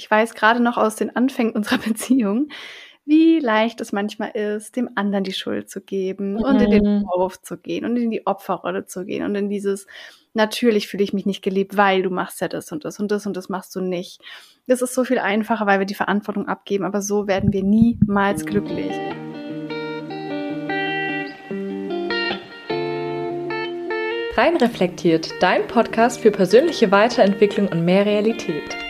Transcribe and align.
Ich 0.00 0.10
weiß 0.10 0.32
gerade 0.32 0.62
noch 0.62 0.78
aus 0.78 0.96
den 0.96 1.14
Anfängen 1.14 1.54
unserer 1.54 1.76
Beziehung, 1.86 2.48
wie 3.04 3.38
leicht 3.38 3.82
es 3.82 3.92
manchmal 3.92 4.30
ist, 4.30 4.76
dem 4.76 4.88
anderen 4.94 5.24
die 5.24 5.34
Schuld 5.34 5.68
zu 5.68 5.82
geben 5.82 6.34
mhm. 6.34 6.40
und 6.40 6.62
in 6.62 6.70
den 6.70 6.84
mhm. 6.84 7.04
Vorwurf 7.04 7.42
zu 7.42 7.58
gehen 7.58 7.84
und 7.84 7.96
in 7.96 8.10
die 8.10 8.26
Opferrolle 8.26 8.86
zu 8.86 9.04
gehen 9.04 9.26
und 9.26 9.34
in 9.34 9.50
dieses, 9.50 9.86
natürlich 10.32 10.88
fühle 10.88 11.04
ich 11.04 11.12
mich 11.12 11.26
nicht 11.26 11.42
geliebt, 11.42 11.76
weil 11.76 12.00
du 12.00 12.08
machst 12.08 12.40
ja 12.40 12.48
das 12.48 12.72
und 12.72 12.86
das 12.86 12.98
und 12.98 13.10
das 13.10 13.26
und 13.26 13.36
das 13.36 13.50
machst 13.50 13.76
du 13.76 13.82
nicht. 13.82 14.22
Das 14.66 14.80
ist 14.80 14.94
so 14.94 15.04
viel 15.04 15.18
einfacher, 15.18 15.66
weil 15.66 15.80
wir 15.80 15.86
die 15.86 15.94
Verantwortung 15.94 16.48
abgeben, 16.48 16.84
aber 16.84 17.02
so 17.02 17.26
werden 17.26 17.52
wir 17.52 17.62
niemals 17.62 18.46
glücklich. 18.46 18.92
Rein 24.34 24.56
reflektiert, 24.56 25.30
dein 25.40 25.66
Podcast 25.66 26.20
für 26.20 26.30
persönliche 26.30 26.90
Weiterentwicklung 26.90 27.68
und 27.68 27.84
mehr 27.84 28.06
Realität. 28.06 28.89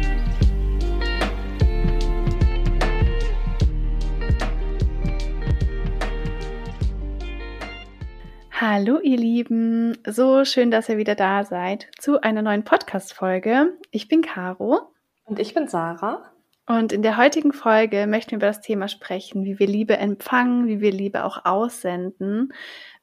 Hallo 8.63 8.99
ihr 8.99 9.17
Lieben, 9.17 9.97
so 10.05 10.45
schön, 10.45 10.69
dass 10.69 10.87
ihr 10.87 10.99
wieder 10.99 11.15
da 11.15 11.43
seid 11.43 11.87
zu 11.97 12.21
einer 12.21 12.43
neuen 12.43 12.63
Podcast-Folge. 12.63 13.75
Ich 13.89 14.07
bin 14.07 14.21
Caro. 14.21 14.93
Und 15.23 15.39
ich 15.39 15.55
bin 15.55 15.67
Sarah. 15.67 16.31
Und 16.67 16.93
in 16.93 17.01
der 17.01 17.17
heutigen 17.17 17.53
Folge 17.53 18.05
möchten 18.05 18.29
wir 18.29 18.35
über 18.35 18.45
das 18.45 18.61
Thema 18.61 18.87
sprechen, 18.87 19.45
wie 19.45 19.57
wir 19.57 19.65
Liebe 19.65 19.97
empfangen, 19.97 20.67
wie 20.67 20.79
wir 20.79 20.91
Liebe 20.91 21.23
auch 21.23 21.43
aussenden, 21.43 22.53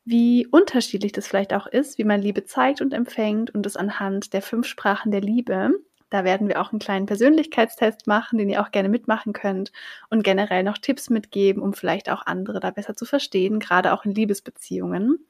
wie 0.05 0.47
unterschiedlich 0.47 1.10
das 1.10 1.27
vielleicht 1.27 1.52
auch 1.52 1.66
ist, 1.66 1.98
wie 1.98 2.04
man 2.04 2.22
Liebe 2.22 2.44
zeigt 2.44 2.80
und 2.80 2.94
empfängt 2.94 3.52
und 3.52 3.66
es 3.66 3.77
anhand 3.77 4.34
der 4.34 4.42
fünf 4.42 4.64
Sprachen 4.69 5.10
der 5.10 5.22
Liebe. 5.22 5.72
Da 6.10 6.25
werden 6.25 6.48
wir 6.48 6.60
auch 6.60 6.72
einen 6.72 6.78
kleinen 6.78 7.06
Persönlichkeitstest 7.06 8.06
machen, 8.06 8.38
den 8.38 8.48
ihr 8.48 8.62
auch 8.62 8.70
gerne 8.70 8.88
mitmachen 8.88 9.32
könnt 9.32 9.72
und 10.08 10.25
generell 10.25 10.62
noch 10.62 10.78
Tipps 10.78 11.10
mitgeben, 11.10 11.62
um 11.62 11.75
vielleicht 11.75 12.08
auch 12.08 12.25
andere 12.25 12.60
da 12.60 12.70
besser 12.70 12.97
zu 12.97 13.04
verstehen, 13.04 13.58
gerade 13.58 13.92
auch 13.92 14.04
in 14.04 14.14
Liebesbeziehungen. 14.14 15.27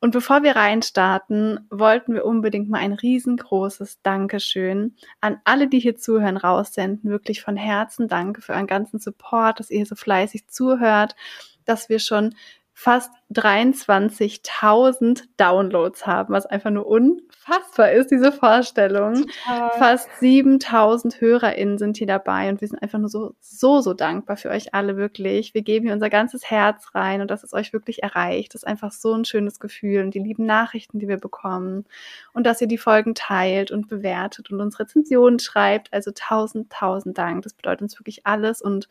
Und 0.00 0.10
bevor 0.10 0.42
wir 0.42 0.56
reinstarten, 0.56 1.66
wollten 1.70 2.14
wir 2.14 2.24
unbedingt 2.24 2.68
mal 2.68 2.78
ein 2.78 2.92
riesengroßes 2.92 4.02
Dankeschön 4.02 4.96
an 5.20 5.40
alle, 5.44 5.68
die 5.68 5.78
hier 5.78 5.96
zuhören, 5.96 6.36
raussenden. 6.36 7.10
Wirklich 7.10 7.42
von 7.42 7.56
Herzen 7.56 8.08
danke 8.08 8.42
für 8.42 8.52
euren 8.52 8.66
ganzen 8.66 8.98
Support, 8.98 9.60
dass 9.60 9.70
ihr 9.70 9.86
so 9.86 9.94
fleißig 9.94 10.48
zuhört, 10.48 11.16
dass 11.64 11.88
wir 11.88 11.98
schon 11.98 12.34
fast 12.76 13.12
23.000 13.32 15.22
Downloads 15.36 16.06
haben, 16.08 16.34
was 16.34 16.44
einfach 16.44 16.70
nur 16.70 16.86
unfassbar 16.86 17.92
ist, 17.92 18.10
diese 18.10 18.32
Vorstellung. 18.32 19.26
Total. 19.44 19.70
Fast 19.78 20.08
7.000 20.20 21.20
HörerInnen 21.20 21.78
sind 21.78 21.96
hier 21.96 22.08
dabei 22.08 22.48
und 22.48 22.60
wir 22.60 22.66
sind 22.66 22.82
einfach 22.82 22.98
nur 22.98 23.08
so, 23.08 23.36
so, 23.40 23.80
so 23.80 23.94
dankbar 23.94 24.36
für 24.36 24.50
euch 24.50 24.74
alle, 24.74 24.96
wirklich. 24.96 25.54
Wir 25.54 25.62
geben 25.62 25.86
hier 25.86 25.94
unser 25.94 26.10
ganzes 26.10 26.50
Herz 26.50 26.94
rein 26.94 27.20
und 27.20 27.30
dass 27.30 27.44
es 27.44 27.52
euch 27.52 27.72
wirklich 27.72 28.02
erreicht. 28.02 28.54
Das 28.54 28.64
ist 28.64 28.68
einfach 28.68 28.90
so 28.90 29.14
ein 29.14 29.24
schönes 29.24 29.60
Gefühl 29.60 30.02
und 30.02 30.12
die 30.12 30.18
lieben 30.18 30.44
Nachrichten, 30.44 30.98
die 30.98 31.08
wir 31.08 31.18
bekommen 31.18 31.84
und 32.32 32.44
dass 32.44 32.60
ihr 32.60 32.68
die 32.68 32.76
Folgen 32.76 33.14
teilt 33.14 33.70
und 33.70 33.88
bewertet 33.88 34.50
und 34.50 34.60
uns 34.60 34.80
Rezensionen 34.80 35.38
schreibt. 35.38 35.92
Also 35.92 36.10
tausend, 36.12 36.72
tausend 36.72 37.16
Dank. 37.16 37.42
Das 37.42 37.54
bedeutet 37.54 37.82
uns 37.82 38.00
wirklich 38.00 38.26
alles 38.26 38.60
und 38.60 38.88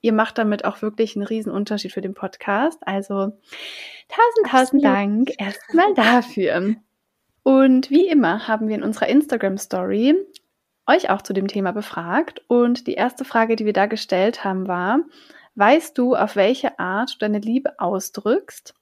ihr 0.00 0.12
macht 0.12 0.38
damit 0.38 0.64
auch 0.64 0.82
wirklich 0.82 1.16
einen 1.16 1.26
riesen 1.26 1.52
Unterschied 1.52 1.92
für 1.92 2.00
den 2.00 2.14
Podcast. 2.14 2.78
Also 2.86 3.32
tausend, 4.08 4.46
tausend 4.48 4.84
Dank 4.84 5.30
erstmal 5.38 5.94
dafür. 5.94 6.76
Und 7.42 7.90
wie 7.90 8.08
immer 8.08 8.46
haben 8.46 8.68
wir 8.68 8.76
in 8.76 8.82
unserer 8.82 9.08
Instagram 9.08 9.58
Story 9.58 10.14
euch 10.86 11.10
auch 11.10 11.22
zu 11.22 11.32
dem 11.32 11.48
Thema 11.48 11.72
befragt. 11.72 12.42
Und 12.48 12.86
die 12.86 12.94
erste 12.94 13.24
Frage, 13.24 13.56
die 13.56 13.64
wir 13.64 13.72
da 13.72 13.86
gestellt 13.86 14.44
haben, 14.44 14.68
war, 14.68 15.00
weißt 15.54 15.96
du, 15.96 16.14
auf 16.14 16.36
welche 16.36 16.78
Art 16.78 17.14
du 17.14 17.18
deine 17.18 17.38
Liebe 17.38 17.78
ausdrückst? 17.78 18.74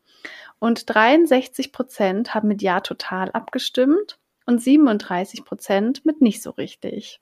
Und 0.58 0.94
63 0.94 1.72
Prozent 1.72 2.34
haben 2.34 2.48
mit 2.48 2.62
Ja 2.62 2.80
total 2.80 3.30
abgestimmt 3.32 4.18
und 4.46 4.62
37 4.62 5.44
Prozent 5.44 6.06
mit 6.06 6.20
nicht 6.20 6.42
so 6.42 6.50
richtig. 6.50 7.20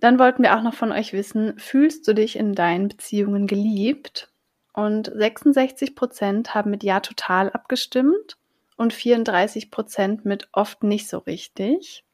Dann 0.00 0.18
wollten 0.18 0.42
wir 0.42 0.56
auch 0.56 0.62
noch 0.62 0.74
von 0.74 0.92
euch 0.92 1.12
wissen, 1.12 1.58
fühlst 1.58 2.06
du 2.06 2.14
dich 2.14 2.36
in 2.36 2.54
deinen 2.54 2.88
Beziehungen 2.88 3.46
geliebt? 3.46 4.30
Und 4.72 5.10
66 5.14 5.94
Prozent 5.94 6.54
haben 6.54 6.70
mit 6.70 6.82
Ja 6.82 7.00
total 7.00 7.50
abgestimmt 7.50 8.36
und 8.76 8.92
34 8.92 9.70
Prozent 9.70 10.26
mit 10.26 10.48
oft 10.52 10.82
nicht 10.82 11.08
so 11.08 11.18
richtig. 11.18 12.04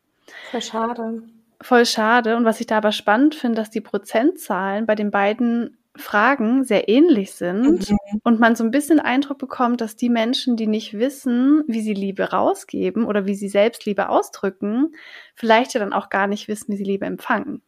Voll 0.50 0.62
schade. 0.62 1.22
Voll 1.60 1.86
schade. 1.86 2.36
Und 2.36 2.44
was 2.44 2.60
ich 2.60 2.66
da 2.66 2.76
aber 2.76 2.92
spannend 2.92 3.34
finde, 3.34 3.56
dass 3.56 3.70
die 3.70 3.80
Prozentzahlen 3.80 4.86
bei 4.86 4.94
den 4.94 5.10
beiden 5.10 5.76
Fragen 5.96 6.64
sehr 6.64 6.88
ähnlich 6.88 7.32
sind 7.32 7.90
mhm. 7.90 7.98
und 8.22 8.40
man 8.40 8.56
so 8.56 8.64
ein 8.64 8.70
bisschen 8.70 8.98
Eindruck 8.98 9.38
bekommt, 9.38 9.80
dass 9.80 9.96
die 9.96 10.08
Menschen, 10.08 10.56
die 10.56 10.66
nicht 10.66 10.94
wissen, 10.94 11.64
wie 11.66 11.82
sie 11.82 11.94
Liebe 11.94 12.30
rausgeben 12.30 13.04
oder 13.04 13.26
wie 13.26 13.34
sie 13.34 13.48
selbst 13.48 13.84
Liebe 13.84 14.08
ausdrücken, 14.08 14.94
vielleicht 15.34 15.74
ja 15.74 15.80
dann 15.80 15.92
auch 15.92 16.08
gar 16.08 16.26
nicht 16.26 16.48
wissen, 16.48 16.72
wie 16.72 16.76
sie 16.76 16.84
Liebe 16.84 17.04
empfangen. 17.04 17.62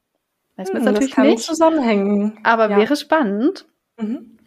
Weiß 0.57 0.73
man 0.73 0.83
hm, 0.83 0.93
natürlich 0.93 1.11
das 1.11 1.17
kann 1.17 1.27
nicht. 1.27 1.43
zusammenhängen. 1.43 2.39
Aber 2.43 2.71
ja. 2.71 2.77
wäre 2.77 2.97
spannend. 2.97 3.67
Mhm. 3.99 4.39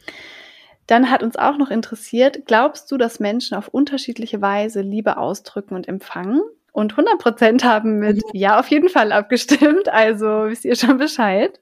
Dann 0.87 1.11
hat 1.11 1.21
uns 1.21 1.35
auch 1.35 1.57
noch 1.57 1.69
interessiert, 1.69 2.45
glaubst 2.45 2.89
du, 2.91 2.97
dass 2.97 3.19
Menschen 3.19 3.57
auf 3.57 3.67
unterschiedliche 3.67 4.41
Weise 4.41 4.81
Liebe 4.81 5.17
ausdrücken 5.17 5.75
und 5.75 5.87
empfangen? 5.87 6.41
Und 6.71 6.93
100 6.93 7.17
Prozent 7.17 7.63
haben 7.65 7.99
mit 7.99 8.17
mhm. 8.17 8.23
Ja 8.33 8.59
auf 8.59 8.69
jeden 8.69 8.89
Fall 8.89 9.11
abgestimmt. 9.11 9.89
Also 9.89 10.25
wisst 10.45 10.63
ihr 10.63 10.75
schon 10.75 10.97
Bescheid. 10.97 11.59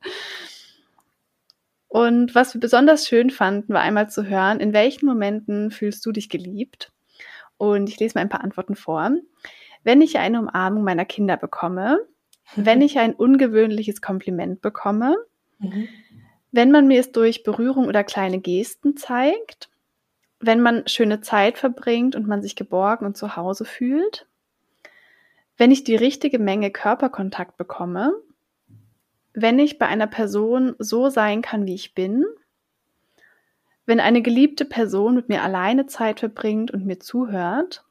Und 1.88 2.36
was 2.36 2.54
wir 2.54 2.60
besonders 2.60 3.08
schön 3.08 3.30
fanden, 3.30 3.74
war 3.74 3.82
einmal 3.82 4.10
zu 4.10 4.26
hören, 4.26 4.60
in 4.60 4.74
welchen 4.74 5.06
Momenten 5.06 5.72
fühlst 5.72 6.06
du 6.06 6.12
dich 6.12 6.28
geliebt? 6.28 6.92
Und 7.58 7.88
ich 7.88 8.00
lese 8.00 8.18
mal 8.18 8.22
ein 8.22 8.30
paar 8.30 8.44
Antworten 8.44 8.76
vor. 8.76 9.12
Wenn 9.84 10.02
ich 10.02 10.18
eine 10.18 10.42
Umarmung 10.42 10.84
meiner 10.84 11.06
Kinder 11.06 11.38
bekomme, 11.38 12.00
wenn 12.56 12.82
ich 12.82 13.00
ein 13.00 13.14
ungewöhnliches 13.14 14.02
Kompliment 14.02 14.62
bekomme, 14.62 15.16
mhm. 15.60 15.88
wenn 16.52 16.72
man 16.72 16.88
mir 16.88 17.00
es 17.00 17.12
durch 17.12 17.44
Berührung 17.44 17.88
oder 17.88 18.04
kleine 18.04 18.40
Gesten 18.40 18.98
zeigt, 18.98 19.70
wenn 20.40 20.62
man 20.62 20.88
schöne 20.88 21.22
Zeit 21.22 21.58
verbringt 21.58 22.16
und 22.16 22.28
man 22.28 22.42
sich 22.42 22.56
geborgen 22.56 23.06
und 23.06 23.18
zu 23.18 23.36
Hause 23.36 23.66
fühlt, 23.66 24.28
wenn 25.58 25.72
ich 25.72 25.84
die 25.84 25.96
richtige 25.96 26.40
Menge 26.40 26.72
Körperkontakt 26.72 27.58
bekomme, 27.58 28.14
wenn 29.34 29.60
ich 29.60 29.80
bei 29.80 29.88
einer 29.88 30.08
Person 30.08 30.76
so 30.80 31.10
sein 31.10 31.42
kann, 31.42 31.66
wie 31.66 31.76
ich 31.76 31.94
bin, 31.94 32.26
wenn 33.86 34.00
eine 34.00 34.22
geliebte 34.22 34.66
Person 34.66 35.16
mit 35.16 35.30
mir 35.30 35.44
alleine 35.44 35.86
Zeit 35.86 36.20
verbringt 36.20 36.72
und 36.72 36.86
mir 36.86 37.00
zuhört 37.00 37.85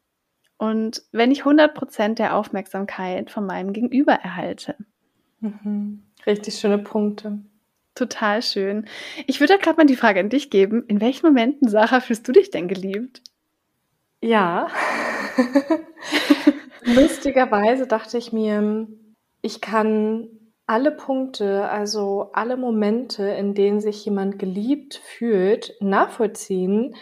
und 0.56 1.02
wenn 1.12 1.30
ich 1.30 1.42
100% 1.42 2.14
der 2.14 2.36
Aufmerksamkeit 2.36 3.30
von 3.30 3.46
meinem 3.46 3.72
Gegenüber 3.72 4.12
erhalte. 4.12 4.76
Mhm. 5.40 6.02
Richtig 6.26 6.54
schöne 6.54 6.78
Punkte. 6.78 7.38
Total 7.94 8.42
schön. 8.42 8.86
Ich 9.26 9.40
würde 9.40 9.58
gerade 9.58 9.76
mal 9.76 9.86
die 9.86 9.96
Frage 9.96 10.20
an 10.20 10.28
dich 10.28 10.50
geben. 10.50 10.84
In 10.88 11.00
welchen 11.00 11.26
Momenten, 11.26 11.68
Sarah, 11.68 12.00
fühlst 12.00 12.26
du 12.26 12.32
dich 12.32 12.50
denn 12.50 12.66
geliebt? 12.66 13.22
Ja. 14.20 14.68
Lustigerweise 16.84 17.86
dachte 17.86 18.18
ich 18.18 18.32
mir, 18.32 18.88
ich 19.42 19.60
kann 19.60 20.28
alle 20.66 20.90
Punkte, 20.90 21.68
also 21.68 22.30
alle 22.32 22.56
Momente, 22.56 23.24
in 23.24 23.54
denen 23.54 23.80
sich 23.80 24.04
jemand 24.04 24.38
geliebt 24.38 25.00
fühlt, 25.04 25.74
nachvollziehen, 25.80 26.96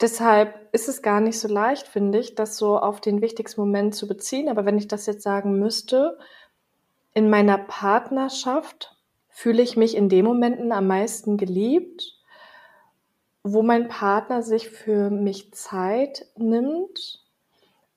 Deshalb 0.00 0.68
ist 0.72 0.88
es 0.88 1.02
gar 1.02 1.20
nicht 1.20 1.40
so 1.40 1.48
leicht, 1.48 1.88
finde 1.88 2.18
ich, 2.18 2.34
das 2.34 2.56
so 2.56 2.78
auf 2.78 3.00
den 3.00 3.20
wichtigsten 3.20 3.60
Moment 3.60 3.94
zu 3.94 4.06
beziehen. 4.06 4.48
Aber 4.48 4.64
wenn 4.64 4.78
ich 4.78 4.86
das 4.86 5.06
jetzt 5.06 5.22
sagen 5.22 5.58
müsste, 5.58 6.18
in 7.14 7.28
meiner 7.30 7.58
Partnerschaft 7.58 8.96
fühle 9.28 9.62
ich 9.62 9.76
mich 9.76 9.96
in 9.96 10.08
den 10.08 10.24
Momenten 10.24 10.72
am 10.72 10.86
meisten 10.86 11.36
geliebt, 11.36 12.16
wo 13.42 13.62
mein 13.62 13.88
Partner 13.88 14.42
sich 14.42 14.68
für 14.68 15.10
mich 15.10 15.52
Zeit 15.52 16.26
nimmt 16.36 17.24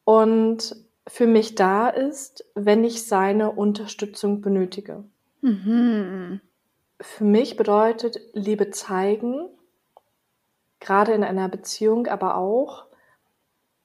und 0.04 0.76
für 1.08 1.28
mich 1.28 1.56
da 1.56 1.90
ist, 1.90 2.46
wenn 2.56 2.84
ich 2.84 3.08
seine 3.08 3.52
Unterstützung 3.52 4.42
benötige. 4.42 5.04
Mhm. 5.42 6.42
Für 7.00 7.24
mich 7.24 7.58
bedeutet 7.58 8.20
Liebe 8.34 8.70
zeigen, 8.70 9.50
gerade 10.82 11.14
in 11.14 11.24
einer 11.24 11.48
Beziehung, 11.48 12.08
aber 12.08 12.36
auch, 12.36 12.86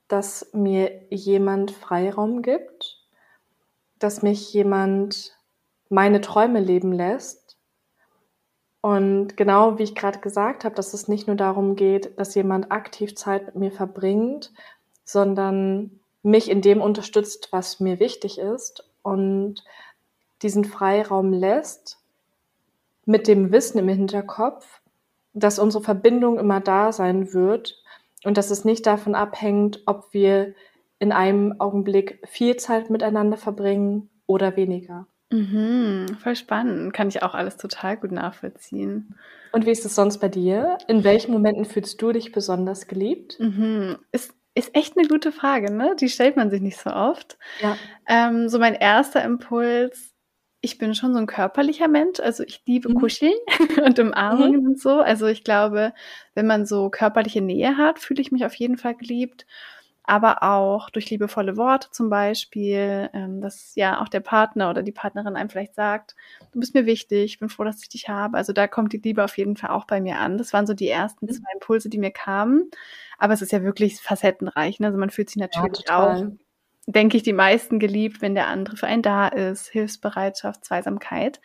dass 0.09 0.51
mir 0.53 1.03
jemand 1.11 1.71
Freiraum 1.71 2.43
gibt, 2.43 3.07
dass 3.99 4.23
mich 4.23 4.53
jemand 4.53 5.37
meine 5.89 6.21
Träume 6.21 6.61
leben 6.61 6.93
lässt. 6.93 7.57
Und 8.81 9.37
genau 9.37 9.79
wie 9.79 9.83
ich 9.83 9.95
gerade 9.95 10.21
gesagt 10.21 10.65
habe, 10.65 10.75
dass 10.75 10.95
es 10.95 11.09
nicht 11.09 11.27
nur 11.27 11.37
darum 11.37 11.77
geht, 11.77 12.19
dass 12.19 12.35
jemand 12.35 12.71
aktiv 12.71 13.15
Zeit 13.17 13.47
mit 13.47 13.57
mir 13.57 13.73
verbringt, 13.73 14.53
sondern 15.05 16.01
mich 16.23 16.51
in 16.51 16.61
dem 16.61 16.81
unterstützt, 16.81 17.49
was 17.53 17.81
mir 17.81 18.01
wichtig 18.01 18.39
ist 18.39 18.89
und 19.03 19.65
diesen 20.43 20.65
Freiraum 20.65 21.33
lässt, 21.33 21.99
mit 23.05 23.29
dem 23.29 23.53
Wissen 23.53 23.79
im 23.79 23.89
Hinterkopf, 23.89 24.76
dass 25.37 25.59
unsere 25.59 25.85
Verbindung 25.85 26.39
immer 26.39 26.61
da 26.61 26.93
sein 26.93 27.33
wird 27.35 27.83
und 28.25 28.39
dass 28.39 28.51
es 28.51 28.65
nicht 28.65 28.87
davon 28.87 29.15
abhängt, 29.15 29.83
ob 29.87 30.13
wir 30.13 30.55
in 30.99 31.13
einem 31.13 31.61
Augenblick 31.61 32.21
viel 32.25 32.57
Zeit 32.57 32.89
miteinander 32.89 33.37
verbringen 33.37 34.09
oder 34.27 34.57
weniger. 34.57 35.07
Mhm, 35.31 36.07
voll 36.23 36.37
spannend. 36.37 36.95
Kann 36.95 37.09
ich 37.09 37.23
auch 37.23 37.35
alles 37.35 37.57
total 37.57 37.97
gut 37.97 38.13
nachvollziehen. 38.13 39.15
Und 39.53 39.67
wie 39.67 39.71
ist 39.71 39.85
es 39.85 39.95
sonst 39.95 40.19
bei 40.19 40.29
dir? 40.29 40.79
In 40.89 41.05
welchen 41.05 41.33
Momenten 41.33 41.65
fühlst 41.65 42.01
du 42.01 42.13
dich 42.13 42.33
besonders 42.33 42.87
geliebt? 42.87 43.39
Mhm. 43.39 43.99
Ist, 44.13 44.33
ist 44.55 44.75
echt 44.75 44.97
eine 44.97 45.07
gute 45.07 45.33
Frage, 45.33 45.73
ne? 45.73 45.97
Die 46.01 46.09
stellt 46.09 46.37
man 46.37 46.51
sich 46.51 46.63
nicht 46.63 46.79
so 46.79 46.91
oft. 46.91 47.39
Ja. 47.61 47.77
Ähm, 48.09 48.49
so 48.49 48.59
mein 48.59 48.75
erster 48.75 49.23
Impuls, 49.25 50.15
ich 50.61 50.79
bin 50.79 50.95
schon 50.95 51.13
so 51.13 51.19
ein 51.19 51.27
körperlicher 51.27 51.89
Mensch, 51.89 52.21
also 52.21 52.43
ich 52.43 52.63
liebe 52.67 52.89
mhm. 52.89 52.95
Kuscheln 52.95 53.35
und 53.85 53.99
Umarmungen 53.99 54.61
mhm. 54.61 54.67
und 54.67 54.81
so. 54.81 55.01
Also 55.01 55.27
ich 55.27 55.45
glaube, 55.45 55.93
wenn 56.35 56.47
man 56.47 56.67
so 56.67 56.91
körperliche 56.91 57.41
Nähe 57.41 57.77
hat, 57.77 57.99
fühle 57.99 58.21
ich 58.21 58.33
mich 58.33 58.45
auf 58.45 58.55
jeden 58.55 58.77
Fall 58.77 58.95
geliebt 58.95 59.47
aber 60.07 60.45
auch 60.45 60.89
durch 60.89 61.11
liebevolle 61.11 61.57
Worte 61.57 61.91
zum 61.91 62.09
Beispiel, 62.09 63.11
ähm, 63.13 63.41
dass 63.41 63.75
ja 63.75 64.01
auch 64.01 64.09
der 64.09 64.21
Partner 64.21 64.71
oder 64.71 64.85
die 64.85 64.93
Partnerin 64.93 65.35
einem 65.35 65.51
vielleicht 65.51 65.75
sagt, 65.75 66.15
du 66.53 66.61
bist 66.61 66.75
mir 66.75 66.87
wichtig, 66.87 67.25
ich 67.25 67.39
bin 67.41 67.49
froh, 67.49 67.65
dass 67.65 67.83
ich 67.83 67.89
dich 67.89 68.09
habe. 68.09 68.37
Also 68.37 68.53
da 68.53 68.69
kommt 68.69 68.93
die 68.93 68.99
Liebe 68.99 69.25
auf 69.25 69.37
jeden 69.37 69.57
Fall 69.57 69.71
auch 69.71 69.85
bei 69.85 70.01
mir 70.01 70.19
an. 70.19 70.39
Das 70.39 70.53
waren 70.53 70.67
so 70.67 70.75
die 70.75 70.89
ersten 70.89 71.27
mhm. 71.27 71.33
zwei 71.33 71.53
Impulse, 71.55 71.89
die 71.89 71.99
mir 71.99 72.13
kamen. 72.13 72.71
Aber 73.19 73.35
es 73.35 73.43
ist 73.43 73.51
ja 73.51 73.63
wirklich 73.63 74.01
facettenreich. 74.01 74.79
Ne? 74.79 74.87
Also 74.87 74.99
man 74.99 75.11
fühlt 75.11 75.29
sich 75.29 75.39
natürlich 75.39 75.85
ja, 75.89 75.99
auch, 75.99 76.25
denke 76.87 77.17
ich, 77.17 77.23
die 77.23 77.33
meisten 77.33 77.79
geliebt, 77.79 78.23
wenn 78.23 78.35
der 78.35 78.47
andere 78.47 78.77
für 78.77 78.87
einen 78.87 79.03
da 79.03 79.29
ist. 79.29 79.69
Hilfsbereitschaft, 79.69 80.65
Zweisamkeit. 80.65 81.41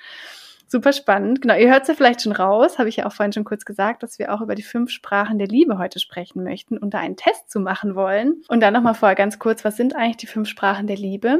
Super 0.67 0.93
spannend. 0.93 1.41
Genau, 1.41 1.55
ihr 1.55 1.69
hört 1.69 1.81
es 1.81 1.89
ja 1.89 1.95
vielleicht 1.95 2.21
schon 2.21 2.31
raus, 2.31 2.79
habe 2.79 2.87
ich 2.87 2.95
ja 2.95 3.05
auch 3.05 3.11
vorhin 3.11 3.33
schon 3.33 3.43
kurz 3.43 3.65
gesagt, 3.65 4.03
dass 4.03 4.19
wir 4.19 4.33
auch 4.33 4.39
über 4.39 4.55
die 4.55 4.63
fünf 4.63 4.89
Sprachen 4.89 5.37
der 5.37 5.47
Liebe 5.47 5.77
heute 5.77 5.99
sprechen 5.99 6.43
möchten 6.43 6.77
und 6.77 6.93
da 6.93 6.99
einen 6.99 7.17
Test 7.17 7.51
zu 7.51 7.59
machen 7.59 7.93
wollen. 7.93 8.41
Und 8.47 8.61
dann 8.61 8.73
nochmal 8.73 8.93
vorher 8.93 9.17
ganz 9.17 9.37
kurz, 9.37 9.65
was 9.65 9.75
sind 9.75 9.97
eigentlich 9.97 10.17
die 10.17 10.27
fünf 10.27 10.47
Sprachen 10.47 10.87
der 10.87 10.95
Liebe? 10.95 11.39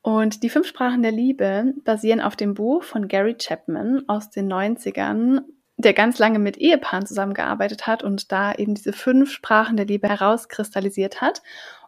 Und 0.00 0.42
die 0.42 0.48
fünf 0.48 0.66
Sprachen 0.66 1.02
der 1.02 1.12
Liebe 1.12 1.74
basieren 1.84 2.22
auf 2.22 2.36
dem 2.36 2.54
Buch 2.54 2.82
von 2.82 3.06
Gary 3.06 3.34
Chapman 3.36 4.04
aus 4.08 4.30
den 4.30 4.50
90ern, 4.50 5.42
der 5.76 5.92
ganz 5.92 6.18
lange 6.18 6.38
mit 6.38 6.56
Ehepaaren 6.56 7.04
zusammengearbeitet 7.04 7.86
hat 7.86 8.02
und 8.02 8.32
da 8.32 8.54
eben 8.54 8.74
diese 8.74 8.94
fünf 8.94 9.30
Sprachen 9.30 9.76
der 9.76 9.84
Liebe 9.84 10.08
herauskristallisiert 10.08 11.20
hat. 11.20 11.42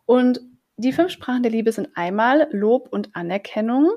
Und 0.04 0.40
die 0.76 0.92
fünf 0.92 1.12
Sprachen 1.12 1.42
der 1.42 1.52
Liebe 1.52 1.72
sind 1.72 1.90
einmal 1.94 2.48
Lob 2.50 2.88
und 2.90 3.14
Anerkennung, 3.14 3.90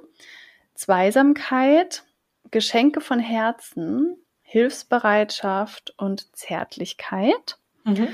Zweisamkeit, 0.74 2.04
Geschenke 2.52 3.02
von 3.02 3.20
Herzen, 3.20 4.18
Hilfsbereitschaft 4.42 5.94
und 5.98 6.36
Zärtlichkeit. 6.36 7.58
Mhm. 7.84 8.08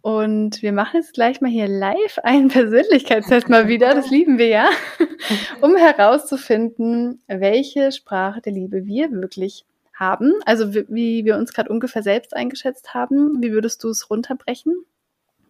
Und 0.00 0.62
wir 0.62 0.72
machen 0.72 0.98
jetzt 1.00 1.14
gleich 1.14 1.40
mal 1.40 1.50
hier 1.50 1.68
live 1.68 2.18
einen 2.22 2.48
Persönlichkeitstest 2.48 3.48
mal 3.48 3.68
wieder, 3.68 3.94
das 3.94 4.10
lieben 4.10 4.38
wir 4.38 4.48
ja, 4.48 4.68
um 5.60 5.76
herauszufinden, 5.76 7.22
welche 7.26 7.92
Sprache 7.92 8.40
der 8.40 8.52
Liebe 8.52 8.86
wir 8.86 9.10
wirklich 9.10 9.64
haben. 9.94 10.34
Also 10.44 10.74
wie 10.74 11.24
wir 11.24 11.36
uns 11.36 11.52
gerade 11.52 11.70
ungefähr 11.70 12.02
selbst 12.02 12.34
eingeschätzt 12.34 12.94
haben. 12.94 13.42
Wie 13.42 13.52
würdest 13.52 13.82
du 13.82 13.88
es 13.88 14.08
runterbrechen 14.10 14.84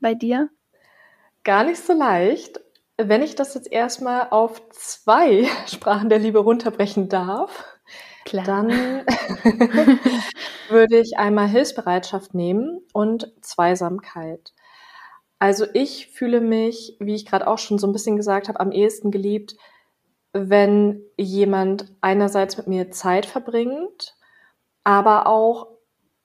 bei 0.01 0.15
dir? 0.15 0.49
Gar 1.45 1.65
nicht 1.65 1.85
so 1.85 1.93
leicht. 1.93 2.61
Wenn 2.97 3.23
ich 3.23 3.35
das 3.35 3.55
jetzt 3.55 3.71
erstmal 3.71 4.29
auf 4.31 4.69
zwei 4.71 5.47
Sprachen 5.67 6.09
der 6.09 6.19
Liebe 6.19 6.39
runterbrechen 6.41 7.09
darf, 7.09 7.65
Klar. 8.29 8.45
Dann 8.45 8.69
würde 10.69 10.99
ich 10.99 11.17
einmal 11.17 11.49
Hilfsbereitschaft 11.49 12.35
nehmen 12.35 12.83
und 12.93 13.33
Zweisamkeit. 13.41 14.53
Also 15.39 15.65
ich 15.73 16.09
fühle 16.09 16.43
mich, 16.43 16.97
wie 17.01 17.15
ich 17.15 17.25
gerade 17.25 17.47
auch 17.47 17.59
schon 17.59 17.79
so 17.79 17.87
ein 17.87 17.93
bisschen 17.93 18.17
gesagt 18.17 18.49
habe, 18.49 18.61
am 18.61 18.71
ehesten 18.71 19.11
geliebt, 19.11 19.57
wenn 20.35 21.03
jemand 21.17 21.87
einerseits 22.03 22.59
mit 22.59 22.67
mir 22.67 22.91
Zeit 22.91 23.25
verbringt, 23.25 24.15
aber 24.85 25.27
auch 25.27 25.69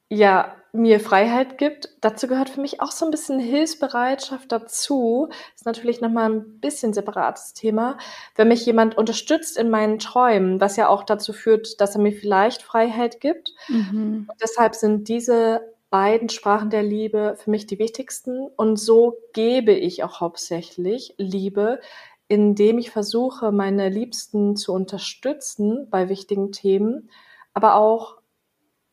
ja 0.10 0.56
mir 0.74 1.00
Freiheit 1.00 1.60
gibt. 1.60 1.90
Dazu 2.02 2.28
gehört 2.28 2.50
für 2.50 2.60
mich 2.60 2.82
auch 2.82 2.92
so 2.92 3.06
ein 3.06 3.12
bisschen 3.12 3.40
Hilfsbereitschaft 3.40 4.52
dazu. 4.52 5.30
Ist 5.56 5.68
natürlich 5.68 6.02
nochmal 6.02 6.32
ein 6.32 6.60
bisschen 6.60 6.94
separates 6.94 7.54
Thema. 7.54 7.98
Wenn 8.36 8.48
mich 8.48 8.66
jemand 8.66 8.98
unterstützt 8.98 9.56
in 9.56 9.70
meinen 9.70 10.00
Träumen, 10.00 10.60
was 10.60 10.76
ja 10.76 10.88
auch 10.90 11.04
dazu 11.04 11.32
führt, 11.32 11.80
dass 11.80 11.96
er 11.96 12.02
mir 12.02 12.12
vielleicht 12.12 12.64
Freiheit 12.64 13.22
gibt. 13.22 13.54
Mhm. 13.68 14.28
Deshalb 14.42 14.74
sind 14.74 15.08
diese 15.08 15.62
beiden 15.92 16.30
Sprachen 16.30 16.72
der 16.72 16.82
Liebe 16.82 17.36
für 17.38 17.52
mich 17.52 17.68
die 17.68 17.78
wichtigsten. 17.78 18.48
Und 18.48 18.78
so 18.78 19.16
gebe 19.34 19.74
ich 19.74 20.04
auch 20.04 20.22
hauptsächlich 20.22 21.14
Liebe, 21.18 21.82
indem 22.28 22.80
ich 22.80 22.90
versuche, 22.90 23.52
meine 23.52 23.90
Liebsten 23.90 24.56
zu 24.56 24.74
unterstützen 24.74 25.88
bei 25.92 26.10
wichtigen 26.10 26.52
Themen, 26.52 27.12
aber 27.54 27.76
auch 27.76 28.23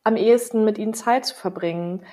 am 0.03 0.15
ehesten 0.15 0.65
mit 0.65 0.77
ihnen 0.77 0.93
Zeit 0.93 1.25
zu 1.25 1.35
verbringen. 1.35 2.05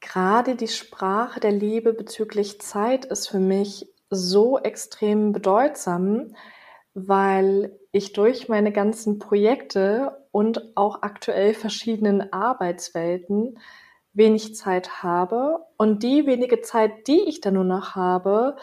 Gerade 0.00 0.54
die 0.54 0.68
Sprache 0.68 1.40
der 1.40 1.52
Liebe 1.52 1.92
bezüglich 1.92 2.60
Zeit 2.60 3.04
ist 3.06 3.28
für 3.28 3.40
mich 3.40 3.92
so 4.10 4.58
extrem 4.58 5.32
bedeutsam, 5.32 6.34
weil 6.94 7.78
ich 7.92 8.12
durch 8.12 8.48
meine 8.48 8.72
ganzen 8.72 9.18
Projekte 9.18 10.26
und 10.30 10.76
auch 10.76 11.02
aktuell 11.02 11.54
verschiedenen 11.54 12.32
Arbeitswelten 12.32 13.58
wenig 14.12 14.54
Zeit 14.56 15.02
habe 15.02 15.64
und 15.76 16.02
die 16.02 16.26
wenige 16.26 16.60
Zeit, 16.60 17.06
die 17.06 17.20
ich 17.28 17.40
dann 17.40 17.54
nur 17.54 17.64
noch 17.64 17.94
habe, 17.94 18.56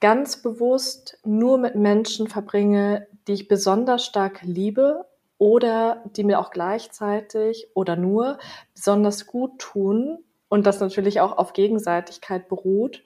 ganz 0.00 0.42
bewusst 0.42 1.18
nur 1.24 1.58
mit 1.58 1.74
Menschen 1.74 2.28
verbringe, 2.28 3.06
die 3.28 3.34
ich 3.34 3.48
besonders 3.48 4.04
stark 4.04 4.40
liebe 4.42 5.04
oder 5.40 6.04
die 6.16 6.22
mir 6.22 6.38
auch 6.38 6.50
gleichzeitig 6.50 7.68
oder 7.74 7.96
nur 7.96 8.38
besonders 8.74 9.26
gut 9.26 9.58
tun 9.58 10.18
und 10.50 10.66
das 10.66 10.80
natürlich 10.80 11.20
auch 11.22 11.38
auf 11.38 11.54
Gegenseitigkeit 11.54 12.46
beruht. 12.46 13.02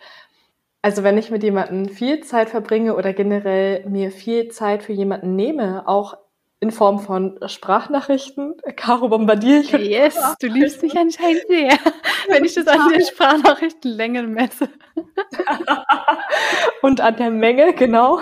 Also 0.83 1.05
wenn 1.05 1.17
ich 1.17 1.31
mit 1.31 1.45
jemandem 1.45 1.89
viel 1.89 2.25
Zeit 2.25 2.51
verbringe 2.51 2.97
oder 2.97 3.13
generell 3.13 3.89
mir 3.89 4.11
viel 4.11 4.49
Zeit 4.49 4.83
für 4.83 4.93
jemanden 4.93 5.37
nehme, 5.37 5.87
auch 5.87 6.19
in 6.65 6.71
Form 6.71 6.99
von 6.99 7.39
Sprachnachrichten. 7.47 8.55
Caro 8.77 9.11
bombardiere 9.11 9.61
ich. 9.61 9.91
Yes, 9.91 10.17
du 10.41 10.47
liebst 10.47 10.83
mich 10.83 10.97
anscheinend 10.97 11.43
sehr, 11.47 11.77
wenn 12.29 12.43
ich 12.43 12.55
das 12.55 12.67
an 12.67 12.91
den 12.91 13.03
Sprachnachrichtenlängen 13.05 14.33
messe. 14.33 14.71
und 16.83 17.03
an 17.03 17.17
der 17.17 17.31
Menge, 17.31 17.75
genau. 17.75 18.19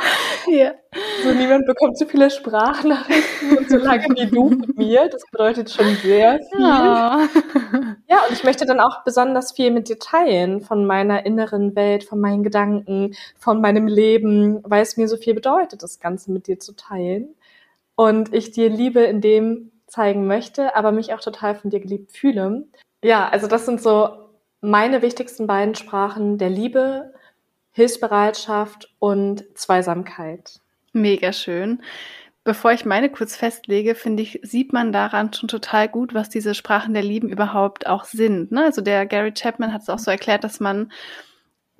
Ja. 0.49 0.73
So 1.23 1.33
niemand 1.33 1.67
bekommt 1.67 1.97
so 1.97 2.05
viele 2.05 2.33
Sprachnachrichten 2.33 3.59
und 3.59 3.71
so 3.71 3.77
lange 3.77 4.07
wie 4.17 4.27
du 4.27 4.51
mit 4.51 4.77
mir. 4.77 5.09
Das 5.09 5.23
bedeutet 5.31 5.71
schon 5.71 5.95
sehr 6.03 6.41
viel. 6.51 6.61
Ja. 6.61 7.29
ja, 8.09 8.25
und 8.29 8.33
ich 8.33 8.43
möchte 8.43 8.67
dann 8.67 8.81
auch 8.81 9.05
besonders 9.05 9.53
viel 9.53 9.71
mit 9.71 9.89
dir 9.89 10.01
teilen 10.01 10.63
von 10.63 10.85
meiner 10.85 11.25
inneren 11.25 11.77
Welt, 11.77 12.03
von 12.03 12.21
meinen 12.21 12.43
Gedanken, 12.43 13.15
von 13.39 13.61
meinem 13.61 13.87
Leben, 13.87 14.65
weil 14.65 14.83
es 14.83 14.97
mir 14.97 15.07
so 15.07 15.17
viel 15.17 15.35
bedeutet, 15.35 15.85
das 15.85 16.01
Ganze 16.01 16.33
mit 16.33 16.49
dir 16.49 16.59
zu 16.59 16.75
teilen 16.75 17.37
und 18.02 18.35
ich 18.35 18.50
dir 18.50 18.68
Liebe 18.68 18.99
in 18.99 19.21
dem 19.21 19.71
zeigen 19.87 20.26
möchte, 20.26 20.75
aber 20.75 20.90
mich 20.90 21.14
auch 21.14 21.21
total 21.21 21.54
von 21.54 21.71
dir 21.71 21.78
geliebt 21.78 22.11
fühle. 22.11 22.64
Ja, 23.04 23.28
also 23.28 23.47
das 23.47 23.64
sind 23.64 23.80
so 23.80 24.09
meine 24.61 25.02
wichtigsten 25.02 25.47
beiden 25.47 25.76
Sprachen 25.76 26.37
der 26.37 26.50
Liebe, 26.50 27.14
Hilfsbereitschaft 27.71 28.92
und 28.99 29.44
Zweisamkeit. 29.56 30.59
Mega 30.92 31.32
schön. 31.32 31.80
Bevor 32.42 32.73
ich 32.73 32.85
meine 32.85 33.09
kurz 33.09 33.37
festlege, 33.37 33.94
finde 33.94 34.25
ich, 34.25 34.40
sieht 34.42 34.73
man 34.73 34.90
daran 34.90 35.32
schon 35.32 35.49
total 35.49 35.88
gut, 35.88 36.12
was 36.12 36.28
diese 36.28 36.54
Sprachen 36.56 36.94
der 36.94 37.04
Lieben 37.04 37.28
überhaupt 37.28 37.87
auch 37.87 38.02
sind. 38.02 38.50
Ne? 38.50 38.64
Also 38.64 38.80
der 38.82 39.06
Gary 39.06 39.32
Chapman 39.32 39.73
hat 39.73 39.82
es 39.82 39.88
auch 39.88 40.00
so 40.00 40.11
erklärt, 40.11 40.42
dass 40.42 40.59
man 40.59 40.90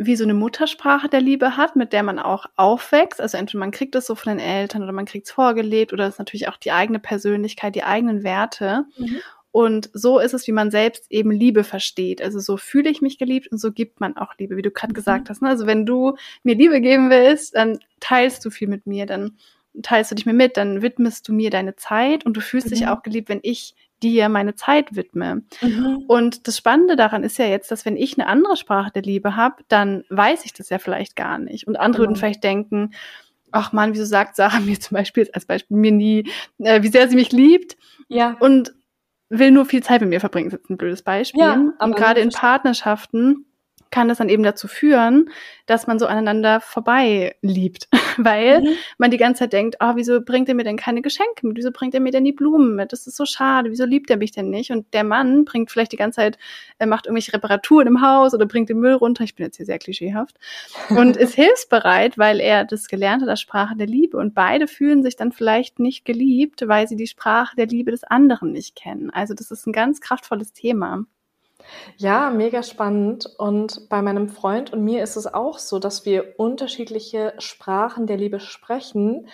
wie 0.07 0.17
so 0.17 0.25
eine 0.25 0.35
Muttersprache 0.35 1.09
der 1.09 1.21
Liebe 1.21 1.57
hat, 1.57 1.77
mit 1.77 1.93
der 1.93 2.03
man 2.03 2.19
auch 2.19 2.47
aufwächst. 2.57 3.21
Also 3.21 3.37
entweder 3.37 3.59
man 3.59 3.71
kriegt 3.71 3.95
es 3.95 4.07
so 4.07 4.15
von 4.15 4.37
den 4.37 4.45
Eltern 4.45 4.83
oder 4.83 4.93
man 4.93 5.07
kriegt 5.07 5.27
es 5.27 5.33
vorgelebt 5.33 5.93
oder 5.93 6.07
es 6.07 6.15
ist 6.15 6.19
natürlich 6.19 6.49
auch 6.49 6.57
die 6.57 6.73
eigene 6.73 6.99
Persönlichkeit, 6.99 7.75
die 7.75 7.85
eigenen 7.85 8.23
Werte. 8.23 8.85
Mhm. 8.97 9.19
Und 9.53 9.91
so 9.93 10.19
ist 10.19 10.33
es, 10.33 10.47
wie 10.47 10.53
man 10.53 10.71
selbst 10.71 11.11
eben 11.11 11.31
Liebe 11.31 11.63
versteht. 11.63 12.23
Also 12.23 12.41
so 12.41 12.57
fühle 12.57 12.89
ich 12.89 13.03
mich 13.03 13.19
geliebt 13.19 13.49
und 13.53 13.59
so 13.59 13.71
gibt 13.71 14.01
man 14.01 14.17
auch 14.17 14.35
Liebe, 14.39 14.57
wie 14.57 14.63
du 14.63 14.71
gerade 14.71 14.93
mhm. 14.93 14.97
gesagt 14.97 15.29
hast. 15.29 15.43
Ne? 15.43 15.49
Also 15.49 15.67
wenn 15.67 15.85
du 15.85 16.17
mir 16.43 16.55
Liebe 16.55 16.81
geben 16.81 17.11
willst, 17.11 17.55
dann 17.55 17.79
teilst 18.01 18.45
du 18.45 18.51
viel 18.51 18.69
mit 18.69 18.87
mir, 18.87 19.05
dann 19.05 19.37
teilst 19.83 20.11
du 20.11 20.15
dich 20.15 20.27
mir 20.27 20.33
mit, 20.33 20.57
dann 20.57 20.81
widmest 20.83 21.29
du 21.29 21.35
mir 21.35 21.51
deine 21.51 21.77
Zeit 21.77 22.25
und 22.25 22.37
du 22.37 22.41
fühlst 22.41 22.69
mhm. 22.69 22.71
dich 22.71 22.87
auch 22.89 23.03
geliebt, 23.03 23.29
wenn 23.29 23.41
ich 23.43 23.75
dir 24.03 24.29
meine 24.29 24.55
Zeit 24.55 24.97
widme. 24.97 25.43
Mhm. 25.61 26.05
Und 26.07 26.49
das 26.49 26.57
Spannende 26.57 26.97
daran 26.97 27.23
ist 27.23 27.39
ja 27.39 27.47
jetzt, 27.47 27.71
dass 27.71 27.85
wenn 27.85 27.97
ich 27.97 28.19
eine 28.19 28.27
andere 28.27 28.57
Sprache 28.57 28.91
der 28.91 29.03
Liebe 29.03 29.37
habe, 29.37 29.63
dann 29.69 30.05
weiß 30.11 30.45
ich 30.45 30.53
das 30.53 30.69
ja 30.69 30.79
vielleicht 30.79 31.17
gar 31.17 31.39
nicht. 31.39 31.67
Und 31.67 31.77
andere 31.77 32.03
genau. 32.03 32.11
würden 32.11 32.17
vielleicht 32.17 32.45
denken, 32.45 32.93
ach 33.51 33.73
man, 33.73 33.93
wieso 33.93 34.05
sagt 34.05 34.37
Sarah 34.37 34.61
mir 34.61 34.79
zum 34.81 34.97
Beispiel 34.97 35.29
als 35.33 35.47
Beispiel 35.47 35.77
mir 35.77 35.93
nie, 35.93 36.31
äh, 36.59 36.83
wie 36.83 36.89
sehr 36.89 37.09
sie 37.09 37.17
mich 37.17 37.33
liebt? 37.33 37.77
Ja. 38.09 38.37
Und 38.41 38.75
will 39.29 39.51
nur 39.51 39.65
viel 39.65 39.83
Zeit 39.83 40.03
mit 40.03 40.11
mir 40.11 40.21
verbringen, 40.21 40.51
das 40.51 40.61
ist 40.61 40.71
ein 40.71 40.77
blödes 40.77 41.03
Beispiel. 41.03 41.41
Ja, 41.41 41.55
und 41.55 41.97
gerade 41.97 42.21
in 42.21 42.29
Partnerschaften 42.29 43.47
kann 43.93 44.09
das 44.09 44.19
dann 44.19 44.29
eben 44.29 44.43
dazu 44.43 44.67
führen, 44.67 45.31
dass 45.67 45.87
man 45.87 46.01
so 46.01 46.07
aneinander 46.07 46.61
vorbei 46.61 47.37
liebt, 47.43 47.89
weil 48.17 48.63
mhm. 48.63 48.69
man 48.99 49.13
die 49.13 49.19
ganze 49.19 49.41
Zeit 49.41 49.53
denkt, 49.53 49.77
oh, 49.81 49.93
wieso 49.95 50.21
bringt 50.21 50.49
er 50.49 50.57
mir 50.57 50.65
denn 50.65 50.77
keine 50.77 51.03
Geschenke 51.03 51.47
mit? 51.47 51.57
Wieso 51.57 51.71
bringt 51.71 51.95
er 51.95 52.01
mir 52.01 52.11
denn 52.11 52.25
die 52.25 52.33
Blumen 52.33 52.75
mit? 52.75 52.93
Das 52.93 53.07
ist 53.07 53.17
so 53.17 53.25
schade. 53.27 53.71
Wieso 53.71 53.85
liebt 53.85 54.11
er 54.11 54.17
mich 54.17 54.33
denn 54.33 54.51
nicht? 54.51 54.73
Und 54.73 54.93
der 54.95 55.05
Mann 55.05 55.45
bringt 55.45 55.71
vielleicht 55.71 55.93
die 55.93 55.97
ganze 55.97 56.17
Zeit, 56.17 56.39
er 56.79 56.87
macht 56.89 57.07
irgendwelche 57.07 57.35
Reparaturen 57.35 57.87
im 57.87 58.03
Haus 58.03 58.35
oder 58.35 58.47
bringt 58.47 58.71
den 58.71 58.81
Müll 58.81 58.95
runter. 58.95 59.25
Ich 59.25 59.37
bin 59.37 59.47
jetzt 59.47 59.59
hier 59.59 59.67
sehr 59.67 59.79
klischeehaft 59.79 60.37
und 60.89 61.17
ist 61.19 61.35
hilfsbereit, 61.35 62.19
weil 62.19 62.41
er 62.41 62.65
das 62.65 62.89
gelernt 62.89 63.23
hat 63.23 63.29
als 63.29 63.41
Sprache 63.43 63.77
der 63.77 63.87
Liebe. 63.87 64.17
Und 64.17 64.35
beide 64.35 64.67
fühlen 64.67 65.03
sich 65.03 65.17
dann 65.17 65.33
vielleicht 65.33 65.79
nicht 65.79 66.05
geliebt, 66.05 66.67
weil 66.67 66.89
sie 66.89 66.97
die 66.97 67.07
Sprache 67.07 67.55
der 67.57 67.67
Liebe 67.67 67.91
des 67.91 68.05
anderen 68.05 68.53
nicht 68.53 68.75
kennen. 68.75 69.11
Also 69.11 69.35
das 69.35 69.51
ist 69.51 69.67
ein 69.67 69.73
ganz 69.73 70.01
kraftvolles 70.01 70.55
Thema. 70.55 71.05
Ja, 71.97 72.31
mega 72.31 72.63
spannend. 72.63 73.27
Und 73.39 73.89
bei 73.89 74.03
meinem 74.03 74.29
Freund 74.29 74.73
und 74.73 74.85
mir 74.85 75.03
ist 75.03 75.17
es 75.17 75.33
auch 75.33 75.59
so, 75.59 75.79
dass 75.79 76.05
wir 76.05 76.35
unterschiedliche 76.39 77.35
Sprachen 77.39 78.07
der 78.07 78.17
Liebe 78.17 78.41
sprechen. 78.41 79.29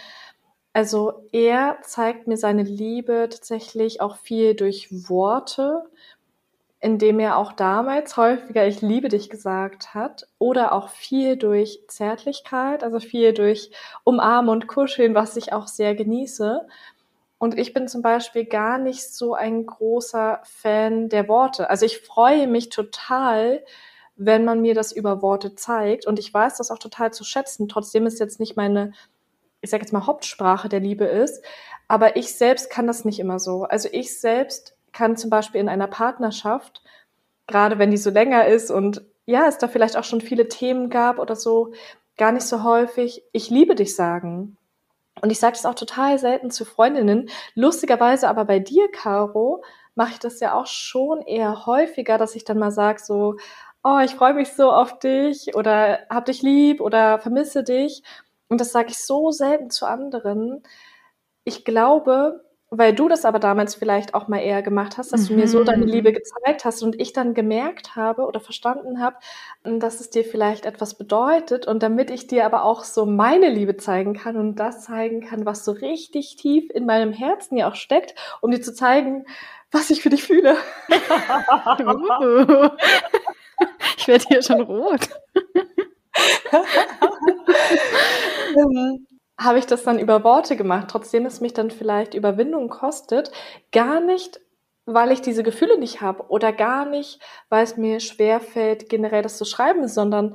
Also 0.72 1.26
er 1.32 1.78
zeigt 1.82 2.26
mir 2.28 2.36
seine 2.36 2.62
Liebe 2.62 3.28
tatsächlich 3.30 4.00
auch 4.00 4.16
viel 4.16 4.54
durch 4.54 4.88
Worte, 5.08 5.84
indem 6.80 7.18
er 7.18 7.36
auch 7.38 7.52
damals 7.52 8.16
häufiger 8.16 8.66
ich 8.66 8.82
liebe 8.82 9.08
dich 9.08 9.30
gesagt 9.30 9.94
hat 9.94 10.28
oder 10.38 10.72
auch 10.72 10.90
viel 10.90 11.36
durch 11.36 11.80
Zärtlichkeit, 11.88 12.84
also 12.84 13.00
viel 13.00 13.32
durch 13.32 13.72
Umarmen 14.04 14.50
und 14.50 14.68
Kuscheln, 14.68 15.14
was 15.14 15.36
ich 15.36 15.52
auch 15.52 15.66
sehr 15.66 15.94
genieße. 15.96 16.66
Und 17.38 17.56
ich 17.56 17.72
bin 17.72 17.86
zum 17.86 18.02
Beispiel 18.02 18.44
gar 18.44 18.78
nicht 18.78 19.14
so 19.14 19.34
ein 19.34 19.64
großer 19.64 20.40
Fan 20.42 21.08
der 21.08 21.28
Worte. 21.28 21.70
Also 21.70 21.86
ich 21.86 22.00
freue 22.00 22.48
mich 22.48 22.68
total, 22.68 23.64
wenn 24.16 24.44
man 24.44 24.60
mir 24.60 24.74
das 24.74 24.90
über 24.90 25.22
Worte 25.22 25.54
zeigt. 25.54 26.06
Und 26.06 26.18
ich 26.18 26.34
weiß 26.34 26.56
das 26.58 26.72
auch 26.72 26.78
total 26.78 27.12
zu 27.12 27.22
schätzen. 27.24 27.68
Trotzdem 27.68 28.06
ist 28.06 28.18
jetzt 28.18 28.40
nicht 28.40 28.56
meine, 28.56 28.92
ich 29.60 29.70
sage 29.70 29.82
jetzt 29.82 29.92
mal, 29.92 30.06
Hauptsprache 30.06 30.68
der 30.68 30.80
Liebe 30.80 31.04
ist. 31.04 31.44
Aber 31.86 32.16
ich 32.16 32.34
selbst 32.34 32.70
kann 32.70 32.88
das 32.88 33.04
nicht 33.04 33.20
immer 33.20 33.38
so. 33.38 33.62
Also 33.64 33.88
ich 33.92 34.18
selbst 34.20 34.76
kann 34.92 35.16
zum 35.16 35.30
Beispiel 35.30 35.60
in 35.60 35.68
einer 35.68 35.86
Partnerschaft, 35.86 36.82
gerade 37.46 37.78
wenn 37.78 37.92
die 37.92 37.96
so 37.96 38.10
länger 38.10 38.46
ist 38.46 38.70
und 38.70 39.04
ja, 39.26 39.46
es 39.46 39.58
da 39.58 39.68
vielleicht 39.68 39.96
auch 39.96 40.04
schon 40.04 40.20
viele 40.20 40.48
Themen 40.48 40.90
gab 40.90 41.18
oder 41.18 41.36
so, 41.36 41.72
gar 42.16 42.32
nicht 42.32 42.46
so 42.46 42.64
häufig, 42.64 43.22
ich 43.32 43.48
liebe 43.50 43.74
dich 43.74 43.94
sagen. 43.94 44.57
Und 45.20 45.30
ich 45.30 45.40
sage 45.40 45.52
das 45.52 45.66
auch 45.66 45.74
total 45.74 46.18
selten 46.18 46.50
zu 46.50 46.64
Freundinnen. 46.64 47.28
Lustigerweise 47.54 48.28
aber 48.28 48.44
bei 48.44 48.58
dir, 48.58 48.90
Caro, 48.90 49.62
mache 49.94 50.12
ich 50.12 50.18
das 50.18 50.40
ja 50.40 50.54
auch 50.54 50.66
schon 50.66 51.22
eher 51.22 51.66
häufiger, 51.66 52.18
dass 52.18 52.34
ich 52.36 52.44
dann 52.44 52.58
mal 52.58 52.70
sage 52.70 53.00
so, 53.02 53.36
oh, 53.82 53.98
ich 54.04 54.14
freue 54.14 54.34
mich 54.34 54.52
so 54.52 54.70
auf 54.70 54.98
dich 54.98 55.54
oder 55.56 56.00
hab 56.10 56.26
dich 56.26 56.42
lieb 56.42 56.80
oder 56.80 57.18
vermisse 57.18 57.64
dich. 57.64 58.02
Und 58.48 58.60
das 58.60 58.72
sage 58.72 58.88
ich 58.90 58.98
so 58.98 59.30
selten 59.30 59.70
zu 59.70 59.86
anderen. 59.86 60.62
Ich 61.44 61.64
glaube, 61.64 62.44
weil 62.70 62.94
du 62.94 63.08
das 63.08 63.24
aber 63.24 63.38
damals 63.38 63.74
vielleicht 63.74 64.14
auch 64.14 64.28
mal 64.28 64.40
eher 64.40 64.62
gemacht 64.62 64.98
hast, 64.98 65.12
dass 65.12 65.22
mhm. 65.22 65.28
du 65.28 65.34
mir 65.34 65.48
so 65.48 65.64
deine 65.64 65.86
mhm. 65.86 65.90
Liebe 65.90 66.12
gezeigt 66.12 66.64
hast 66.64 66.82
und 66.82 67.00
ich 67.00 67.12
dann 67.12 67.32
gemerkt 67.32 67.96
habe 67.96 68.26
oder 68.26 68.40
verstanden 68.40 69.00
habe, 69.00 69.16
dass 69.64 70.00
es 70.00 70.10
dir 70.10 70.24
vielleicht 70.24 70.66
etwas 70.66 70.94
bedeutet 70.94 71.66
und 71.66 71.82
damit 71.82 72.10
ich 72.10 72.26
dir 72.26 72.44
aber 72.44 72.64
auch 72.64 72.84
so 72.84 73.06
meine 73.06 73.48
Liebe 73.48 73.76
zeigen 73.76 74.14
kann 74.14 74.36
und 74.36 74.56
das 74.56 74.84
zeigen 74.84 75.22
kann, 75.22 75.46
was 75.46 75.64
so 75.64 75.72
richtig 75.72 76.36
tief 76.36 76.70
in 76.70 76.84
meinem 76.84 77.12
Herzen 77.12 77.56
ja 77.56 77.70
auch 77.70 77.76
steckt, 77.76 78.14
um 78.40 78.50
dir 78.50 78.60
zu 78.60 78.74
zeigen, 78.74 79.24
was 79.70 79.90
ich 79.90 80.02
für 80.02 80.10
dich 80.10 80.24
fühle. 80.24 80.56
ich 83.96 84.08
werde 84.08 84.24
hier 84.28 84.42
schon 84.42 84.60
rot. 84.60 85.08
Habe 89.40 89.58
ich 89.58 89.66
das 89.66 89.84
dann 89.84 89.98
über 89.98 90.24
Worte 90.24 90.56
gemacht, 90.56 90.88
trotzdem 90.90 91.24
es 91.26 91.40
mich 91.40 91.52
dann 91.52 91.70
vielleicht 91.70 92.14
Überwindung 92.14 92.68
kostet, 92.68 93.30
gar 93.72 94.00
nicht, 94.00 94.40
weil 94.84 95.12
ich 95.12 95.20
diese 95.20 95.42
Gefühle 95.42 95.78
nicht 95.78 96.00
habe 96.00 96.28
oder 96.28 96.52
gar 96.52 96.86
nicht, 96.86 97.20
weil 97.48 97.62
es 97.62 97.76
mir 97.76 98.00
schwerfällt, 98.00 98.88
generell 98.88 99.22
das 99.22 99.38
zu 99.38 99.44
schreiben, 99.44 99.86
sondern 99.86 100.34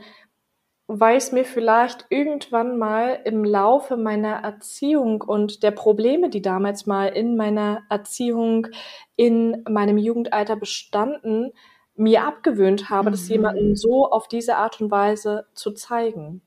weil 0.87 1.17
es 1.17 1.31
mir 1.31 1.45
vielleicht 1.45 2.05
irgendwann 2.09 2.77
mal 2.77 3.19
im 3.25 3.43
Laufe 3.43 3.97
meiner 3.97 4.43
Erziehung 4.43 5.21
und 5.21 5.63
der 5.63 5.71
Probleme, 5.71 6.29
die 6.29 6.41
damals 6.41 6.85
mal 6.85 7.07
in 7.07 7.35
meiner 7.35 7.83
Erziehung, 7.89 8.67
in 9.15 9.63
meinem 9.67 9.97
Jugendalter 9.97 10.55
bestanden, 10.55 11.51
mir 11.95 12.25
abgewöhnt 12.25 12.89
habe, 12.89 13.09
mhm. 13.09 13.13
das 13.13 13.27
jemandem 13.29 13.75
so 13.75 14.09
auf 14.09 14.27
diese 14.27 14.55
Art 14.57 14.81
und 14.81 14.91
Weise 14.91 15.45
zu 15.53 15.71
zeigen. 15.71 16.41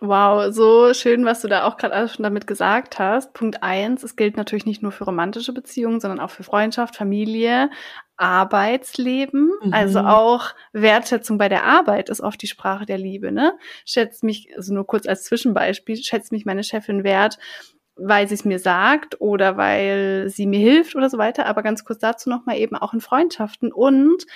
Wow, 0.00 0.52
so 0.52 0.92
schön, 0.92 1.24
was 1.24 1.42
du 1.42 1.48
da 1.48 1.64
auch 1.64 1.76
gerade 1.76 2.08
schon 2.08 2.24
damit 2.24 2.48
gesagt 2.48 2.98
hast. 2.98 3.32
Punkt 3.32 3.62
eins, 3.62 4.02
es 4.02 4.16
gilt 4.16 4.36
natürlich 4.36 4.66
nicht 4.66 4.82
nur 4.82 4.90
für 4.90 5.04
romantische 5.04 5.52
Beziehungen, 5.52 6.00
sondern 6.00 6.18
auch 6.18 6.30
für 6.30 6.42
Freundschaft, 6.42 6.96
Familie, 6.96 7.70
Arbeitsleben, 8.16 9.52
mhm. 9.62 9.72
also 9.72 10.00
auch 10.00 10.54
Wertschätzung 10.72 11.38
bei 11.38 11.48
der 11.48 11.64
Arbeit 11.64 12.10
ist 12.10 12.20
oft 12.20 12.42
die 12.42 12.48
Sprache 12.48 12.86
der 12.86 12.98
Liebe, 12.98 13.30
ne? 13.30 13.56
Schätzt 13.84 14.24
mich, 14.24 14.52
also 14.56 14.74
nur 14.74 14.86
kurz 14.86 15.06
als 15.06 15.24
Zwischenbeispiel, 15.24 15.96
schätzt 15.96 16.32
mich 16.32 16.44
meine 16.44 16.64
Chefin 16.64 17.04
wert, 17.04 17.38
weil 17.96 18.26
sie 18.28 18.34
es 18.34 18.44
mir 18.44 18.58
sagt 18.58 19.20
oder 19.20 19.56
weil 19.56 20.28
sie 20.28 20.46
mir 20.46 20.60
hilft 20.60 20.96
oder 20.96 21.08
so 21.08 21.18
weiter. 21.18 21.46
Aber 21.46 21.62
ganz 21.62 21.84
kurz 21.84 22.00
dazu 22.00 22.28
nochmal 22.30 22.58
eben 22.58 22.76
auch 22.76 22.94
in 22.94 23.00
Freundschaften 23.00 23.72
und 23.72 24.26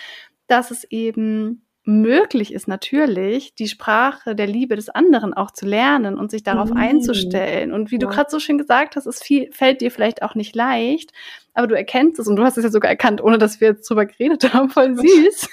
dass 0.46 0.70
es 0.70 0.84
eben 0.84 1.67
möglich 1.88 2.52
ist 2.52 2.68
natürlich, 2.68 3.54
die 3.54 3.66
Sprache 3.66 4.34
der 4.34 4.46
Liebe 4.46 4.76
des 4.76 4.90
anderen 4.90 5.32
auch 5.32 5.50
zu 5.50 5.64
lernen 5.64 6.18
und 6.18 6.30
sich 6.30 6.42
darauf 6.42 6.68
mhm. 6.68 6.76
einzustellen. 6.76 7.72
Und 7.72 7.90
wie 7.90 7.94
ja. 7.94 8.00
du 8.00 8.08
gerade 8.08 8.30
so 8.30 8.38
schön 8.38 8.58
gesagt 8.58 8.94
hast, 8.94 9.06
es 9.06 9.22
viel, 9.22 9.50
fällt 9.52 9.80
dir 9.80 9.90
vielleicht 9.90 10.22
auch 10.22 10.34
nicht 10.34 10.54
leicht, 10.54 11.14
aber 11.54 11.66
du 11.66 11.74
erkennst 11.74 12.20
es 12.20 12.28
und 12.28 12.36
du 12.36 12.44
hast 12.44 12.58
es 12.58 12.64
ja 12.64 12.70
sogar 12.70 12.90
erkannt, 12.90 13.22
ohne 13.22 13.38
dass 13.38 13.62
wir 13.62 13.68
jetzt 13.68 13.88
drüber 13.88 14.04
geredet 14.04 14.52
haben, 14.52 14.68
voll 14.68 14.96
süß. 14.96 15.48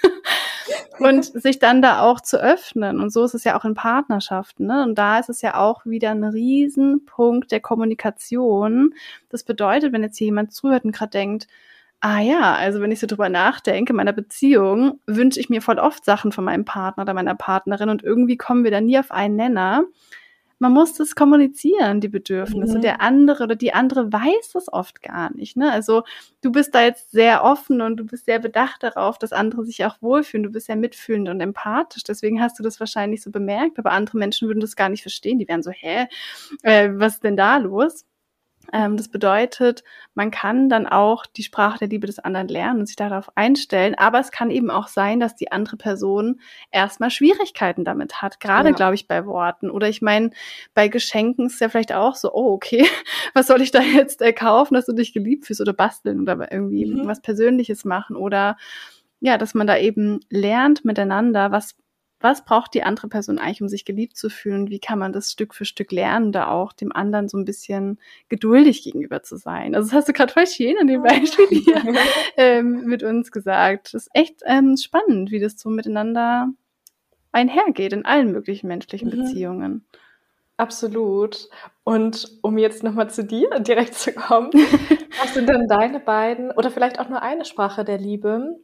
und 1.00 1.24
sich 1.24 1.60
dann 1.60 1.82
da 1.82 2.02
auch 2.02 2.20
zu 2.20 2.38
öffnen. 2.38 3.00
Und 3.00 3.14
so 3.14 3.24
ist 3.24 3.34
es 3.34 3.46
ja 3.46 3.58
auch 3.58 3.64
in 3.64 3.74
Partnerschaften. 3.74 4.66
Ne? 4.66 4.84
Und 4.84 4.96
da 4.96 5.20
ist 5.20 5.30
es 5.30 5.42
ja 5.42 5.56
auch 5.58 5.86
wieder 5.86 6.12
ein 6.12 6.26
Riesenpunkt 6.26 7.50
der 7.52 7.62
Kommunikation. 7.62 8.94
Das 9.30 9.46
bedeutet, 9.46 9.94
wenn 9.94 10.04
jetzt 10.04 10.18
hier 10.18 10.26
jemand 10.26 10.54
zuhört 10.54 10.84
und 10.84 10.92
gerade 10.92 11.12
denkt, 11.12 11.48
Ah 12.02 12.20
ja, 12.20 12.54
also 12.54 12.82
wenn 12.82 12.92
ich 12.92 13.00
so 13.00 13.08
drüber 13.08 13.30
nachdenke, 13.30 13.92
in 13.92 13.98
meiner 13.98 14.14
Beziehung 14.14 15.00
wünsche 15.08 15.40
ich 15.40 15.50
mir 15.50 15.62
voll 15.62 15.80
oft 15.80 16.06
Sachen 16.06 16.32
von 16.32 16.44
meinem 16.44 16.66
Partner 16.66 17.04
oder 17.04 17.14
meiner 17.14 17.36
Partnerin 17.36 17.90
und 17.90 18.04
irgendwie 18.04 18.38
kommen 18.38 18.64
wir 18.64 18.72
da 18.72 18.82
nie 18.82 19.00
auf 19.00 19.12
einen 19.12 19.36
Nenner. 19.36 19.86
Man 20.60 20.72
muss 20.72 20.94
das 20.94 21.16
kommunizieren, 21.16 22.00
die 22.00 22.08
Bedürfnisse. 22.08 22.78
Mhm. 22.78 22.82
Der 22.82 23.02
andere 23.02 23.44
oder 23.44 23.56
die 23.56 23.74
andere 23.74 24.12
weiß 24.14 24.52
das 24.54 24.72
oft 24.72 25.02
gar 25.02 25.34
nicht. 25.36 25.58
Ne? 25.58 25.70
Also 25.72 26.04
du 26.42 26.52
bist 26.52 26.74
da 26.74 26.82
jetzt 26.84 27.12
sehr 27.12 27.44
offen 27.44 27.82
und 27.82 27.98
du 27.98 28.06
bist 28.06 28.26
sehr 28.26 28.40
bedacht 28.40 28.84
darauf, 28.84 29.18
dass 29.18 29.34
andere 29.34 29.66
sich 29.66 29.84
auch 29.84 30.02
wohlfühlen. 30.02 30.44
Du 30.44 30.52
bist 30.52 30.70
ja 30.70 30.76
mitfühlend 30.78 31.28
und 31.28 31.42
empathisch. 31.42 32.04
Deswegen 32.04 32.42
hast 32.42 32.58
du 32.58 32.64
das 32.64 32.80
wahrscheinlich 32.80 33.22
so 33.22 33.32
bemerkt. 33.32 33.80
Aber 33.80 33.92
andere 33.92 34.18
Menschen 34.18 34.48
würden 34.48 34.62
das 34.62 34.78
gar 34.78 34.88
nicht 34.90 35.02
verstehen. 35.02 35.40
Die 35.40 35.48
wären 35.48 35.64
so, 35.64 35.72
hä, 35.72 36.08
äh, 36.64 36.90
was 36.94 37.16
ist 37.16 37.24
denn 37.26 37.36
da 37.36 37.58
los? 37.58 38.06
Ähm, 38.76 38.98
das 38.98 39.08
bedeutet, 39.08 39.86
man 40.16 40.32
kann 40.32 40.68
dann 40.68 40.86
auch 40.86 41.26
die 41.26 41.44
Sprache 41.44 41.80
der 41.80 41.88
Liebe 41.88 42.08
des 42.08 42.20
anderen 42.20 42.50
lernen 42.50 42.82
und 42.82 42.88
sich 42.88 42.98
darauf 42.98 43.32
einstellen. 43.38 43.96
Aber 43.96 44.20
es 44.20 44.32
kann 44.32 44.52
eben 44.52 44.70
auch 44.70 44.90
sein, 44.90 45.22
dass 45.22 45.34
die 45.34 45.50
andere 45.50 45.78
Person 45.78 46.42
erstmal 46.72 47.10
Schwierigkeiten 47.10 47.86
damit 47.86 48.22
hat. 48.22 48.42
Gerade, 48.42 48.70
ja. 48.70 48.76
glaube 48.76 48.96
ich, 48.96 49.08
bei 49.08 49.26
Worten. 49.26 49.70
Oder 49.70 49.88
ich 49.88 50.02
meine, 50.02 50.32
bei 50.74 50.90
Geschenken 50.90 51.46
ist 51.46 51.54
es 51.54 51.60
ja 51.62 51.70
vielleicht 51.70 51.94
auch 51.94 52.16
so, 52.16 52.34
oh, 52.34 52.52
okay, 52.52 52.86
was 53.34 53.48
soll 53.48 53.62
ich 53.62 53.72
da 53.72 53.80
jetzt 53.80 54.22
äh, 54.22 54.34
kaufen, 54.34 54.74
dass 54.74 54.88
du 54.88 54.94
dich 54.94 55.14
geliebt 55.14 55.46
fühlst 55.46 55.62
oder 55.62 55.74
basteln 55.74 56.20
oder 56.20 56.52
irgendwie 56.52 56.86
mhm. 56.86 57.08
was 57.08 57.22
Persönliches 57.22 57.86
machen 57.86 58.18
oder 58.18 58.58
ja, 59.22 59.38
dass 59.38 59.54
man 59.54 59.68
da 59.68 59.78
eben 59.78 60.20
lernt 60.30 60.84
miteinander, 60.84 61.52
was 61.52 61.78
was 62.20 62.46
braucht 62.46 62.74
die 62.74 62.84
andere 62.84 63.08
Person 63.08 63.38
eigentlich, 63.38 63.62
um 63.62 63.68
sich 63.68 63.86
geliebt 63.86 64.18
zu 64.18 64.30
fühlen? 64.30 64.70
Wie 64.70 64.80
kann 64.80 65.00
man 65.00 65.14
das 65.14 65.32
Stück 65.32 65.54
für 65.54 65.66
Stück 65.66 65.92
lernen, 65.92 66.32
da 66.32 66.48
auch 66.48 66.74
dem 66.74 66.92
anderen 66.92 67.28
so 67.28 67.38
ein 67.38 67.46
bisschen 67.46 68.00
geduldig 68.30 68.84
gegenüber 68.84 69.22
zu 69.22 69.38
sein? 69.38 69.76
Also 69.76 69.90
das 69.90 69.96
hast 69.96 70.10
du 70.10 70.14
gerade 70.14 70.34
voll 70.34 70.48
schön 70.48 70.76
an 70.80 70.88
dem 70.88 71.04
Beispiel 71.04 71.48
hier 71.48 71.82
ähm, 72.38 72.86
mit 72.86 73.04
uns 73.04 73.32
gesagt. 73.32 73.94
Das 73.94 74.04
ist 74.04 74.10
echt 74.14 74.42
ähm, 74.46 74.78
spannend, 74.78 75.32
wie 75.32 75.40
das 75.40 75.60
so 75.60 75.70
miteinander 75.70 76.50
einhergeht 77.32 77.94
in 77.94 78.06
allen 78.06 78.32
möglichen 78.32 78.68
menschlichen 78.68 79.10
mhm. 79.10 79.24
Beziehungen. 79.24 79.86
Absolut. 80.58 81.50
Und 81.84 82.40
um 82.42 82.58
jetzt 82.58 82.82
nochmal 82.82 83.10
zu 83.10 83.26
dir 83.26 83.50
direkt 83.60 83.96
zu 83.96 84.14
kommen, 84.14 84.52
was 85.22 85.34
sind 85.34 85.50
denn 85.50 85.68
deine 85.68 86.00
beiden 86.00 86.52
oder 86.52 86.72
vielleicht 86.72 87.00
auch 87.00 87.10
nur 87.10 87.22
eine 87.22 87.46
Sprache 87.46 87.84
der 87.84 87.98
Liebe, 87.98 88.56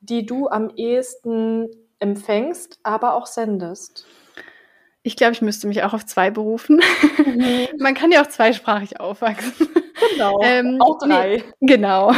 die 0.00 0.24
du 0.24 0.48
am 0.48 0.70
ehesten 0.76 1.68
empfängst, 2.02 2.78
aber 2.82 3.14
auch 3.14 3.26
sendest? 3.26 4.06
Ich 5.04 5.16
glaube, 5.16 5.32
ich 5.32 5.42
müsste 5.42 5.66
mich 5.66 5.82
auch 5.82 5.94
auf 5.94 6.06
zwei 6.06 6.30
berufen. 6.30 6.80
Mhm. 7.24 7.68
Man 7.78 7.94
kann 7.94 8.12
ja 8.12 8.22
auch 8.22 8.28
zweisprachig 8.28 9.00
aufwachsen. 9.00 9.68
Genau. 10.12 10.40
ähm, 10.42 10.78
auch 10.80 10.98
drei. 10.98 11.44
Nee, 11.60 11.74
genau. 11.74 12.12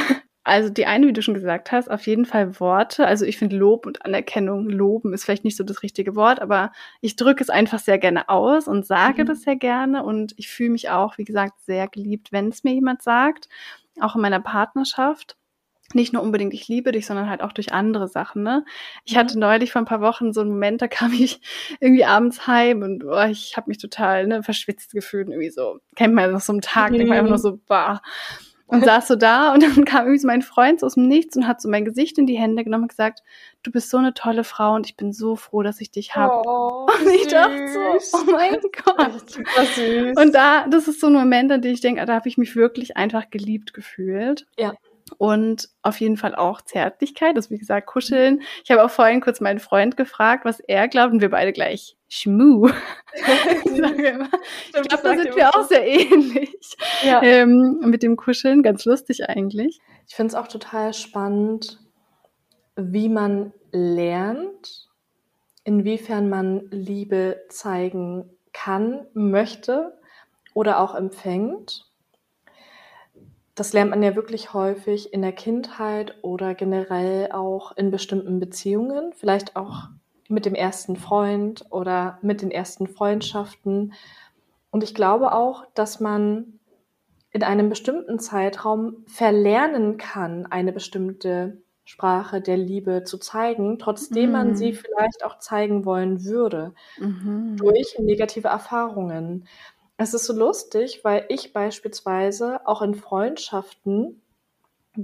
Also 0.47 0.69
die 0.69 0.85
eine, 0.85 1.07
wie 1.07 1.15
du 1.15 1.23
schon 1.23 1.33
gesagt 1.33 1.73
hast, 1.73 1.91
auf 1.91 2.07
jeden 2.07 2.27
Fall 2.27 2.61
Worte. 2.61 3.07
Also 3.07 3.25
ich 3.25 3.39
finde 3.39 3.57
Lob 3.57 3.87
und 3.87 4.05
Anerkennung, 4.05 4.69
loben 4.69 5.15
ist 5.15 5.25
vielleicht 5.25 5.45
nicht 5.45 5.57
so 5.57 5.65
das 5.65 5.83
richtige 5.83 6.17
Wort, 6.17 6.41
aber 6.41 6.71
ich 7.01 7.17
drücke 7.17 7.43
es 7.43 7.49
einfach 7.49 7.79
sehr 7.79 7.99
gerne 7.99 8.29
aus 8.29 8.69
und 8.69 8.87
sage 8.87 9.23
mhm. 9.23 9.29
das 9.29 9.41
sehr 9.43 9.57
gerne 9.57 10.05
und 10.05 10.35
ich 10.37 10.49
fühle 10.49 10.71
mich 10.71 10.91
auch, 10.91 11.17
wie 11.17 11.25
gesagt, 11.25 11.61
sehr 11.65 11.89
geliebt, 11.89 12.31
wenn 12.31 12.49
es 12.49 12.63
mir 12.63 12.75
jemand 12.75 13.03
sagt, 13.03 13.49
auch 14.01 14.17
in 14.17 14.21
meiner 14.21 14.41
Partnerschaft. 14.41 15.37
Nicht 15.95 16.13
nur 16.13 16.23
unbedingt 16.23 16.55
ich 16.55 16.69
liebe 16.69 16.93
dich, 16.93 17.07
sondern 17.07 17.31
halt 17.31 17.43
auch 17.43 17.53
durch 17.53 17.73
andere 17.73 18.09
Sachen. 18.09 18.43
Ne? 18.43 18.65
Ich 19.05 19.15
mhm. 19.15 19.19
hatte 19.19 19.39
neulich 19.39 19.73
vor 19.73 19.83
ein 19.83 19.87
paar 19.87 20.01
Wochen 20.01 20.33
so 20.33 20.41
einen 20.41 20.51
Moment, 20.51 20.83
da 20.83 20.89
kam 20.89 21.13
ich 21.19 21.41
irgendwie 21.81 22.05
abends 22.05 22.47
heim 22.47 22.83
und 22.83 23.05
oh, 23.05 23.25
ich 23.31 23.57
habe 23.57 23.69
mich 23.69 23.79
total 23.79 24.27
ne, 24.27 24.43
verschwitzt 24.43 24.93
gefühlt, 24.93 25.29
irgendwie 25.29 25.51
so. 25.51 25.79
Kennt 25.97 26.15
man 26.15 26.33
das 26.33 26.47
so 26.47 26.53
einen 26.53 26.61
Tag, 26.61 26.91
mhm. 26.91 26.97
denkt 26.97 27.09
man 27.09 27.19
einfach 27.19 27.31
nur 27.31 27.39
so, 27.39 27.59
bah 27.67 28.01
und 28.67 28.85
saß 28.85 29.09
so 29.09 29.17
da 29.17 29.53
und 29.53 29.63
dann 29.63 29.85
kam 29.85 30.07
irgendwie 30.07 30.21
so 30.21 30.27
mein 30.27 30.43
Freund 30.43 30.81
so 30.81 30.87
aus 30.87 30.95
dem 30.95 31.07
Nichts 31.07 31.37
und 31.37 31.47
hat 31.47 31.61
so 31.61 31.69
mein 31.69 31.85
Gesicht 31.85 32.19
in 32.19 32.27
die 32.27 32.39
Hände 32.39 32.65
genommen 32.65 32.85
und 32.85 32.89
gesagt, 32.89 33.21
du 33.63 33.71
bist 33.71 33.91
so 33.91 33.99
eine 33.99 34.15
tolle 34.15 34.45
Frau 34.45 34.75
und 34.75 34.87
ich 34.87 34.97
bin 34.97 35.13
so 35.13 35.37
froh, 35.37 35.63
dass 35.63 35.81
ich 35.81 35.91
dich 35.91 36.15
habe. 36.17 36.43
Oh, 36.47 36.87
und 37.01 37.09
ich 37.09 37.25
süß. 37.25 37.33
dachte 37.33 37.69
so, 37.69 38.19
oh 38.19 38.33
mein 38.33 38.57
Gott. 38.85 39.31
süß. 39.75 40.17
Und 40.17 40.35
da, 40.35 40.67
das 40.69 40.89
ist 40.89 41.01
so 41.01 41.09
ein 41.09 41.13
Moment, 41.13 41.53
an 41.53 41.63
den 41.63 41.75
ich 41.75 41.81
denke, 41.81 42.05
da 42.05 42.15
habe 42.15 42.29
ich 42.29 42.39
mich 42.39 42.57
wirklich 42.57 42.97
einfach 42.97 43.31
geliebt 43.31 43.75
gefühlt. 43.75 44.47
Ja 44.59 44.75
und 45.19 45.69
auf 45.83 46.01
jeden 46.01 46.17
Fall 46.17 46.35
auch 46.35 46.63
Zärtlichkeit, 46.63 47.37
das 47.37 47.51
wie 47.51 47.59
gesagt 47.59 47.87
Kuscheln. 47.87 48.43
Ich 48.65 48.71
habe 48.71 48.83
auch 48.83 48.91
vorhin 48.91 49.21
kurz 49.21 49.41
meinen 49.41 49.59
Freund 49.59 49.97
gefragt, 49.97 50.45
was 50.45 50.61
er 50.61 50.89
glaubt 50.89 51.13
und 51.13 51.21
wir 51.21 51.31
beide 51.31 51.53
gleich 51.53 51.97
Schmu. 52.09 52.69
ich 53.15 53.75
glaube, 53.75 54.29
da 55.03 55.15
sind 55.17 55.37
wir 55.37 55.55
auch 55.55 55.65
sehr 55.65 55.87
ähnlich 55.87 56.77
ja. 57.05 57.23
ähm, 57.23 57.81
mit 57.83 58.03
dem 58.03 58.17
Kuscheln, 58.17 58.63
ganz 58.63 58.85
lustig 58.85 59.29
eigentlich. 59.29 59.81
Ich 60.09 60.15
finde 60.15 60.29
es 60.29 60.35
auch 60.35 60.49
total 60.49 60.95
spannend, 60.95 61.81
wie 62.77 63.09
man 63.09 63.53
lernt, 63.73 64.89
inwiefern 65.65 66.29
man 66.29 66.69
Liebe 66.71 67.43
zeigen 67.49 68.31
kann, 68.53 69.07
möchte 69.13 69.99
oder 70.55 70.81
auch 70.81 70.95
empfängt 70.95 71.91
das 73.55 73.73
lernt 73.73 73.91
man 73.91 74.03
ja 74.03 74.17
wirklich 74.17 74.53
häufig 74.53 75.13
in 75.13 75.23
der 75.23 75.33
Kindheit 75.33 76.17
oder 76.23 76.55
generell 76.55 77.31
auch 77.31 77.77
in 77.77 77.91
bestimmten 77.91 78.41
Beziehungen, 78.41 79.13
vielleicht 79.13 79.57
auch 79.57 79.89
mit 80.29 80.47
dem 80.47 80.55
ersten 80.55 80.97
Freund 80.97 81.65
oder 81.71 82.19
mit 82.23 82.43
den 82.43 82.51
ersten 82.51 82.87
Freundschaften. 82.89 83.93
Und 84.71 84.83
ich 84.83 84.95
glaube 84.95 85.33
auch, 85.33 85.67
dass 85.75 86.01
man 86.01 86.59
in 87.31 87.43
einem 87.43 87.69
bestimmten 87.69 88.19
Zeitraum 88.19 89.05
verlernen 89.07 89.99
kann, 89.99 90.47
eine 90.47 90.73
bestimmte 90.73 91.63
Sprache 91.85 92.41
der 92.41 92.57
Liebe 92.57 93.05
zu 93.05 93.19
zeigen, 93.19 93.79
trotzdem 93.79 94.27
mhm. 94.27 94.33
man 94.33 94.57
sie 94.57 94.73
vielleicht 94.73 95.25
auch 95.25 95.39
zeigen 95.39 95.85
wollen 95.85 96.25
würde, 96.25 96.73
mhm. 96.99 97.57
durch 97.57 97.99
negative 97.99 98.49
Erfahrungen. 98.49 99.47
Es 99.97 100.13
ist 100.13 100.27
so 100.27 100.33
lustig, 100.33 101.01
weil 101.05 101.25
ich 101.29 101.53
beispielsweise 101.53 102.67
auch 102.67 102.83
in 102.83 102.95
Freundschaften 102.95 104.23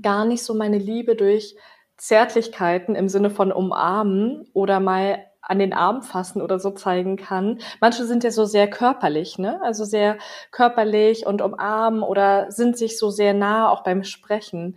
gar 0.02 0.24
nicht 0.24 0.42
so 0.42 0.54
meine 0.54 0.78
Liebe 0.78 1.14
durch 1.14 1.56
Zärtlichkeiten 1.96 2.94
im 2.94 3.08
Sinne 3.08 3.30
von 3.30 3.52
umarmen 3.52 4.48
oder 4.52 4.80
mal 4.80 5.24
an 5.42 5.58
den 5.58 5.72
Arm 5.72 6.02
fassen 6.02 6.42
oder 6.42 6.58
so 6.58 6.70
zeigen 6.70 7.16
kann. 7.16 7.60
Manche 7.80 8.04
sind 8.04 8.24
ja 8.24 8.30
so 8.30 8.44
sehr 8.44 8.68
körperlich, 8.68 9.38
ne? 9.38 9.60
Also 9.62 9.84
sehr 9.84 10.18
körperlich 10.50 11.26
und 11.26 11.40
umarmen 11.40 12.02
oder 12.02 12.50
sind 12.50 12.76
sich 12.76 12.98
so 12.98 13.10
sehr 13.10 13.34
nah 13.34 13.70
auch 13.70 13.82
beim 13.82 14.04
Sprechen. 14.04 14.76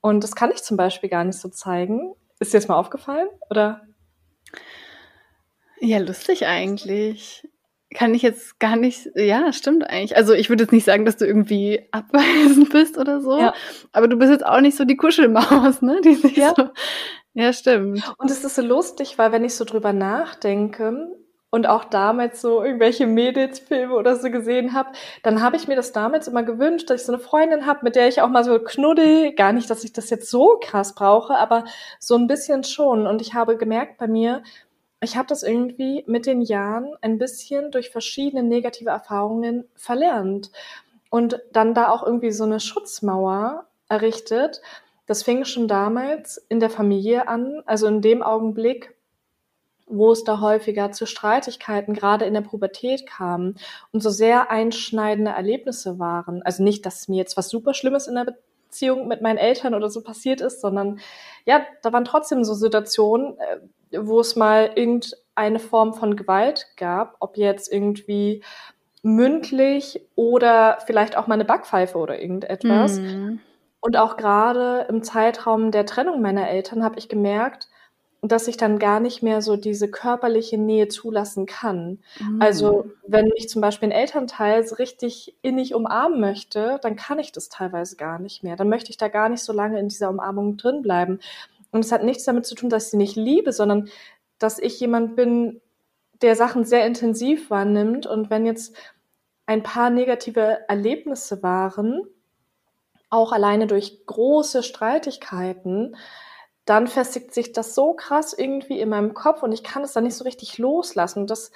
Und 0.00 0.22
das 0.22 0.34
kann 0.34 0.50
ich 0.50 0.62
zum 0.62 0.76
Beispiel 0.76 1.08
gar 1.08 1.24
nicht 1.24 1.38
so 1.38 1.48
zeigen. 1.48 2.14
Ist 2.38 2.52
dir 2.52 2.58
das 2.58 2.68
mal 2.68 2.76
aufgefallen? 2.76 3.28
Oder? 3.50 3.82
Ja, 5.80 5.98
lustig 5.98 6.46
eigentlich 6.46 7.48
kann 7.96 8.12
ich 8.12 8.20
jetzt 8.20 8.60
gar 8.60 8.76
nicht, 8.76 9.08
ja, 9.14 9.52
stimmt 9.54 9.88
eigentlich. 9.88 10.16
Also 10.16 10.34
ich 10.34 10.50
würde 10.50 10.64
jetzt 10.64 10.72
nicht 10.72 10.84
sagen, 10.84 11.06
dass 11.06 11.16
du 11.16 11.26
irgendwie 11.26 11.88
abweisend 11.92 12.70
bist 12.70 12.98
oder 12.98 13.20
so, 13.20 13.38
ja. 13.38 13.54
aber 13.92 14.06
du 14.06 14.18
bist 14.18 14.30
jetzt 14.30 14.44
auch 14.44 14.60
nicht 14.60 14.76
so 14.76 14.84
die 14.84 14.96
Kuschelmaus, 14.96 15.80
ne? 15.80 16.00
Die 16.04 16.14
sich 16.14 16.36
ja. 16.36 16.52
So, 16.54 16.68
ja, 17.32 17.52
stimmt. 17.52 18.02
Und 18.18 18.30
es 18.30 18.44
ist 18.44 18.54
so 18.54 18.62
lustig, 18.62 19.18
weil 19.18 19.32
wenn 19.32 19.44
ich 19.44 19.54
so 19.54 19.64
drüber 19.64 19.94
nachdenke 19.94 21.08
und 21.50 21.66
auch 21.66 21.84
damals 21.84 22.42
so 22.42 22.62
irgendwelche 22.62 23.06
Mädelsfilme 23.06 23.94
oder 23.94 24.16
so 24.16 24.30
gesehen 24.30 24.74
habe, 24.74 24.90
dann 25.22 25.42
habe 25.42 25.56
ich 25.56 25.66
mir 25.66 25.76
das 25.76 25.92
damals 25.92 26.28
immer 26.28 26.42
gewünscht, 26.42 26.90
dass 26.90 27.00
ich 27.00 27.06
so 27.06 27.14
eine 27.14 27.22
Freundin 27.22 27.64
habe, 27.64 27.80
mit 27.82 27.96
der 27.96 28.08
ich 28.08 28.20
auch 28.20 28.28
mal 28.28 28.44
so 28.44 28.58
knuddel. 28.58 29.32
Gar 29.34 29.54
nicht, 29.54 29.70
dass 29.70 29.84
ich 29.84 29.94
das 29.94 30.10
jetzt 30.10 30.30
so 30.30 30.58
krass 30.62 30.94
brauche, 30.94 31.34
aber 31.36 31.64
so 31.98 32.14
ein 32.16 32.26
bisschen 32.26 32.62
schon. 32.62 33.06
Und 33.06 33.22
ich 33.22 33.32
habe 33.32 33.56
gemerkt 33.56 33.96
bei 33.96 34.06
mir, 34.06 34.42
ich 35.00 35.16
habe 35.16 35.28
das 35.28 35.42
irgendwie 35.42 36.04
mit 36.06 36.26
den 36.26 36.40
Jahren 36.40 36.94
ein 37.02 37.18
bisschen 37.18 37.70
durch 37.70 37.90
verschiedene 37.90 38.42
negative 38.42 38.90
Erfahrungen 38.90 39.68
verlernt 39.74 40.50
und 41.10 41.40
dann 41.52 41.74
da 41.74 41.90
auch 41.90 42.02
irgendwie 42.02 42.32
so 42.32 42.44
eine 42.44 42.60
Schutzmauer 42.60 43.66
errichtet. 43.88 44.60
Das 45.06 45.22
fing 45.22 45.44
schon 45.44 45.68
damals 45.68 46.38
in 46.48 46.60
der 46.60 46.70
Familie 46.70 47.28
an, 47.28 47.62
also 47.66 47.86
in 47.86 48.00
dem 48.00 48.22
Augenblick, 48.22 48.96
wo 49.86 50.10
es 50.10 50.24
da 50.24 50.40
häufiger 50.40 50.90
zu 50.90 51.06
Streitigkeiten 51.06 51.94
gerade 51.94 52.24
in 52.24 52.34
der 52.34 52.40
Pubertät 52.40 53.06
kam 53.06 53.54
und 53.92 54.02
so 54.02 54.10
sehr 54.10 54.50
einschneidende 54.50 55.30
Erlebnisse 55.30 55.98
waren. 55.98 56.42
Also 56.42 56.64
nicht, 56.64 56.84
dass 56.86 57.06
mir 57.06 57.18
jetzt 57.18 57.36
was 57.36 57.48
super 57.48 57.72
Schlimmes 57.72 58.08
in 58.08 58.16
der 58.16 58.36
Beziehung 58.66 59.08
mit 59.08 59.22
meinen 59.22 59.38
Eltern 59.38 59.74
oder 59.74 59.88
so 59.88 60.02
passiert 60.02 60.40
ist, 60.40 60.60
sondern 60.60 61.00
ja, 61.44 61.62
da 61.82 61.92
waren 61.92 62.04
trotzdem 62.04 62.44
so 62.44 62.54
Situationen, 62.54 63.38
äh, 63.38 63.98
wo 63.98 64.20
es 64.20 64.36
mal 64.36 64.72
irgendeine 64.74 65.58
Form 65.58 65.94
von 65.94 66.16
Gewalt 66.16 66.66
gab, 66.76 67.16
ob 67.20 67.36
jetzt 67.36 67.72
irgendwie 67.72 68.42
mündlich 69.02 70.00
oder 70.16 70.78
vielleicht 70.84 71.16
auch 71.16 71.26
mal 71.28 71.34
eine 71.34 71.44
Backpfeife 71.44 71.96
oder 71.96 72.20
irgendetwas. 72.20 72.98
Mhm. 72.98 73.40
Und 73.80 73.96
auch 73.96 74.16
gerade 74.16 74.86
im 74.88 75.02
Zeitraum 75.04 75.70
der 75.70 75.86
Trennung 75.86 76.20
meiner 76.20 76.48
Eltern 76.48 76.82
habe 76.82 76.98
ich 76.98 77.08
gemerkt, 77.08 77.68
dass 78.28 78.48
ich 78.48 78.56
dann 78.56 78.78
gar 78.78 79.00
nicht 79.00 79.22
mehr 79.22 79.42
so 79.42 79.56
diese 79.56 79.90
körperliche 79.90 80.58
Nähe 80.58 80.88
zulassen 80.88 81.46
kann. 81.46 81.98
Mhm. 82.18 82.40
Also 82.40 82.86
wenn 83.06 83.30
ich 83.36 83.48
zum 83.48 83.60
Beispiel 83.60 83.90
einen 83.90 84.00
Elternteil 84.00 84.62
richtig 84.78 85.36
innig 85.42 85.74
umarmen 85.74 86.20
möchte, 86.20 86.78
dann 86.82 86.96
kann 86.96 87.18
ich 87.18 87.32
das 87.32 87.48
teilweise 87.48 87.96
gar 87.96 88.18
nicht 88.18 88.42
mehr. 88.42 88.56
Dann 88.56 88.68
möchte 88.68 88.90
ich 88.90 88.96
da 88.96 89.08
gar 89.08 89.28
nicht 89.28 89.42
so 89.42 89.52
lange 89.52 89.78
in 89.78 89.88
dieser 89.88 90.10
Umarmung 90.10 90.56
drin 90.56 90.82
bleiben. 90.82 91.20
Und 91.70 91.84
es 91.84 91.92
hat 91.92 92.04
nichts 92.04 92.24
damit 92.24 92.46
zu 92.46 92.54
tun, 92.54 92.70
dass 92.70 92.86
ich 92.86 92.90
sie 92.92 92.96
nicht 92.96 93.16
liebe, 93.16 93.52
sondern 93.52 93.88
dass 94.38 94.58
ich 94.58 94.78
jemand 94.80 95.16
bin, 95.16 95.60
der 96.22 96.36
Sachen 96.36 96.64
sehr 96.64 96.86
intensiv 96.86 97.50
wahrnimmt. 97.50 98.06
Und 98.06 98.30
wenn 98.30 98.46
jetzt 98.46 98.74
ein 99.46 99.62
paar 99.62 99.90
negative 99.90 100.68
Erlebnisse 100.68 101.42
waren, 101.42 102.02
auch 103.10 103.32
alleine 103.32 103.66
durch 103.66 104.04
große 104.06 104.62
Streitigkeiten, 104.62 105.96
dann 106.66 106.86
festigt 106.86 107.32
sich 107.32 107.52
das 107.52 107.74
so 107.74 107.94
krass 107.94 108.32
irgendwie 108.32 108.80
in 108.80 108.90
meinem 108.90 109.14
Kopf 109.14 109.42
und 109.42 109.52
ich 109.52 109.62
kann 109.62 109.82
es 109.82 109.92
dann 109.92 110.04
nicht 110.04 110.16
so 110.16 110.24
richtig 110.24 110.58
loslassen. 110.58 111.26
Das 111.26 111.50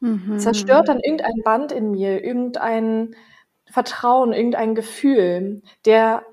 mhm. 0.00 0.38
zerstört 0.38 0.88
dann 0.88 1.00
irgendein 1.00 1.42
Band 1.44 1.72
in 1.72 1.92
mir, 1.92 2.22
irgendein 2.22 3.16
Vertrauen, 3.64 4.32
irgendein 4.32 4.74
Gefühl 4.74 5.62
der 5.84 6.24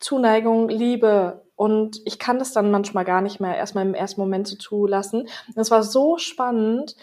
Zuneigung, 0.00 0.68
Liebe, 0.68 1.44
und 1.56 2.00
ich 2.04 2.18
kann 2.18 2.38
das 2.38 2.52
dann 2.52 2.70
manchmal 2.70 3.04
gar 3.04 3.20
nicht 3.20 3.40
mehr 3.40 3.56
erstmal 3.56 3.86
im 3.86 3.94
ersten 3.94 4.20
Moment 4.20 4.48
so 4.48 4.56
zulassen. 4.56 5.28
Es 5.54 5.70
war 5.70 5.82
so 5.82 6.18
spannend, 6.18 6.96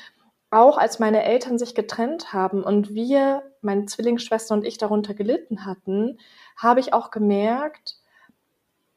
auch 0.50 0.78
als 0.78 1.00
meine 1.00 1.24
Eltern 1.24 1.58
sich 1.58 1.74
getrennt 1.74 2.34
haben 2.34 2.64
und 2.64 2.94
wir, 2.94 3.44
meine 3.62 3.86
Zwillingsschwester 3.86 4.54
und 4.54 4.66
ich 4.66 4.78
darunter 4.78 5.14
gelitten 5.14 5.66
hatten, 5.66 6.20
habe 6.58 6.82
ich 6.82 6.94
auch 6.94 7.12
gemerkt, 7.12 8.01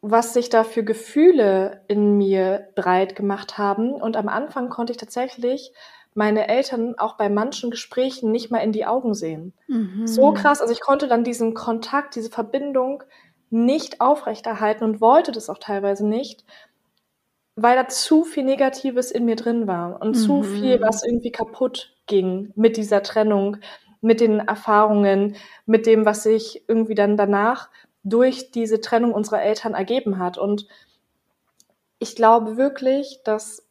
was 0.07 0.35
sich 0.35 0.51
da 0.51 0.65
für 0.65 0.85
Gefühle 0.85 1.83
in 1.89 2.19
mir 2.19 2.69
breit 2.75 3.17
gemacht 3.17 3.57
haben. 3.57 3.95
Und 3.95 4.17
am 4.17 4.29
Anfang 4.29 4.69
konnte 4.69 4.93
ich 4.93 4.99
tatsächlich 4.99 5.73
meine 6.15 6.47
Eltern 6.47 6.95
auch 6.99 7.17
bei 7.17 7.29
manchen 7.29 7.71
Gesprächen 7.71 8.31
nicht 8.31 8.51
mal 8.51 8.59
in 8.59 8.73
die 8.73 8.87
Augen 8.87 9.15
sehen. 9.15 9.55
Mhm. 9.67 10.07
So 10.07 10.33
krass. 10.33 10.61
Also 10.61 10.73
ich 10.73 10.81
konnte 10.81 11.09
dann 11.09 11.25
diesen 11.25 11.55
Kontakt, 11.55 12.15
diese 12.17 12.31
Verbindung 12.31 13.03
nicht 13.51 14.01
aufrechterhalten 14.01 14.85
und 14.85 15.01
wollte 15.01 15.33
das 15.33 15.49
auch 15.49 15.59
teilweise 15.59 16.07
nicht, 16.07 16.45
weil 17.57 17.77
da 17.77 17.89
zu 17.89 18.25
viel 18.25 18.45
Negatives 18.45 19.11
in 19.11 19.25
mir 19.25 19.37
drin 19.37 19.67
war 19.67 20.03
und 20.03 20.11
mhm. 20.11 20.15
zu 20.15 20.43
viel, 20.43 20.81
was 20.81 21.03
irgendwie 21.03 21.33
kaputt 21.33 21.97
ging 22.07 22.53
mit 22.57 22.77
dieser 22.77 23.03
Trennung, 23.03 23.57
mit 24.01 24.21
den 24.21 24.39
Erfahrungen, 24.41 25.37
mit 25.65 25.87
dem, 25.87 26.05
was 26.05 26.25
sich 26.25 26.63
irgendwie 26.69 26.95
dann 26.95 27.17
danach 27.17 27.71
durch 28.05 28.51
diese 28.51 28.81
Trennung 28.81 29.13
unserer 29.13 29.43
Eltern 29.43 29.75
ergeben 29.75 30.19
hat. 30.19 30.39
Und 30.39 30.67
ich 31.99 32.15
glaube 32.15 32.57
wirklich, 32.57 33.21
dass 33.25 33.67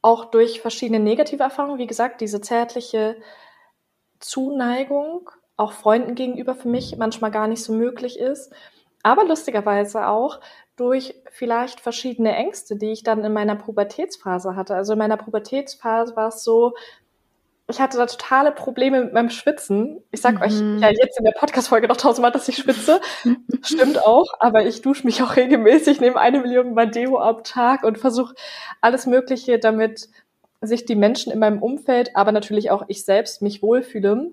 auch 0.00 0.26
durch 0.26 0.60
verschiedene 0.60 1.00
negative 1.00 1.42
Erfahrungen, 1.42 1.78
wie 1.78 1.88
gesagt, 1.88 2.20
diese 2.20 2.40
zärtliche 2.40 3.16
Zuneigung 4.20 5.30
auch 5.56 5.72
Freunden 5.72 6.14
gegenüber 6.14 6.54
für 6.54 6.68
mich 6.68 6.96
manchmal 6.96 7.32
gar 7.32 7.48
nicht 7.48 7.64
so 7.64 7.72
möglich 7.72 8.18
ist. 8.18 8.52
Aber 9.02 9.24
lustigerweise 9.24 10.06
auch 10.06 10.40
durch 10.76 11.14
vielleicht 11.30 11.80
verschiedene 11.80 12.34
Ängste, 12.34 12.76
die 12.76 12.92
ich 12.92 13.02
dann 13.02 13.24
in 13.24 13.32
meiner 13.32 13.56
Pubertätsphase 13.56 14.54
hatte. 14.54 14.76
Also 14.76 14.92
in 14.92 14.98
meiner 15.00 15.16
Pubertätsphase 15.16 16.14
war 16.14 16.28
es 16.28 16.44
so, 16.44 16.74
ich 17.70 17.80
hatte 17.80 17.98
da 17.98 18.06
totale 18.06 18.50
Probleme 18.50 19.04
mit 19.04 19.12
meinem 19.12 19.28
Schwitzen. 19.28 20.02
Ich 20.10 20.22
sag 20.22 20.36
mhm. 20.36 20.42
euch 20.42 20.80
ja 20.80 20.88
jetzt 20.88 21.18
in 21.18 21.24
der 21.24 21.32
Podcast-Folge 21.32 21.86
noch 21.86 21.98
tausendmal, 21.98 22.32
dass 22.32 22.48
ich 22.48 22.56
schwitze. 22.56 23.00
Stimmt 23.62 24.02
auch, 24.04 24.26
aber 24.40 24.64
ich 24.64 24.80
dusche 24.80 25.04
mich 25.04 25.22
auch 25.22 25.36
regelmäßig, 25.36 26.00
nehme 26.00 26.18
eine 26.18 26.40
Million 26.40 26.72
Mal 26.72 26.90
Deo 26.90 27.18
am 27.18 27.44
Tag 27.44 27.84
und 27.84 27.98
versuche 27.98 28.34
alles 28.80 29.06
Mögliche, 29.06 29.58
damit 29.58 30.08
sich 30.62 30.86
die 30.86 30.96
Menschen 30.96 31.30
in 31.30 31.38
meinem 31.38 31.62
Umfeld, 31.62 32.16
aber 32.16 32.32
natürlich 32.32 32.70
auch 32.70 32.84
ich 32.88 33.04
selbst 33.04 33.42
mich 33.42 33.62
wohlfühle. 33.62 34.32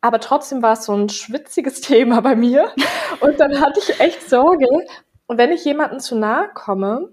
Aber 0.00 0.18
trotzdem 0.18 0.62
war 0.62 0.72
es 0.72 0.86
so 0.86 0.94
ein 0.94 1.10
schwitziges 1.10 1.80
Thema 1.82 2.22
bei 2.22 2.34
mir. 2.34 2.72
Und 3.20 3.38
dann 3.40 3.60
hatte 3.60 3.80
ich 3.80 4.00
echt 4.00 4.28
Sorge. 4.28 4.66
Und 5.26 5.36
wenn 5.36 5.52
ich 5.52 5.64
jemanden 5.66 6.00
zu 6.00 6.16
nahe 6.16 6.48
komme, 6.54 7.12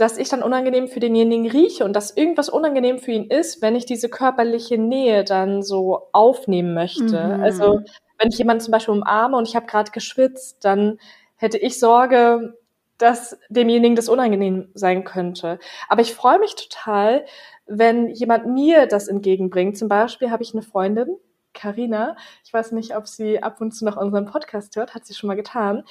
dass 0.00 0.16
ich 0.16 0.30
dann 0.30 0.42
unangenehm 0.42 0.88
für 0.88 0.98
denjenigen 0.98 1.50
rieche 1.50 1.84
und 1.84 1.94
dass 1.94 2.16
irgendwas 2.16 2.48
unangenehm 2.48 2.98
für 2.98 3.12
ihn 3.12 3.26
ist, 3.30 3.60
wenn 3.60 3.76
ich 3.76 3.84
diese 3.84 4.08
körperliche 4.08 4.78
Nähe 4.78 5.24
dann 5.24 5.62
so 5.62 6.08
aufnehmen 6.12 6.72
möchte. 6.72 7.36
Mhm. 7.36 7.42
Also 7.42 7.82
wenn 8.18 8.28
ich 8.30 8.38
jemanden 8.38 8.62
zum 8.62 8.72
Beispiel 8.72 8.94
umarme 8.94 9.36
und 9.36 9.46
ich 9.46 9.56
habe 9.56 9.66
gerade 9.66 9.90
geschwitzt, 9.90 10.64
dann 10.64 10.98
hätte 11.36 11.58
ich 11.58 11.78
Sorge, 11.78 12.56
dass 12.96 13.38
demjenigen 13.50 13.94
das 13.94 14.08
unangenehm 14.08 14.70
sein 14.72 15.04
könnte. 15.04 15.58
Aber 15.88 16.00
ich 16.00 16.14
freue 16.14 16.38
mich 16.38 16.54
total, 16.54 17.26
wenn 17.66 18.08
jemand 18.08 18.46
mir 18.46 18.86
das 18.86 19.06
entgegenbringt. 19.06 19.76
Zum 19.76 19.88
Beispiel 19.88 20.30
habe 20.30 20.42
ich 20.42 20.54
eine 20.54 20.62
Freundin, 20.62 21.08
Karina. 21.52 22.16
Ich 22.44 22.52
weiß 22.52 22.72
nicht, 22.72 22.96
ob 22.96 23.06
sie 23.06 23.42
ab 23.42 23.60
und 23.60 23.72
zu 23.72 23.84
noch 23.84 23.98
unseren 23.98 24.24
Podcast 24.24 24.76
hört, 24.76 24.94
hat 24.94 25.04
sie 25.04 25.14
schon 25.14 25.28
mal 25.28 25.36
getan. 25.36 25.84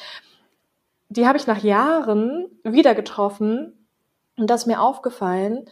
Die 1.09 1.27
habe 1.27 1.37
ich 1.37 1.47
nach 1.47 1.63
Jahren 1.63 2.47
wieder 2.63 2.93
getroffen 2.95 3.75
und 4.39 4.49
da 4.49 4.55
ist 4.55 4.67
mir 4.67 4.81
aufgefallen, 4.81 5.65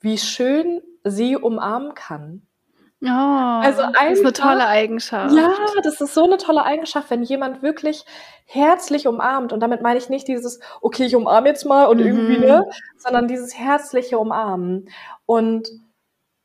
wie 0.00 0.18
schön 0.18 0.82
sie 1.04 1.36
umarmen 1.36 1.94
kann. 1.94 2.42
Oh, 3.00 3.06
also 3.06 3.82
einfach, 3.82 3.92
das 4.00 4.18
ist 4.18 4.24
eine 4.24 4.32
tolle 4.32 4.66
Eigenschaft. 4.66 5.34
Ja, 5.34 5.52
das 5.84 6.00
ist 6.00 6.14
so 6.14 6.24
eine 6.24 6.36
tolle 6.36 6.64
Eigenschaft, 6.64 7.10
wenn 7.10 7.22
jemand 7.22 7.62
wirklich 7.62 8.04
herzlich 8.44 9.06
umarmt. 9.06 9.52
Und 9.52 9.60
damit 9.60 9.82
meine 9.82 9.98
ich 9.98 10.08
nicht 10.08 10.26
dieses, 10.26 10.58
okay, 10.80 11.04
ich 11.04 11.14
umarme 11.14 11.48
jetzt 11.48 11.64
mal 11.64 11.86
und 11.86 11.98
mhm. 11.98 12.06
irgendwie, 12.06 12.38
ne, 12.38 12.68
sondern 12.96 13.28
dieses 13.28 13.56
herzliche 13.56 14.18
Umarmen. 14.18 14.88
Und 15.26 15.68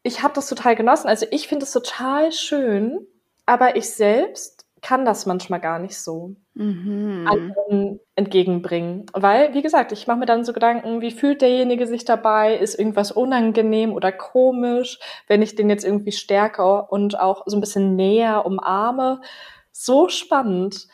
ich 0.03 0.21
habe 0.21 0.35
das 0.35 0.47
total 0.47 0.75
genossen. 0.75 1.07
Also 1.07 1.25
ich 1.31 1.47
finde 1.47 1.65
es 1.65 1.71
total 1.71 2.31
schön, 2.31 3.07
aber 3.47 3.75
ich 3.75 3.89
selbst 3.89 4.52
kann 4.83 5.05
das 5.05 5.25
manchmal 5.25 5.61
gar 5.61 5.79
nicht 5.79 5.97
so 5.97 6.35
mhm. 6.53 7.25
anderen 7.27 7.99
entgegenbringen. 8.15 9.05
Weil, 9.13 9.53
wie 9.53 9.61
gesagt, 9.61 9.93
ich 9.93 10.05
mache 10.05 10.19
mir 10.19 10.25
dann 10.25 10.43
so 10.43 10.53
Gedanken, 10.53 11.01
wie 11.01 11.11
fühlt 11.11 11.41
derjenige 11.41 11.87
sich 11.87 12.05
dabei? 12.05 12.55
Ist 12.55 12.77
irgendwas 12.77 13.11
unangenehm 13.11 13.93
oder 13.93 14.11
komisch, 14.11 14.99
wenn 15.27 15.41
ich 15.41 15.55
den 15.55 15.69
jetzt 15.69 15.85
irgendwie 15.85 16.11
stärker 16.11 16.91
und 16.91 17.17
auch 17.17 17.43
so 17.47 17.57
ein 17.57 17.61
bisschen 17.61 17.95
näher 17.95 18.45
umarme? 18.45 19.21
So 19.71 20.09
spannend, 20.09 20.87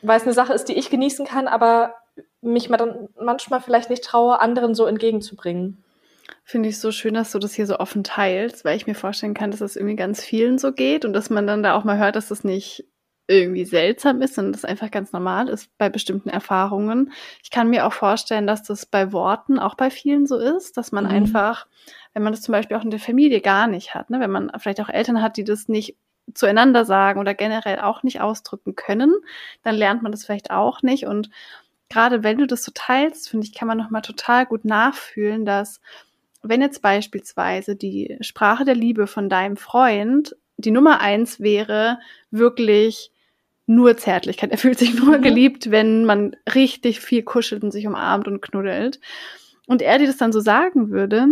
weil 0.00 0.16
es 0.16 0.22
eine 0.22 0.32
Sache 0.32 0.54
ist, 0.54 0.68
die 0.68 0.78
ich 0.78 0.88
genießen 0.88 1.26
kann, 1.26 1.48
aber 1.48 1.96
mich 2.40 2.68
dann 2.68 3.08
manchmal 3.20 3.60
vielleicht 3.60 3.90
nicht 3.90 4.04
traue, 4.04 4.40
anderen 4.40 4.74
so 4.74 4.86
entgegenzubringen. 4.86 5.82
Finde 6.44 6.68
ich 6.68 6.78
so 6.78 6.92
schön, 6.92 7.14
dass 7.14 7.32
du 7.32 7.38
das 7.38 7.54
hier 7.54 7.66
so 7.66 7.78
offen 7.78 8.04
teilst, 8.04 8.64
weil 8.64 8.76
ich 8.76 8.86
mir 8.86 8.94
vorstellen 8.94 9.34
kann, 9.34 9.50
dass 9.50 9.60
das 9.60 9.76
irgendwie 9.76 9.96
ganz 9.96 10.24
vielen 10.24 10.58
so 10.58 10.72
geht 10.72 11.04
und 11.04 11.12
dass 11.12 11.30
man 11.30 11.46
dann 11.46 11.62
da 11.62 11.74
auch 11.74 11.84
mal 11.84 11.98
hört, 11.98 12.16
dass 12.16 12.28
das 12.28 12.44
nicht 12.44 12.84
irgendwie 13.32 13.64
seltsam 13.64 14.22
ist 14.22 14.38
und 14.38 14.52
das 14.52 14.64
einfach 14.64 14.90
ganz 14.90 15.12
normal 15.12 15.48
ist 15.48 15.70
bei 15.78 15.88
bestimmten 15.88 16.28
Erfahrungen. 16.28 17.12
Ich 17.42 17.50
kann 17.50 17.70
mir 17.70 17.86
auch 17.86 17.92
vorstellen, 17.92 18.46
dass 18.46 18.62
das 18.62 18.86
bei 18.86 19.12
Worten 19.12 19.58
auch 19.58 19.74
bei 19.74 19.90
vielen 19.90 20.26
so 20.26 20.38
ist, 20.38 20.76
dass 20.76 20.92
man 20.92 21.04
mhm. 21.04 21.10
einfach, 21.10 21.66
wenn 22.12 22.22
man 22.22 22.32
das 22.32 22.42
zum 22.42 22.52
Beispiel 22.52 22.76
auch 22.76 22.84
in 22.84 22.90
der 22.90 23.00
Familie 23.00 23.40
gar 23.40 23.66
nicht 23.66 23.94
hat, 23.94 24.10
ne, 24.10 24.20
wenn 24.20 24.30
man 24.30 24.52
vielleicht 24.58 24.80
auch 24.80 24.88
Eltern 24.88 25.22
hat, 25.22 25.36
die 25.36 25.44
das 25.44 25.68
nicht 25.68 25.96
zueinander 26.34 26.84
sagen 26.84 27.18
oder 27.18 27.34
generell 27.34 27.80
auch 27.80 28.02
nicht 28.02 28.20
ausdrücken 28.20 28.76
können, 28.76 29.12
dann 29.62 29.74
lernt 29.74 30.02
man 30.02 30.12
das 30.12 30.24
vielleicht 30.24 30.50
auch 30.50 30.82
nicht. 30.82 31.06
Und 31.06 31.30
gerade 31.88 32.22
wenn 32.22 32.38
du 32.38 32.46
das 32.46 32.62
so 32.62 32.72
teilst, 32.74 33.28
finde 33.28 33.46
ich, 33.46 33.54
kann 33.54 33.68
man 33.68 33.78
nochmal 33.78 34.02
total 34.02 34.46
gut 34.46 34.64
nachfühlen, 34.64 35.44
dass 35.44 35.80
wenn 36.42 36.60
jetzt 36.60 36.82
beispielsweise 36.82 37.76
die 37.76 38.16
Sprache 38.20 38.64
der 38.64 38.74
Liebe 38.74 39.06
von 39.06 39.28
deinem 39.28 39.56
Freund 39.56 40.36
die 40.56 40.70
Nummer 40.70 41.00
eins 41.00 41.40
wäre, 41.40 41.98
wirklich 42.30 43.11
nur 43.74 43.96
Zärtlichkeit. 43.96 44.50
Er 44.50 44.58
fühlt 44.58 44.78
sich 44.78 44.94
nur 44.94 45.18
mhm. 45.18 45.22
geliebt, 45.22 45.70
wenn 45.70 46.04
man 46.04 46.36
richtig 46.54 47.00
viel 47.00 47.22
kuschelt 47.22 47.62
und 47.62 47.70
sich 47.70 47.86
umarmt 47.86 48.28
und 48.28 48.40
knuddelt. 48.40 49.00
Und 49.66 49.82
er 49.82 49.98
dir 49.98 50.06
das 50.06 50.16
dann 50.16 50.32
so 50.32 50.40
sagen 50.40 50.90
würde, 50.90 51.28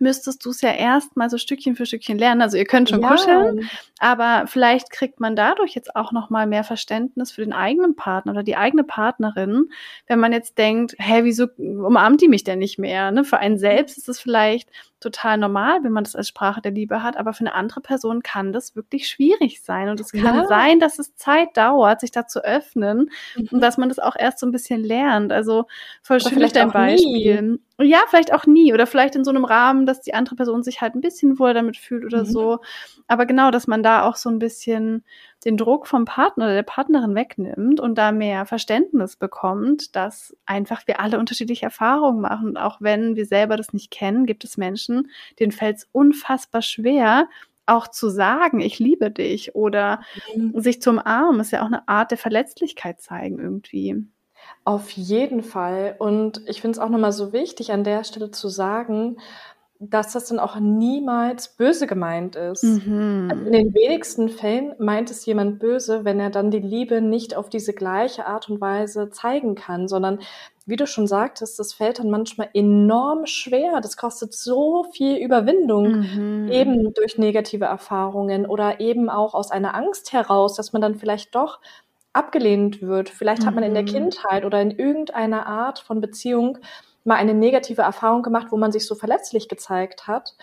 müsstest 0.00 0.44
du 0.44 0.50
es 0.50 0.60
ja 0.60 0.70
erstmal 0.70 1.30
so 1.30 1.38
Stückchen 1.38 1.76
für 1.76 1.86
Stückchen 1.86 2.18
lernen. 2.18 2.42
Also 2.42 2.56
ihr 2.56 2.64
könnt 2.64 2.88
schon 2.88 3.02
ja. 3.02 3.10
kuscheln, 3.10 3.68
aber 3.98 4.46
vielleicht 4.46 4.90
kriegt 4.90 5.20
man 5.20 5.36
dadurch 5.36 5.74
jetzt 5.74 5.96
auch 5.96 6.12
noch 6.12 6.30
mal 6.30 6.46
mehr 6.46 6.64
Verständnis 6.64 7.32
für 7.32 7.42
den 7.42 7.52
eigenen 7.52 7.96
Partner 7.96 8.32
oder 8.32 8.42
die 8.42 8.56
eigene 8.56 8.84
Partnerin, 8.84 9.70
wenn 10.06 10.20
man 10.20 10.32
jetzt 10.32 10.58
denkt, 10.58 10.94
hä, 10.98 11.20
wieso 11.24 11.46
umarmt 11.56 12.20
die 12.20 12.28
mich 12.28 12.44
denn 12.44 12.58
nicht 12.58 12.78
mehr? 12.78 13.10
Ne? 13.10 13.24
Für 13.24 13.38
einen 13.38 13.58
selbst 13.58 13.98
ist 13.98 14.08
es 14.08 14.20
vielleicht 14.20 14.70
total 15.00 15.38
normal, 15.38 15.84
wenn 15.84 15.92
man 15.92 16.04
das 16.04 16.16
als 16.16 16.28
Sprache 16.28 16.60
der 16.60 16.72
Liebe 16.72 17.02
hat, 17.02 17.16
aber 17.16 17.32
für 17.32 17.40
eine 17.40 17.54
andere 17.54 17.80
Person 17.80 18.22
kann 18.22 18.52
das 18.52 18.74
wirklich 18.74 19.08
schwierig 19.08 19.62
sein 19.62 19.88
und 19.88 20.00
es 20.00 20.12
kann 20.12 20.34
ja. 20.34 20.46
sein, 20.46 20.80
dass 20.80 20.98
es 20.98 21.14
Zeit 21.16 21.56
dauert, 21.56 22.00
sich 22.00 22.10
da 22.10 22.26
zu 22.26 22.44
öffnen 22.44 23.10
mhm. 23.36 23.48
und 23.52 23.60
dass 23.60 23.78
man 23.78 23.88
das 23.88 23.98
auch 23.98 24.16
erst 24.18 24.40
so 24.40 24.46
ein 24.46 24.52
bisschen 24.52 24.82
lernt. 24.82 25.32
Also 25.32 25.66
voll 26.02 26.20
schön 26.20 26.48
dein 26.52 26.70
Beispiel. 26.70 27.42
Nie. 27.42 27.58
Ja, 27.80 28.00
vielleicht 28.08 28.32
auch 28.32 28.46
nie 28.46 28.74
oder 28.74 28.86
vielleicht 28.88 29.14
in 29.14 29.24
so 29.24 29.30
einem 29.30 29.44
Rahmen, 29.44 29.86
dass 29.86 30.00
die 30.00 30.14
andere 30.14 30.34
Person 30.34 30.64
sich 30.64 30.80
halt 30.80 30.96
ein 30.96 31.00
bisschen 31.00 31.38
wohl 31.38 31.54
damit 31.54 31.76
fühlt 31.76 32.04
oder 32.04 32.24
mhm. 32.24 32.26
so. 32.26 32.58
Aber 33.06 33.24
genau, 33.24 33.52
dass 33.52 33.68
man 33.68 33.84
da 33.84 34.02
auch 34.02 34.16
so 34.16 34.28
ein 34.28 34.40
bisschen 34.40 35.04
den 35.44 35.56
Druck 35.56 35.86
vom 35.86 36.04
Partner 36.04 36.46
oder 36.46 36.54
der 36.54 36.62
Partnerin 36.62 37.14
wegnimmt 37.14 37.80
und 37.80 37.96
da 37.96 38.12
mehr 38.12 38.44
Verständnis 38.44 39.16
bekommt, 39.16 39.94
dass 39.94 40.36
einfach 40.46 40.86
wir 40.86 41.00
alle 41.00 41.18
unterschiedliche 41.18 41.66
Erfahrungen 41.66 42.20
machen. 42.20 42.48
Und 42.48 42.56
auch 42.56 42.80
wenn 42.80 43.14
wir 43.16 43.26
selber 43.26 43.56
das 43.56 43.72
nicht 43.72 43.90
kennen, 43.90 44.26
gibt 44.26 44.44
es 44.44 44.56
Menschen, 44.56 45.10
denen 45.38 45.52
fällt 45.52 45.78
es 45.78 45.88
unfassbar 45.92 46.62
schwer, 46.62 47.28
auch 47.66 47.86
zu 47.88 48.08
sagen, 48.08 48.60
ich 48.60 48.78
liebe 48.78 49.10
dich 49.10 49.54
oder 49.54 50.00
mhm. 50.34 50.58
sich 50.58 50.80
zu 50.82 50.90
umarmen, 50.90 51.40
ist 51.40 51.52
ja 51.52 51.62
auch 51.62 51.66
eine 51.66 51.86
Art 51.86 52.10
der 52.10 52.18
Verletzlichkeit 52.18 53.00
zeigen 53.00 53.38
irgendwie. 53.38 54.06
Auf 54.64 54.90
jeden 54.90 55.42
Fall. 55.42 55.94
Und 55.98 56.42
ich 56.46 56.60
finde 56.60 56.76
es 56.76 56.78
auch 56.78 56.88
nochmal 56.88 57.12
so 57.12 57.32
wichtig, 57.32 57.72
an 57.72 57.84
der 57.84 58.04
Stelle 58.04 58.30
zu 58.30 58.48
sagen, 58.48 59.18
dass 59.80 60.12
das 60.12 60.26
dann 60.26 60.40
auch 60.40 60.58
niemals 60.58 61.48
böse 61.56 61.86
gemeint 61.86 62.34
ist. 62.34 62.64
Mhm. 62.64 63.28
Also 63.30 63.44
in 63.44 63.52
den 63.52 63.74
wenigsten 63.74 64.28
Fällen 64.28 64.74
meint 64.78 65.10
es 65.10 65.24
jemand 65.24 65.60
böse, 65.60 66.04
wenn 66.04 66.18
er 66.18 66.30
dann 66.30 66.50
die 66.50 66.58
Liebe 66.58 67.00
nicht 67.00 67.36
auf 67.36 67.48
diese 67.48 67.72
gleiche 67.72 68.26
Art 68.26 68.50
und 68.50 68.60
Weise 68.60 69.10
zeigen 69.10 69.54
kann, 69.54 69.86
sondern 69.86 70.18
wie 70.66 70.76
du 70.76 70.86
schon 70.86 71.06
sagtest, 71.06 71.58
das 71.60 71.72
fällt 71.72 72.00
dann 72.00 72.10
manchmal 72.10 72.50
enorm 72.54 73.26
schwer. 73.26 73.80
Das 73.80 73.96
kostet 73.96 74.34
so 74.34 74.84
viel 74.92 75.16
Überwindung, 75.16 76.00
mhm. 76.00 76.48
eben 76.50 76.92
durch 76.94 77.16
negative 77.16 77.66
Erfahrungen 77.66 78.46
oder 78.46 78.80
eben 78.80 79.08
auch 79.08 79.32
aus 79.32 79.50
einer 79.52 79.76
Angst 79.76 80.12
heraus, 80.12 80.56
dass 80.56 80.72
man 80.72 80.82
dann 80.82 80.96
vielleicht 80.96 81.34
doch 81.36 81.60
abgelehnt 82.12 82.82
wird. 82.82 83.10
Vielleicht 83.10 83.46
hat 83.46 83.54
man 83.54 83.62
in 83.62 83.74
der 83.74 83.84
mhm. 83.84 83.86
Kindheit 83.86 84.44
oder 84.44 84.60
in 84.60 84.72
irgendeiner 84.72 85.46
Art 85.46 85.78
von 85.78 86.00
Beziehung 86.00 86.58
mal 87.08 87.16
eine 87.16 87.34
negative 87.34 87.82
Erfahrung 87.82 88.22
gemacht, 88.22 88.48
wo 88.50 88.56
man 88.56 88.70
sich 88.70 88.86
so 88.86 88.94
verletzlich 88.94 89.48
gezeigt 89.48 90.06
hat, 90.06 90.36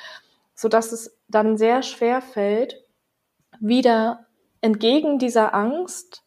so 0.53 0.67
dass 0.67 0.91
es 0.91 1.17
dann 1.29 1.57
sehr 1.57 1.81
schwer 1.83 2.21
fällt, 2.21 2.83
wieder 3.59 4.25
entgegen 4.61 5.19
dieser 5.19 5.53
Angst 5.53 6.23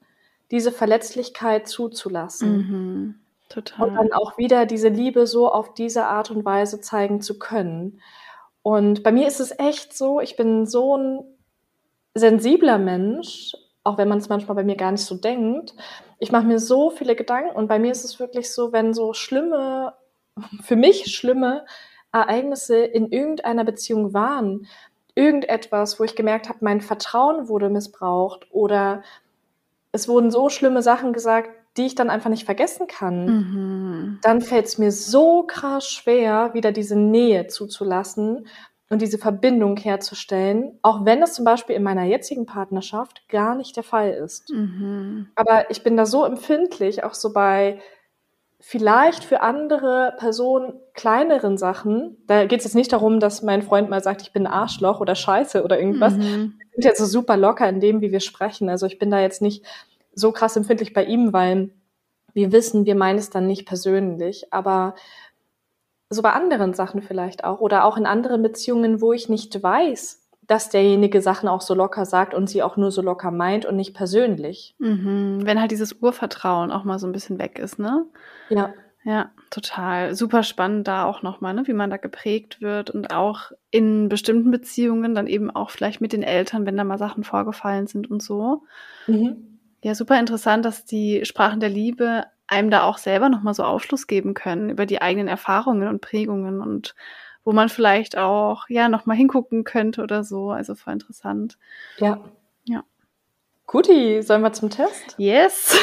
diese 0.51 0.72
Verletzlichkeit 0.72 1.68
zuzulassen. 1.68 2.57
Mhm, 2.57 3.14
total. 3.48 3.88
Und 3.88 3.94
dann 3.96 4.12
auch 4.12 4.38
wieder 4.38 4.64
diese 4.64 4.88
Liebe 4.88 5.27
so 5.27 5.53
auf 5.53 5.74
diese 5.74 6.07
Art 6.07 6.31
und 6.31 6.44
Weise 6.44 6.81
zeigen 6.81 7.20
zu 7.20 7.38
können. 7.38 8.01
Und 8.62 9.03
bei 9.03 9.12
mir 9.12 9.27
ist 9.27 9.40
es 9.40 9.59
echt 9.59 9.96
so, 9.96 10.20
ich 10.20 10.37
bin 10.37 10.66
so 10.66 10.96
ein 10.96 11.20
sensibler 12.14 12.79
Mensch, 12.79 13.53
auch 13.85 13.98
wenn 13.98 14.09
man 14.09 14.18
es 14.18 14.29
manchmal 14.29 14.55
bei 14.55 14.64
mir 14.64 14.77
gar 14.77 14.92
nicht 14.92 15.05
so 15.05 15.16
denkt. 15.16 15.74
Ich 16.18 16.33
mache 16.33 16.46
mir 16.46 16.59
so 16.59 16.90
viele 16.90 17.14
Gedanken 17.14 17.57
und 17.57 17.68
bei 17.68 17.79
mir 17.79 17.92
ist 17.92 18.05
es 18.05 18.18
wirklich 18.18 18.53
so, 18.53 18.72
wenn 18.72 18.92
so 18.92 19.12
schlimme 19.12 19.94
für 20.62 20.77
mich 20.77 21.14
schlimme 21.14 21.64
Ereignisse 22.12 22.79
in 22.79 23.11
irgendeiner 23.11 23.64
Beziehung 23.64 24.14
waren, 24.14 24.66
irgendetwas, 25.14 25.98
wo 25.98 26.05
ich 26.05 26.14
gemerkt 26.14 26.48
habe, 26.48 26.59
mein 26.62 26.81
Vertrauen 26.81 27.48
wurde 27.48 27.68
missbraucht 27.68 28.46
oder 28.51 29.03
es 29.92 30.09
wurden 30.09 30.31
so 30.31 30.48
schlimme 30.48 30.83
Sachen 30.83 31.12
gesagt, 31.12 31.51
die 31.77 31.87
ich 31.87 31.94
dann 31.94 32.11
einfach 32.11 32.31
nicht 32.31 32.44
vergessen 32.44 32.87
kann, 32.87 33.27
mhm. 33.27 34.18
dann 34.22 34.40
fällt 34.40 34.66
es 34.66 34.79
mir 34.79 34.90
so 34.90 35.44
krass 35.44 35.88
schwer, 35.88 36.53
wieder 36.55 36.72
diese 36.72 36.96
Nähe 36.96 37.46
zuzulassen 37.46 38.46
und 38.90 39.03
diese 39.03 39.18
Verbindung 39.18 39.77
herzustellen, 39.77 40.79
auch 40.83 41.05
wenn 41.05 41.20
das 41.20 41.35
zum 41.35 41.44
Beispiel 41.44 41.77
in 41.77 41.83
meiner 41.83 42.05
jetzigen 42.05 42.46
Partnerschaft 42.46 43.29
gar 43.29 43.55
nicht 43.55 43.77
der 43.77 43.85
Fall 43.85 44.11
ist. 44.11 44.51
Mhm. 44.51 45.29
Aber 45.35 45.70
ich 45.70 45.83
bin 45.83 45.96
da 45.96 46.07
so 46.07 46.24
empfindlich, 46.24 47.05
auch 47.05 47.14
so 47.14 47.33
bei 47.33 47.81
vielleicht 48.61 49.25
für 49.25 49.40
andere 49.40 50.14
Personen 50.18 50.75
kleineren 50.94 51.57
Sachen. 51.57 52.16
Da 52.27 52.44
geht 52.44 52.59
es 52.59 52.64
jetzt 52.64 52.75
nicht 52.75 52.92
darum, 52.92 53.21
dass 53.21 53.42
mein 53.42 53.62
Freund 53.62 53.88
mal 53.88 54.03
sagt, 54.03 54.23
ich 54.23 54.33
bin 54.33 54.47
Arschloch 54.47 55.01
oder 55.01 55.14
Scheiße 55.14 55.62
oder 55.62 55.79
irgendwas. 55.79 56.14
Mhm. 56.14 56.55
Wir 56.59 56.83
sind 56.83 56.85
jetzt 56.85 56.99
so 56.99 57.07
super 57.07 57.37
locker 57.37 57.68
in 57.68 57.81
dem, 57.81 58.01
wie 58.01 58.11
wir 58.11 58.21
sprechen. 58.21 58.68
Also 58.68 58.87
ich 58.87 58.99
bin 58.99 59.11
da 59.11 59.21
jetzt 59.21 59.42
nicht 59.42 59.64
so 60.12 60.33
krass 60.33 60.57
empfindlich 60.57 60.92
bei 60.92 61.05
ihm, 61.05 61.33
weil 61.33 61.71
wir 62.35 62.53
wissen, 62.53 62.85
wir 62.85 62.97
meinen 62.97 63.18
es 63.18 63.31
dann 63.31 63.47
nicht 63.47 63.66
persönlich. 63.66 64.53
Aber 64.53 64.94
so 66.11 66.23
bei 66.23 66.33
anderen 66.33 66.75
Sachen 66.75 67.03
vielleicht 67.03 67.44
auch 67.44 67.61
oder 67.61 67.85
auch 67.85 67.97
in 67.97 68.07
anderen 68.07 68.42
Beziehungen, 68.42 69.01
wo 69.01 69.12
ich 69.12 69.29
nicht 69.29 69.62
weiß, 69.62 70.28
dass 70.49 70.71
derjenige 70.71 71.23
Sachen 71.23 71.49
auch 71.49 71.61
so 71.61 71.75
locker 71.75 72.05
sagt 72.05 72.35
und 72.35 72.49
sie 72.49 72.63
auch 72.63 72.77
nur 72.77 72.91
so 72.91 73.03
locker 73.03 73.31
meint 73.31 73.67
und 73.67 73.77
nicht 73.77 73.95
persönlich. 73.95 74.75
Mhm. 74.79 75.41
Wenn 75.45 75.61
halt 75.61 75.71
dieses 75.71 75.93
Urvertrauen 75.93 76.73
auch 76.73 76.85
mal 76.85 76.99
so 76.99 77.07
ein 77.07 77.13
bisschen 77.13 77.39
weg 77.39 77.59
ist, 77.61 77.79
ne? 77.79 78.05
Ja. 78.49 78.75
Ja, 79.05 79.31
total. 79.51 80.15
Super 80.15 80.43
spannend 80.43 80.89
da 80.89 81.05
auch 81.05 81.23
nochmal, 81.23 81.55
ne? 81.55 81.67
wie 81.67 81.73
man 81.73 81.89
da 81.89 81.97
geprägt 81.97 82.61
wird 82.61 82.91
und 82.91 83.15
auch 83.15 83.53
in 83.71 84.09
bestimmten 84.09 84.51
Beziehungen 84.51 85.15
dann 85.15 85.29
eben 85.29 85.51
auch 85.51 85.71
vielleicht 85.71 86.01
mit 86.01 86.13
den 86.13 86.23
Eltern, 86.23 86.67
wenn 86.67 86.77
da 86.77 86.85
mal 86.85 86.99
Sachen 86.99 87.25
vorgefallen 87.25 87.87
sind 87.87 88.11
und 88.11 88.23
so. 88.23 88.65
Mhm. 89.07 89.61
Ja, 89.83 89.95
super 89.95 90.19
interessant, 90.19 90.65
dass 90.65 90.85
die 90.85 91.25
Sprachen 91.25 91.61
der 91.61 91.71
Liebe 91.71 92.25
einem 92.49 92.71
da 92.71 92.83
auch 92.83 92.99
selber 92.99 93.29
nochmal 93.29 93.55
so 93.55 93.63
Aufschluss 93.63 94.07
geben 94.09 94.35
können 94.35 94.71
über 94.71 94.85
die 94.85 95.01
eigenen 95.01 95.29
Erfahrungen 95.29 95.89
und 95.89 96.01
Prägungen 96.01 96.61
und 96.61 96.95
wo 97.49 97.53
man 97.53 97.71
vielleicht 97.71 98.19
auch, 98.19 98.69
ja, 98.69 98.91
nochmal 98.91 99.17
hingucken 99.17 99.65
könnte 99.65 100.03
oder 100.03 100.23
so. 100.23 100.51
Also 100.51 100.75
voll 100.75 100.93
interessant. 100.93 101.57
Ja. 101.97 102.21
Ja. 102.65 102.85
Guti, 103.65 104.23
sollen 104.23 104.43
wir 104.43 104.53
zum 104.53 104.69
Test? 104.69 105.15
Yes. 105.17 105.75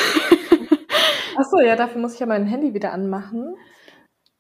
Achso, 1.36 1.60
ja, 1.66 1.76
dafür 1.76 2.00
muss 2.00 2.14
ich 2.14 2.20
ja 2.20 2.28
mein 2.28 2.46
Handy 2.46 2.76
wieder 2.76 2.94
anmachen. 2.94 3.56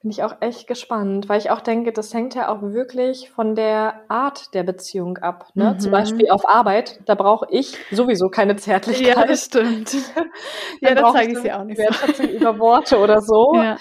Bin 0.03 0.11
ich 0.11 0.21
auch 0.21 0.35
echt 0.39 0.67
gespannt, 0.67 1.27
weil 1.27 1.39
ich 1.39 1.49
auch 1.49 1.61
denke, 1.61 1.91
das 1.91 2.13
hängt 2.13 2.35
ja 2.35 2.47
auch 2.47 2.61
wirklich 2.61 3.31
von 3.31 3.55
der 3.55 4.01
Art 4.07 4.53
der 4.53 4.61
Beziehung 4.61 5.17
ab. 5.17 5.47
Ne? 5.55 5.73
Mhm. 5.73 5.79
Zum 5.79 5.91
Beispiel 5.91 6.29
auf 6.29 6.47
Arbeit, 6.47 6.99
da 7.07 7.15
brauche 7.15 7.47
ich 7.49 7.75
sowieso 7.89 8.29
keine 8.29 8.55
Zärtlichkeit. 8.55 9.17
Ja, 9.17 9.25
das 9.25 9.45
stimmt. 9.45 9.95
ja, 10.81 10.93
da 10.93 11.11
zeige 11.11 11.31
ich 11.31 11.39
sie 11.39 11.51
auch 11.51 11.63
nicht. 11.63 11.81
So. 11.81 12.21
über 12.21 12.59
Worte 12.59 12.99
oder 12.99 13.19
so. 13.19 13.53
Ja. 13.55 13.77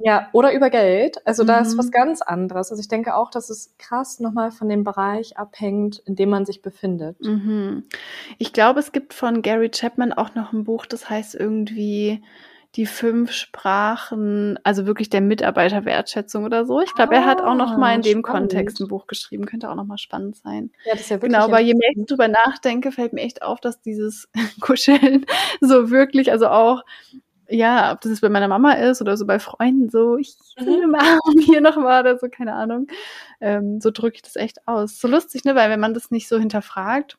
Ja, 0.00 0.28
oder 0.32 0.52
über 0.52 0.70
Geld. 0.70 1.26
Also 1.26 1.42
da 1.42 1.58
ist 1.58 1.76
was 1.76 1.86
mhm. 1.86 1.90
ganz 1.90 2.22
anderes. 2.22 2.70
Also 2.70 2.80
ich 2.80 2.88
denke 2.88 3.16
auch, 3.16 3.30
dass 3.30 3.50
es 3.50 3.74
krass 3.78 4.20
nochmal 4.20 4.52
von 4.52 4.68
dem 4.68 4.84
Bereich 4.84 5.36
abhängt, 5.36 5.98
in 6.06 6.14
dem 6.14 6.30
man 6.30 6.46
sich 6.46 6.62
befindet. 6.62 7.20
Mhm. 7.20 7.84
Ich 8.38 8.52
glaube, 8.52 8.78
es 8.78 8.92
gibt 8.92 9.12
von 9.12 9.42
Gary 9.42 9.70
Chapman 9.70 10.12
auch 10.12 10.36
noch 10.36 10.52
ein 10.52 10.64
Buch, 10.64 10.86
das 10.86 11.10
heißt 11.10 11.34
irgendwie 11.34 12.22
die 12.76 12.86
fünf 12.86 13.32
Sprachen, 13.32 14.58
also 14.62 14.86
wirklich 14.86 15.08
der 15.08 15.22
Mitarbeiterwertschätzung 15.22 16.44
oder 16.44 16.66
so. 16.66 16.80
Ich 16.80 16.94
glaube, 16.94 17.14
ah, 17.14 17.20
er 17.20 17.24
hat 17.24 17.40
auch 17.40 17.54
noch 17.54 17.76
mal 17.78 17.94
in 17.94 18.02
dem 18.02 18.18
ah, 18.18 18.28
spannend. 18.28 18.52
Kontext 18.52 18.80
ein 18.80 18.88
Buch 18.88 19.06
geschrieben. 19.06 19.46
Könnte 19.46 19.70
auch 19.70 19.74
noch 19.74 19.86
mal 19.86 19.98
spannend 19.98 20.36
sein. 20.36 20.70
Ja, 20.84 20.92
das 20.92 21.02
ist 21.02 21.08
ja 21.08 21.16
wirklich 21.16 21.32
genau, 21.32 21.44
aber 21.44 21.60
je 21.60 21.74
mehr 21.74 21.90
ich 21.96 22.06
drüber 22.06 22.28
nachdenke, 22.28 22.92
fällt 22.92 23.14
mir 23.14 23.22
echt 23.22 23.42
auf, 23.42 23.58
dass 23.60 23.80
dieses 23.80 24.28
Kuscheln 24.60 25.24
so 25.60 25.90
wirklich, 25.90 26.30
also 26.30 26.48
auch 26.48 26.82
ja, 27.48 27.92
ob 27.92 28.00
das 28.00 28.10
jetzt 28.10 28.20
bei 28.20 28.28
meiner 28.28 28.48
Mama 28.48 28.72
ist 28.72 29.00
oder 29.00 29.16
so 29.16 29.26
bei 29.26 29.38
Freunden, 29.38 29.88
so, 29.88 30.16
ich 30.16 30.36
bin 30.56 30.82
im 30.82 30.94
Arm 30.94 31.20
hier 31.44 31.60
noch 31.60 31.76
mal 31.76 32.00
oder 32.00 32.18
so, 32.18 32.28
keine 32.28 32.54
Ahnung. 32.54 32.88
Ähm, 33.40 33.80
so 33.80 33.90
drücke 33.90 34.16
ich 34.16 34.22
das 34.22 34.36
echt 34.36 34.66
aus. 34.66 35.00
So 35.00 35.08
lustig, 35.08 35.44
ne? 35.44 35.54
Weil 35.54 35.70
wenn 35.70 35.80
man 35.80 35.94
das 35.94 36.10
nicht 36.10 36.28
so 36.28 36.38
hinterfragt, 36.38 37.18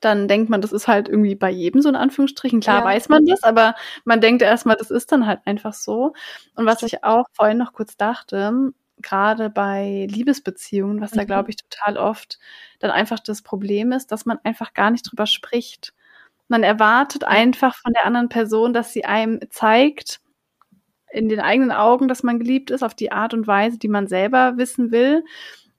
dann 0.00 0.28
denkt 0.28 0.50
man, 0.50 0.60
das 0.60 0.72
ist 0.72 0.88
halt 0.88 1.08
irgendwie 1.08 1.34
bei 1.34 1.50
jedem 1.50 1.80
so 1.80 1.88
in 1.88 1.96
Anführungsstrichen. 1.96 2.60
Klar 2.60 2.80
ja. 2.80 2.84
weiß 2.84 3.08
man 3.08 3.24
das, 3.26 3.42
aber 3.42 3.74
man 4.04 4.20
denkt 4.20 4.42
erstmal, 4.42 4.76
das 4.76 4.90
ist 4.90 5.12
dann 5.12 5.26
halt 5.26 5.40
einfach 5.46 5.72
so. 5.72 6.12
Und 6.56 6.66
was 6.66 6.82
ich 6.82 7.04
auch 7.04 7.26
vorhin 7.32 7.58
noch 7.58 7.72
kurz 7.72 7.96
dachte, 7.96 8.72
gerade 9.00 9.50
bei 9.50 10.06
Liebesbeziehungen, 10.10 11.00
was 11.00 11.12
mhm. 11.12 11.18
da 11.18 11.24
glaube 11.24 11.50
ich 11.50 11.56
total 11.56 11.96
oft 11.96 12.38
dann 12.80 12.90
einfach 12.90 13.20
das 13.20 13.42
Problem 13.42 13.92
ist, 13.92 14.12
dass 14.12 14.26
man 14.26 14.38
einfach 14.44 14.74
gar 14.74 14.90
nicht 14.90 15.10
drüber 15.10 15.26
spricht. 15.26 15.94
Man 16.48 16.62
erwartet 16.62 17.24
einfach 17.24 17.76
von 17.76 17.92
der 17.92 18.04
anderen 18.04 18.28
Person, 18.28 18.72
dass 18.72 18.92
sie 18.92 19.04
einem 19.04 19.40
zeigt, 19.50 20.20
in 21.10 21.28
den 21.28 21.40
eigenen 21.40 21.70
Augen, 21.70 22.08
dass 22.08 22.22
man 22.22 22.38
geliebt 22.38 22.70
ist, 22.70 22.82
auf 22.82 22.94
die 22.94 23.12
Art 23.12 23.34
und 23.34 23.46
Weise, 23.46 23.78
die 23.78 23.88
man 23.88 24.08
selber 24.08 24.56
wissen 24.56 24.90
will. 24.90 25.24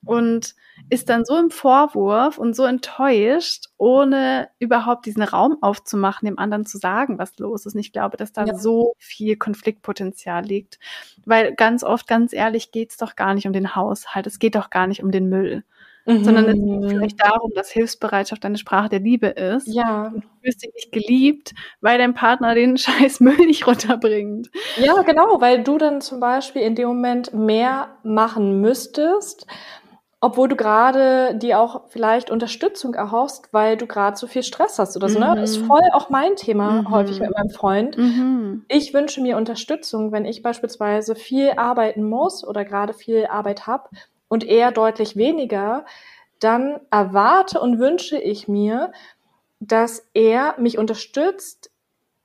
Und 0.06 0.56
ist 0.90 1.10
dann 1.10 1.26
so 1.26 1.38
im 1.38 1.50
Vorwurf 1.50 2.38
und 2.38 2.56
so 2.56 2.64
enttäuscht, 2.64 3.66
ohne 3.78 4.50
überhaupt 4.60 5.06
diesen 5.06 5.24
Raum 5.24 5.58
aufzumachen, 5.62 6.28
dem 6.28 6.38
anderen 6.38 6.66
zu 6.66 6.78
sagen, 6.78 7.18
was 7.18 7.38
los 7.40 7.66
ist. 7.66 7.74
Und 7.74 7.80
ich 7.80 7.92
glaube, 7.92 8.18
dass 8.18 8.32
da 8.32 8.46
ja. 8.46 8.56
so 8.56 8.94
viel 8.98 9.36
Konfliktpotenzial 9.36 10.44
liegt. 10.44 10.80
Weil 11.26 11.56
ganz 11.56 11.84
oft, 11.84 12.08
ganz 12.08 12.34
ehrlich, 12.34 12.72
geht 12.72 12.92
es 12.92 12.98
doch 12.98 13.16
gar 13.16 13.34
nicht 13.34 13.48
um 13.48 13.54
den 13.54 13.76
Haushalt. 13.76 14.28
Es 14.28 14.40
geht 14.40 14.56
doch 14.56 14.70
gar 14.70 14.88
nicht 14.88 15.02
um 15.04 15.12
den 15.12 15.28
Müll 15.28 15.64
mhm. 16.06 16.24
sondern 16.24 16.46
es 16.48 16.54
geht 16.54 16.90
vielleicht 16.90 17.24
darum, 17.24 17.52
dass 17.54 17.70
Hilfsbereitschaft 17.72 18.46
eine 18.46 18.58
Sprache 18.58 18.90
der 18.90 19.00
Liebe 19.00 19.28
ist. 19.28 19.68
Ja. 19.68 20.08
Und 20.08 20.24
du 20.24 20.28
fühlst 20.42 20.64
dich 20.64 20.74
nicht 20.74 20.92
geliebt, 20.92 21.54
weil 21.82 21.98
dein 21.98 22.14
Partner 22.14 22.56
den 22.56 22.78
scheiß 22.78 23.20
Müll 23.20 23.46
nicht 23.46 23.68
runterbringt. 23.68 24.50
Ja, 24.78 25.02
genau, 25.02 25.42
weil 25.42 25.64
du 25.64 25.78
dann 25.78 26.02
zum 26.02 26.20
Beispiel 26.20 26.62
in 26.62 26.76
dem 26.76 26.88
Moment 26.88 27.34
mehr 27.34 27.90
machen 28.04 28.62
müsstest, 28.62 29.48
obwohl 30.22 30.48
du 30.48 30.56
gerade 30.56 31.36
die 31.36 31.54
auch 31.54 31.84
vielleicht 31.90 32.32
Unterstützung 32.32 32.96
erhoffst, 32.96 33.50
weil 33.52 33.78
du 33.78 33.86
gerade 33.86 34.18
so 34.18 34.26
viel 34.26 34.42
Stress 34.42 34.80
hast 34.80 34.96
oder 34.96 35.08
so. 35.08 35.20
Ne? 35.20 35.30
Mhm. 35.32 35.36
Das 35.36 35.52
ist 35.52 35.66
voll 35.66 35.84
auch 35.94 36.10
mein 36.10 36.36
Thema 36.36 36.82
mhm. 36.82 36.90
häufig 36.90 37.20
mit 37.20 37.32
meinem 37.32 37.50
Freund. 37.50 37.98
Mhm. 37.98 38.66
Ich 38.68 38.94
wünsche 38.94 39.22
mir 39.22 39.38
Unterstützung, 39.38 40.12
wenn 40.12 40.26
ich 40.26 40.42
beispielsweise 40.42 41.14
viel 41.16 41.52
arbeiten 41.58 42.04
muss 42.04 42.48
oder 42.48 42.66
gerade 42.66 42.94
viel 42.94 43.28
Arbeit 43.28 43.68
habe 43.68 43.90
und 44.28 44.44
er 44.44 44.72
deutlich 44.72 45.16
weniger, 45.16 45.86
dann 46.40 46.80
erwarte 46.92 47.60
und 47.60 47.80
wünsche 47.80 48.18
ich 48.18 48.48
mir, 48.48 48.92
dass 49.60 50.10
er 50.14 50.56
mich 50.60 50.78
unterstützt, 50.78 51.72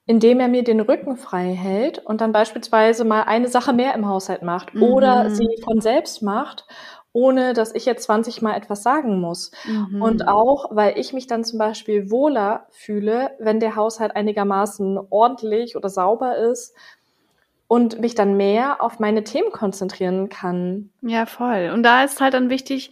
indem 0.06 0.40
er 0.40 0.48
mir 0.48 0.64
den 0.64 0.80
Rücken 0.80 1.16
frei 1.16 1.54
hält 1.54 1.98
und 1.98 2.20
dann 2.20 2.32
beispielsweise 2.32 3.04
mal 3.04 3.22
eine 3.22 3.48
Sache 3.48 3.72
mehr 3.72 3.94
im 3.94 4.08
Haushalt 4.08 4.42
macht 4.42 4.74
mhm. 4.74 4.82
oder 4.82 5.30
sie 5.30 5.48
von 5.62 5.80
selbst 5.80 6.22
macht, 6.22 6.66
ohne 7.12 7.54
dass 7.54 7.74
ich 7.74 7.86
jetzt 7.86 8.04
20 8.04 8.42
Mal 8.42 8.56
etwas 8.56 8.82
sagen 8.82 9.20
muss. 9.20 9.52
Mhm. 9.66 10.02
Und 10.02 10.28
auch, 10.28 10.66
weil 10.70 10.98
ich 10.98 11.12
mich 11.12 11.26
dann 11.26 11.44
zum 11.44 11.58
Beispiel 11.58 12.10
wohler 12.10 12.66
fühle, 12.70 13.32
wenn 13.38 13.60
der 13.60 13.76
Haushalt 13.76 14.16
einigermaßen 14.16 14.98
ordentlich 15.10 15.76
oder 15.76 15.88
sauber 15.88 16.36
ist 16.36 16.74
und 17.70 18.00
mich 18.00 18.16
dann 18.16 18.36
mehr 18.36 18.82
auf 18.82 18.98
meine 18.98 19.22
Themen 19.22 19.52
konzentrieren 19.52 20.28
kann. 20.28 20.90
Ja, 21.02 21.24
voll. 21.24 21.70
Und 21.72 21.84
da 21.84 22.02
ist 22.02 22.20
halt 22.20 22.34
dann 22.34 22.50
wichtig, 22.50 22.90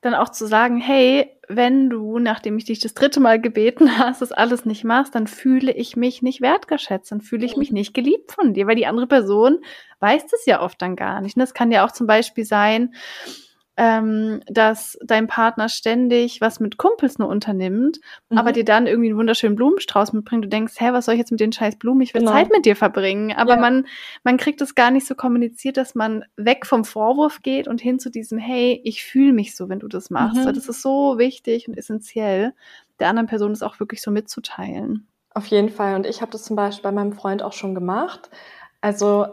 dann 0.00 0.14
auch 0.14 0.30
zu 0.30 0.46
sagen, 0.46 0.78
hey, 0.78 1.30
wenn 1.46 1.90
du, 1.90 2.18
nachdem 2.18 2.56
ich 2.56 2.64
dich 2.64 2.78
das 2.78 2.94
dritte 2.94 3.20
Mal 3.20 3.38
gebeten 3.38 3.98
hast, 3.98 4.22
das 4.22 4.32
alles 4.32 4.64
nicht 4.64 4.82
machst, 4.82 5.14
dann 5.14 5.26
fühle 5.26 5.72
ich 5.72 5.94
mich 5.96 6.22
nicht 6.22 6.40
wertgeschätzt, 6.40 7.12
dann 7.12 7.20
fühle 7.20 7.44
ich 7.44 7.58
mich 7.58 7.70
nicht 7.70 7.92
geliebt 7.92 8.32
von 8.32 8.54
dir, 8.54 8.66
weil 8.66 8.76
die 8.76 8.86
andere 8.86 9.06
Person 9.06 9.58
weiß 10.00 10.26
das 10.28 10.46
ja 10.46 10.62
oft 10.62 10.80
dann 10.80 10.96
gar 10.96 11.20
nicht. 11.20 11.36
Und 11.36 11.40
das 11.40 11.52
kann 11.52 11.70
ja 11.70 11.84
auch 11.84 11.92
zum 11.92 12.06
Beispiel 12.06 12.46
sein, 12.46 12.94
ähm, 13.76 14.40
dass 14.46 14.96
dein 15.04 15.26
Partner 15.26 15.68
ständig 15.68 16.40
was 16.40 16.60
mit 16.60 16.76
Kumpels 16.76 17.18
nur 17.18 17.28
unternimmt, 17.28 17.98
mhm. 18.28 18.38
aber 18.38 18.52
dir 18.52 18.64
dann 18.64 18.86
irgendwie 18.86 19.08
einen 19.08 19.18
wunderschönen 19.18 19.56
Blumenstrauß 19.56 20.12
mitbringt. 20.12 20.44
Du 20.44 20.48
denkst, 20.48 20.74
hä, 20.78 20.92
was 20.92 21.06
soll 21.06 21.14
ich 21.14 21.18
jetzt 21.18 21.32
mit 21.32 21.40
den 21.40 21.52
scheiß 21.52 21.76
Blumen? 21.76 22.00
Ich 22.02 22.14
will 22.14 22.20
genau. 22.20 22.32
Zeit 22.32 22.50
mit 22.50 22.66
dir 22.66 22.76
verbringen. 22.76 23.32
Aber 23.32 23.54
ja. 23.54 23.60
man, 23.60 23.86
man 24.22 24.36
kriegt 24.36 24.60
es 24.60 24.74
gar 24.76 24.90
nicht 24.90 25.06
so 25.06 25.14
kommuniziert, 25.14 25.76
dass 25.76 25.94
man 25.94 26.24
weg 26.36 26.66
vom 26.66 26.84
Vorwurf 26.84 27.42
geht 27.42 27.66
und 27.66 27.80
hin 27.80 27.98
zu 27.98 28.10
diesem, 28.10 28.38
hey, 28.38 28.80
ich 28.84 29.04
fühle 29.04 29.32
mich 29.32 29.56
so, 29.56 29.68
wenn 29.68 29.80
du 29.80 29.88
das 29.88 30.08
machst. 30.10 30.44
Mhm. 30.44 30.54
Das 30.54 30.68
ist 30.68 30.80
so 30.80 31.18
wichtig 31.18 31.66
und 31.66 31.76
essentiell, 31.76 32.54
der 33.00 33.08
anderen 33.08 33.26
Person 33.26 33.50
das 33.50 33.62
auch 33.62 33.80
wirklich 33.80 34.02
so 34.02 34.12
mitzuteilen. 34.12 35.08
Auf 35.30 35.46
jeden 35.46 35.68
Fall. 35.68 35.96
Und 35.96 36.06
ich 36.06 36.20
habe 36.20 36.30
das 36.30 36.44
zum 36.44 36.54
Beispiel 36.54 36.84
bei 36.84 36.92
meinem 36.92 37.12
Freund 37.12 37.42
auch 37.42 37.52
schon 37.52 37.74
gemacht. 37.74 38.30
Also 38.80 39.26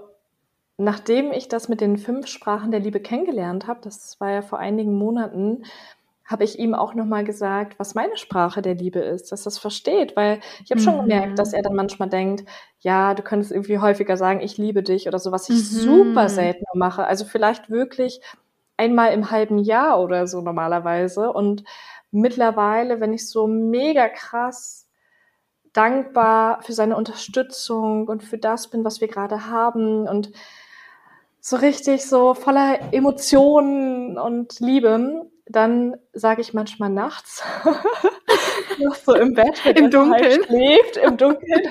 nachdem 0.84 1.32
ich 1.32 1.48
das 1.48 1.70
mit 1.70 1.82
den 1.82 1.98
fünf 1.98 2.28
Sprachen 2.28 2.72
der 2.72 2.80
Liebe 2.80 3.00
kennengelernt 3.00 3.67
habe, 3.67 3.80
das 3.84 4.20
war 4.20 4.32
ja 4.32 4.41
vor 4.41 4.60
einigen 4.60 4.98
Monaten, 4.98 5.63
habe 6.26 6.44
ich 6.46 6.60
ihm 6.60 6.74
auch 6.74 6.94
nochmal 6.94 7.24
gesagt, 7.26 7.78
was 7.78 7.94
meine 7.94 8.15
Sprache 8.15 8.62
der 8.62 8.76
Liebe 8.76 9.00
ist, 9.00 9.32
dass 9.32 9.44
das 9.44 9.58
versteht, 9.60 10.15
weil 10.15 10.39
ich 10.63 10.72
habe 10.72 10.80
mhm. 10.80 10.86
schon 10.86 11.02
gemerkt, 11.02 11.38
dass 11.38 11.54
er 11.54 11.62
dann 11.62 11.76
manchmal 11.76 12.10
denkt, 12.10 12.46
ja, 12.80 13.13
du 13.13 13.22
könntest 13.22 13.52
irgendwie 13.52 13.80
häufiger 13.80 14.15
sagen, 14.15 14.39
ich 14.39 14.58
liebe 14.58 14.82
dich 14.82 15.08
oder 15.08 15.20
so, 15.20 15.32
was 15.32 15.50
ich 15.50 15.58
mhm. 15.58 15.62
super 15.62 16.30
selten 16.30 16.63
mache. 16.74 17.06
Also 17.06 17.26
vielleicht 17.26 17.70
wirklich 17.70 18.22
einmal 18.78 19.13
im 19.13 19.30
halben 19.30 19.60
Jahr 19.60 20.02
oder 20.02 20.26
so 20.26 20.41
normalerweise. 20.41 21.34
Und 21.34 21.63
mittlerweile, 22.12 23.02
wenn 23.02 23.13
ich 23.13 23.30
so 23.30 23.46
mega 23.46 24.08
krass 24.08 24.88
dankbar 25.74 26.62
für 26.63 26.74
seine 26.74 26.96
Unterstützung 26.96 28.08
und 28.08 28.24
für 28.24 28.38
das 28.38 28.70
bin, 28.70 28.84
was 28.84 29.02
wir 29.02 29.08
gerade 29.08 29.48
haben 29.48 30.08
und 30.08 30.32
so 31.41 31.56
richtig 31.58 32.06
so 32.06 32.36
voller 32.36 32.93
Emotionen 32.93 34.17
und 34.17 34.60
Liebe, 34.60 35.30
dann 35.47 35.97
sage 36.13 36.41
ich 36.41 36.54
manchmal 36.54 36.89
nachts, 36.89 37.43
noch 38.80 38.95
so 38.95 39.15
im 39.15 39.34
Bett, 39.34 39.60
wenn 39.65 39.75
Im 39.75 39.84
er 39.86 39.89
Dunkeln. 39.89 40.23
Halt 40.23 40.45
schläft, 40.45 40.97
im 40.97 41.17
Dunkeln. 41.17 41.63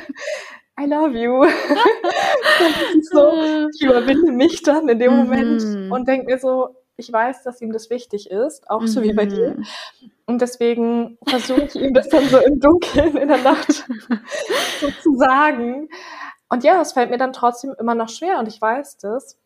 I 0.79 0.87
love 0.87 1.17
you. 1.17 1.45
so, 3.13 3.69
ich 3.73 3.83
überwinde 3.83 4.33
mich 4.33 4.63
dann 4.63 4.89
in 4.89 4.99
dem 4.99 5.15
Moment 5.15 5.63
mhm. 5.63 5.93
und 5.93 6.09
denke 6.09 6.27
mir 6.27 6.39
so, 6.39 6.77
ich 6.97 7.13
weiß, 7.13 7.45
dass 7.45 7.61
ihm 7.61 7.73
das 7.73 7.91
wichtig 7.91 8.31
ist, 8.31 8.69
auch 8.69 8.87
so 8.87 9.03
wie 9.03 9.13
bei 9.13 9.27
dir. 9.27 9.55
Mhm. 9.57 9.65
Und 10.27 10.41
deswegen 10.41 11.19
versuche 11.27 11.63
ich 11.63 11.75
ihm 11.77 11.95
das 11.95 12.09
dann 12.09 12.25
so 12.29 12.39
im 12.39 12.61
Dunkeln 12.61 13.17
in 13.17 13.29
der 13.29 13.39
Nacht 13.39 13.73
so 14.81 14.91
zu 15.03 15.15
sagen. 15.17 15.89
Und 16.49 16.65
ja, 16.65 16.81
es 16.81 16.93
fällt 16.93 17.11
mir 17.11 17.19
dann 17.19 17.33
trotzdem 17.33 17.75
immer 17.79 17.95
noch 17.95 18.09
schwer 18.09 18.39
und 18.39 18.49
ich 18.49 18.61
weiß 18.61 18.99
das. 18.99 19.40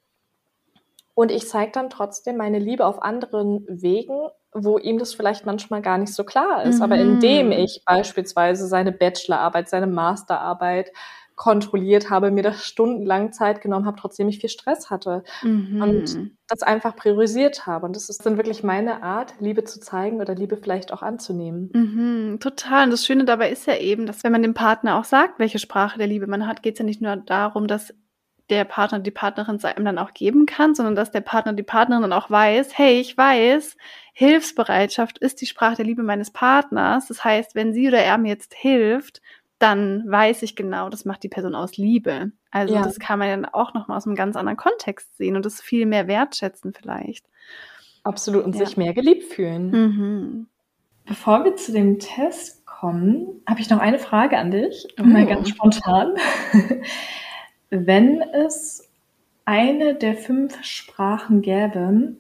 Und 1.15 1.31
ich 1.31 1.49
zeige 1.49 1.73
dann 1.73 1.91
trotzdem 1.91 2.37
meine 2.37 2.59
Liebe 2.59 2.85
auf 2.85 3.03
anderen 3.03 3.65
Wegen, 3.69 4.29
wo 4.53 4.79
ihm 4.79 4.99
das 4.99 5.15
vielleicht 5.15 5.47
manchmal 5.47 5.83
gar 5.83 5.99
nicht 5.99 6.13
so 6.13 6.25
klar 6.25 6.65
ist. 6.65 6.77
Mhm. 6.77 6.83
Aber 6.83 6.97
indem 6.97 7.53
ich 7.53 7.83
beispielsweise 7.85 8.67
seine 8.67 8.93
Bachelorarbeit, 8.93 9.69
seine 9.69 9.87
Masterarbeit 9.87 10.91
kontrolliert 11.37 12.11
habe, 12.11 12.31
mir 12.31 12.43
das 12.43 12.65
stundenlang 12.65 13.33
Zeit 13.33 13.61
genommen 13.61 13.87
habe, 13.87 13.99
trotzdem 14.01 14.29
ich 14.29 14.39
viel 14.39 14.51
Stress 14.51 14.91
hatte 14.91 15.25
mhm. 15.43 15.83
und 15.83 16.31
das 16.47 16.63
einfach 16.63 16.95
priorisiert 16.95 17.67
habe. 17.67 17.87
Und 17.87 17.97
das 17.97 18.09
ist 18.09 18.25
dann 18.25 18.37
wirklich 18.37 18.63
meine 18.63 19.03
Art, 19.03 19.35
Liebe 19.41 19.65
zu 19.65 19.81
zeigen 19.81 20.21
oder 20.21 20.35
Liebe 20.35 20.57
vielleicht 20.57 20.93
auch 20.93 21.03
anzunehmen. 21.03 21.71
Mhm, 21.73 22.39
total. 22.41 22.85
Und 22.85 22.91
das 22.91 23.05
Schöne 23.05 23.25
dabei 23.25 23.51
ist 23.51 23.67
ja 23.67 23.77
eben, 23.77 24.07
dass 24.07 24.23
wenn 24.23 24.33
man 24.33 24.43
dem 24.43 24.55
Partner 24.55 24.99
auch 24.99 25.05
sagt, 25.05 25.39
welche 25.41 25.59
Sprache 25.59 25.99
der 25.99 26.07
Liebe 26.07 26.29
man 26.29 26.47
hat, 26.47 26.63
geht 26.63 26.75
es 26.75 26.79
ja 26.79 26.85
nicht 26.85 27.03
nur 27.03 27.17
darum, 27.17 27.67
dass 27.67 27.93
der 28.51 28.65
Partner, 28.65 28.99
die 28.99 29.11
Partnerin 29.11 29.57
es 29.57 29.65
einem 29.65 29.85
dann 29.85 29.99
auch 29.99 30.13
geben 30.13 30.47
kann, 30.47 30.75
sondern 30.75 30.95
dass 30.95 31.11
der 31.11 31.23
Partner, 31.23 31.53
die 31.55 31.63
Partnerin 31.63 32.03
dann 32.03 32.13
auch 32.13 32.31
weiß, 32.31 32.77
hey, 32.77 33.01
ich 33.01 33.17
weiß, 33.17 33.77
Hilfsbereitschaft 34.13 35.19
ist 35.19 35.41
die 35.41 35.47
Sprache 35.47 35.77
der 35.77 35.87
Liebe 35.87 36.03
meines 36.03 36.31
Partners. 36.31 37.09
Das 37.09 37.25
heißt, 37.25 37.55
wenn 37.55 37.73
sie 37.73 37.89
oder 37.89 37.99
er 37.99 38.19
mir 38.19 38.29
jetzt 38.29 38.55
hilft, 38.55 39.23
dann 39.59 40.05
weiß 40.07 40.43
ich 40.43 40.57
genau, 40.57 40.91
das 40.91 41.05
macht 41.05 41.23
die 41.23 41.29
Person 41.29 41.55
aus 41.55 41.77
Liebe. 41.77 42.33
Also 42.51 42.75
ja. 42.75 42.83
das 42.83 42.99
kann 42.99 43.19
man 43.19 43.29
dann 43.29 43.45
auch 43.47 43.73
nochmal 43.73 43.97
aus 43.97 44.07
einem 44.07 44.17
ganz 44.17 44.37
anderen 44.37 44.59
Kontext 44.59 45.17
sehen 45.17 45.37
und 45.37 45.47
das 45.47 45.61
viel 45.61 45.87
mehr 45.87 46.07
wertschätzen 46.07 46.73
vielleicht. 46.73 47.27
Absolut 48.03 48.45
und 48.45 48.55
ja. 48.55 48.67
sich 48.67 48.77
mehr 48.77 48.93
geliebt 48.93 49.33
fühlen. 49.33 49.71
Mhm. 49.71 50.47
Bevor 51.07 51.45
wir 51.45 51.57
zu 51.57 51.73
dem 51.73 51.99
Test 51.99 52.67
kommen, 52.67 53.43
habe 53.49 53.61
ich 53.61 53.71
noch 53.71 53.79
eine 53.79 53.99
Frage 53.99 54.37
an 54.37 54.51
dich, 54.51 54.87
oh. 55.01 55.03
mal 55.03 55.27
ganz 55.27 55.49
spontan. 55.49 56.15
Wenn 57.77 58.23
es 58.23 58.89
eine 59.45 59.97
der 59.97 60.15
fünf 60.15 60.63
Sprachen 60.63 61.43
gäbe, 61.43 62.15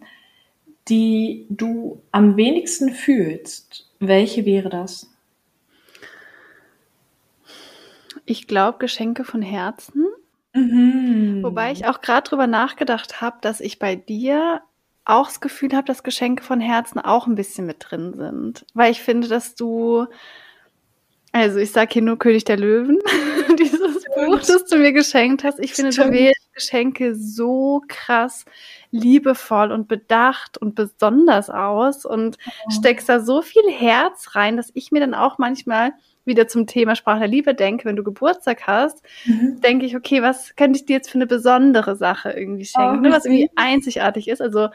die 0.88 1.46
du 1.48 2.02
am 2.10 2.36
wenigsten 2.36 2.92
fühlst, 2.92 3.88
welche 4.00 4.44
wäre 4.46 4.68
das? 4.68 5.08
Ich 8.26 8.48
glaube 8.48 8.78
Geschenke 8.78 9.22
von 9.22 9.42
Herzen. 9.42 10.06
Mhm. 10.54 11.44
Wobei 11.44 11.70
ich 11.70 11.86
auch 11.86 12.00
gerade 12.00 12.28
drüber 12.28 12.48
nachgedacht 12.48 13.20
habe, 13.20 13.36
dass 13.40 13.60
ich 13.60 13.78
bei 13.78 13.94
dir 13.94 14.60
auch 15.04 15.28
das 15.28 15.40
Gefühl 15.40 15.72
habe, 15.72 15.86
dass 15.86 16.02
Geschenke 16.02 16.42
von 16.42 16.60
Herzen 16.60 16.98
auch 16.98 17.28
ein 17.28 17.36
bisschen 17.36 17.66
mit 17.66 17.76
drin 17.78 18.14
sind. 18.16 18.66
Weil 18.74 18.90
ich 18.90 19.02
finde, 19.02 19.28
dass 19.28 19.54
du, 19.54 20.06
also 21.34 21.58
ich 21.58 21.72
sage 21.72 21.94
hier 21.94 22.02
nur 22.02 22.16
König 22.16 22.44
der 22.44 22.56
Löwen, 22.56 23.00
dieses 23.58 24.04
Buch, 24.14 24.38
das 24.38 24.66
du 24.66 24.76
mir 24.76 24.92
geschenkt 24.92 25.42
hast. 25.42 25.58
Ich 25.58 25.74
finde, 25.74 25.90
Stimmt. 25.90 26.10
du 26.10 26.12
wählst 26.12 26.54
Geschenke 26.54 27.16
so 27.16 27.82
krass 27.88 28.44
liebevoll 28.92 29.72
und 29.72 29.88
bedacht 29.88 30.58
und 30.58 30.76
besonders 30.76 31.50
aus 31.50 32.04
und 32.04 32.38
oh. 32.46 32.70
steckst 32.70 33.08
da 33.08 33.18
so 33.18 33.42
viel 33.42 33.68
Herz 33.68 34.36
rein, 34.36 34.56
dass 34.56 34.70
ich 34.74 34.92
mir 34.92 35.00
dann 35.00 35.12
auch 35.12 35.38
manchmal 35.38 35.94
wieder 36.24 36.46
zum 36.46 36.68
Thema 36.68 36.94
Sprache 36.94 37.18
der 37.18 37.28
Liebe 37.28 37.52
denke, 37.52 37.84
wenn 37.84 37.96
du 37.96 38.04
Geburtstag 38.04 38.68
hast, 38.68 39.02
mhm. 39.24 39.60
denke 39.60 39.86
ich, 39.86 39.96
okay, 39.96 40.22
was 40.22 40.54
könnte 40.54 40.78
ich 40.78 40.86
dir 40.86 40.94
jetzt 40.94 41.10
für 41.10 41.18
eine 41.18 41.26
besondere 41.26 41.96
Sache 41.96 42.30
irgendwie 42.30 42.64
schenken, 42.64 42.98
oh, 42.98 43.00
ne, 43.00 43.10
was 43.10 43.24
irgendwie 43.24 43.50
einzigartig 43.56 44.28
ist. 44.28 44.40
Also 44.40 44.68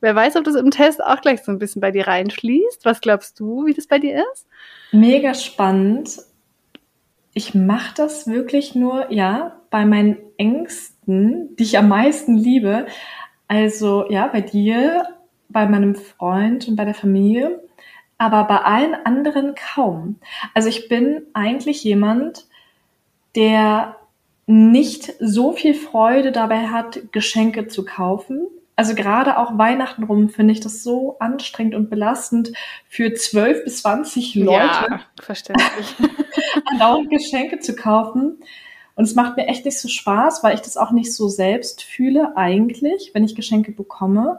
wer 0.00 0.14
weiß, 0.14 0.36
ob 0.36 0.44
das 0.44 0.54
im 0.54 0.70
Test 0.70 1.02
auch 1.02 1.20
gleich 1.20 1.42
so 1.42 1.52
ein 1.52 1.58
bisschen 1.58 1.80
bei 1.80 1.90
dir 1.90 2.06
reinschließt. 2.06 2.84
Was 2.84 3.00
glaubst 3.00 3.38
du, 3.40 3.66
wie 3.66 3.74
das 3.74 3.86
bei 3.86 3.98
dir 3.98 4.24
ist? 4.32 4.46
Mega 4.92 5.34
spannend. 5.34 6.18
Ich 7.34 7.54
mache 7.54 7.94
das 7.96 8.26
wirklich 8.26 8.74
nur, 8.74 9.12
ja, 9.12 9.60
bei 9.70 9.84
meinen 9.84 10.16
Ängsten, 10.38 11.54
die 11.56 11.62
ich 11.62 11.78
am 11.78 11.88
meisten 11.88 12.36
liebe. 12.36 12.86
Also 13.46 14.10
ja, 14.10 14.26
bei 14.26 14.40
dir, 14.40 15.04
bei 15.48 15.66
meinem 15.66 15.94
Freund 15.94 16.68
und 16.68 16.76
bei 16.76 16.84
der 16.84 16.94
Familie 16.94 17.60
aber 18.18 18.44
bei 18.44 18.56
allen 18.56 18.94
anderen 18.94 19.54
kaum. 19.54 20.16
Also 20.52 20.68
ich 20.68 20.88
bin 20.88 21.22
eigentlich 21.32 21.84
jemand, 21.84 22.46
der 23.36 23.96
nicht 24.46 25.14
so 25.20 25.52
viel 25.52 25.74
Freude 25.74 26.32
dabei 26.32 26.66
hat, 26.68 27.12
Geschenke 27.12 27.68
zu 27.68 27.84
kaufen. 27.84 28.48
Also 28.78 28.94
gerade 28.94 29.38
auch 29.38 29.58
Weihnachten 29.58 30.04
rum 30.04 30.28
finde 30.28 30.52
ich 30.52 30.60
das 30.60 30.84
so 30.84 31.16
anstrengend 31.18 31.74
und 31.74 31.90
belastend 31.90 32.52
für 32.88 33.12
zwölf 33.12 33.64
bis 33.64 33.82
zwanzig 33.82 34.36
Leute. 34.36 34.86
Ja, 34.88 35.00
verständlich. 35.20 35.96
andauernd 36.64 37.10
Geschenke 37.10 37.58
zu 37.58 37.74
kaufen. 37.74 38.38
Und 38.94 39.04
es 39.04 39.16
macht 39.16 39.36
mir 39.36 39.48
echt 39.48 39.64
nicht 39.64 39.80
so 39.80 39.88
Spaß, 39.88 40.44
weil 40.44 40.54
ich 40.54 40.60
das 40.60 40.76
auch 40.76 40.92
nicht 40.92 41.12
so 41.12 41.26
selbst 41.26 41.82
fühle 41.82 42.36
eigentlich, 42.36 43.10
wenn 43.14 43.24
ich 43.24 43.34
Geschenke 43.34 43.72
bekomme. 43.72 44.38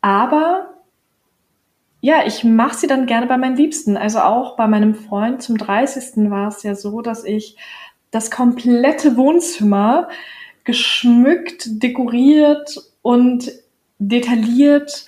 Aber 0.00 0.70
ja, 2.00 2.24
ich 2.24 2.44
mache 2.44 2.76
sie 2.76 2.86
dann 2.86 3.06
gerne 3.06 3.26
bei 3.26 3.38
meinen 3.38 3.56
Liebsten. 3.56 3.96
Also 3.96 4.20
auch 4.20 4.54
bei 4.54 4.68
meinem 4.68 4.94
Freund 4.94 5.42
zum 5.42 5.58
30. 5.58 6.30
war 6.30 6.46
es 6.46 6.62
ja 6.62 6.76
so, 6.76 7.00
dass 7.00 7.24
ich 7.24 7.56
das 8.12 8.30
komplette 8.30 9.16
Wohnzimmer 9.16 10.08
geschmückt, 10.64 11.82
dekoriert 11.82 12.82
und 13.02 13.52
detailliert 13.98 15.06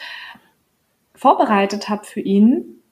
vorbereitet 1.14 1.88
habe 1.88 2.04
für 2.04 2.20
ihn. 2.20 2.82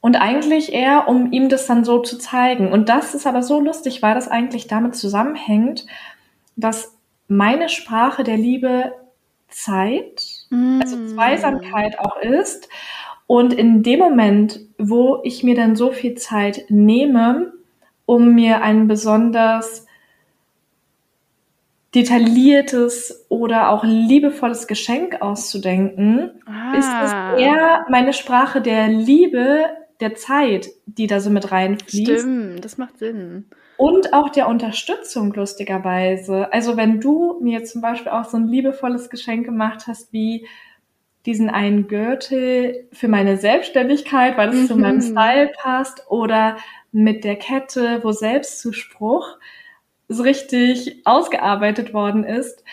Und 0.00 0.16
eigentlich 0.16 0.72
eher, 0.72 1.08
um 1.08 1.32
ihm 1.32 1.48
das 1.48 1.66
dann 1.66 1.84
so 1.84 2.00
zu 2.00 2.16
zeigen. 2.16 2.72
Und 2.72 2.88
das 2.88 3.14
ist 3.14 3.26
aber 3.26 3.42
so 3.42 3.60
lustig, 3.60 4.02
weil 4.02 4.14
das 4.14 4.28
eigentlich 4.28 4.68
damit 4.68 4.94
zusammenhängt, 4.94 5.84
dass 6.54 6.96
meine 7.26 7.68
Sprache 7.68 8.22
der 8.22 8.36
Liebe 8.36 8.92
Zeit 9.48 10.46
mm. 10.50 10.80
also 10.80 11.06
Zweisamkeit 11.08 11.98
auch 11.98 12.18
ist. 12.18 12.68
Und 13.26 13.52
in 13.52 13.82
dem 13.82 13.98
Moment, 13.98 14.60
wo 14.78 15.20
ich 15.24 15.42
mir 15.42 15.56
dann 15.56 15.74
so 15.74 15.90
viel 15.90 16.14
Zeit 16.14 16.66
nehme, 16.68 17.52
um 18.04 18.34
mir 18.34 18.62
ein 18.62 18.86
besonders 18.86 19.85
detailliertes 21.96 23.26
oder 23.30 23.70
auch 23.70 23.82
liebevolles 23.82 24.66
Geschenk 24.66 25.22
auszudenken, 25.22 26.30
ah. 26.44 26.74
ist 26.76 26.88
es 27.04 27.42
eher 27.42 27.86
meine 27.88 28.12
Sprache 28.12 28.60
der 28.60 28.88
Liebe, 28.88 29.64
der 30.00 30.14
Zeit, 30.14 30.68
die 30.84 31.06
da 31.06 31.20
so 31.20 31.30
mit 31.30 31.50
reinfließt. 31.50 32.20
Stimmt, 32.20 32.62
das 32.62 32.76
macht 32.76 32.98
Sinn. 32.98 33.46
Und 33.78 34.12
auch 34.12 34.28
der 34.28 34.46
Unterstützung, 34.46 35.32
lustigerweise. 35.32 36.52
Also 36.52 36.76
wenn 36.76 37.00
du 37.00 37.40
mir 37.40 37.64
zum 37.64 37.80
Beispiel 37.80 38.12
auch 38.12 38.24
so 38.24 38.36
ein 38.36 38.48
liebevolles 38.48 39.08
Geschenk 39.08 39.46
gemacht 39.46 39.86
hast, 39.86 40.12
wie 40.12 40.46
diesen 41.24 41.48
einen 41.48 41.88
Gürtel 41.88 42.88
für 42.92 43.08
meine 43.08 43.38
Selbstständigkeit, 43.38 44.36
weil 44.36 44.50
es 44.50 44.56
mhm. 44.62 44.66
zu 44.66 44.76
meinem 44.76 44.96
mhm. 44.96 45.02
Style 45.02 45.50
passt, 45.56 46.04
oder 46.10 46.58
mit 46.92 47.24
der 47.24 47.36
Kette, 47.36 48.00
wo 48.02 48.12
Selbstzuspruch 48.12 49.38
so 50.08 50.22
richtig 50.22 51.02
ausgearbeitet 51.04 51.92
worden 51.92 52.24
ist, 52.24 52.64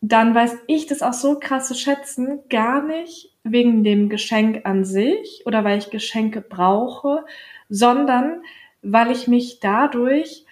dann 0.00 0.34
weiß 0.34 0.56
ich 0.66 0.86
das 0.86 1.02
auch 1.02 1.12
so 1.12 1.38
krass 1.38 1.68
zu 1.68 1.74
schätzen, 1.74 2.40
gar 2.50 2.82
nicht 2.82 3.32
wegen 3.42 3.84
dem 3.84 4.08
Geschenk 4.08 4.62
an 4.64 4.84
sich 4.84 5.42
oder 5.46 5.64
weil 5.64 5.78
ich 5.78 5.90
Geschenke 5.90 6.40
brauche, 6.40 7.24
sondern 7.68 8.42
weil 8.82 9.10
ich 9.10 9.28
mich 9.28 9.60
dadurch 9.60 10.44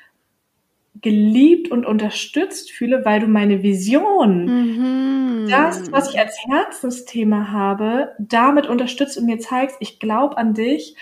geliebt 1.00 1.70
und 1.70 1.84
unterstützt 1.84 2.70
fühle, 2.70 3.04
weil 3.04 3.20
du 3.20 3.26
meine 3.26 3.62
Vision, 3.62 4.44
mhm. 4.44 5.48
das, 5.48 5.90
was 5.90 6.10
ich 6.10 6.18
als 6.18 6.36
Herzensthema 6.46 7.48
habe, 7.50 8.12
damit 8.18 8.68
unterstützt 8.68 9.18
und 9.18 9.26
mir 9.26 9.38
zeigst, 9.38 9.76
ich 9.80 9.98
glaube 9.98 10.38
an 10.38 10.54
dich 10.54 10.96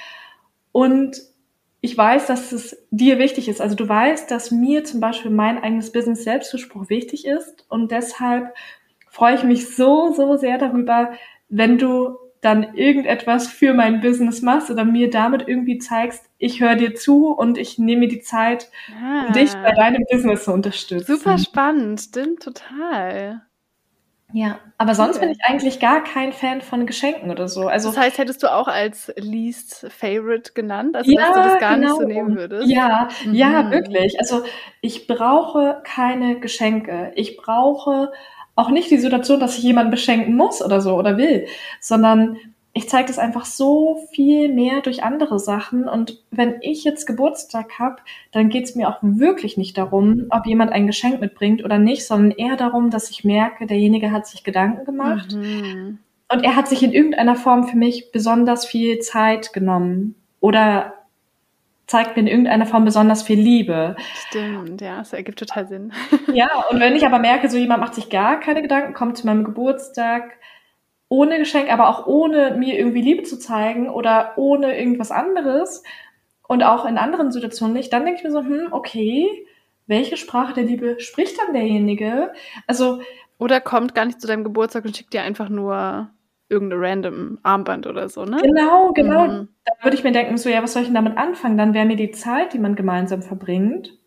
und 0.72 1.20
ich 1.80 1.96
weiß, 1.96 2.26
dass 2.26 2.52
es 2.52 2.76
dir 2.90 3.18
wichtig 3.18 3.48
ist. 3.48 3.60
Also 3.60 3.74
du 3.74 3.88
weißt, 3.88 4.30
dass 4.30 4.50
mir 4.50 4.84
zum 4.84 5.00
Beispiel 5.00 5.30
mein 5.30 5.62
eigenes 5.62 5.92
Business 5.92 6.24
Selbstzuspruch 6.24 6.90
wichtig 6.90 7.26
ist 7.26 7.64
und 7.68 7.90
deshalb 7.90 8.54
freue 9.08 9.34
ich 9.34 9.44
mich 9.44 9.74
so, 9.74 10.12
so 10.12 10.36
sehr 10.36 10.58
darüber, 10.58 11.12
wenn 11.48 11.78
du 11.78 12.16
dann 12.40 12.74
irgendetwas 12.74 13.48
für 13.48 13.74
mein 13.74 14.00
Business 14.00 14.40
machst 14.40 14.70
oder 14.70 14.84
mir 14.84 15.10
damit 15.10 15.46
irgendwie 15.46 15.78
zeigst, 15.78 16.24
ich 16.38 16.60
höre 16.60 16.76
dir 16.76 16.94
zu 16.94 17.28
und 17.28 17.58
ich 17.58 17.78
nehme 17.78 18.00
mir 18.00 18.08
die 18.08 18.20
Zeit, 18.20 18.70
ah. 19.02 19.30
dich 19.32 19.52
bei 19.52 19.72
deinem 19.72 20.04
Business 20.10 20.44
zu 20.44 20.52
unterstützen. 20.52 21.16
Super 21.18 21.36
spannend, 21.36 22.00
stimmt 22.00 22.42
total. 22.42 23.42
Ja, 24.32 24.58
aber 24.78 24.94
sonst 24.94 25.16
okay. 25.16 25.26
bin 25.26 25.34
ich 25.34 25.44
eigentlich 25.44 25.80
gar 25.80 26.02
kein 26.04 26.32
Fan 26.32 26.60
von 26.60 26.86
Geschenken 26.86 27.30
oder 27.30 27.48
so. 27.48 27.68
Also 27.68 27.88
das 27.88 27.98
heißt, 27.98 28.18
hättest 28.18 28.42
du 28.42 28.52
auch 28.52 28.68
als 28.68 29.12
least 29.16 29.86
favorite 29.90 30.52
genannt, 30.52 30.96
also 30.96 31.10
ja, 31.10 31.20
dass 31.20 31.34
du 31.34 31.42
das 31.42 31.58
gar 31.60 31.74
genau. 31.74 31.86
nicht 31.88 32.00
so 32.00 32.06
genau. 32.06 32.14
nehmen 32.14 32.36
würdest? 32.36 32.68
Ja, 32.68 33.08
mhm. 33.24 33.34
ja, 33.34 33.70
wirklich. 33.70 34.18
Also 34.20 34.42
ich 34.80 35.06
brauche 35.06 35.80
keine 35.84 36.38
Geschenke. 36.40 37.12
Ich 37.16 37.36
brauche 37.36 38.12
auch 38.54 38.70
nicht 38.70 38.90
die 38.90 38.98
Situation, 38.98 39.40
dass 39.40 39.58
ich 39.58 39.64
jemanden 39.64 39.90
beschenken 39.90 40.36
muss 40.36 40.62
oder 40.62 40.80
so 40.80 40.94
oder 40.96 41.16
will, 41.16 41.46
sondern 41.80 42.36
ich 42.72 42.88
zeige 42.88 43.08
das 43.08 43.18
einfach 43.18 43.44
so 43.44 44.06
viel 44.12 44.52
mehr 44.52 44.80
durch 44.80 45.02
andere 45.02 45.38
Sachen. 45.40 45.88
Und 45.88 46.22
wenn 46.30 46.56
ich 46.60 46.84
jetzt 46.84 47.06
Geburtstag 47.06 47.78
habe, 47.78 47.96
dann 48.30 48.48
geht 48.48 48.64
es 48.64 48.76
mir 48.76 48.88
auch 48.88 48.98
wirklich 49.02 49.56
nicht 49.56 49.76
darum, 49.76 50.26
ob 50.30 50.46
jemand 50.46 50.72
ein 50.72 50.86
Geschenk 50.86 51.20
mitbringt 51.20 51.64
oder 51.64 51.78
nicht, 51.78 52.06
sondern 52.06 52.30
eher 52.30 52.56
darum, 52.56 52.90
dass 52.90 53.10
ich 53.10 53.24
merke, 53.24 53.66
derjenige 53.66 54.12
hat 54.12 54.26
sich 54.26 54.44
Gedanken 54.44 54.84
gemacht. 54.84 55.32
Mhm. 55.32 55.98
Und 56.32 56.44
er 56.44 56.54
hat 56.54 56.68
sich 56.68 56.84
in 56.84 56.92
irgendeiner 56.92 57.34
Form 57.34 57.66
für 57.66 57.76
mich 57.76 58.12
besonders 58.12 58.64
viel 58.64 59.00
Zeit 59.00 59.52
genommen 59.52 60.14
oder 60.38 60.94
zeigt 61.88 62.14
mir 62.14 62.22
in 62.22 62.28
irgendeiner 62.28 62.66
Form 62.66 62.84
besonders 62.84 63.24
viel 63.24 63.40
Liebe. 63.40 63.96
Stimmt, 64.28 64.80
ja, 64.80 64.98
das 64.98 65.12
ergibt 65.12 65.40
total 65.40 65.66
Sinn. 65.66 65.92
ja, 66.32 66.48
und 66.70 66.78
wenn 66.78 66.94
ich 66.94 67.04
aber 67.04 67.18
merke, 67.18 67.50
so 67.50 67.58
jemand 67.58 67.80
macht 67.80 67.96
sich 67.96 68.08
gar 68.10 68.38
keine 68.38 68.62
Gedanken, 68.62 68.94
kommt 68.94 69.18
zu 69.18 69.26
meinem 69.26 69.42
Geburtstag, 69.42 70.38
ohne 71.10 71.38
Geschenk, 71.38 71.70
aber 71.70 71.88
auch 71.88 72.06
ohne 72.06 72.54
mir 72.56 72.78
irgendwie 72.78 73.02
Liebe 73.02 73.24
zu 73.24 73.38
zeigen 73.38 73.90
oder 73.90 74.32
ohne 74.36 74.78
irgendwas 74.78 75.10
anderes 75.10 75.82
und 76.46 76.62
auch 76.62 76.86
in 76.86 76.98
anderen 76.98 77.32
Situationen 77.32 77.74
nicht, 77.74 77.92
dann 77.92 78.04
denke 78.04 78.18
ich 78.18 78.24
mir 78.24 78.30
so, 78.30 78.40
hm, 78.40 78.68
okay, 78.70 79.26
welche 79.88 80.16
Sprache 80.16 80.54
der 80.54 80.62
Liebe 80.62 81.00
spricht 81.00 81.36
dann 81.38 81.52
derjenige? 81.52 82.32
Also 82.68 83.00
oder 83.38 83.60
kommt 83.60 83.94
gar 83.94 84.04
nicht 84.04 84.20
zu 84.20 84.28
deinem 84.28 84.44
Geburtstag 84.44 84.84
und 84.84 84.96
schickt 84.96 85.12
dir 85.12 85.22
einfach 85.22 85.48
nur 85.48 86.10
irgendeine 86.48 86.82
random 86.82 87.38
Armband 87.42 87.88
oder 87.88 88.08
so, 88.08 88.24
ne? 88.24 88.36
Genau, 88.40 88.92
genau. 88.92 89.26
Mhm. 89.26 89.48
Da 89.64 89.72
würde 89.82 89.96
ich 89.96 90.04
mir 90.04 90.12
denken, 90.12 90.36
so, 90.36 90.48
ja, 90.48 90.62
was 90.62 90.74
soll 90.74 90.82
ich 90.82 90.88
denn 90.88 90.94
damit 90.94 91.18
anfangen? 91.18 91.58
Dann 91.58 91.74
wäre 91.74 91.86
mir 91.86 91.96
die 91.96 92.12
Zeit, 92.12 92.52
die 92.52 92.58
man 92.60 92.76
gemeinsam 92.76 93.22
verbringt, 93.22 93.98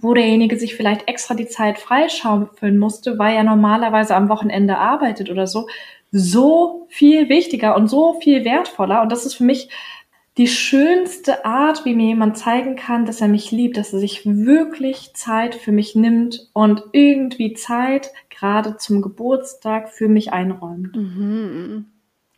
wo 0.00 0.12
derjenige 0.12 0.58
sich 0.58 0.74
vielleicht 0.74 1.08
extra 1.08 1.34
die 1.34 1.46
Zeit 1.46 1.78
freischaufeln 1.78 2.78
musste, 2.78 3.18
weil 3.18 3.36
er 3.36 3.44
normalerweise 3.44 4.16
am 4.16 4.28
Wochenende 4.28 4.78
arbeitet 4.78 5.30
oder 5.30 5.46
so, 5.46 5.68
so 6.12 6.86
viel 6.90 7.28
wichtiger 7.28 7.74
und 7.74 7.88
so 7.88 8.20
viel 8.20 8.44
wertvoller. 8.44 9.02
Und 9.02 9.10
das 9.10 9.26
ist 9.26 9.34
für 9.34 9.44
mich 9.44 9.70
die 10.38 10.48
schönste 10.48 11.44
Art, 11.44 11.84
wie 11.84 11.94
mir 11.94 12.06
jemand 12.06 12.38
zeigen 12.38 12.76
kann, 12.76 13.04
dass 13.04 13.20
er 13.20 13.28
mich 13.28 13.50
liebt, 13.50 13.76
dass 13.76 13.92
er 13.92 13.98
sich 13.98 14.24
wirklich 14.24 15.12
Zeit 15.14 15.54
für 15.54 15.72
mich 15.72 15.94
nimmt 15.94 16.48
und 16.52 16.84
irgendwie 16.92 17.52
Zeit 17.54 18.12
gerade 18.30 18.76
zum 18.76 19.02
Geburtstag 19.02 19.90
für 19.90 20.08
mich 20.08 20.32
einräumt. 20.32 20.96
Mhm. 20.96 21.86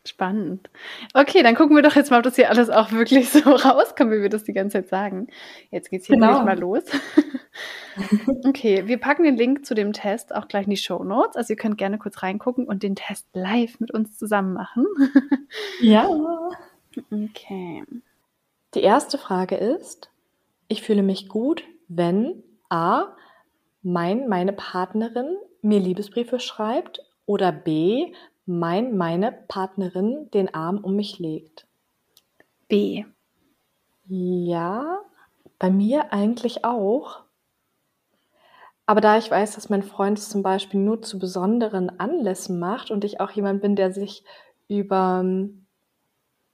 Spannend. 0.07 0.69
Okay, 1.15 1.41
dann 1.41 1.55
gucken 1.55 1.75
wir 1.75 1.81
doch 1.81 1.95
jetzt 1.95 2.11
mal, 2.11 2.17
ob 2.17 2.23
das 2.23 2.35
hier 2.35 2.49
alles 2.49 2.69
auch 2.69 2.91
wirklich 2.91 3.29
so 3.31 3.39
rauskommt, 3.39 4.11
wie 4.11 4.21
wir 4.21 4.29
das 4.29 4.43
die 4.43 4.53
ganze 4.53 4.77
Zeit 4.77 4.89
sagen. 4.89 5.27
Jetzt 5.71 5.89
geht's 5.89 6.05
hier 6.05 6.15
genau. 6.15 6.43
mal 6.43 6.57
los. 6.59 6.83
okay, 8.45 8.87
wir 8.87 8.99
packen 8.99 9.23
den 9.23 9.35
Link 9.35 9.65
zu 9.65 9.73
dem 9.73 9.93
Test 9.93 10.35
auch 10.35 10.47
gleich 10.47 10.65
in 10.65 10.69
die 10.69 10.77
Show 10.77 11.03
Notes. 11.03 11.35
Also 11.35 11.53
ihr 11.53 11.57
könnt 11.57 11.77
gerne 11.77 11.97
kurz 11.97 12.21
reingucken 12.21 12.65
und 12.65 12.83
den 12.83 12.95
Test 12.95 13.27
live 13.33 13.79
mit 13.79 13.91
uns 13.91 14.17
zusammen 14.17 14.53
machen. 14.53 14.85
ja. 15.81 16.07
Okay. 17.11 17.83
Die 18.75 18.81
erste 18.81 19.17
Frage 19.17 19.55
ist, 19.55 20.11
ich 20.67 20.83
fühle 20.83 21.03
mich 21.03 21.29
gut, 21.29 21.63
wenn 21.87 22.43
A, 22.69 23.15
mein, 23.81 24.27
meine 24.27 24.53
Partnerin 24.53 25.35
mir 25.61 25.79
Liebesbriefe 25.79 26.39
schreibt 26.39 27.01
oder 27.25 27.51
B, 27.51 28.13
mein, 28.45 28.95
meine 28.97 29.31
Partnerin 29.31 30.29
den 30.31 30.53
Arm 30.53 30.77
um 30.77 30.95
mich 30.95 31.19
legt? 31.19 31.65
B. 32.67 33.05
Ja, 34.07 35.01
bei 35.59 35.69
mir 35.69 36.13
eigentlich 36.13 36.63
auch. 36.63 37.21
Aber 38.85 39.01
da 39.01 39.17
ich 39.17 39.31
weiß, 39.31 39.55
dass 39.55 39.69
mein 39.69 39.83
Freund 39.83 40.19
es 40.19 40.29
zum 40.29 40.43
Beispiel 40.43 40.79
nur 40.79 41.01
zu 41.01 41.17
besonderen 41.17 41.99
Anlässen 41.99 42.59
macht 42.59 42.91
und 42.91 43.03
ich 43.03 43.19
auch 43.19 43.31
jemand 43.31 43.61
bin, 43.61 43.75
der 43.75 43.91
sich 43.91 44.23
über 44.67 45.21
ähm, 45.23 45.65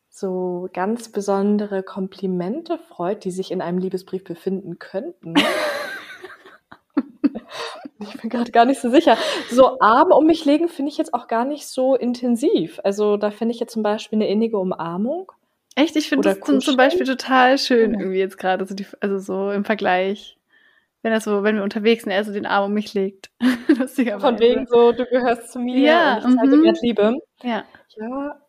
so 0.10 0.70
ganz 0.74 1.10
besondere 1.10 1.84
Komplimente 1.84 2.78
freut, 2.78 3.26
die 3.26 3.32
sich 3.32 3.52
in 3.52 3.62
einem 3.62 3.80
Liebesbrief 3.80 4.24
befinden 4.24 4.80
könnten. 4.80 5.34
ich 8.02 8.22
bin 8.22 8.30
gerade 8.30 8.52
gar 8.52 8.66
nicht 8.66 8.82
so 8.82 8.89
sicher. 8.89 9.18
So 9.49 9.80
Arme 9.80 10.16
um 10.16 10.26
mich 10.26 10.45
legen 10.45 10.68
finde 10.68 10.91
ich 10.91 10.97
jetzt 10.97 11.14
auch 11.14 11.28
gar 11.28 11.45
nicht 11.45 11.68
so 11.68 11.95
intensiv. 11.95 12.80
Also 12.84 13.18
da 13.18 13.32
finde 13.32 13.54
ich 13.54 13.60
jetzt 13.60 13.74
zum 13.74 13.84
Beispiel 13.84 14.18
eine 14.18 14.28
innige 14.28 14.58
Umarmung. 14.58 15.32
Echt? 15.76 15.95
Ich 15.95 16.10
finde 16.10 16.36
das 16.36 16.64
zum 16.64 16.78
Beispiel 16.78 17.06
total 17.06 17.58
schön 17.58 17.93
irgendwie 17.93 18.20
jetzt 18.20 18.38
gerade, 18.38 18.66
so 18.66 18.76
also 18.99 19.20
so 19.20 19.52
im 19.52 19.64
Vergleich. 19.64 20.38
Wenn 21.02 21.14
er 21.14 21.22
so, 21.22 21.43
wenn 21.43 21.56
wir 21.56 21.64
unterwegs 21.64 22.04
sind, 22.04 22.12
er 22.12 22.24
so 22.24 22.32
den 22.32 22.45
Arm 22.45 22.66
um 22.66 22.74
mich 22.74 22.93
legt. 22.93 23.32
Von 23.39 24.39
wegen 24.39 24.68
so, 24.68 24.91
du 24.91 25.06
gehörst 25.06 25.52
zu 25.52 25.60
mir 25.60 25.80
ja, 25.80 26.18
und 26.18 26.30
ich 26.30 26.36
zeige 26.36 26.58
mhm. 26.58 26.64
dir 26.64 26.74
Liebe. 26.82 27.18
Ja. 27.41 27.64
Ja, 27.97 28.41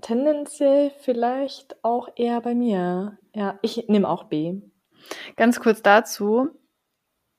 tendenziell 0.00 0.92
vielleicht 1.00 1.82
auch 1.82 2.08
eher 2.14 2.40
bei 2.40 2.54
mir. 2.54 3.18
Ja, 3.34 3.58
ich 3.62 3.88
nehme 3.88 4.08
auch 4.08 4.24
B. 4.24 4.60
Ganz 5.36 5.60
kurz 5.60 5.82
dazu, 5.82 6.50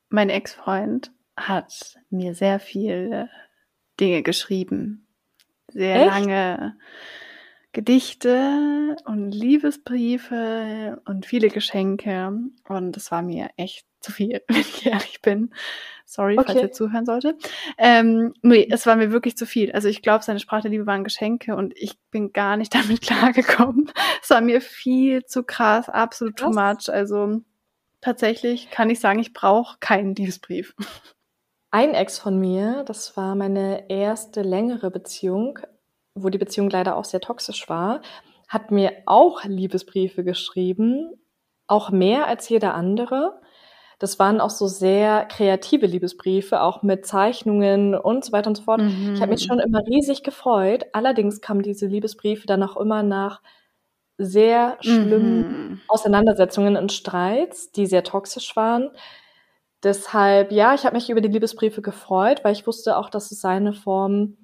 mein 0.08 0.30
Ex-Freund 0.30 1.12
hat 1.36 1.98
mir 2.10 2.34
sehr 2.34 2.60
viele 2.60 3.28
Dinge 4.00 4.22
geschrieben. 4.22 5.06
Sehr 5.68 5.96
Echt? 5.96 6.06
lange 6.06 6.76
Gedichte 7.72 8.96
und 9.04 9.32
Liebesbriefe 9.32 11.02
und 11.04 11.26
viele 11.26 11.48
Geschenke. 11.48 12.32
Und 12.68 12.96
es 12.96 13.10
war 13.10 13.22
mir 13.22 13.50
echt 13.56 13.86
zu 14.00 14.12
viel, 14.12 14.40
wenn 14.48 14.60
ich 14.60 14.86
ehrlich 14.86 15.20
bin. 15.20 15.50
Sorry, 16.06 16.38
okay. 16.38 16.46
falls 16.46 16.62
er 16.62 16.72
zuhören 16.72 17.04
sollte. 17.04 17.36
Ähm, 17.76 18.32
nee, 18.40 18.66
es 18.70 18.86
war 18.86 18.96
mir 18.96 19.10
wirklich 19.10 19.36
zu 19.36 19.44
viel. 19.44 19.72
Also 19.72 19.88
ich 19.88 20.02
glaube, 20.02 20.24
seine 20.24 20.38
Sprache 20.38 20.62
der 20.62 20.70
Liebe 20.70 20.86
waren 20.86 21.04
Geschenke 21.04 21.56
und 21.56 21.74
ich 21.76 21.98
bin 22.10 22.32
gar 22.32 22.56
nicht 22.56 22.74
damit 22.74 23.02
klargekommen. 23.02 23.92
Es 24.22 24.30
war 24.30 24.40
mir 24.40 24.60
viel 24.60 25.24
zu 25.24 25.42
krass, 25.42 25.88
absolut 25.88 26.36
krass. 26.36 26.54
too 26.54 26.58
much. 26.58 26.94
Also 26.94 27.42
tatsächlich 28.06 28.70
kann 28.70 28.88
ich 28.88 29.00
sagen, 29.00 29.18
ich 29.18 29.32
brauche 29.32 29.78
keinen 29.80 30.14
Liebesbrief. 30.14 30.74
Ein 31.72 31.92
Ex 31.92 32.18
von 32.18 32.38
mir, 32.38 32.84
das 32.86 33.16
war 33.16 33.34
meine 33.34 33.90
erste 33.90 34.42
längere 34.42 34.90
Beziehung, 34.90 35.58
wo 36.14 36.28
die 36.28 36.38
Beziehung 36.38 36.70
leider 36.70 36.96
auch 36.96 37.04
sehr 37.04 37.20
toxisch 37.20 37.68
war, 37.68 38.00
hat 38.48 38.70
mir 38.70 38.92
auch 39.06 39.44
Liebesbriefe 39.44 40.22
geschrieben, 40.22 41.20
auch 41.66 41.90
mehr 41.90 42.28
als 42.28 42.48
jeder 42.48 42.74
andere. 42.74 43.40
Das 43.98 44.20
waren 44.20 44.40
auch 44.40 44.50
so 44.50 44.68
sehr 44.68 45.24
kreative 45.24 45.86
Liebesbriefe, 45.86 46.60
auch 46.60 46.82
mit 46.82 47.06
Zeichnungen 47.06 47.96
und 47.96 48.24
so 48.24 48.30
weiter 48.30 48.48
und 48.48 48.56
so 48.56 48.62
fort. 48.62 48.82
Mhm. 48.82 49.14
Ich 49.14 49.20
habe 49.20 49.32
mich 49.32 49.42
schon 49.42 49.58
immer 49.58 49.80
riesig 49.84 50.22
gefreut. 50.22 50.84
Allerdings 50.92 51.40
kamen 51.40 51.62
diese 51.62 51.86
Liebesbriefe 51.86 52.46
dann 52.46 52.62
auch 52.62 52.76
immer 52.76 53.02
nach 53.02 53.42
sehr 54.18 54.78
schlimmen 54.80 55.70
mhm. 55.70 55.80
Auseinandersetzungen 55.88 56.76
und 56.76 56.92
Streits, 56.92 57.70
die 57.72 57.86
sehr 57.86 58.04
toxisch 58.04 58.56
waren. 58.56 58.90
Deshalb, 59.82 60.52
ja, 60.52 60.74
ich 60.74 60.84
habe 60.84 60.96
mich 60.96 61.10
über 61.10 61.20
die 61.20 61.28
Liebesbriefe 61.28 61.82
gefreut, 61.82 62.42
weil 62.42 62.52
ich 62.52 62.66
wusste 62.66 62.96
auch, 62.96 63.10
dass 63.10 63.30
es 63.30 63.40
seine 63.40 63.72
Form 63.72 64.36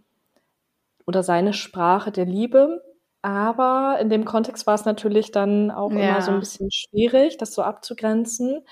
oder 1.07 1.23
seine 1.23 1.53
Sprache 1.53 2.13
der 2.13 2.27
Liebe. 2.27 2.83
Aber 3.23 3.99
in 4.01 4.11
dem 4.11 4.25
Kontext 4.25 4.67
war 4.67 4.75
es 4.75 4.85
natürlich 4.85 5.31
dann 5.31 5.71
auch 5.71 5.93
ja. 5.93 6.11
immer 6.11 6.23
so 6.23 6.33
ein 6.33 6.41
bisschen 6.41 6.71
schwierig, 6.71 7.39
das 7.39 7.55
so 7.55 7.63
abzugrenzen. 7.63 8.65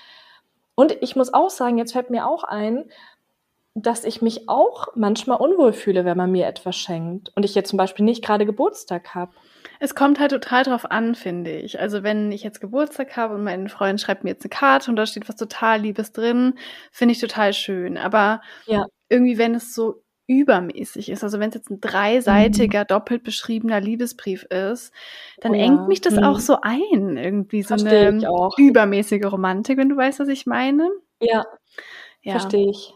Und 0.75 0.97
ich 1.01 1.15
muss 1.15 1.33
auch 1.33 1.49
sagen, 1.49 1.77
jetzt 1.77 1.93
fällt 1.93 2.09
mir 2.09 2.27
auch 2.27 2.43
ein, 2.43 2.89
dass 3.73 4.03
ich 4.03 4.21
mich 4.21 4.49
auch 4.49 4.89
manchmal 4.95 5.39
unwohl 5.39 5.73
fühle, 5.73 6.05
wenn 6.05 6.17
man 6.17 6.31
mir 6.31 6.47
etwas 6.47 6.75
schenkt 6.75 7.31
und 7.35 7.45
ich 7.45 7.55
jetzt 7.55 7.69
zum 7.69 7.77
Beispiel 7.77 8.03
nicht 8.03 8.23
gerade 8.23 8.45
Geburtstag 8.45 9.15
habe. 9.15 9.31
Es 9.79 9.95
kommt 9.95 10.19
halt 10.19 10.31
total 10.31 10.63
drauf 10.63 10.89
an, 10.89 11.15
finde 11.15 11.51
ich. 11.51 11.79
Also 11.79 12.03
wenn 12.03 12.31
ich 12.31 12.43
jetzt 12.43 12.61
Geburtstag 12.61 13.17
habe 13.17 13.35
und 13.35 13.43
mein 13.43 13.69
Freund 13.69 13.99
schreibt 13.99 14.23
mir 14.23 14.31
jetzt 14.31 14.43
eine 14.43 14.49
Karte 14.49 14.89
und 14.89 14.95
da 14.95 15.05
steht 15.05 15.27
was 15.27 15.35
total 15.35 15.81
Liebes 15.81 16.11
drin, 16.11 16.55
finde 16.91 17.13
ich 17.13 17.19
total 17.19 17.53
schön. 17.53 17.97
Aber 17.97 18.41
ja. 18.65 18.85
irgendwie, 19.09 19.37
wenn 19.37 19.55
es 19.55 19.73
so 19.73 20.03
übermäßig 20.27 21.09
ist. 21.09 21.23
Also 21.23 21.39
wenn 21.39 21.49
es 21.49 21.55
jetzt 21.55 21.69
ein 21.69 21.81
dreiseitiger, 21.81 22.81
mhm. 22.81 22.87
doppelt 22.87 23.23
beschriebener 23.23 23.81
Liebesbrief 23.81 24.43
ist, 24.43 24.93
dann 25.41 25.51
oh 25.51 25.55
engt 25.55 25.87
mich 25.87 25.99
das 25.99 26.15
mhm. 26.15 26.23
auch 26.23 26.39
so 26.39 26.57
ein. 26.61 27.17
Irgendwie 27.17 27.63
so 27.63 27.75
Versteh 27.77 28.07
eine 28.07 28.49
übermäßige 28.57 29.25
Romantik, 29.25 29.77
wenn 29.77 29.89
du 29.89 29.97
weißt, 29.97 30.19
was 30.19 30.29
ich 30.29 30.45
meine. 30.45 30.89
Ja, 31.19 31.43
ja. 32.21 32.31
verstehe 32.31 32.69
ich. 32.69 32.93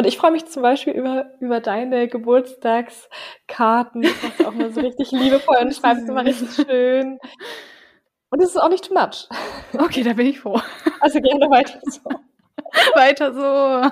Und 0.00 0.06
ich 0.06 0.16
freue 0.16 0.30
mich 0.30 0.46
zum 0.46 0.62
Beispiel 0.62 0.94
über, 0.94 1.30
über 1.40 1.60
deine 1.60 2.08
Geburtstagskarten. 2.08 4.00
Das 4.00 4.22
machst 4.22 4.40
du 4.40 4.46
auch 4.46 4.54
mal 4.54 4.72
so 4.72 4.80
richtig 4.86 5.10
liebevoll 5.12 5.58
und 5.60 5.74
schreibst 5.74 6.08
immer 6.08 6.24
richtig 6.24 6.54
schön. 6.54 7.18
Und 8.30 8.42
es 8.42 8.48
ist 8.48 8.56
auch 8.56 8.70
nicht 8.70 8.86
too 8.86 8.94
much. 8.94 9.28
Okay, 9.74 10.02
da 10.02 10.14
bin 10.14 10.28
ich 10.28 10.40
froh. 10.40 10.58
Also 11.00 11.20
gerne 11.20 11.50
weiter 11.50 11.78
so. 11.82 12.00
weiter 12.94 13.34
so. 13.34 13.90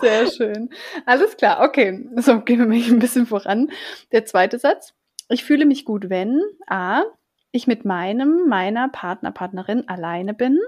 Sehr 0.00 0.30
schön. 0.30 0.70
Alles 1.04 1.36
klar, 1.36 1.64
okay. 1.64 2.08
So, 2.14 2.40
gehen 2.40 2.60
wir 2.60 2.66
mal 2.66 2.76
ein 2.76 3.00
bisschen 3.00 3.26
voran. 3.26 3.72
Der 4.12 4.26
zweite 4.26 4.60
Satz. 4.60 4.94
Ich 5.28 5.42
fühle 5.42 5.66
mich 5.66 5.84
gut, 5.84 6.08
wenn 6.08 6.40
A. 6.68 7.02
Ich 7.50 7.66
mit 7.66 7.84
meinem, 7.84 8.46
meiner 8.46 8.90
Partner, 8.90 9.32
Partnerin 9.32 9.88
alleine 9.88 10.34
bin. 10.34 10.60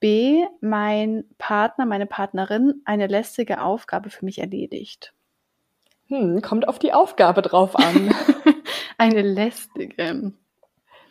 B. 0.00 0.44
Mein 0.60 1.24
Partner, 1.38 1.86
meine 1.86 2.06
Partnerin 2.06 2.82
eine 2.84 3.06
lästige 3.06 3.62
Aufgabe 3.62 4.10
für 4.10 4.24
mich 4.24 4.38
erledigt. 4.38 5.12
Hm, 6.06 6.40
kommt 6.42 6.68
auf 6.68 6.78
die 6.78 6.92
Aufgabe 6.92 7.42
drauf 7.42 7.76
an. 7.76 8.14
eine 8.98 9.22
lästige. 9.22 10.32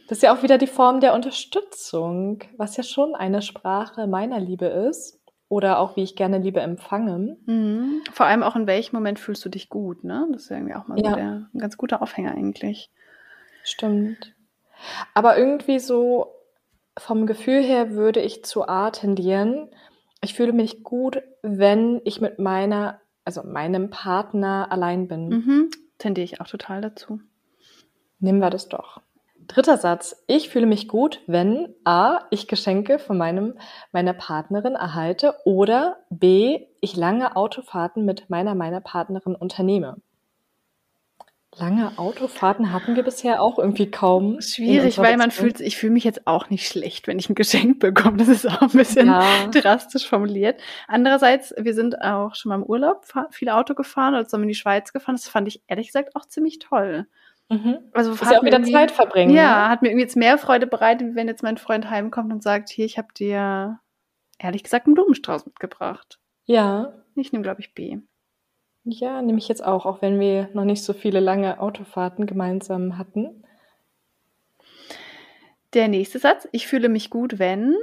Das 0.07 0.19
ist 0.19 0.21
ja 0.21 0.33
auch 0.33 0.41
wieder 0.41 0.57
die 0.57 0.67
Form 0.67 1.01
der 1.01 1.13
Unterstützung, 1.13 2.39
was 2.55 2.77
ja 2.77 2.83
schon 2.83 3.13
eine 3.13 3.41
Sprache 3.41 4.07
meiner 4.07 4.39
Liebe 4.39 4.65
ist. 4.65 5.19
Oder 5.49 5.79
auch, 5.79 5.95
wie 5.95 6.03
ich 6.03 6.17
gerne 6.17 6.39
Liebe 6.39 6.59
empfange. 6.59 7.37
Mhm. 7.45 8.01
Vor 8.11 8.25
allem 8.25 8.43
auch, 8.43 8.57
in 8.57 8.67
welchem 8.67 8.97
Moment 8.97 9.17
fühlst 9.17 9.45
du 9.45 9.49
dich 9.49 9.69
gut, 9.69 10.03
ne? 10.03 10.27
Das 10.33 10.43
ist 10.43 10.49
ja 10.49 10.57
irgendwie 10.57 10.75
auch 10.75 10.87
mal 10.87 10.99
ja. 10.99 11.09
so 11.09 11.15
der, 11.15 11.49
ein 11.53 11.59
ganz 11.59 11.77
guter 11.77 12.01
Aufhänger 12.01 12.31
eigentlich. 12.31 12.91
Stimmt. 13.63 14.35
Aber 15.13 15.37
irgendwie 15.37 15.79
so 15.79 16.36
vom 16.97 17.25
Gefühl 17.25 17.63
her 17.63 17.91
würde 17.91 18.21
ich 18.21 18.43
zu 18.43 18.67
A 18.67 18.91
tendieren. 18.91 19.69
Ich 20.21 20.33
fühle 20.33 20.53
mich 20.53 20.83
gut, 20.83 21.21
wenn 21.41 22.01
ich 22.03 22.21
mit 22.21 22.39
meiner, 22.39 22.99
also 23.23 23.43
meinem 23.43 23.89
Partner 23.89 24.67
allein 24.71 25.07
bin. 25.07 25.29
Mhm. 25.29 25.71
Tendiere 25.97 26.25
ich 26.25 26.41
auch 26.41 26.47
total 26.47 26.81
dazu. 26.81 27.19
Nehmen 28.19 28.39
wir 28.39 28.49
das 28.49 28.67
doch. 28.67 29.01
Dritter 29.47 29.77
Satz. 29.77 30.23
Ich 30.27 30.49
fühle 30.49 30.65
mich 30.65 30.87
gut, 30.87 31.21
wenn 31.27 31.73
A, 31.85 32.19
ich 32.31 32.47
Geschenke 32.47 32.99
von 32.99 33.17
meinem, 33.17 33.53
meiner 33.91 34.13
Partnerin 34.13 34.75
erhalte 34.75 35.35
oder 35.45 35.97
B, 36.09 36.67
ich 36.81 36.97
lange 36.97 37.35
Autofahrten 37.35 38.03
mit 38.03 38.29
meiner, 38.29 38.55
meiner 38.55 38.81
Partnerin 38.81 39.35
unternehme. 39.35 39.97
Lange 41.59 41.97
Autofahrten 41.97 42.71
hatten 42.71 42.95
wir 42.95 43.03
bisher 43.03 43.41
auch 43.41 43.57
irgendwie 43.57 43.89
kaum. 43.89 44.41
Schwierig, 44.41 44.99
weil 44.99 45.17
man 45.17 45.31
fühlt, 45.31 45.59
ich 45.59 45.77
fühle 45.77 45.93
mich 45.93 46.03
jetzt 46.03 46.27
auch 46.27 46.49
nicht 46.49 46.67
schlecht, 46.67 47.07
wenn 47.07 47.17
ich 47.17 47.29
ein 47.29 47.35
Geschenk 47.35 47.79
bekomme. 47.79 48.17
Das 48.17 48.27
ist 48.27 48.45
auch 48.45 48.61
ein 48.61 48.69
bisschen 48.69 49.07
ja. 49.07 49.47
drastisch 49.47 50.07
formuliert. 50.07 50.59
Andererseits, 50.87 51.53
wir 51.57 51.73
sind 51.73 52.01
auch 52.01 52.35
schon 52.35 52.49
mal 52.49 52.55
im 52.55 52.63
Urlaub 52.63 53.05
viel 53.31 53.49
Auto 53.49 53.73
gefahren 53.73 54.13
oder 54.13 54.25
sind 54.25 54.41
in 54.41 54.47
die 54.47 54.55
Schweiz 54.55 54.93
gefahren. 54.93 55.15
Das 55.15 55.27
fand 55.27 55.47
ich 55.47 55.63
ehrlich 55.67 55.87
gesagt 55.87 56.15
auch 56.15 56.25
ziemlich 56.25 56.59
toll. 56.59 57.07
Mhm. 57.49 57.79
Also 57.93 58.11
ist 58.11 58.21
ja 58.21 58.39
auch 58.39 58.43
wieder 58.43 58.61
Zeit 58.63 58.91
verbringen. 58.91 59.33
Ja, 59.33 59.63
ne? 59.63 59.69
hat 59.69 59.81
mir 59.81 59.89
irgendwie 59.89 60.03
jetzt 60.03 60.17
mehr 60.17 60.37
Freude 60.37 60.67
bereitet, 60.67 61.09
wie 61.09 61.15
wenn 61.15 61.27
jetzt 61.27 61.43
mein 61.43 61.57
Freund 61.57 61.89
heimkommt 61.89 62.31
und 62.31 62.43
sagt, 62.43 62.69
hier, 62.69 62.85
ich 62.85 62.97
habe 62.97 63.07
dir 63.13 63.79
ehrlich 64.37 64.63
gesagt 64.63 64.85
einen 64.85 64.95
Blumenstrauß 64.95 65.45
mitgebracht. 65.45 66.19
Ja. 66.45 66.93
Ich 67.15 67.31
nehme, 67.31 67.43
glaube 67.43 67.61
ich, 67.61 67.73
B. 67.73 67.99
Ja, 68.89 69.21
nehme 69.21 69.37
ich 69.37 69.49
jetzt 69.49 69.65
auch, 69.65 69.85
auch 69.85 70.01
wenn 70.01 70.17
wir 70.17 70.49
noch 70.53 70.63
nicht 70.63 70.81
so 70.81 70.93
viele 70.93 71.19
lange 71.19 71.59
Autofahrten 71.59 72.25
gemeinsam 72.25 72.97
hatten. 72.97 73.43
Der 75.73 75.89
nächste 75.89 76.19
Satz. 76.19 76.47
Ich 76.53 76.67
fühle 76.67 76.87
mich 76.87 77.09
gut, 77.09 77.37
wenn 77.37 77.75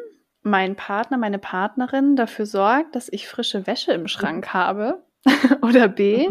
mein 0.43 0.77
Partner, 0.77 1.19
meine 1.19 1.39
Partnerin 1.39 2.17
dafür 2.17 2.47
sorgt, 2.47 2.97
dass 2.97 3.13
ich 3.13 3.29
frische 3.29 3.67
Wäsche 3.67 3.93
im 3.93 4.09
Schrank 4.09 4.55
habe. 4.55 5.03
Oder 5.63 5.89
B, 5.89 6.31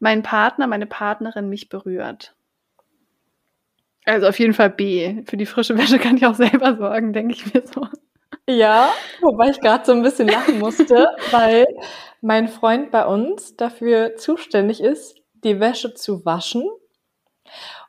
mein 0.00 0.22
Partner, 0.22 0.66
meine 0.66 0.86
Partnerin 0.86 1.50
mich 1.50 1.68
berührt. 1.68 2.34
Also 4.06 4.28
auf 4.28 4.38
jeden 4.38 4.54
Fall 4.54 4.70
B. 4.70 5.24
Für 5.26 5.36
die 5.36 5.46
frische 5.46 5.76
Wäsche 5.76 5.98
kann 5.98 6.16
ich 6.16 6.24
auch 6.24 6.34
selber 6.34 6.76
sorgen, 6.76 7.12
denke 7.12 7.34
ich 7.34 7.52
mir 7.52 7.62
so. 7.66 7.86
Ja, 8.48 8.90
wobei 9.20 9.50
ich 9.50 9.60
gerade 9.60 9.84
so 9.84 9.92
ein 9.92 10.02
bisschen 10.02 10.28
lachen 10.28 10.58
musste, 10.58 11.08
weil 11.30 11.66
mein 12.20 12.48
Freund 12.48 12.90
bei 12.90 13.06
uns 13.06 13.56
dafür 13.56 14.16
zuständig 14.16 14.80
ist, 14.80 15.16
die 15.44 15.60
Wäsche 15.60 15.94
zu 15.94 16.24
waschen. 16.24 16.68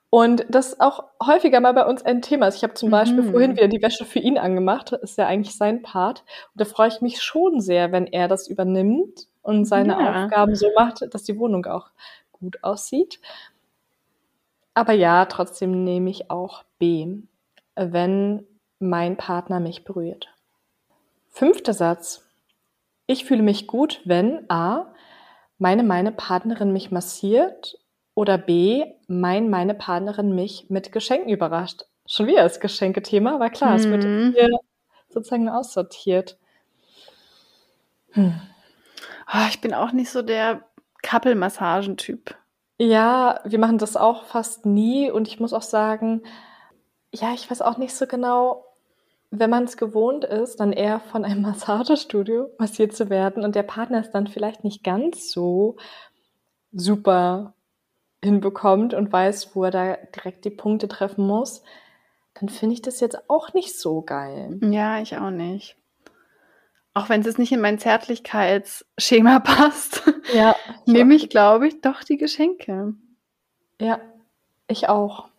Und 0.10 0.46
das 0.50 0.80
auch 0.80 1.04
häufiger 1.24 1.60
mal 1.60 1.74
bei 1.74 1.86
uns 1.86 2.02
ein 2.04 2.22
Thema 2.22 2.48
ist. 2.48 2.56
Ich 2.56 2.64
habe 2.64 2.76
zum 2.76 2.90
Beispiel 2.90 3.24
mhm. 3.24 3.32
vorhin 3.32 3.52
wieder 3.58 3.68
die 3.68 3.82
Wäsche 3.82 4.06
für 4.06 4.20
ihn 4.20 4.38
angemacht. 4.38 4.94
Das 4.94 5.04
ist 5.04 5.18
ja 5.18 5.28
eigentlich 5.28 5.58
sein 5.58 5.82
Part. 5.82 6.24
Und 6.54 6.62
da 6.62 6.66
freue 6.66 6.88
ich 6.88 7.02
mich 7.02 7.22
schon 7.22 7.60
sehr, 7.60 7.92
wenn 7.92 8.08
er 8.08 8.28
das 8.28 8.48
übernimmt 8.48 9.28
und 9.42 9.66
seine 9.66 9.94
ja. 9.94 10.24
Aufgaben 10.24 10.56
so 10.56 10.68
macht, 10.76 11.14
dass 11.14 11.24
die 11.24 11.38
Wohnung 11.38 11.66
auch 11.66 11.90
gut 12.32 12.64
aussieht. 12.64 13.20
Aber 14.74 14.94
ja, 14.94 15.26
trotzdem 15.26 15.84
nehme 15.84 16.10
ich 16.10 16.32
auch 16.32 16.64
B, 16.80 17.08
wenn 17.76 18.48
mein 18.80 19.18
Partner 19.18 19.60
mich 19.60 19.84
berührt. 19.84 20.30
Fünfter 21.30 21.74
Satz. 21.74 22.24
Ich 23.06 23.26
fühle 23.26 23.44
mich 23.44 23.68
gut, 23.68 24.02
wenn 24.06 24.50
A, 24.50 24.94
meine, 25.58 25.84
meine 25.84 26.12
Partnerin 26.12 26.74
mich 26.74 26.92
massiert 26.92 27.80
oder 28.14 28.38
B, 28.38 28.86
mein, 29.08 29.50
meine 29.50 29.74
Partnerin 29.74 30.36
mich 30.36 30.70
mit 30.70 30.92
Geschenken 30.92 31.30
überrascht. 31.30 31.86
Schon 32.06 32.28
wieder 32.28 32.44
das 32.44 32.60
Geschenkethema, 32.60 33.40
war 33.40 33.50
klar, 33.50 33.72
mhm. 33.72 33.76
es 33.76 33.90
wird 33.90 34.04
mhm. 34.04 34.34
hier 34.36 34.50
sozusagen 35.10 35.50
aussortiert. 35.50 36.38
Hm. 38.12 38.40
Oh, 39.34 39.48
ich 39.50 39.62
bin 39.62 39.74
auch 39.74 39.92
nicht 39.92 40.10
so 40.10 40.22
der 40.22 40.64
Kappelmassagentyp. 41.02 42.36
Ja, 42.78 43.42
wir 43.44 43.60
machen 43.60 43.78
das 43.78 43.98
auch 43.98 44.26
fast 44.26 44.66
nie 44.66 45.12
und 45.12 45.28
ich 45.28 45.40
muss 45.40 45.54
auch 45.54 45.62
sagen, 45.62 46.24
ja, 47.14 47.34
ich 47.34 47.50
weiß 47.50 47.62
auch 47.62 47.78
nicht 47.78 47.96
so 47.96 48.08
genau, 48.08 48.66
wenn 49.32 49.50
man 49.50 49.66
es 49.66 49.78
gewohnt 49.78 50.24
ist, 50.24 50.60
dann 50.60 50.72
eher 50.74 51.00
von 51.00 51.26
einem 51.26 51.42
Massagestudio 51.44 52.50
massiert 52.58 52.96
zu 52.96 53.10
werden 53.10 53.44
und 53.44 53.56
der 53.56 53.64
Partner 53.64 54.00
es 54.00 54.12
dann 54.12 54.28
vielleicht 54.28 54.64
nicht 54.64 54.84
ganz 54.84 55.32
so 55.32 55.78
super 56.72 57.54
hinbekommt 58.24 58.94
und 58.94 59.12
weiß, 59.12 59.56
wo 59.56 59.66
er 59.66 59.72
da 59.72 59.98
direkt 60.16 60.46
die 60.46 60.50
Punkte 60.50 60.88
treffen 60.88 61.26
muss, 61.26 61.62
dann 62.34 62.50
finde 62.50 62.74
ich 62.74 62.82
das 62.82 63.00
jetzt 63.00 63.30
auch 63.30 63.54
nicht 63.54 63.78
so 63.78 64.02
geil. 64.02 64.60
Ja, 64.62 65.00
ich 65.00 65.18
auch 65.18 65.30
nicht. 65.30 65.76
Auch 66.94 67.10
wenn 67.10 67.22
es 67.22 67.38
nicht 67.38 67.52
in 67.52 67.62
mein 67.62 67.80
Zärtlichkeitsschema 67.80 69.40
passt, 69.44 70.04
ja, 70.34 70.56
nehme 70.86 71.14
ich, 71.14 71.30
glaube 71.30 71.68
ich, 71.68 71.82
doch 71.82 72.04
die 72.04 72.18
Geschenke. 72.18 72.96
Ja, 73.80 74.00
ich 74.68 74.90
auch. 74.90 75.30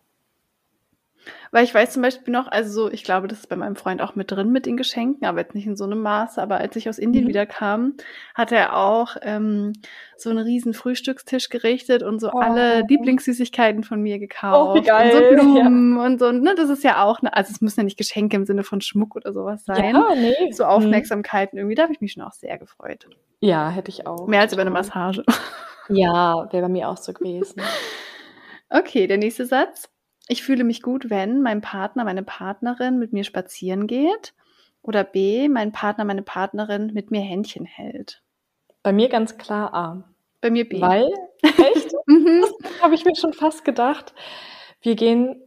Weil 1.51 1.63
ich 1.63 1.73
weiß 1.73 1.91
zum 1.91 2.01
Beispiel 2.01 2.33
noch, 2.33 2.47
also 2.47 2.71
so, 2.71 2.91
ich 2.91 3.03
glaube, 3.03 3.27
das 3.27 3.39
ist 3.39 3.49
bei 3.49 3.55
meinem 3.55 3.75
Freund 3.75 4.01
auch 4.01 4.15
mit 4.15 4.31
drin 4.31 4.51
mit 4.51 4.65
den 4.65 4.77
Geschenken, 4.77 5.27
aber 5.27 5.39
jetzt 5.39 5.55
nicht 5.55 5.65
in 5.65 5.75
so 5.75 5.83
einem 5.83 6.01
Maße. 6.01 6.41
Aber 6.41 6.57
als 6.57 6.75
ich 6.75 6.89
aus 6.89 6.99
Indien 6.99 7.25
mhm. 7.25 7.29
wieder 7.29 7.45
kam, 7.45 7.95
hat 8.35 8.51
er 8.51 8.75
auch 8.75 9.15
ähm, 9.21 9.73
so 10.17 10.29
einen 10.29 10.39
riesen 10.39 10.73
Frühstückstisch 10.73 11.49
gerichtet 11.49 12.03
und 12.03 12.19
so 12.19 12.31
oh. 12.31 12.39
alle 12.39 12.83
Lieblingssüßigkeiten 12.87 13.83
von 13.83 14.01
mir 14.01 14.19
gekauft. 14.19 14.69
Oh, 14.71 14.75
wie 14.75 14.85
geil. 14.85 15.15
Und 15.15 15.39
so 15.39 15.43
Blumen 15.43 15.97
ja. 15.97 16.05
und 16.05 16.19
so. 16.19 16.31
Ne, 16.31 16.55
das 16.55 16.69
ist 16.69 16.83
ja 16.83 17.03
auch, 17.03 17.21
ne, 17.21 17.33
also 17.33 17.51
es 17.51 17.61
müssen 17.61 17.79
ja 17.79 17.83
nicht 17.83 17.97
Geschenke 17.97 18.35
im 18.35 18.45
Sinne 18.45 18.63
von 18.63 18.81
Schmuck 18.81 19.15
oder 19.15 19.33
sowas 19.33 19.65
sein. 19.65 19.95
Ja, 19.95 20.15
nee. 20.15 20.51
So 20.51 20.63
mhm. 20.63 20.69
Aufmerksamkeiten 20.69 21.57
irgendwie, 21.57 21.75
da 21.75 21.83
habe 21.83 21.93
ich 21.93 22.01
mich 22.01 22.13
schon 22.13 22.23
auch 22.23 22.33
sehr 22.33 22.57
gefreut. 22.57 23.07
Ja, 23.39 23.69
hätte 23.69 23.89
ich 23.89 24.05
auch. 24.05 24.27
Mehr 24.27 24.41
als 24.41 24.53
über 24.53 24.61
eine 24.61 24.71
Massage. 24.71 25.23
Ja, 25.89 26.47
wäre 26.51 26.63
bei 26.63 26.69
mir 26.69 26.89
auch 26.89 26.97
so 26.97 27.13
gewesen. 27.13 27.61
Okay, 28.71 29.07
der 29.07 29.17
nächste 29.17 29.47
Satz. 29.47 29.89
Ich 30.31 30.43
fühle 30.43 30.63
mich 30.63 30.83
gut, 30.83 31.09
wenn 31.09 31.41
mein 31.41 31.59
Partner, 31.59 32.03
meine 32.03 32.21
Partnerin 32.21 32.99
mit 32.99 33.13
mir 33.13 33.23
spazieren 33.23 33.87
geht. 33.87 34.35
Oder 34.83 35.03
B, 35.03 35.49
mein 35.49 35.71
Partner, 35.71 36.05
meine 36.05 36.21
Partnerin 36.21 36.93
mit 36.93 37.09
mir 37.09 37.21
Händchen 37.21 37.65
hält. 37.65 38.21
Bei 38.83 38.93
mir 38.93 39.09
ganz 39.09 39.37
klar 39.39 39.73
A. 39.73 40.03
Bei 40.39 40.51
mir 40.51 40.69
B. 40.69 40.79
Weil, 40.79 41.09
echt? 41.41 41.93
mhm. 42.05 42.45
Das 42.61 42.81
habe 42.81 42.93
ich 42.93 43.05
mir 43.05 43.15
schon 43.15 43.33
fast 43.33 43.65
gedacht. 43.65 44.13
Wir 44.81 44.95
gehen 44.95 45.41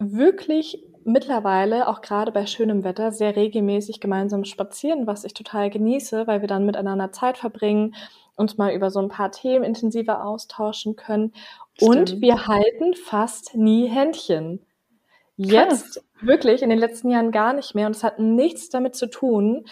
wirklich 0.00 0.84
mittlerweile, 1.04 1.86
auch 1.86 2.00
gerade 2.00 2.32
bei 2.32 2.44
schönem 2.46 2.82
Wetter, 2.82 3.12
sehr 3.12 3.36
regelmäßig 3.36 4.00
gemeinsam 4.00 4.44
spazieren, 4.44 5.06
was 5.06 5.22
ich 5.22 5.32
total 5.32 5.70
genieße, 5.70 6.26
weil 6.26 6.40
wir 6.40 6.48
dann 6.48 6.66
miteinander 6.66 7.12
Zeit 7.12 7.38
verbringen, 7.38 7.94
uns 8.34 8.58
mal 8.58 8.72
über 8.72 8.90
so 8.90 9.00
ein 9.00 9.08
paar 9.08 9.30
Themen 9.30 9.64
intensiver 9.64 10.24
austauschen 10.24 10.96
können 10.96 11.32
und 11.80 12.20
wir 12.20 12.46
halten 12.46 12.94
fast 12.94 13.54
nie 13.54 13.86
Händchen. 13.86 14.64
Jetzt 15.36 15.94
Krass. 15.94 16.04
wirklich 16.20 16.62
in 16.62 16.70
den 16.70 16.78
letzten 16.78 17.10
Jahren 17.10 17.30
gar 17.30 17.52
nicht 17.52 17.74
mehr. 17.74 17.86
Und 17.86 17.94
es 17.94 18.02
hat 18.02 18.18
nichts 18.18 18.70
damit 18.70 18.96
zu 18.96 19.06
tun, 19.08 19.66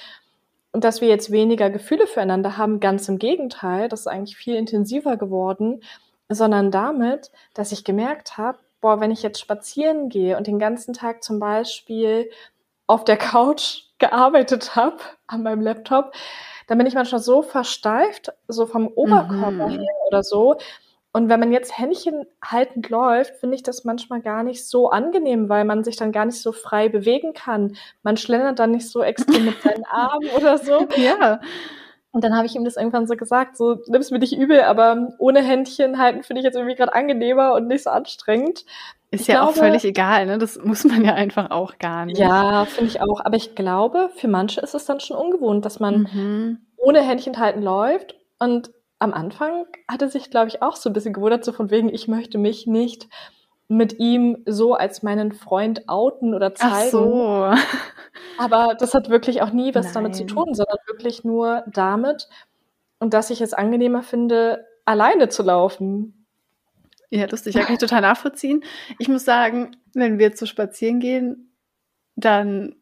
dass 0.73 1.01
wir 1.01 1.09
jetzt 1.09 1.33
weniger 1.33 1.71
Gefühle 1.71 2.07
füreinander 2.07 2.57
haben. 2.57 2.81
Ganz 2.81 3.09
im 3.09 3.19
Gegenteil, 3.19 3.89
das 3.89 4.01
ist 4.01 4.07
eigentlich 4.07 4.37
viel 4.37 4.55
intensiver 4.55 5.17
geworden, 5.17 5.83
sondern 6.29 6.71
damit, 6.71 7.31
dass 7.55 7.73
ich 7.73 7.85
gemerkt 7.85 8.39
habe, 8.39 8.59
boah, 8.81 9.01
wenn 9.01 9.11
ich 9.11 9.23
jetzt 9.23 9.41
spazieren 9.41 10.09
gehe 10.09 10.37
und 10.37 10.47
den 10.47 10.59
ganzen 10.59 10.95
Tag 10.95 11.25
zum 11.25 11.41
Beispiel 11.41 12.31
auf 12.87 13.05
der 13.05 13.17
Couch 13.17 13.83
gearbeitet 13.99 14.77
habe 14.77 14.99
an 15.27 15.43
meinem 15.43 15.63
Laptop, 15.63 16.13
dann 16.69 16.79
bin 16.79 16.87
ich 16.87 16.95
manchmal 16.95 17.21
so 17.21 17.43
versteift, 17.43 18.33
so 18.49 18.67
vom 18.67 18.89
Oberkörper 18.89 19.69
mhm. 19.69 19.79
her 19.79 19.95
oder 20.09 20.23
so. 20.23 20.57
Und 21.17 21.31
wenn 21.31 21.41
man 21.41 21.51
jetzt 21.51 21.79
Händchen 21.79 22.27
haltend 22.45 22.91
läuft, 22.91 23.37
finde 23.37 23.57
ich 23.57 23.63
das 23.63 23.85
manchmal 23.85 24.21
gar 24.21 24.43
nicht 24.43 24.69
so 24.69 24.91
angenehm, 24.91 25.49
weil 25.49 25.65
man 25.65 25.83
sich 25.83 25.97
dann 25.97 26.13
gar 26.13 26.27
nicht 26.27 26.43
so 26.43 26.53
frei 26.53 26.91
bewegen 26.91 27.33
kann. 27.33 27.75
Man 28.03 28.19
schlendert 28.19 28.59
dann 28.59 28.73
nicht 28.73 28.91
so 28.91 29.03
extrem 29.03 29.47
mit 29.47 29.63
seinen 29.63 29.87
Armen 29.91 30.29
oder 30.37 30.59
so. 30.59 30.87
Ja. 30.97 31.41
Und 32.11 32.23
dann 32.23 32.37
habe 32.37 32.45
ich 32.45 32.55
ihm 32.55 32.67
das 32.67 32.77
irgendwann 32.77 33.07
so 33.07 33.17
gesagt, 33.17 33.57
so 33.57 33.79
nimm's 33.87 34.11
mir 34.11 34.19
nicht 34.19 34.37
übel, 34.37 34.61
aber 34.61 35.09
ohne 35.19 35.41
Händchen 35.41 35.97
halten 35.97 36.23
finde 36.23 36.41
ich 36.41 36.45
jetzt 36.45 36.55
irgendwie 36.55 36.75
gerade 36.75 36.93
angenehmer 36.93 37.55
und 37.55 37.67
nicht 37.67 37.85
so 37.85 37.89
anstrengend. 37.89 38.67
Ist 39.11 39.23
ich 39.23 39.29
ja 39.29 39.37
glaube, 39.37 39.53
auch 39.53 39.55
völlig 39.55 39.87
egal, 39.87 40.27
ne? 40.27 40.37
Das 40.37 40.63
muss 40.63 40.85
man 40.85 41.03
ja 41.03 41.15
einfach 41.15 41.51
auch 41.51 41.79
gar 41.79 42.05
nicht. 42.05 42.19
Ja, 42.19 42.67
finde 42.67 42.91
ich 42.91 43.01
auch. 43.01 43.25
Aber 43.25 43.37
ich 43.37 43.55
glaube, 43.55 44.11
für 44.17 44.29
manche 44.29 44.61
ist 44.61 44.75
es 44.75 44.85
dann 44.85 45.01
schon 45.01 45.17
ungewohnt, 45.17 45.65
dass 45.65 45.81
man 45.81 46.11
mhm. 46.13 46.59
ohne 46.77 47.01
Händchen 47.01 47.39
halten 47.39 47.63
läuft. 47.63 48.17
Und 48.39 48.71
am 48.99 49.13
Anfang 49.13 49.67
hatte 49.89 50.09
sich, 50.09 50.31
glaube 50.31 50.49
ich, 50.49 50.63
auch 50.63 50.77
so 50.77 50.91
ein 50.91 50.93
bisschen 50.93 51.13
gewundert, 51.13 51.45
so 51.45 51.53
von 51.53 51.71
wegen, 51.71 51.93
ich 51.93 52.09
möchte 52.09 52.39
mich 52.39 52.67
nicht 52.67 53.09
mit 53.69 53.99
ihm 53.99 54.43
so 54.47 54.75
als 54.75 55.03
meinen 55.03 55.33
Freund 55.33 55.89
outen 55.89 56.35
oder 56.35 56.55
zeigen. 56.55 56.75
Ach 56.75 56.91
so. 56.91 57.53
Aber 58.39 58.75
das 58.79 58.95
hat 58.95 59.09
wirklich 59.09 59.43
auch 59.43 59.51
nie 59.51 59.75
was 59.75 59.87
Nein. 59.87 59.95
damit 59.95 60.17
zu 60.17 60.25
tun, 60.25 60.55
sondern 60.55 60.79
wirklich 60.87 61.25
nur 61.25 61.65
damit 61.67 62.29
und 62.99 63.13
dass 63.13 63.31
ich 63.31 63.41
es 63.41 63.53
angenehmer 63.53 64.03
finde, 64.03 64.67
alleine 64.85 65.29
zu 65.29 65.43
laufen. 65.43 66.27
Ja, 67.11 67.27
lustig, 67.27 67.55
ja, 67.55 67.65
kann 67.65 67.75
ich 67.75 67.81
total 67.81 68.01
nachvollziehen. 68.01 68.65
Ich 68.99 69.09
muss 69.09 69.25
sagen, 69.25 69.77
wenn 69.95 70.19
wir 70.19 70.35
zu 70.35 70.47
spazieren 70.47 71.01
gehen, 71.01 71.53
dann 72.15 72.76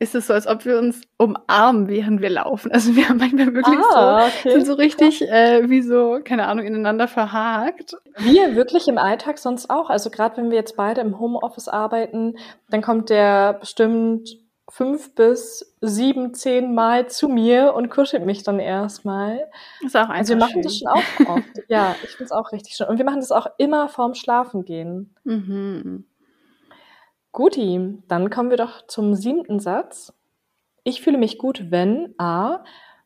ist 0.00 0.14
es 0.14 0.28
so, 0.28 0.32
als 0.32 0.46
ob 0.46 0.64
wir 0.64 0.78
uns 0.78 1.02
umarmen, 1.16 1.88
während 1.88 2.20
wir 2.20 2.30
laufen. 2.30 2.70
Also 2.70 2.94
wir 2.94 3.08
haben 3.08 3.18
manchmal 3.18 3.52
wirklich 3.52 3.78
ah, 3.78 4.28
so, 4.30 4.38
okay. 4.38 4.52
sind 4.52 4.66
so 4.66 4.74
richtig 4.74 5.22
äh, 5.22 5.68
wie 5.68 5.82
so, 5.82 6.20
keine 6.22 6.46
Ahnung, 6.46 6.64
ineinander 6.64 7.08
verhakt. 7.08 7.96
Wir 8.18 8.54
wirklich 8.54 8.86
im 8.86 8.98
Alltag 8.98 9.38
sonst 9.38 9.70
auch. 9.70 9.90
Also 9.90 10.10
gerade 10.10 10.36
wenn 10.36 10.50
wir 10.50 10.56
jetzt 10.56 10.76
beide 10.76 11.00
im 11.00 11.18
Homeoffice 11.18 11.68
arbeiten, 11.68 12.36
dann 12.70 12.82
kommt 12.82 13.10
der 13.10 13.54
bestimmt 13.54 14.28
fünf 14.70 15.14
bis 15.14 15.74
sieben, 15.80 16.34
zehn 16.34 16.74
Mal 16.74 17.08
zu 17.08 17.28
mir 17.28 17.74
und 17.74 17.90
kuschelt 17.90 18.24
mich 18.24 18.44
dann 18.44 18.60
erstmal. 18.60 19.48
Ist 19.84 19.96
auch 19.96 20.02
einfach 20.02 20.16
Also 20.16 20.34
wir 20.34 20.40
machen 20.40 20.52
schön. 20.52 20.62
das 20.62 20.76
schon 20.76 20.88
auch 20.88 21.36
oft. 21.36 21.44
ja, 21.68 21.96
ich 22.04 22.10
finde 22.10 22.24
es 22.24 22.32
auch 22.32 22.52
richtig 22.52 22.74
schön. 22.74 22.86
Und 22.86 22.98
wir 22.98 23.04
machen 23.04 23.20
das 23.20 23.32
auch 23.32 23.46
immer 23.56 23.88
vorm 23.88 24.14
Schlafengehen. 24.14 25.14
Mhm. 25.24 26.04
Guti, 27.32 27.98
dann 28.08 28.30
kommen 28.30 28.50
wir 28.50 28.56
doch 28.56 28.86
zum 28.86 29.14
siebten 29.14 29.60
Satz. 29.60 30.12
Ich 30.84 31.02
fühle 31.02 31.18
mich 31.18 31.38
gut, 31.38 31.70
wenn 31.70 32.14
A. 32.18 32.64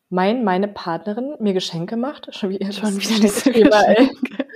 Mein, 0.09 0.45
meine 0.45 0.69
Partnerin 0.69 1.37
mir 1.41 1.55
Geschenke 1.55 1.97
macht. 1.97 2.35
Schon 2.35 2.51
wieder, 2.51 2.71
Schon 2.71 2.97
wieder 2.97 3.21
diese 3.21 3.51
Geschenke. 3.51 4.47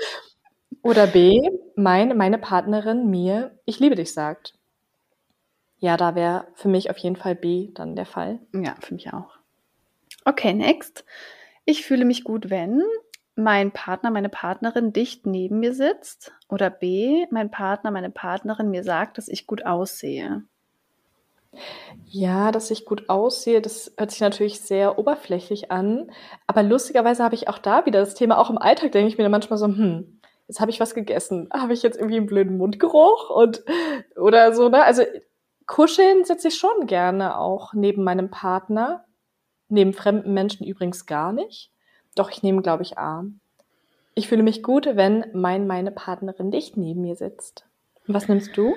Oder 0.83 1.07
B. 1.07 1.41
Mein, 1.75 2.17
meine 2.17 2.39
Partnerin 2.39 3.11
mir 3.11 3.59
Ich 3.65 3.81
liebe 3.81 3.97
dich 3.97 4.13
sagt. 4.13 4.55
Ja, 5.79 5.97
da 5.97 6.15
wäre 6.15 6.47
für 6.55 6.69
mich 6.69 6.91
auf 6.91 6.99
jeden 6.99 7.17
Fall 7.17 7.35
B 7.35 7.71
dann 7.75 7.97
der 7.97 8.07
Fall. 8.07 8.39
Ja, 8.53 8.77
für 8.81 8.95
mich 8.95 9.13
auch. 9.13 9.37
Okay, 10.25 10.53
next. 10.53 11.05
Ich 11.65 11.85
fühle 11.85 12.05
mich 12.05 12.23
gut, 12.23 12.51
wenn 12.51 12.83
mein 13.37 13.71
Partner, 13.71 14.11
meine 14.11 14.29
Partnerin 14.29 14.93
dicht 14.93 15.27
neben 15.27 15.61
mir 15.61 15.75
sitzt 15.75 16.33
oder 16.49 16.71
B, 16.71 17.27
mein 17.31 17.51
Partner, 17.51 17.91
meine 17.91 18.11
Partnerin 18.11 18.71
mir 18.71 18.83
sagt, 18.83 19.19
dass 19.19 19.29
ich 19.29 19.47
gut 19.47 19.65
aussehe. 19.67 20.43
Ja, 22.07 22.53
dass 22.53 22.71
ich 22.71 22.85
gut 22.85 23.09
aussehe, 23.09 23.61
das 23.61 23.93
hört 23.97 24.11
sich 24.11 24.21
natürlich 24.21 24.61
sehr 24.61 24.99
oberflächlich 24.99 25.71
an. 25.71 26.11
Aber 26.47 26.63
lustigerweise 26.63 27.23
habe 27.25 27.35
ich 27.35 27.49
auch 27.49 27.59
da 27.59 27.87
wieder 27.87 28.01
das 28.01 28.15
Thema, 28.15 28.39
auch 28.39 28.51
im 28.51 28.59
Alltag 28.59 28.93
denke 28.93 29.09
ich 29.09 29.19
mir 29.19 29.25
dann 29.25 29.33
manchmal 29.33 29.59
so, 29.59 29.67
hm, 29.67 30.21
jetzt 30.49 30.61
habe 30.61 30.71
ich 30.71 30.81
was 30.81 30.95
gegessen. 30.95 31.49
Habe 31.53 31.73
ich 31.73 31.83
jetzt 31.83 31.97
irgendwie 31.97 32.17
einen 32.17 32.27
blöden 32.27 32.57
Mundgeruch 32.57 33.31
und 33.31 33.65
oder 34.17 34.55
so, 34.55 34.69
ne? 34.69 34.83
Also 34.85 35.03
kuscheln 35.67 36.25
sitze 36.25 36.49
ich 36.49 36.59
schon 36.59 36.87
gerne 36.87 37.39
auch 37.39 37.75
neben 37.75 38.05
meinem 38.05 38.31
Partner. 38.31 39.05
Neben 39.69 39.93
fremden 39.93 40.33
Menschen 40.33 40.65
übrigens 40.65 41.07
gar 41.07 41.33
nicht. 41.33 41.73
Doch, 42.17 42.31
ich 42.33 42.43
nehme, 42.43 42.63
glaube 42.63 42.83
ich, 42.83 42.99
A. 42.99 43.25
Ich 44.15 44.29
fühle 44.29 44.43
mich 44.43 44.65
gut, 44.65 44.87
wenn 44.87 45.27
mein, 45.35 45.69
meine 45.69 45.93
Partnerin 45.93 46.51
dicht 46.51 46.77
neben 46.77 47.03
mir 47.03 47.15
sitzt. 47.15 47.67
was 48.07 48.27
nimmst 48.27 48.57
du? 48.57 48.75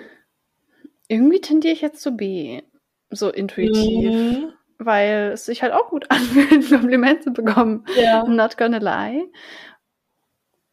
Irgendwie 1.07 1.41
tendiere 1.41 1.73
ich 1.73 1.81
jetzt 1.81 2.01
zu 2.01 2.11
B. 2.11 2.61
So 3.09 3.29
intuitiv. 3.29 4.11
Mhm. 4.11 4.53
Weil 4.77 5.31
es 5.33 5.45
sich 5.45 5.63
halt 5.63 5.73
auch 5.73 5.89
gut 5.89 6.05
anfühlt, 6.11 6.51
ein 6.51 6.69
Kompliment 6.69 7.23
zu 7.23 7.31
bekommen. 7.31 7.85
Ja. 7.95 8.23
Not 8.25 8.57
gonna 8.57 8.77
lie. 8.77 9.25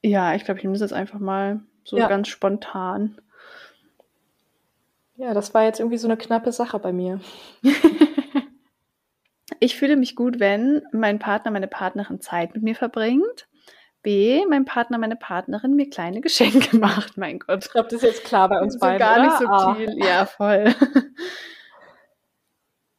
Ja, 0.03 0.35
ich 0.35 0.45
glaube, 0.45 0.59
ich 0.59 0.65
nehme 0.65 0.75
das 0.75 0.83
jetzt 0.83 0.93
einfach 0.93 1.21
mal 1.21 1.61
so 1.85 1.97
ja. 1.97 2.09
ganz 2.09 2.29
spontan. 2.29 3.21
Ja, 5.17 5.33
das 5.33 5.55
war 5.55 5.65
jetzt 5.65 5.81
irgendwie 5.81 5.97
so 5.97 6.09
eine 6.09 6.17
knappe 6.17 6.53
Sache 6.53 6.79
bei 6.79 6.93
mir. 6.93 7.21
Ich 9.61 9.77
fühle 9.77 9.97
mich 9.97 10.17
gut, 10.17 10.41
wenn 10.41 10.83
mein 10.93 11.19
Partner, 11.19 11.51
meine 11.51 11.69
Partnerin 11.69 12.21
Zeit 12.21 12.55
mit 12.55 12.63
mir 12.63 12.75
verbringt. 12.75 13.49
B, 14.03 14.45
mein 14.49 14.65
Partner, 14.65 14.99
meine 14.99 15.17
Partnerin 15.17 15.75
mir 15.75 15.91
kleine 15.91 16.21
Geschenke 16.23 16.77
macht. 16.77 17.17
Mein 17.17 17.39
Gott. 17.39 17.65
Ich 17.65 17.71
glaube, 17.71 17.89
das 17.91 18.03
ist 18.03 18.09
jetzt 18.09 18.25
klar 18.25 18.49
bei 18.49 18.61
uns 18.61 18.75
so 18.75 18.81
beiden. 18.81 18.99
Gar 18.99 19.23
nicht 19.25 19.39
subtil. 19.39 20.03
Ah. 20.03 20.07
Ja, 20.07 20.27
voll. 20.27 20.75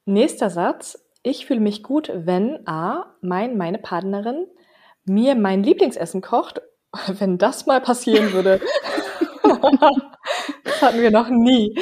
Nächster 0.05 0.49
Satz. 0.49 1.03
Ich 1.23 1.45
fühle 1.45 1.59
mich 1.59 1.83
gut, 1.83 2.09
wenn 2.13 2.65
A, 2.67 3.15
mein, 3.21 3.57
meine 3.57 3.79
Partnerin 3.79 4.47
mir 5.03 5.35
mein 5.35 5.63
Lieblingsessen 5.63 6.21
kocht. 6.21 6.61
Wenn 7.19 7.37
das 7.37 7.65
mal 7.65 7.81
passieren 7.81 8.31
würde. 8.31 8.61
das 10.63 10.81
hatten 10.81 11.01
wir 11.01 11.11
noch 11.11 11.29
nie. 11.29 11.77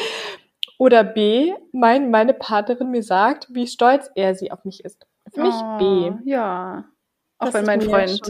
Oder 0.78 1.04
B, 1.04 1.54
mein, 1.72 2.12
meine 2.12 2.34
Partnerin 2.34 2.92
mir 2.92 3.04
sagt, 3.04 3.48
wie 3.50 3.68
stolz 3.68 4.10
er 4.16 4.36
sie 4.36 4.52
auf 4.52 4.66
mich 4.66 4.84
ist. 4.84 5.08
Für 5.34 5.42
mich 5.42 5.54
oh, 5.56 5.78
B. 5.78 6.30
Ja. 6.30 6.86
Auch 7.38 7.48
das 7.48 7.54
wenn 7.56 7.66
mein 7.66 7.82
Freund 7.82 8.22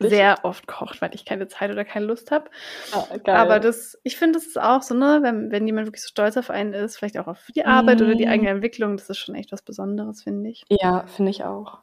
sehr, 0.00 0.08
sehr, 0.08 0.38
oft 0.44 0.66
kocht, 0.66 1.00
weil 1.00 1.14
ich 1.14 1.24
keine 1.24 1.48
Zeit 1.48 1.70
oder 1.70 1.84
keine 1.84 2.06
Lust 2.06 2.30
habe. 2.30 2.50
Oh, 2.94 3.04
Aber 3.26 3.60
das, 3.60 3.98
ich 4.02 4.16
finde, 4.16 4.38
das 4.38 4.46
ist 4.46 4.60
auch 4.60 4.82
so, 4.82 4.94
ne, 4.94 5.20
wenn, 5.22 5.50
wenn 5.50 5.66
jemand 5.66 5.86
wirklich 5.86 6.02
so 6.02 6.08
stolz 6.08 6.36
auf 6.36 6.50
einen 6.50 6.72
ist, 6.72 6.96
vielleicht 6.96 7.18
auch 7.18 7.26
auf 7.26 7.46
die 7.54 7.64
Arbeit 7.64 8.00
mm. 8.00 8.02
oder 8.02 8.14
die 8.14 8.26
mhm. 8.26 8.32
eigene 8.32 8.50
Entwicklung, 8.50 8.96
das 8.96 9.10
ist 9.10 9.18
schon 9.18 9.34
echt 9.34 9.52
was 9.52 9.62
Besonderes, 9.62 10.22
finde 10.22 10.50
ich. 10.50 10.64
Ja, 10.68 11.06
finde 11.06 11.30
ich 11.30 11.44
auch. 11.44 11.78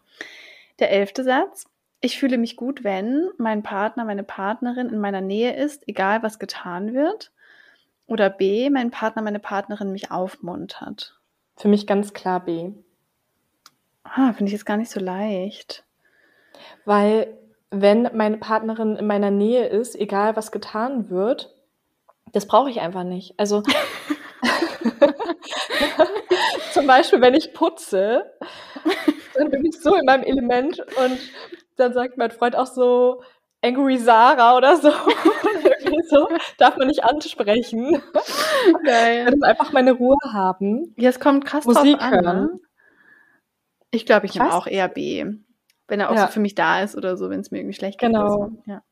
Der 0.80 0.92
elfte 0.92 1.24
Satz. 1.24 1.66
Ich 2.02 2.18
fühle 2.18 2.38
mich 2.38 2.56
gut, 2.56 2.86
wenn 2.86 3.30
mein 3.38 3.62
Partner, 3.62 4.06
meine 4.06 4.24
Partnerin 4.24 4.90
in 4.90 5.00
meiner 5.00 5.22
Nähe 5.22 5.56
ist, 5.56 5.86
egal 5.88 6.24
was 6.24 6.40
getan 6.40 6.94
wird. 6.94 7.32
Oder 8.10 8.30
B, 8.32 8.72
mein 8.72 8.90
Partner, 8.90 9.22
meine 9.22 9.40
Partnerin 9.40 9.92
mich 9.92 10.12
aufmuntert? 10.12 11.20
Für 11.56 11.68
mich 11.68 11.86
ganz 11.86 12.14
klar 12.14 12.40
B. 12.40 12.72
Ah, 14.04 14.34
finde 14.34 14.46
ich 14.46 14.54
jetzt 14.54 14.66
gar 14.66 14.78
nicht 14.78 14.90
so 14.90 15.00
leicht. 15.00 15.84
Weil, 16.86 17.38
wenn 17.70 18.10
meine 18.16 18.38
Partnerin 18.38 18.96
in 18.96 19.06
meiner 19.06 19.30
Nähe 19.30 19.68
ist, 19.68 19.96
egal 19.96 20.36
was 20.36 20.52
getan 20.52 21.12
wird, 21.12 21.54
das 22.32 22.48
brauche 22.48 22.72
ich 22.72 22.82
einfach 22.82 23.04
nicht. 23.04 23.36
Also, 23.38 23.62
zum 26.74 26.88
Beispiel, 26.88 27.22
wenn 27.22 27.36
ich 27.36 27.54
putze, 27.54 28.34
dann 29.36 29.52
bin 29.52 29.66
ich 29.66 29.80
so 29.80 29.94
in 29.94 30.06
meinem 30.06 30.24
Element 30.24 30.80
und 30.80 31.20
dann 31.76 31.94
sagt 31.94 32.18
mein 32.18 32.32
Freund 32.32 32.56
auch 32.56 32.66
so, 32.66 33.22
Angry 33.62 33.98
Sarah 33.98 34.58
oder 34.58 34.78
so. 34.78 34.90
so 36.10 36.28
darf 36.58 36.78
man 36.78 36.88
nicht 36.88 37.04
ansprechen. 37.04 38.02
Geil. 38.84 39.28
Ich 39.28 39.34
will 39.34 39.44
einfach 39.44 39.72
meine 39.72 39.94
Ruhe 39.94 40.18
haben. 40.32 40.94
Ja, 40.98 41.10
es 41.10 41.20
kommt 41.20 41.46
krass 41.46 41.66
Musik 41.66 41.98
drauf 41.98 42.12
an. 42.12 42.24
Ne? 42.24 42.60
Ich 43.92 44.06
glaube, 44.06 44.26
ich 44.26 44.36
nehme 44.36 44.54
auch 44.54 44.68
eher 44.68 44.88
B. 44.88 45.26
Wenn 45.88 46.00
er 46.00 46.12
auch 46.12 46.16
ja. 46.16 46.28
so 46.28 46.34
für 46.34 46.40
mich 46.40 46.56
da 46.56 46.82
ist 46.82 46.96
oder 46.96 47.18
so, 47.18 47.30
wenn 47.30 47.40
es 47.40 47.52
mir 47.52 47.60
irgendwie 47.60 47.76
schlecht 47.76 48.00
geht. 48.00 48.10
Genau. 48.10 48.30
So. 48.30 48.52
Ja. 48.66 48.84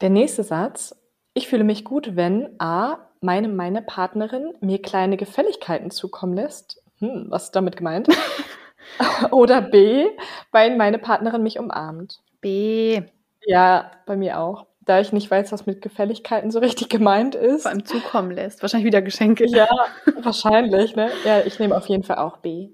Der 0.00 0.10
nächste 0.10 0.42
Satz. 0.42 0.94
Ich 1.34 1.48
fühle 1.48 1.64
mich 1.64 1.84
gut, 1.84 2.16
wenn 2.16 2.54
A. 2.58 2.98
Meine, 3.20 3.48
meine 3.48 3.82
Partnerin 3.82 4.54
mir 4.60 4.80
kleine 4.80 5.16
Gefälligkeiten 5.16 5.90
zukommen 5.90 6.34
lässt. 6.34 6.82
Hm, 6.98 7.26
was 7.28 7.44
ist 7.44 7.56
damit 7.56 7.76
gemeint? 7.76 8.08
Oder 9.30 9.62
B. 9.62 10.06
Weil 10.50 10.76
meine 10.76 10.98
Partnerin 10.98 11.42
mich 11.42 11.58
umarmt. 11.58 12.20
B. 12.40 13.02
Ja, 13.44 13.90
bei 14.06 14.16
mir 14.16 14.40
auch 14.40 14.66
da 14.88 15.00
ich 15.00 15.12
nicht 15.12 15.30
weiß, 15.30 15.52
was 15.52 15.66
mit 15.66 15.82
Gefälligkeiten 15.82 16.50
so 16.50 16.58
richtig 16.58 16.88
gemeint 16.88 17.34
ist. 17.34 17.62
Vor 17.62 17.70
allem 17.70 17.84
zukommen 17.84 18.30
lässt. 18.30 18.62
Wahrscheinlich 18.62 18.86
wieder 18.86 19.02
Geschenke. 19.02 19.46
Ja, 19.46 19.68
wahrscheinlich, 20.22 20.96
ne? 20.96 21.10
Ja, 21.24 21.40
ich 21.40 21.58
nehme 21.58 21.76
auf 21.76 21.86
jeden 21.86 22.04
Fall 22.04 22.18
auch 22.18 22.38
B. 22.38 22.70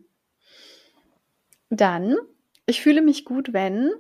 Dann, 1.71 2.17
ich 2.67 2.81
fühle 2.81 3.03
mich 3.03 3.25
gut, 3.25 3.53
wenn 3.53 3.91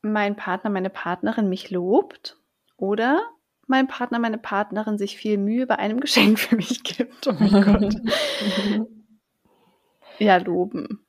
mein 0.00 0.34
Partner, 0.34 0.70
meine 0.70 0.90
Partnerin 0.90 1.48
mich 1.48 1.70
lobt 1.70 2.38
oder 2.76 3.20
mein 3.66 3.86
Partner, 3.86 4.18
meine 4.18 4.38
Partnerin 4.38 4.98
sich 4.98 5.16
viel 5.16 5.38
Mühe 5.38 5.66
bei 5.66 5.78
einem 5.78 6.00
Geschenk 6.00 6.38
für 6.38 6.56
mich 6.56 6.82
gibt. 6.82 7.26
Oh 7.26 7.34
mein 7.38 7.62
Gott. 7.62 7.94
Ja, 10.18 10.36
loben. 10.36 11.04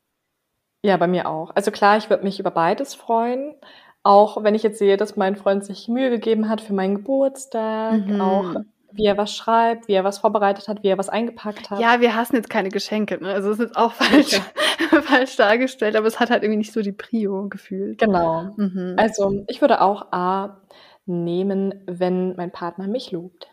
Ja, 0.82 0.98
bei 0.98 1.08
mir 1.08 1.30
auch. 1.30 1.56
Also 1.56 1.70
klar, 1.70 1.98
ich 1.98 2.10
würde 2.10 2.24
mich 2.24 2.40
über 2.40 2.50
beides 2.50 2.96
freuen. 2.96 3.54
Auch 4.04 4.44
wenn 4.44 4.54
ich 4.54 4.64
jetzt 4.64 4.80
sehe, 4.80 4.98
dass 4.98 5.16
mein 5.16 5.36
Freund 5.36 5.64
sich 5.64 5.88
Mühe 5.88 6.10
gegeben 6.10 6.50
hat 6.50 6.62
für 6.62 6.74
meinen 6.74 6.96
Geburtstag, 6.96 8.06
mhm. 8.06 8.22
auch 8.22 8.56
wie 8.92 9.06
er 9.06 9.18
was 9.18 9.36
schreibt, 9.36 9.88
wie 9.88 9.94
er 9.94 10.04
was 10.04 10.20
vorbereitet 10.20 10.68
hat, 10.68 10.84
wie 10.84 10.90
er 10.90 10.98
was 10.98 11.10
eingepackt 11.10 11.72
hat. 11.72 11.80
Ja, 11.80 12.00
wir 12.00 12.16
hassen 12.16 12.36
jetzt 12.36 12.50
keine 12.50 12.70
Geschenke, 12.70 13.22
ne? 13.22 13.34
Also 13.34 13.50
es 13.52 13.60
ist 13.60 13.76
auch 13.76 13.94
falsch, 13.94 14.40
falsch 15.04 15.36
dargestellt, 15.36 15.96
aber 15.96 16.06
es 16.06 16.20
hat 16.20 16.30
halt 16.30 16.44
irgendwie 16.44 16.58
nicht 16.58 16.74
so 16.74 16.82
die 16.82 16.92
Prio 16.92 17.48
gefühlt. 17.50 17.98
Genau. 18.00 18.52
Mhm. 18.56 18.96
Also 18.98 19.44
ich 19.48 19.62
würde 19.62 19.82
auch 19.82 20.12
A 20.12 20.62
nehmen, 21.06 21.84
wenn 21.86 22.36
mein 22.36 22.52
Partner 22.52 22.88
mich 22.88 23.12
lobt. 23.12 23.48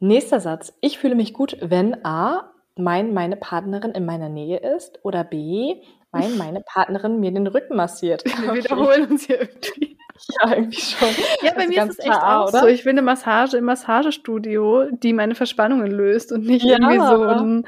Nächster 0.00 0.40
Satz. 0.40 0.72
Ich 0.80 0.98
fühle 0.98 1.14
mich 1.14 1.32
gut, 1.32 1.56
wenn 1.60 2.04
A 2.04 2.52
mein, 2.76 3.12
meine 3.12 3.36
Partnerin 3.36 3.92
in 3.92 4.06
meiner 4.06 4.28
Nähe 4.28 4.58
ist 4.58 5.00
oder 5.02 5.24
B 5.24 5.82
mein, 6.12 6.36
meine 6.36 6.60
Partnerin 6.60 7.20
mir 7.20 7.32
den 7.32 7.46
Rücken 7.46 7.76
massiert. 7.76 8.24
Wir 8.24 8.54
wiederholen 8.54 9.10
uns 9.10 9.26
hier 9.26 9.40
irgendwie. 9.40 9.96
Ja, 10.42 10.54
irgendwie 10.54 10.80
schon. 10.80 11.08
Ja, 11.42 11.52
bei 11.52 11.62
also 11.62 11.68
mir 11.68 11.82
ist 11.84 11.98
es 11.98 11.98
echt 12.00 12.22
auch 12.22 12.48
oder? 12.48 12.60
so. 12.60 12.66
Ich 12.66 12.84
will 12.84 12.92
eine 12.92 13.02
Massage 13.02 13.56
im 13.56 13.64
Massagestudio, 13.64 14.90
die 14.90 15.12
meine 15.12 15.34
Verspannungen 15.34 15.90
löst 15.90 16.30
und 16.32 16.44
nicht 16.44 16.64
ja. 16.64 16.78
irgendwie 16.78 16.98
so 16.98 17.22
ein 17.22 17.64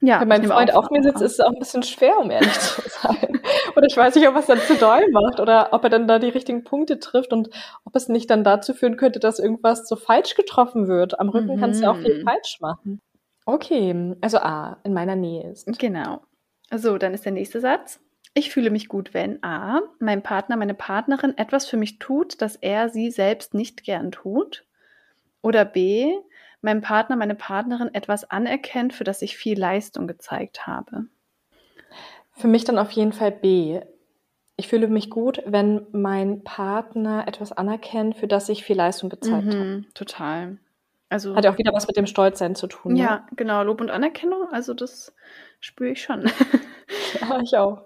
ja, 0.00 0.20
Wenn 0.20 0.28
mein 0.28 0.44
Freund 0.44 0.72
auf 0.72 0.90
mir 0.90 1.02
sitzt, 1.02 1.22
ist 1.22 1.32
es 1.32 1.40
auch 1.40 1.50
ein 1.50 1.58
bisschen 1.58 1.82
schwer, 1.82 2.20
um 2.20 2.30
ehrlich 2.30 2.52
zu 2.52 2.82
sein. 2.88 3.40
oder 3.76 3.86
ich 3.86 3.96
weiß 3.96 4.14
nicht, 4.14 4.28
ob 4.28 4.34
er 4.34 4.40
es 4.40 4.46
dann 4.46 4.60
zu 4.60 4.76
doll 4.76 5.10
macht 5.10 5.40
oder 5.40 5.72
ob 5.72 5.82
er 5.82 5.90
dann 5.90 6.06
da 6.06 6.20
die 6.20 6.28
richtigen 6.28 6.62
Punkte 6.62 7.00
trifft 7.00 7.32
und 7.32 7.50
ob 7.84 7.96
es 7.96 8.08
nicht 8.08 8.30
dann 8.30 8.44
dazu 8.44 8.74
führen 8.74 8.96
könnte, 8.96 9.18
dass 9.18 9.40
irgendwas 9.40 9.88
so 9.88 9.96
falsch 9.96 10.36
getroffen 10.36 10.86
wird. 10.86 11.18
Am 11.18 11.30
Rücken 11.30 11.56
mhm. 11.56 11.60
kannst 11.60 11.80
du 11.80 11.84
ja 11.84 11.90
auch 11.90 11.96
viel 11.96 12.20
mhm. 12.20 12.24
falsch 12.24 12.58
machen. 12.60 13.00
Okay, 13.44 14.14
also 14.20 14.38
A, 14.38 14.78
in 14.84 14.94
meiner 14.94 15.16
Nähe 15.16 15.50
ist. 15.50 15.66
Genau. 15.78 16.20
So, 16.70 16.98
dann 16.98 17.14
ist 17.14 17.24
der 17.24 17.32
nächste 17.32 17.60
Satz. 17.60 18.00
Ich 18.34 18.50
fühle 18.50 18.70
mich 18.70 18.88
gut, 18.88 19.14
wenn 19.14 19.42
A, 19.42 19.80
mein 19.98 20.22
Partner, 20.22 20.56
meine 20.56 20.74
Partnerin 20.74 21.36
etwas 21.36 21.66
für 21.66 21.76
mich 21.76 21.98
tut, 21.98 22.40
das 22.40 22.56
er 22.56 22.88
sie 22.88 23.10
selbst 23.10 23.54
nicht 23.54 23.84
gern 23.84 24.12
tut. 24.12 24.64
Oder 25.40 25.64
B, 25.64 26.12
mein 26.60 26.80
Partner, 26.80 27.16
meine 27.16 27.34
Partnerin 27.34 27.94
etwas 27.94 28.30
anerkennt, 28.30 28.92
für 28.92 29.04
das 29.04 29.22
ich 29.22 29.36
viel 29.36 29.58
Leistung 29.58 30.06
gezeigt 30.06 30.66
habe. 30.66 31.06
Für 32.32 32.48
mich 32.48 32.64
dann 32.64 32.78
auf 32.78 32.90
jeden 32.92 33.12
Fall 33.12 33.32
B. 33.32 33.80
Ich 34.56 34.68
fühle 34.68 34.88
mich 34.88 35.10
gut, 35.10 35.42
wenn 35.46 35.86
mein 35.92 36.42
Partner 36.44 37.26
etwas 37.26 37.52
anerkennt, 37.52 38.16
für 38.16 38.28
das 38.28 38.48
ich 38.48 38.64
viel 38.64 38.76
Leistung 38.76 39.08
gezeigt 39.08 39.46
mhm, 39.46 39.58
habe. 39.58 39.84
Total. 39.94 40.58
Also 41.08 41.34
hat 41.34 41.44
ja 41.44 41.52
auch 41.52 41.58
wieder 41.58 41.72
was 41.72 41.86
mit 41.86 41.96
dem 41.96 42.06
Stolzsein 42.06 42.54
zu 42.54 42.66
tun. 42.66 42.96
Ja, 42.96 43.16
ne? 43.16 43.26
genau, 43.36 43.62
Lob 43.62 43.80
und 43.80 43.90
Anerkennung, 43.90 44.48
also 44.50 44.74
das 44.74 45.14
spüre 45.60 45.90
ich 45.90 46.02
schon. 46.02 46.30
ja, 47.20 47.40
ich 47.42 47.56
auch. 47.56 47.82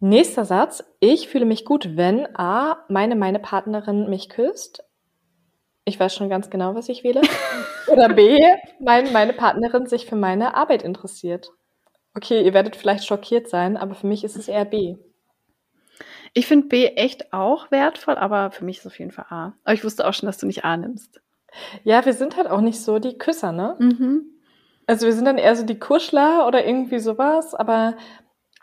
Nächster 0.00 0.44
Satz. 0.44 0.84
Ich 1.00 1.28
fühle 1.28 1.46
mich 1.46 1.64
gut, 1.64 1.96
wenn 1.96 2.26
A, 2.36 2.84
meine, 2.88 3.16
meine 3.16 3.38
Partnerin 3.38 4.10
mich 4.10 4.28
küsst. 4.28 4.84
Ich 5.84 5.98
weiß 5.98 6.14
schon 6.14 6.28
ganz 6.28 6.50
genau, 6.50 6.74
was 6.74 6.88
ich 6.88 7.04
wähle. 7.04 7.22
Oder 7.86 8.08
B, 8.08 8.38
mein, 8.80 9.12
meine 9.12 9.32
Partnerin 9.32 9.86
sich 9.86 10.06
für 10.06 10.16
meine 10.16 10.54
Arbeit 10.54 10.82
interessiert. 10.82 11.52
Okay, 12.14 12.42
ihr 12.42 12.54
werdet 12.54 12.76
vielleicht 12.76 13.06
schockiert 13.06 13.48
sein, 13.48 13.76
aber 13.76 13.94
für 13.94 14.06
mich 14.06 14.24
ist 14.24 14.36
es 14.36 14.48
eher 14.48 14.64
B. 14.64 14.96
Ich 16.34 16.46
finde 16.46 16.66
B 16.66 16.86
echt 16.88 17.32
auch 17.32 17.70
wertvoll, 17.70 18.16
aber 18.16 18.50
für 18.50 18.64
mich 18.64 18.78
ist 18.78 18.86
es 18.86 18.92
auf 18.92 18.98
jeden 18.98 19.12
Fall 19.12 19.26
A. 19.30 19.54
Aber 19.64 19.74
ich 19.74 19.84
wusste 19.84 20.06
auch 20.06 20.12
schon, 20.12 20.26
dass 20.26 20.38
du 20.38 20.46
nicht 20.46 20.64
A 20.64 20.76
nimmst. 20.76 21.20
Ja, 21.84 22.04
wir 22.04 22.14
sind 22.14 22.36
halt 22.36 22.48
auch 22.48 22.60
nicht 22.60 22.80
so 22.80 22.98
die 22.98 23.18
Küsser, 23.18 23.52
ne? 23.52 23.76
Mhm. 23.78 24.24
Also 24.86 25.06
wir 25.06 25.12
sind 25.12 25.24
dann 25.24 25.38
eher 25.38 25.56
so 25.56 25.64
die 25.64 25.78
Kuschler 25.78 26.46
oder 26.46 26.64
irgendwie 26.64 27.00
sowas, 27.00 27.54
aber 27.54 27.94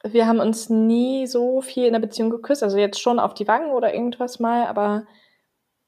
wir 0.03 0.27
haben 0.27 0.39
uns 0.39 0.69
nie 0.69 1.27
so 1.27 1.61
viel 1.61 1.85
in 1.85 1.93
der 1.93 1.99
Beziehung 1.99 2.29
geküsst. 2.29 2.63
Also 2.63 2.77
jetzt 2.77 2.99
schon 3.01 3.19
auf 3.19 3.33
die 3.33 3.47
Wangen 3.47 3.71
oder 3.71 3.93
irgendwas 3.93 4.39
mal, 4.39 4.67
aber 4.67 5.05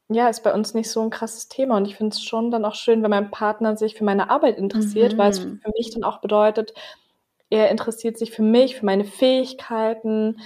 ja, 0.07 0.29
ist 0.29 0.43
bei 0.43 0.53
uns 0.53 0.73
nicht 0.73 0.89
so 0.89 1.01
ein 1.01 1.09
krasses 1.09 1.47
Thema. 1.47 1.77
Und 1.77 1.87
ich 1.87 1.95
finde 1.95 2.13
es 2.13 2.21
schon 2.21 2.51
dann 2.51 2.65
auch 2.65 2.75
schön, 2.75 3.01
wenn 3.03 3.09
mein 3.09 3.31
Partner 3.31 3.75
sich 3.75 3.95
für 3.95 4.03
meine 4.03 4.29
Arbeit 4.29 4.57
interessiert, 4.57 5.13
mhm. 5.13 5.17
weil 5.17 5.31
es 5.31 5.39
für 5.39 5.71
mich 5.75 5.91
dann 5.93 6.03
auch 6.03 6.21
bedeutet, 6.21 6.73
er 7.49 7.69
interessiert 7.69 8.17
sich 8.17 8.31
für 8.31 8.43
mich, 8.43 8.75
für 8.75 8.85
meine 8.85 9.05
Fähigkeiten, 9.05 10.39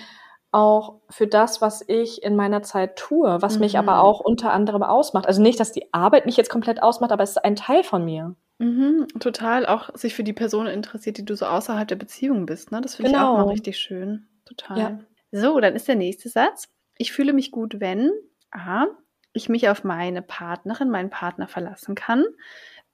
auch 0.51 1.01
für 1.09 1.27
das, 1.27 1.61
was 1.61 1.83
ich 1.87 2.23
in 2.23 2.35
meiner 2.35 2.63
Zeit 2.63 2.95
tue, 2.95 3.41
was 3.41 3.55
mhm. 3.55 3.59
mich 3.61 3.77
aber 3.77 3.93
mhm. 3.93 3.99
auch 3.99 4.19
unter 4.19 4.51
anderem 4.51 4.83
ausmacht. 4.83 5.27
Also 5.27 5.41
nicht, 5.41 5.59
dass 5.59 5.71
die 5.71 5.93
Arbeit 5.93 6.25
mich 6.25 6.37
jetzt 6.37 6.49
komplett 6.49 6.81
ausmacht, 6.81 7.11
aber 7.11 7.23
es 7.23 7.31
ist 7.31 7.45
ein 7.45 7.55
Teil 7.55 7.83
von 7.83 8.03
mir. 8.03 8.35
Mhm, 8.57 9.07
total 9.19 9.65
auch 9.65 9.95
sich 9.95 10.15
für 10.15 10.23
die 10.23 10.33
Person 10.33 10.67
interessiert, 10.67 11.17
die 11.17 11.25
du 11.25 11.35
so 11.35 11.45
außerhalb 11.45 11.87
der 11.87 11.95
Beziehung 11.95 12.45
bist. 12.45 12.71
Ne? 12.71 12.81
Das 12.81 12.95
finde 12.95 13.11
genau. 13.11 13.21
ich 13.21 13.27
auch 13.27 13.33
mal 13.33 13.43
genau. 13.43 13.53
richtig 13.53 13.77
schön. 13.77 14.27
Total. 14.45 14.77
Ja. 14.77 14.99
So, 15.31 15.59
dann 15.59 15.75
ist 15.75 15.87
der 15.87 15.95
nächste 15.95 16.29
Satz. 16.29 16.67
Ich 16.97 17.11
fühle 17.11 17.33
mich 17.33 17.51
gut, 17.51 17.79
wenn 17.79 18.11
A, 18.51 18.87
ich 19.33 19.47
mich 19.47 19.69
auf 19.69 19.83
meine 19.83 20.21
Partnerin, 20.21 20.89
meinen 20.89 21.09
Partner 21.09 21.47
verlassen 21.47 21.95
kann. 21.95 22.25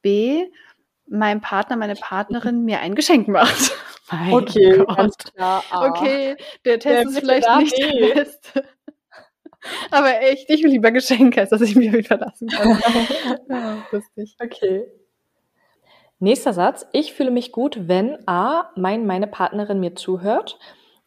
B, 0.01 0.45
mein 1.07 1.41
Partner, 1.41 1.75
meine 1.75 1.95
Partnerin 1.99 2.63
mir 2.63 2.79
ein 2.79 2.95
Geschenk 2.95 3.27
macht. 3.27 3.71
Mein 4.11 4.33
okay, 4.33 4.85
klar. 5.33 5.63
A. 5.71 5.87
Okay, 5.87 6.35
der 6.63 6.77
Test 6.77 6.85
der 6.85 7.01
ist 7.09 7.19
vielleicht 7.19 7.57
nicht 7.57 7.75
der 7.75 8.13
beste. 8.13 8.63
Aber 9.89 10.21
echt, 10.21 10.47
ich 10.47 10.63
will 10.63 10.69
lieber 10.69 10.91
Geschenke, 10.91 11.41
als 11.41 11.49
dass 11.49 11.61
ich 11.61 11.75
mich 11.75 11.91
ihn 11.91 12.03
verlassen 12.03 12.47
kann. 12.49 12.79
ja, 13.49 13.83
lustig. 13.91 14.35
Okay. 14.39 14.85
Nächster 16.19 16.53
Satz. 16.53 16.85
Ich 16.91 17.13
fühle 17.13 17.31
mich 17.31 17.51
gut, 17.51 17.87
wenn 17.87 18.17
A, 18.27 18.69
mein, 18.75 19.07
meine 19.07 19.25
Partnerin 19.25 19.79
mir 19.79 19.95
zuhört 19.95 20.59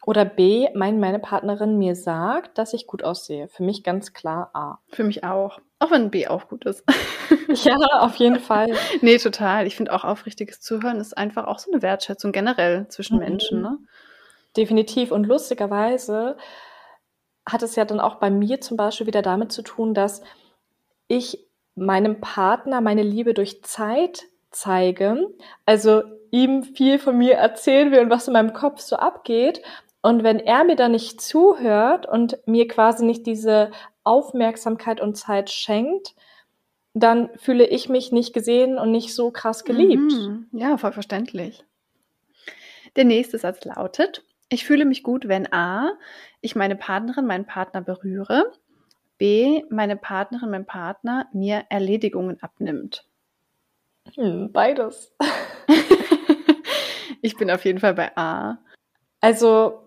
oder 0.05 0.25
B, 0.25 0.67
mein, 0.75 0.99
meine 0.99 1.19
Partnerin 1.19 1.77
mir 1.77 1.95
sagt, 1.95 2.57
dass 2.57 2.73
ich 2.73 2.85
gut 2.85 3.03
aussehe. 3.03 3.47
Für 3.47 3.63
mich 3.63 3.83
ganz 3.83 4.13
klar 4.13 4.51
A. 4.53 4.79
Für 4.89 5.03
mich 5.03 5.23
auch. 5.23 5.59
Auch 5.79 5.91
wenn 5.91 6.11
B 6.11 6.27
auch 6.27 6.49
gut 6.49 6.65
ist. 6.65 6.83
ja, 7.63 7.77
auf 7.99 8.15
jeden 8.15 8.39
Fall. 8.39 8.73
nee, 9.01 9.17
total. 9.17 9.65
Ich 9.65 9.77
finde 9.77 9.93
auch 9.93 10.03
aufrichtiges 10.03 10.59
Zuhören 10.59 10.99
ist 10.99 11.17
einfach 11.17 11.47
auch 11.47 11.59
so 11.59 11.71
eine 11.71 11.81
Wertschätzung 11.81 12.33
generell 12.33 12.87
zwischen 12.89 13.15
mhm. 13.15 13.23
Menschen. 13.23 13.61
Ne? 13.61 13.77
Definitiv. 14.57 15.11
Und 15.11 15.25
lustigerweise 15.25 16.37
hat 17.45 17.63
es 17.63 17.75
ja 17.75 17.85
dann 17.85 17.99
auch 17.99 18.15
bei 18.15 18.29
mir 18.29 18.59
zum 18.59 18.77
Beispiel 18.77 19.07
wieder 19.07 19.21
damit 19.21 19.51
zu 19.51 19.61
tun, 19.61 19.93
dass 19.93 20.21
ich 21.07 21.45
meinem 21.75 22.19
Partner 22.19 22.81
meine 22.81 23.03
Liebe 23.03 23.33
durch 23.33 23.63
Zeit 23.63 24.23
zeige, 24.51 25.29
also 25.65 26.03
ihm 26.31 26.63
viel 26.63 26.99
von 26.99 27.17
mir 27.17 27.35
erzählen 27.35 27.91
will 27.91 27.99
und 27.99 28.09
was 28.09 28.27
in 28.27 28.33
meinem 28.33 28.53
Kopf 28.53 28.81
so 28.81 28.97
abgeht. 28.97 29.61
Und 30.01 30.23
wenn 30.23 30.39
er 30.39 30.63
mir 30.63 30.75
dann 30.75 30.91
nicht 30.91 31.21
zuhört 31.21 32.05
und 32.05 32.37
mir 32.45 32.67
quasi 32.67 33.05
nicht 33.05 33.25
diese 33.25 33.71
Aufmerksamkeit 34.09 34.99
und 34.99 35.15
Zeit 35.15 35.51
schenkt, 35.51 36.15
dann 36.95 37.29
fühle 37.37 37.67
ich 37.67 37.89
mich 37.89 38.11
nicht 38.11 38.33
gesehen 38.33 38.79
und 38.79 38.91
nicht 38.91 39.13
so 39.13 39.29
krass 39.29 39.63
geliebt. 39.63 40.11
Mhm. 40.11 40.47
Ja, 40.51 40.77
voll 40.77 40.91
verständlich. 40.91 41.63
Der 42.95 43.05
nächste 43.05 43.37
Satz 43.37 43.63
lautet, 43.65 44.23
ich 44.49 44.65
fühle 44.65 44.85
mich 44.85 45.03
gut, 45.03 45.27
wenn 45.27 45.53
A, 45.53 45.91
ich 46.41 46.55
meine 46.55 46.75
Partnerin, 46.75 47.27
meinen 47.27 47.45
Partner 47.45 47.81
berühre, 47.81 48.51
B, 49.19 49.63
meine 49.69 49.95
Partnerin, 49.95 50.49
mein 50.49 50.65
Partner 50.65 51.27
mir 51.31 51.65
Erledigungen 51.69 52.41
abnimmt. 52.41 53.05
Hm, 54.15 54.51
beides. 54.51 55.13
ich 57.21 57.37
bin 57.37 57.51
auf 57.51 57.63
jeden 57.63 57.79
Fall 57.79 57.93
bei 57.93 58.17
A. 58.17 58.57
Also, 59.21 59.83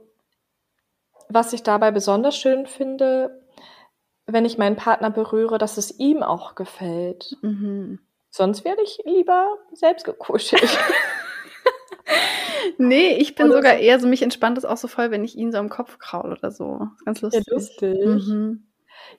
was 1.29 1.53
ich 1.53 1.65
dabei 1.65 1.91
besonders 1.91 2.37
schön 2.37 2.67
finde, 2.67 3.42
wenn 4.27 4.45
ich 4.45 4.59
meinen 4.59 4.77
Partner 4.77 5.11
berühre, 5.11 5.59
dass 5.59 5.79
es 5.79 5.99
ihm 5.99 6.23
auch 6.23 6.55
gefällt. 6.55 7.37
Mhm. 7.43 7.99
Sonst 8.31 8.65
werde 8.65 8.83
ich 8.83 9.01
lieber 9.05 9.59
selbst 9.73 10.05
gekuschelt. 10.05 10.63
nee, 12.79 13.17
ich 13.17 13.35
bin 13.35 13.51
sogar 13.51 13.75
eher 13.75 14.01
so, 14.01 14.07
mich 14.07 14.23
entspannt 14.23 14.59
es 14.59 14.65
auch 14.65 14.77
so 14.77 14.89
voll, 14.89 15.11
wenn 15.11 15.25
ich 15.25 15.37
ihn 15.37 15.53
so 15.53 15.59
am 15.59 15.69
Kopf 15.69 15.99
kraul 15.99 16.33
oder 16.33 16.51
so. 16.51 16.89
Ganz 17.05 17.21
lustig. 17.21 17.45
Ja, 17.47 17.55
lustig. 17.55 18.05
Mhm. 18.05 18.67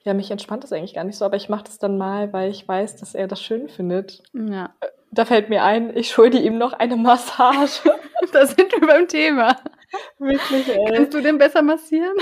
Ja, 0.03 0.13
mich 0.13 0.31
entspannt 0.31 0.63
das 0.63 0.73
eigentlich 0.73 0.95
gar 0.95 1.03
nicht 1.03 1.17
so, 1.17 1.25
aber 1.25 1.35
ich 1.35 1.49
mache 1.49 1.65
das 1.65 1.77
dann 1.77 1.97
mal, 1.97 2.33
weil 2.33 2.49
ich 2.49 2.67
weiß, 2.67 2.97
dass 2.97 3.15
er 3.15 3.27
das 3.27 3.41
schön 3.41 3.69
findet. 3.69 4.23
Ja. 4.33 4.73
Äh, 4.79 4.87
da 5.11 5.25
fällt 5.25 5.49
mir 5.49 5.63
ein, 5.63 5.95
ich 5.95 6.09
schulde 6.09 6.39
ihm 6.39 6.57
noch 6.57 6.73
eine 6.73 6.95
Massage. 6.95 7.81
da 8.31 8.45
sind 8.45 8.71
wir 8.71 8.87
beim 8.87 9.07
Thema. 9.07 9.57
Wirklich, 10.17 10.69
ey. 10.69 10.91
Kannst 10.91 11.13
du 11.13 11.21
den 11.21 11.37
besser 11.37 11.61
massieren? 11.61 12.15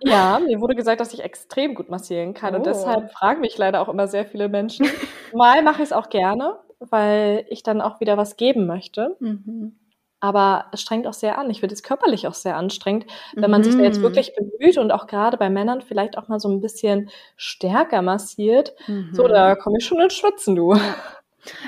Ja, 0.00 0.38
mir 0.38 0.60
wurde 0.60 0.74
gesagt, 0.74 1.00
dass 1.00 1.12
ich 1.12 1.22
extrem 1.22 1.74
gut 1.74 1.88
massieren 1.88 2.34
kann. 2.34 2.54
Oh. 2.54 2.58
Und 2.58 2.66
deshalb 2.66 3.12
fragen 3.12 3.40
mich 3.40 3.56
leider 3.58 3.80
auch 3.80 3.88
immer 3.88 4.08
sehr 4.08 4.26
viele 4.26 4.48
Menschen. 4.48 4.86
Mal 5.34 5.62
mache 5.62 5.82
ich 5.82 5.88
es 5.88 5.92
auch 5.92 6.08
gerne, 6.08 6.58
weil 6.80 7.46
ich 7.48 7.62
dann 7.62 7.80
auch 7.80 8.00
wieder 8.00 8.16
was 8.16 8.36
geben 8.36 8.66
möchte. 8.66 9.16
Mhm. 9.20 9.78
Aber 10.18 10.66
es 10.72 10.80
strengt 10.80 11.06
auch 11.06 11.12
sehr 11.12 11.38
an. 11.38 11.50
Ich 11.50 11.60
finde 11.60 11.74
es 11.74 11.82
körperlich 11.82 12.26
auch 12.26 12.34
sehr 12.34 12.56
anstrengend, 12.56 13.06
wenn 13.34 13.50
man 13.50 13.60
mhm. 13.60 13.64
sich 13.64 13.76
da 13.76 13.82
jetzt 13.82 13.98
mhm. 13.98 14.04
wirklich 14.04 14.34
bemüht 14.34 14.78
und 14.78 14.90
auch 14.90 15.06
gerade 15.06 15.36
bei 15.36 15.50
Männern 15.50 15.82
vielleicht 15.82 16.16
auch 16.16 16.28
mal 16.28 16.40
so 16.40 16.48
ein 16.48 16.60
bisschen 16.60 17.10
stärker 17.36 18.02
massiert. 18.02 18.74
Mhm. 18.86 19.10
So, 19.12 19.28
da 19.28 19.54
komme 19.54 19.76
ich 19.78 19.86
schon 19.86 20.00
ins 20.00 20.14
Schwitzen, 20.14 20.56
du. 20.56 20.72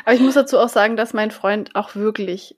Aber 0.04 0.14
ich 0.14 0.20
muss 0.20 0.34
dazu 0.34 0.58
auch 0.58 0.68
sagen, 0.68 0.96
dass 0.96 1.14
mein 1.14 1.30
Freund 1.30 1.76
auch 1.76 1.94
wirklich 1.94 2.57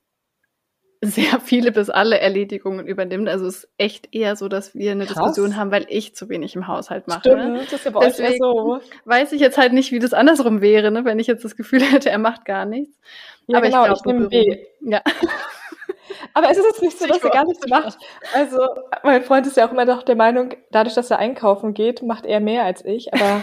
sehr 1.03 1.41
viele 1.41 1.73
bis 1.73 1.89
alle 1.89 2.21
Erledigungen 2.21 2.87
übernimmt. 2.87 3.29
Also 3.29 3.47
es 3.47 3.65
ist 3.65 3.69
echt 3.79 4.15
eher 4.15 4.37
so, 4.37 4.49
dass 4.49 4.75
wir 4.75 4.93
eine 4.93 5.07
Krass. 5.07 5.17
Diskussion 5.17 5.57
haben, 5.57 5.71
weil 5.71 5.87
ich 5.89 6.15
zu 6.15 6.29
wenig 6.29 6.55
im 6.55 6.67
Haushalt 6.67 7.09
mache. 7.09 7.21
Stimmt, 7.21 7.57
das 7.65 7.73
ist 7.73 7.85
ja 7.87 7.91
bei 7.91 8.01
Deswegen 8.07 8.33
euch 8.33 8.39
so. 8.39 8.81
weiß 9.07 9.33
ich 9.33 9.41
jetzt 9.41 9.57
halt 9.57 9.73
nicht, 9.73 9.93
wie 9.93 9.99
das 9.99 10.13
andersrum 10.13 10.61
wäre, 10.61 10.91
ne? 10.91 11.05
wenn 11.05 11.19
ich 11.19 11.27
jetzt 11.27 11.45
das 11.45 11.57
Gefühl 11.57 11.83
hätte, 11.83 12.11
er 12.11 12.19
macht 12.19 12.45
gar 12.45 12.67
nichts. 12.67 12.99
Ja, 13.47 13.59
Aber 13.59 13.67
genau, 13.67 13.87
ich, 13.87 13.93
ich 13.93 14.05
nehme 14.05 14.29
B. 14.29 14.67
Ja. 14.81 15.01
Aber 16.35 16.51
es 16.51 16.59
ist 16.59 16.67
jetzt 16.67 16.83
nicht 16.83 16.99
so, 16.99 17.07
dass 17.07 17.23
er 17.23 17.31
gar 17.31 17.45
nichts 17.45 17.67
macht. 17.67 17.99
Also, 18.35 18.59
mein 19.03 19.23
Freund 19.23 19.47
ist 19.47 19.57
ja 19.57 19.67
auch 19.67 19.73
immer 19.73 19.85
noch 19.85 20.03
der 20.03 20.17
Meinung, 20.17 20.55
dadurch, 20.71 20.95
dass 20.95 21.11
er 21.11 21.19
einkaufen 21.19 21.75
geht, 21.75 22.03
macht 22.03 22.27
er 22.27 22.41
mehr 22.41 22.65
als 22.65 22.85
ich. 22.85 23.13
Aber 23.15 23.43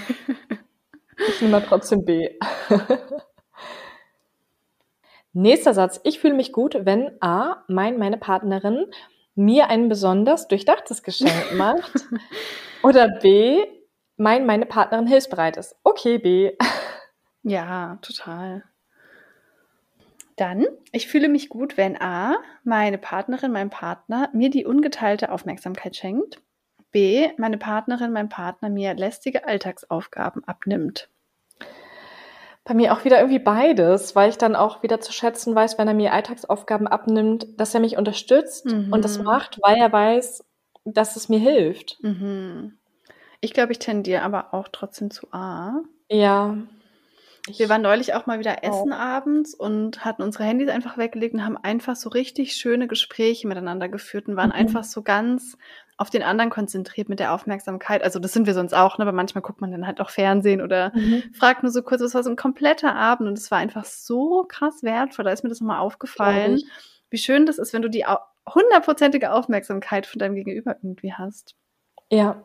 ich 1.27 1.41
nehme 1.41 1.53
mal 1.53 1.65
trotzdem 1.67 2.05
B. 2.05 2.29
Nächster 5.37 5.75
Satz. 5.75 6.01
Ich 6.03 6.17
fühle 6.19 6.33
mich 6.33 6.51
gut, 6.51 6.79
wenn 6.81 7.11
A, 7.21 7.63
mein, 7.67 7.99
meine 7.99 8.17
Partnerin 8.17 8.87
mir 9.35 9.69
ein 9.69 9.87
besonders 9.87 10.47
durchdachtes 10.47 11.03
Geschenk 11.03 11.53
macht. 11.53 11.91
Oder 12.81 13.07
B, 13.07 13.63
mein, 14.15 14.47
meine 14.47 14.65
Partnerin 14.65 15.05
hilfsbereit 15.05 15.55
ist. 15.57 15.75
Okay, 15.83 16.17
B. 16.17 16.53
Ja, 17.43 17.99
total. 18.01 18.63
Dann, 20.37 20.65
ich 20.91 21.07
fühle 21.07 21.29
mich 21.29 21.49
gut, 21.49 21.77
wenn 21.77 22.01
A, 22.01 22.37
meine 22.63 22.97
Partnerin, 22.97 23.51
mein 23.51 23.69
Partner 23.69 24.31
mir 24.33 24.49
die 24.49 24.65
ungeteilte 24.65 25.31
Aufmerksamkeit 25.31 25.95
schenkt. 25.95 26.41
B, 26.91 27.29
meine 27.37 27.59
Partnerin, 27.59 28.11
mein 28.11 28.29
Partner 28.29 28.69
mir 28.69 28.95
lästige 28.95 29.47
Alltagsaufgaben 29.47 30.43
abnimmt. 30.45 31.11
Bei 32.67 32.73
mir 32.73 32.91
auch 32.91 33.05
wieder 33.05 33.19
irgendwie 33.19 33.39
beides, 33.39 34.13
weil 34.13 34.29
ich 34.29 34.37
dann 34.37 34.53
auch 34.53 34.83
wieder 34.83 34.99
zu 34.99 35.13
schätzen 35.13 35.55
weiß, 35.55 35.77
wenn 35.77 35.87
er 35.87 35.93
mir 35.93 36.11
Alltagsaufgaben 36.11 36.85
abnimmt, 36.85 37.47
dass 37.57 37.73
er 37.73 37.79
mich 37.79 37.95
unterstützt 37.95 38.65
mhm. 38.65 38.91
und 38.91 39.05
das 39.05 39.19
macht, 39.19 39.57
weil 39.63 39.77
er 39.77 39.89
weiß, 39.89 40.43
dass 40.83 41.15
es 41.15 41.29
mir 41.29 41.39
hilft. 41.39 41.97
Mhm. 42.01 42.77
Ich 43.39 43.53
glaube, 43.53 43.71
ich 43.71 43.79
tendiere 43.79 44.21
aber 44.21 44.53
auch 44.53 44.67
trotzdem 44.67 45.11
zu 45.11 45.31
A. 45.31 45.79
Ja. 46.09 46.57
Wir 47.55 47.69
waren 47.69 47.83
neulich 47.83 48.13
auch 48.13 48.25
mal 48.25 48.39
wieder 48.39 48.65
essen 48.65 48.91
auch. 48.91 48.99
abends 48.99 49.53
und 49.53 50.03
hatten 50.03 50.21
unsere 50.21 50.43
Handys 50.43 50.67
einfach 50.67 50.97
weggelegt 50.97 51.35
und 51.35 51.45
haben 51.45 51.55
einfach 51.55 51.95
so 51.95 52.09
richtig 52.09 52.57
schöne 52.57 52.89
Gespräche 52.89 53.47
miteinander 53.47 53.87
geführt 53.87 54.27
und 54.27 54.35
waren 54.35 54.49
mhm. 54.49 54.55
einfach 54.55 54.83
so 54.83 55.03
ganz 55.03 55.57
auf 55.97 56.09
den 56.11 56.21
anderen 56.21 56.51
konzentriert 56.51 57.09
mit 57.09 57.19
der 57.19 57.33
Aufmerksamkeit. 57.33 58.03
Also 58.03 58.19
das 58.19 58.31
sind 58.31 58.45
wir 58.45 58.53
sonst 58.53 58.73
auch, 58.73 58.97
ne? 58.97 59.03
aber 59.03 59.11
manchmal 59.11 59.41
guckt 59.41 59.61
man 59.61 59.71
dann 59.71 59.87
halt 59.87 59.99
auch 59.99 60.11
Fernsehen 60.11 60.61
oder 60.61 60.91
mhm. 60.93 61.23
fragt 61.33 61.63
nur 61.63 61.71
so 61.71 61.81
kurz, 61.81 62.01
was 62.01 62.13
war 62.13 62.23
so 62.23 62.29
ein 62.29 62.35
kompletter 62.35 62.95
Abend 62.95 63.27
und 63.27 63.37
es 63.37 63.49
war 63.49 63.57
einfach 63.57 63.85
so 63.85 64.45
krass 64.47 64.83
wertvoll. 64.83 65.25
Da 65.25 65.31
ist 65.31 65.43
mir 65.43 65.49
das 65.49 65.59
nochmal 65.59 65.79
aufgefallen, 65.79 66.61
wie 67.09 67.17
schön 67.17 67.47
das 67.47 67.57
ist, 67.57 67.73
wenn 67.73 67.81
du 67.81 67.89
die 67.89 68.05
hundertprozentige 68.47 69.31
Aufmerksamkeit 69.31 70.05
von 70.05 70.19
deinem 70.19 70.35
Gegenüber 70.35 70.75
irgendwie 70.81 71.13
hast. 71.13 71.55
Ja, 72.11 72.43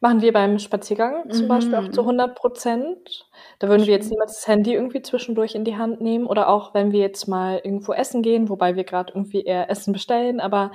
Machen 0.00 0.22
wir 0.22 0.32
beim 0.32 0.58
Spaziergang 0.58 1.30
zum 1.30 1.44
mhm. 1.44 1.48
Beispiel 1.48 1.74
auch 1.76 1.88
zu 1.90 2.00
100 2.00 2.34
Prozent. 2.34 3.26
Da 3.58 3.68
würden 3.68 3.86
wir 3.86 3.94
jetzt 3.94 4.10
niemals 4.10 4.34
das 4.34 4.48
Handy 4.48 4.74
irgendwie 4.74 5.02
zwischendurch 5.02 5.54
in 5.54 5.64
die 5.64 5.76
Hand 5.76 6.00
nehmen 6.00 6.26
oder 6.26 6.48
auch 6.48 6.74
wenn 6.74 6.92
wir 6.92 7.00
jetzt 7.00 7.28
mal 7.28 7.60
irgendwo 7.62 7.92
essen 7.92 8.22
gehen, 8.22 8.48
wobei 8.48 8.76
wir 8.76 8.84
gerade 8.84 9.12
irgendwie 9.14 9.42
eher 9.42 9.70
Essen 9.70 9.92
bestellen, 9.92 10.40
aber 10.40 10.72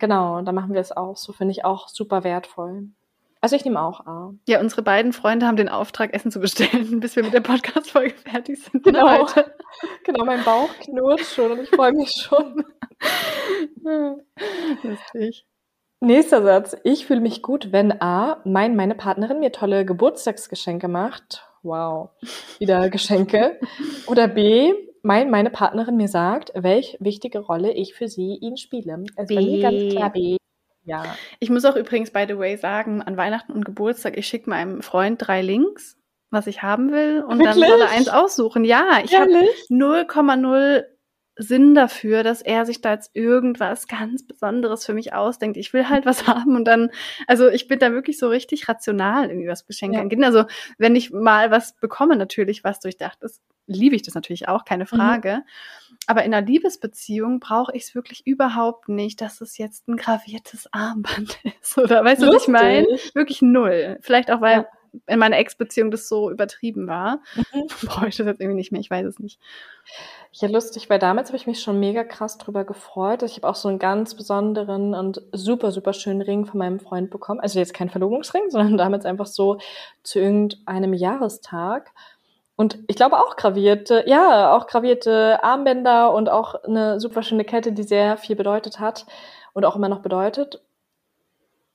genau, 0.00 0.42
da 0.42 0.50
machen 0.50 0.74
wir 0.74 0.80
es 0.80 0.90
auch. 0.90 1.16
So 1.16 1.32
finde 1.32 1.52
ich 1.52 1.64
auch 1.64 1.88
super 1.88 2.24
wertvoll. 2.24 2.88
Also 3.42 3.56
ich 3.56 3.64
nehme 3.64 3.80
auch 3.80 4.06
A. 4.06 4.34
Ja, 4.46 4.60
unsere 4.60 4.82
beiden 4.82 5.12
Freunde 5.14 5.46
haben 5.46 5.56
den 5.56 5.70
Auftrag, 5.70 6.12
Essen 6.12 6.30
zu 6.30 6.40
bestellen, 6.40 7.00
bis 7.00 7.16
wir 7.16 7.22
mit 7.22 7.32
der 7.32 7.40
Podcast-Folge 7.40 8.14
fertig 8.14 8.62
sind. 8.62 8.82
Genau. 8.84 9.26
genau, 10.04 10.24
mein 10.24 10.44
Bauch 10.44 10.68
knurrt 10.80 11.20
schon 11.20 11.52
und 11.52 11.60
ich 11.60 11.70
freue 11.70 11.92
mich 11.92 12.10
schon. 12.10 12.64
Lustig. 14.82 15.46
Nächster 16.00 16.42
Satz. 16.42 16.76
Ich 16.84 17.06
fühle 17.06 17.20
mich 17.20 17.42
gut, 17.42 17.72
wenn 17.72 18.00
A, 18.02 18.40
mein, 18.44 18.76
meine 18.76 18.94
Partnerin 18.94 19.40
mir 19.40 19.52
tolle 19.52 19.84
Geburtstagsgeschenke 19.84 20.88
macht. 20.88 21.46
Wow. 21.62 22.10
Wieder 22.58 22.88
Geschenke. 22.88 23.58
Oder 24.06 24.28
B, 24.28 24.72
mein, 25.02 25.30
meine 25.30 25.50
Partnerin 25.50 25.96
mir 25.96 26.08
sagt, 26.08 26.52
welche 26.54 26.96
wichtige 27.00 27.40
Rolle 27.40 27.72
ich 27.72 27.94
für 27.94 28.08
sie 28.08 28.38
ihn 28.40 28.56
spiele. 28.56 29.04
B. 29.26 29.34
bei 29.34 29.40
mir 29.40 29.62
ganz 29.62 29.94
klar 29.94 30.12
B. 30.12 30.36
Ja. 30.84 31.04
Ich 31.38 31.50
muss 31.50 31.64
auch 31.64 31.76
übrigens, 31.76 32.10
by 32.10 32.24
the 32.26 32.38
way, 32.38 32.56
sagen, 32.56 33.02
an 33.02 33.16
Weihnachten 33.16 33.52
und 33.52 33.64
Geburtstag, 33.64 34.16
ich 34.16 34.26
schicke 34.26 34.50
meinem 34.50 34.82
Freund 34.82 35.24
drei 35.24 35.42
Links, 35.42 35.96
was 36.30 36.46
ich 36.46 36.62
haben 36.62 36.90
will, 36.90 37.22
und 37.22 37.38
Wirklich? 37.38 37.60
dann 37.60 37.70
soll 37.70 37.80
er 37.80 37.90
eins 37.90 38.08
aussuchen. 38.08 38.64
Ja, 38.64 39.00
ich 39.04 39.14
habe 39.14 39.30
0,0 39.68 40.84
Sinn 41.42 41.74
dafür, 41.74 42.22
dass 42.22 42.42
er 42.42 42.66
sich 42.66 42.82
da 42.82 42.92
jetzt 42.92 43.10
irgendwas 43.14 43.88
ganz 43.88 44.26
Besonderes 44.26 44.84
für 44.84 44.92
mich 44.92 45.14
ausdenkt. 45.14 45.56
Ich 45.56 45.72
will 45.72 45.88
halt 45.88 46.04
was 46.04 46.26
haben 46.26 46.54
und 46.54 46.66
dann, 46.66 46.90
also 47.26 47.48
ich 47.48 47.66
bin 47.66 47.78
da 47.78 47.92
wirklich 47.92 48.18
so 48.18 48.28
richtig 48.28 48.68
rational 48.68 49.30
irgendwie 49.30 49.48
was 49.48 49.66
Geschenke 49.66 49.96
ja. 49.96 50.02
angeht. 50.02 50.22
Also 50.22 50.44
wenn 50.78 50.94
ich 50.94 51.12
mal 51.12 51.50
was 51.50 51.74
bekomme, 51.76 52.16
natürlich 52.16 52.62
was 52.62 52.80
durchdacht 52.80 53.22
ist, 53.22 53.40
liebe 53.66 53.96
ich 53.96 54.02
das 54.02 54.14
natürlich 54.14 54.48
auch, 54.48 54.64
keine 54.64 54.84
mhm. 54.84 54.88
Frage. 54.88 55.36
Mhm. 55.36 55.96
Aber 56.06 56.24
in 56.24 56.34
einer 56.34 56.46
Liebesbeziehung 56.46 57.40
brauche 57.40 57.74
ich 57.74 57.84
es 57.84 57.94
wirklich 57.94 58.26
überhaupt 58.26 58.88
nicht, 58.88 59.20
dass 59.20 59.40
es 59.40 59.58
jetzt 59.58 59.88
ein 59.88 59.96
graviertes 59.96 60.68
Armband 60.72 61.38
ist. 61.62 61.78
Oder 61.78 62.04
weißt 62.04 62.22
du, 62.22 62.26
was 62.26 62.42
ich 62.42 62.48
meine? 62.48 62.86
Wirklich 63.14 63.40
null. 63.42 63.98
Vielleicht 64.02 64.30
auch, 64.30 64.40
weil 64.40 64.58
ja. 64.58 64.66
In 65.06 65.18
meiner 65.18 65.38
Ex-Beziehung 65.38 65.90
das 65.90 66.08
so 66.08 66.30
übertrieben 66.30 66.86
war. 66.86 67.20
Mhm. 67.34 67.66
Brauche 67.86 68.08
ich 68.08 68.16
das 68.16 68.26
jetzt 68.26 68.40
irgendwie 68.40 68.56
nicht 68.56 68.72
mehr, 68.72 68.80
ich 68.80 68.90
weiß 68.90 69.06
es 69.06 69.18
nicht. 69.18 69.40
Ja, 70.32 70.48
lustig, 70.48 70.88
weil 70.88 70.98
damals 70.98 71.28
habe 71.28 71.36
ich 71.36 71.46
mich 71.46 71.60
schon 71.60 71.80
mega 71.80 72.04
krass 72.04 72.38
drüber 72.38 72.64
gefreut. 72.64 73.22
Ich 73.22 73.36
habe 73.36 73.48
auch 73.48 73.56
so 73.56 73.68
einen 73.68 73.78
ganz 73.78 74.14
besonderen 74.14 74.94
und 74.94 75.22
super, 75.32 75.72
super 75.72 75.92
schönen 75.92 76.22
Ring 76.22 76.46
von 76.46 76.58
meinem 76.58 76.78
Freund 76.78 77.10
bekommen. 77.10 77.40
Also 77.40 77.58
jetzt 77.58 77.74
kein 77.74 77.90
Verlobungsring, 77.90 78.42
sondern 78.50 78.76
damals 78.76 79.04
einfach 79.04 79.26
so 79.26 79.58
zu 80.02 80.20
irgendeinem 80.20 80.94
Jahrestag. 80.94 81.90
Und 82.56 82.78
ich 82.88 82.96
glaube 82.96 83.16
auch 83.16 83.36
gravierte, 83.36 84.04
ja, 84.06 84.54
auch 84.54 84.66
gravierte 84.66 85.42
Armbänder 85.42 86.12
und 86.12 86.28
auch 86.28 86.62
eine 86.64 87.00
super 87.00 87.22
schöne 87.22 87.44
Kette, 87.44 87.72
die 87.72 87.84
sehr 87.84 88.18
viel 88.18 88.36
bedeutet 88.36 88.78
hat 88.78 89.06
und 89.54 89.64
auch 89.64 89.76
immer 89.76 89.88
noch 89.88 90.00
bedeutet. 90.00 90.60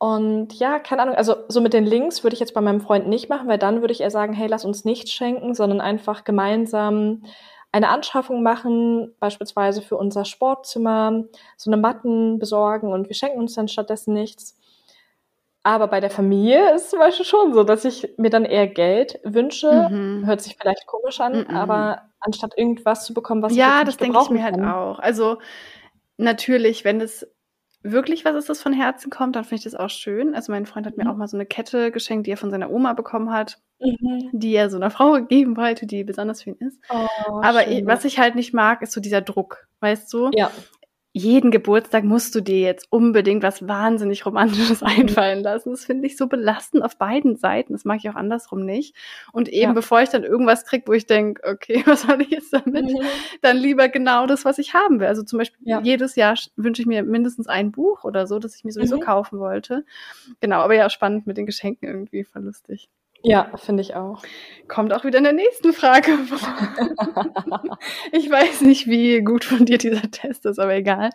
Und 0.05 0.53
ja, 0.53 0.77
keine 0.77 1.01
Ahnung, 1.01 1.15
also 1.15 1.35
so 1.47 1.61
mit 1.61 1.73
den 1.73 1.85
Links 1.85 2.23
würde 2.23 2.35
ich 2.35 2.39
jetzt 2.39 2.53
bei 2.53 2.61
meinem 2.61 2.79
Freund 2.79 3.07
nicht 3.07 3.27
machen, 3.27 3.47
weil 3.47 3.57
dann 3.57 3.81
würde 3.81 3.91
ich 3.91 4.01
eher 4.01 4.11
sagen, 4.11 4.33
hey, 4.33 4.47
lass 4.47 4.63
uns 4.63 4.85
nichts 4.85 5.11
schenken, 5.11 5.55
sondern 5.55 5.81
einfach 5.81 6.23
gemeinsam 6.23 7.23
eine 7.71 7.89
Anschaffung 7.89 8.43
machen, 8.43 9.15
beispielsweise 9.19 9.81
für 9.81 9.97
unser 9.97 10.23
Sportzimmer, 10.23 11.23
so 11.57 11.71
eine 11.71 11.81
Matten 11.81 12.37
besorgen 12.37 12.93
und 12.93 13.09
wir 13.09 13.15
schenken 13.15 13.39
uns 13.39 13.55
dann 13.55 13.67
stattdessen 13.67 14.13
nichts. 14.13 14.57
Aber 15.63 15.87
bei 15.87 15.99
der 15.99 16.11
Familie 16.11 16.75
ist 16.75 16.83
es 16.83 16.89
zum 16.91 16.99
Beispiel 16.99 17.25
schon 17.25 17.53
so, 17.53 17.63
dass 17.63 17.83
ich 17.83 18.13
mir 18.17 18.29
dann 18.29 18.45
eher 18.45 18.67
Geld 18.67 19.19
wünsche. 19.23 19.89
Mhm. 19.89 20.27
Hört 20.27 20.41
sich 20.41 20.55
vielleicht 20.55 20.85
komisch 20.85 21.19
an, 21.19 21.45
mhm. 21.49 21.55
aber 21.55 22.03
anstatt 22.19 22.53
irgendwas 22.55 23.05
zu 23.05 23.15
bekommen, 23.15 23.41
was 23.41 23.55
ja, 23.55 23.65
ich 23.65 23.71
Ja, 23.79 23.83
das 23.83 23.97
denke 23.97 24.19
ich 24.21 24.29
mir 24.29 24.43
halt 24.43 24.55
kann. 24.55 24.67
halt 24.67 24.75
auch. 24.75 24.99
Also 24.99 25.37
natürlich, 26.17 26.85
wenn 26.85 27.01
es 27.01 27.27
wirklich 27.91 28.25
was 28.25 28.35
ist, 28.35 28.49
das 28.49 28.61
von 28.61 28.73
Herzen 28.73 29.09
kommt, 29.09 29.35
dann 29.35 29.43
finde 29.43 29.59
ich 29.59 29.63
das 29.63 29.75
auch 29.75 29.89
schön. 29.89 30.35
Also 30.35 30.51
mein 30.51 30.65
Freund 30.65 30.85
hat 30.87 30.97
mir 30.97 31.05
mhm. 31.05 31.11
auch 31.11 31.15
mal 31.15 31.27
so 31.27 31.37
eine 31.37 31.45
Kette 31.45 31.91
geschenkt, 31.91 32.27
die 32.27 32.31
er 32.31 32.37
von 32.37 32.51
seiner 32.51 32.71
Oma 32.71 32.93
bekommen 32.93 33.31
hat, 33.31 33.59
mhm. 33.79 34.29
die 34.33 34.53
er 34.53 34.69
so 34.69 34.77
einer 34.77 34.91
Frau 34.91 35.21
geben 35.27 35.55
wollte, 35.55 35.85
die 35.85 36.03
besonders 36.03 36.43
für 36.43 36.51
ihn 36.51 36.67
ist. 36.67 36.79
Oh, 36.89 37.39
Aber 37.41 37.67
ich, 37.67 37.85
was 37.85 38.05
ich 38.05 38.19
halt 38.19 38.35
nicht 38.35 38.53
mag, 38.53 38.81
ist 38.81 38.91
so 38.91 39.01
dieser 39.01 39.21
Druck, 39.21 39.67
weißt 39.79 40.11
du? 40.13 40.31
Ja 40.33 40.51
jeden 41.17 41.49
Geburtstag 41.49 42.03
musst 42.03 42.35
du 42.35 42.41
dir 42.41 42.59
jetzt 42.59 42.87
unbedingt 42.89 43.41
was 43.41 43.65
wahnsinnig 43.65 44.25
Romantisches 44.25 44.81
mhm. 44.81 44.87
einfallen 44.87 45.43
lassen. 45.43 45.71
Das 45.71 45.85
finde 45.85 46.07
ich 46.07 46.17
so 46.17 46.27
belastend 46.27 46.83
auf 46.83 46.97
beiden 46.97 47.37
Seiten. 47.37 47.71
Das 47.71 47.85
mag 47.85 47.99
ich 47.99 48.09
auch 48.09 48.15
andersrum 48.15 48.65
nicht. 48.65 48.93
Und 49.31 49.47
eben 49.47 49.69
ja. 49.69 49.73
bevor 49.73 50.01
ich 50.01 50.09
dann 50.09 50.25
irgendwas 50.25 50.65
kriege, 50.65 50.83
wo 50.87 50.91
ich 50.91 51.05
denke, 51.05 51.41
okay, 51.49 51.83
was 51.85 52.01
soll 52.01 52.21
ich 52.21 52.31
jetzt 52.31 52.51
damit? 52.51 52.87
Mhm. 52.87 52.99
Dann 53.41 53.55
lieber 53.55 53.87
genau 53.87 54.27
das, 54.27 54.43
was 54.43 54.57
ich 54.57 54.73
haben 54.73 54.99
will. 54.99 55.07
Also 55.07 55.23
zum 55.23 55.39
Beispiel 55.39 55.57
ja. 55.63 55.79
jedes 55.79 56.17
Jahr 56.17 56.35
wünsche 56.57 56.81
ich 56.81 56.85
mir 56.85 57.01
mindestens 57.03 57.47
ein 57.47 57.71
Buch 57.71 58.03
oder 58.03 58.27
so, 58.27 58.37
das 58.37 58.53
ich 58.53 58.65
mir 58.65 58.73
sowieso 58.73 58.97
mhm. 58.97 59.01
kaufen 59.01 59.39
wollte. 59.39 59.85
Genau, 60.41 60.59
aber 60.59 60.75
ja, 60.75 60.89
spannend 60.89 61.27
mit 61.27 61.37
den 61.37 61.45
Geschenken 61.45 61.87
irgendwie, 61.87 62.25
verlustig. 62.25 62.89
Ja, 63.25 63.51
finde 63.57 63.81
ich 63.81 63.95
auch. 63.95 64.21
Kommt 64.67 64.93
auch 64.93 65.03
wieder 65.03 65.17
in 65.17 65.23
der 65.23 65.33
nächsten 65.33 65.73
Frage. 65.73 66.11
ich 68.11 68.29
weiß 68.29 68.61
nicht, 68.61 68.87
wie 68.87 69.21
gut 69.21 69.43
von 69.43 69.65
dir 69.65 69.77
dieser 69.77 70.09
Test 70.11 70.45
ist, 70.45 70.59
aber 70.59 70.73
egal. 70.75 71.09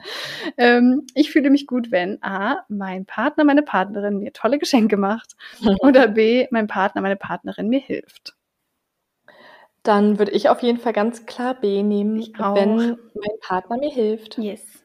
Ähm, 0.56 1.06
ich 1.14 1.30
fühle 1.30 1.50
mich 1.50 1.66
gut, 1.66 1.90
wenn 1.90 2.22
A, 2.22 2.64
mein 2.68 3.06
Partner, 3.06 3.44
meine 3.44 3.62
Partnerin 3.62 4.18
mir 4.18 4.32
tolle 4.32 4.58
Geschenke 4.58 4.96
macht 4.96 5.36
oder 5.80 6.08
B, 6.08 6.46
mein 6.50 6.66
Partner, 6.66 7.00
meine 7.00 7.16
Partnerin 7.16 7.68
mir 7.68 7.80
hilft. 7.80 8.34
Dann 9.82 10.18
würde 10.18 10.32
ich 10.32 10.48
auf 10.48 10.62
jeden 10.62 10.78
Fall 10.78 10.92
ganz 10.92 11.26
klar 11.26 11.54
B 11.54 11.82
nehmen, 11.82 12.18
wenn 12.20 12.76
mein 12.76 13.38
Partner 13.40 13.78
mir 13.78 13.90
hilft. 13.90 14.36
Yes. 14.38 14.79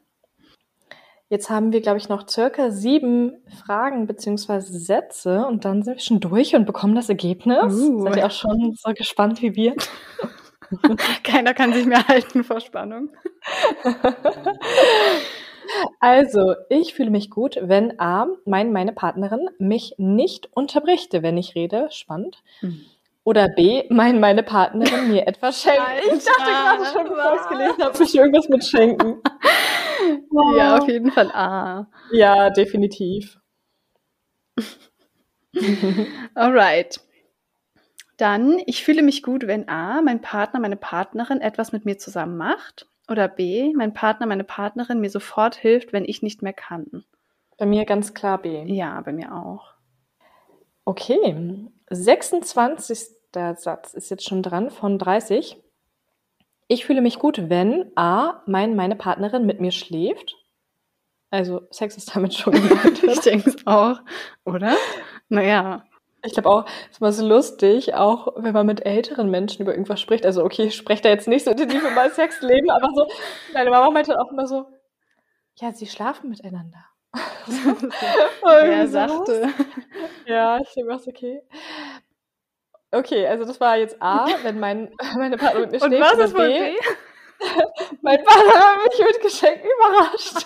Jetzt 1.29 1.49
haben 1.49 1.73
wir, 1.73 1.81
glaube 1.81 1.97
ich, 1.97 2.07
noch 2.07 2.27
circa 2.29 2.69
sieben 2.69 3.33
Fragen 3.65 4.05
bzw. 4.05 4.59
Sätze 4.59 5.45
und 5.47 5.65
dann 5.65 5.81
sind 5.81 5.95
wir 5.95 6.01
schon 6.01 6.19
durch 6.19 6.55
und 6.55 6.65
bekommen 6.65 6.93
das 6.93 7.09
Ergebnis. 7.09 7.73
Uh. 7.73 8.03
Seid 8.03 8.17
ihr 8.17 8.25
auch 8.27 8.31
schon 8.31 8.75
so 8.75 8.93
gespannt 8.93 9.41
wie 9.41 9.55
wir? 9.55 9.75
Keiner 11.23 11.53
kann 11.53 11.73
sich 11.73 11.85
mehr 11.85 12.07
halten 12.07 12.43
vor 12.43 12.59
Spannung. 12.59 13.09
Also, 15.99 16.53
ich 16.69 16.93
fühle 16.93 17.09
mich 17.09 17.31
gut, 17.31 17.57
wenn 17.59 17.99
A, 17.99 18.27
mein, 18.45 18.71
meine 18.71 18.93
Partnerin 18.93 19.49
mich 19.57 19.95
nicht 19.97 20.49
unterbricht, 20.53 21.11
wenn 21.13 21.37
ich 21.37 21.55
rede. 21.55 21.87
Spannend. 21.89 22.43
Mhm. 22.61 22.85
Oder 23.23 23.49
B, 23.49 23.85
mein, 23.89 24.19
meine 24.19 24.43
Partnerin 24.43 25.11
mir 25.11 25.27
etwas 25.27 25.63
schenkt. 25.63 25.81
Ich 26.03 26.23
dachte 26.23 26.43
gerade 26.43 26.85
schon, 26.85 27.03
bevor 27.09 27.33
ich 27.33 27.41
es 27.41 27.47
gelesen 27.47 27.83
habe, 27.83 28.03
ich 28.03 28.15
irgendwas 28.15 28.49
mit 28.49 28.63
schenken. 28.63 29.21
Ja, 30.57 30.77
auf 30.77 30.87
jeden 30.87 31.11
Fall 31.11 31.31
A. 31.31 31.87
Ja, 32.11 32.49
definitiv. 32.49 33.39
Alright. 36.35 36.99
Dann, 38.17 38.61
ich 38.65 38.83
fühle 38.83 39.01
mich 39.01 39.23
gut, 39.23 39.47
wenn 39.47 39.67
A, 39.67 40.01
mein 40.01 40.21
Partner, 40.21 40.59
meine 40.59 40.77
Partnerin 40.77 41.41
etwas 41.41 41.71
mit 41.71 41.85
mir 41.85 41.97
zusammen 41.97 42.37
macht. 42.37 42.87
Oder 43.09 43.27
B, 43.27 43.73
mein 43.75 43.93
Partner, 43.93 44.25
meine 44.25 44.43
Partnerin 44.43 44.99
mir 44.99 45.09
sofort 45.09 45.55
hilft, 45.55 45.93
wenn 45.93 46.05
ich 46.05 46.21
nicht 46.21 46.41
mehr 46.41 46.53
kann. 46.53 47.03
Bei 47.57 47.65
mir 47.65 47.85
ganz 47.85 48.13
klar 48.13 48.41
B. 48.41 48.63
Ja, 48.65 49.01
bei 49.01 49.13
mir 49.13 49.33
auch. 49.35 49.73
Okay, 50.85 51.67
26. 51.89 53.15
Satz 53.57 53.93
ist 53.93 54.09
jetzt 54.09 54.23
schon 54.23 54.41
dran 54.41 54.69
von 54.69 54.97
30. 54.97 55.61
Ich 56.67 56.85
fühle 56.85 57.01
mich 57.01 57.19
gut, 57.19 57.49
wenn 57.49 57.91
A, 57.95 58.41
mein, 58.47 58.75
meine 58.75 58.95
Partnerin 58.95 59.45
mit 59.45 59.61
mir 59.61 59.71
schläft. 59.71 60.35
Also 61.29 61.67
Sex 61.69 61.97
ist 61.97 62.15
damit 62.15 62.33
schon 62.33 62.53
gemeint. 62.69 63.03
ich 63.03 63.19
denke 63.19 63.49
es 63.49 63.67
auch, 63.67 63.99
oder? 64.45 64.75
Naja. 65.29 65.83
Ich 66.23 66.33
glaube 66.33 66.49
auch, 66.49 66.65
es 66.91 66.99
mal 66.99 67.11
so 67.11 67.27
lustig, 67.27 67.93
auch 67.93 68.33
wenn 68.37 68.53
man 68.53 68.65
mit 68.65 68.83
älteren 68.83 69.29
Menschen 69.29 69.61
über 69.61 69.73
irgendwas 69.73 70.01
spricht. 70.01 70.25
Also, 70.25 70.43
okay, 70.43 70.63
ich 70.63 70.75
spreche 70.75 71.03
da 71.03 71.09
jetzt 71.09 71.27
nicht 71.27 71.45
so 71.45 71.51
intensiv 71.51 71.81
über 71.81 71.91
mein 71.91 72.09
Sexleben, 72.11 72.71
aber 72.71 72.89
so, 72.95 73.05
meine 73.53 73.69
Mama 73.69 73.91
meinte 73.91 74.19
auch 74.19 74.31
immer 74.31 74.47
so, 74.47 74.65
ja, 75.57 75.71
sie 75.71 75.85
schlafen 75.85 76.31
miteinander. 76.31 76.83
Wer 78.43 78.87
sagte? 78.87 79.49
Ja, 80.25 80.59
ich 80.59 80.73
denke 80.73 80.89
was 80.89 81.07
okay. 81.07 81.43
Okay, 82.95 83.27
also 83.27 83.43
das 83.45 83.59
war 83.59 83.77
jetzt 83.77 84.01
A, 84.01 84.25
wenn 84.43 84.59
mein, 84.59 84.91
meine 85.17 85.37
Partnerin 85.37 85.71
mit 85.71 85.81
mir 85.81 85.87
schläft. 85.87 85.93
Und 85.93 86.19
was 86.19 86.25
ist 86.25 86.35
B? 86.35 86.47
B? 86.47 86.75
mein 88.01 88.23
Partner 88.23 88.83
mich 88.85 89.05
mit 89.05 89.21
Geschenken 89.21 89.69
überrascht. 89.69 90.45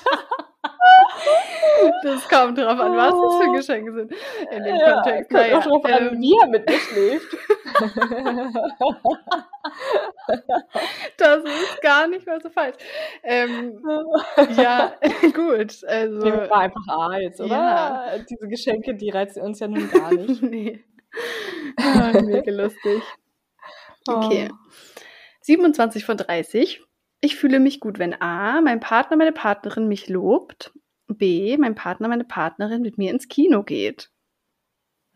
Das 2.04 2.28
kommt 2.28 2.58
drauf 2.58 2.80
an, 2.80 2.98
was 2.98 3.14
das 3.14 3.36
für 3.46 3.52
Geschenke 3.54 3.94
sind 3.94 4.12
in 4.52 4.64
dem 4.64 4.76
ja, 4.76 4.94
Kontext. 4.94 5.30
Kommt 5.30 5.42
naja, 5.42 5.58
auch 5.60 5.64
drauf 5.64 5.86
an, 5.86 6.08
ähm, 6.14 6.22
wie 6.22 6.34
er 6.42 6.48
mit 6.48 6.68
mir 6.68 6.78
schläft. 6.80 7.38
das 11.18 11.44
ist 11.44 11.82
gar 11.82 12.08
nicht 12.08 12.26
mal 12.26 12.42
so 12.42 12.50
falsch. 12.50 12.78
Ähm, 13.24 13.84
ja, 14.58 14.94
gut. 15.34 15.84
Also, 15.88 16.18
Nehmen 16.18 16.50
war 16.50 16.60
einfach 16.62 16.88
A 16.88 17.20
jetzt, 17.20 17.40
oder? 17.40 17.50
Ja. 17.50 18.18
Diese 18.30 18.48
Geschenke, 18.48 18.96
die 18.96 19.12
reizen 19.12 19.44
uns 19.44 19.60
ja 19.60 19.68
nun 19.68 19.90
gar 19.92 20.12
nicht. 20.12 20.42
nee. 20.42 20.84
Oh, 21.78 22.22
mega 22.26 22.52
lustig. 22.52 23.02
Okay. 24.08 24.50
Oh. 24.52 24.56
27 25.42 26.06
von 26.06 26.18
30. 26.18 26.82
Ich 27.22 27.36
fühle 27.36 27.60
mich 27.60 27.80
gut, 27.80 28.00
wenn 28.00 28.20
A, 28.22 28.62
mein 28.62 28.80
Partner, 28.80 29.18
meine 29.18 29.32
Partnerin 29.32 29.88
mich 29.88 30.08
lobt. 30.08 30.72
B, 31.08 31.58
mein 31.58 31.76
Partner, 31.76 32.08
meine 32.08 32.24
Partnerin 32.24 32.82
mit 32.82 32.98
mir 32.98 33.12
ins 33.12 33.28
Kino 33.28 33.64
geht. 33.64 34.10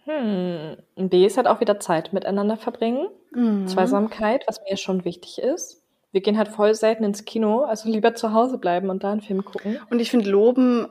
Hm. 0.05 0.77
B 0.97 1.25
ist 1.25 1.37
halt 1.37 1.47
auch 1.47 1.61
wieder 1.61 1.79
Zeit 1.79 2.11
miteinander 2.11 2.57
verbringen. 2.57 3.07
Mhm. 3.31 3.67
Zweisamkeit, 3.67 4.43
was 4.47 4.59
mir 4.69 4.77
schon 4.77 5.05
wichtig 5.05 5.39
ist. 5.39 5.81
Wir 6.11 6.21
gehen 6.21 6.37
halt 6.37 6.49
voll 6.49 6.75
selten 6.75 7.03
ins 7.03 7.25
Kino, 7.25 7.63
also 7.63 7.89
lieber 7.89 8.13
zu 8.13 8.33
Hause 8.33 8.57
bleiben 8.57 8.89
und 8.89 9.03
da 9.03 9.11
einen 9.11 9.21
Film 9.21 9.45
gucken. 9.45 9.79
Und 9.89 9.99
ich 9.99 10.11
finde, 10.11 10.29
Loben 10.29 10.87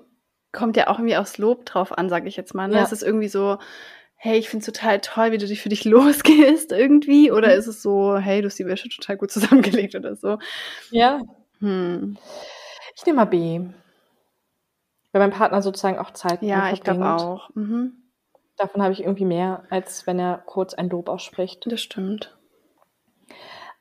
kommt 0.51 0.77
ja 0.77 0.89
auch 0.89 0.99
irgendwie 0.99 1.17
aufs 1.17 1.39
Lob 1.39 1.65
drauf 1.65 1.97
an, 1.97 2.09
sage 2.09 2.29
ich 2.29 2.37
jetzt 2.37 2.55
mal. 2.55 2.69
Ne? 2.69 2.77
Ja. 2.77 2.83
Es 2.83 2.93
ist 2.93 3.03
irgendwie 3.03 3.29
so, 3.29 3.59
hey, 4.25 4.39
ich 4.39 4.49
finde 4.49 4.62
es 4.62 4.66
total 4.66 5.01
toll, 5.01 5.33
wie 5.33 5.39
du 5.39 5.49
dich 5.49 5.61
für 5.61 5.68
dich 5.68 5.85
losgehst 5.85 6.70
irgendwie? 6.70 7.33
Oder 7.33 7.49
mhm. 7.49 7.59
ist 7.59 7.66
es 7.66 7.83
so, 7.83 8.16
hey, 8.16 8.41
du 8.41 8.47
hast 8.47 8.59
die 8.59 8.66
Wäsche 8.66 8.89
total 8.89 9.16
gut 9.16 9.33
zusammengelegt 9.33 9.97
oder 9.97 10.14
so? 10.14 10.39
Ja. 10.91 11.20
Hm. 11.59 12.16
Ich 12.95 13.05
nehme 13.05 13.16
mal 13.16 13.25
B. 13.25 13.61
Weil 15.11 15.20
mein 15.20 15.33
Partner 15.33 15.61
sozusagen 15.61 15.99
auch 15.99 16.12
Zeit 16.12 16.41
Ja, 16.43 16.73
ich 16.73 16.83
glaube 16.83 17.05
auch. 17.05 17.51
Mhm. 17.55 17.95
Davon 18.57 18.81
habe 18.81 18.93
ich 18.93 19.01
irgendwie 19.01 19.25
mehr, 19.25 19.64
als 19.70 20.07
wenn 20.07 20.20
er 20.20 20.39
kurz 20.47 20.73
ein 20.73 20.89
Lob 20.89 21.09
ausspricht. 21.09 21.64
Das 21.66 21.81
stimmt. 21.81 22.39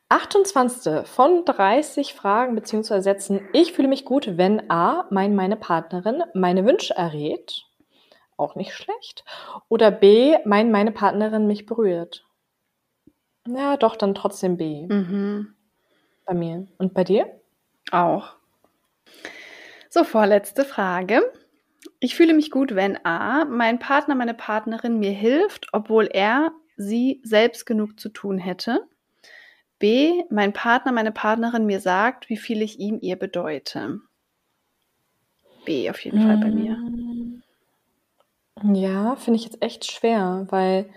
28. 0.10 1.08
von 1.08 1.46
30 1.46 2.16
Fragen 2.16 2.56
bzw. 2.56 3.02
Sätzen. 3.02 3.48
Ich 3.54 3.74
fühle 3.74 3.88
mich 3.88 4.06
gut, 4.06 4.38
wenn 4.38 4.72
A, 4.72 5.06
mein, 5.12 5.36
meine 5.36 5.56
Partnerin 5.56 6.24
meine 6.34 6.66
Wünsche 6.66 6.96
errät 6.96 7.71
auch 8.42 8.56
nicht 8.56 8.74
schlecht. 8.74 9.24
Oder 9.70 9.92
B, 9.92 10.38
mein, 10.46 10.72
meine 10.72 10.92
Partnerin 10.92 11.48
mich 11.48 11.66
berührt. 11.66 12.26
Ja, 13.48 13.78
doch, 13.78 13.96
dann 13.96 14.16
trotzdem 14.16 14.58
B. 14.58 14.88
Mhm. 14.88 15.56
Bei 16.26 16.34
mir. 16.34 16.68
Und 16.78 16.94
bei 16.94 17.04
dir? 17.04 17.42
Auch. 17.92 18.36
So, 19.90 20.04
vorletzte 20.04 20.64
Frage. 20.64 21.22
Ich 22.00 22.16
fühle 22.16 22.34
mich 22.34 22.52
gut, 22.52 22.76
wenn 22.76 23.04
A, 23.06 23.46
mein 23.46 23.80
Partner, 23.80 24.16
meine 24.16 24.34
Partnerin 24.34 25.00
mir 25.00 25.12
hilft, 25.12 25.68
obwohl 25.74 26.08
er, 26.12 26.52
sie 26.78 27.22
selbst 27.24 27.66
genug 27.66 28.00
zu 28.00 28.10
tun 28.10 28.38
hätte. 28.38 28.88
B, 29.80 30.24
mein 30.30 30.54
Partner, 30.54 30.92
meine 30.92 31.12
Partnerin 31.12 31.66
mir 31.66 31.80
sagt, 31.80 32.30
wie 32.30 32.38
viel 32.38 32.62
ich 32.62 32.80
ihm 32.80 33.00
ihr 33.02 33.18
bedeute. 33.18 34.00
B 35.66 35.90
auf 35.90 36.04
jeden 36.04 36.22
Fall 36.22 36.38
bei 36.38 36.52
mir. 36.52 36.78
Ja, 38.64 39.16
finde 39.16 39.40
ich 39.40 39.46
jetzt 39.46 39.62
echt 39.62 39.90
schwer, 39.90 40.48
weil 40.50 40.90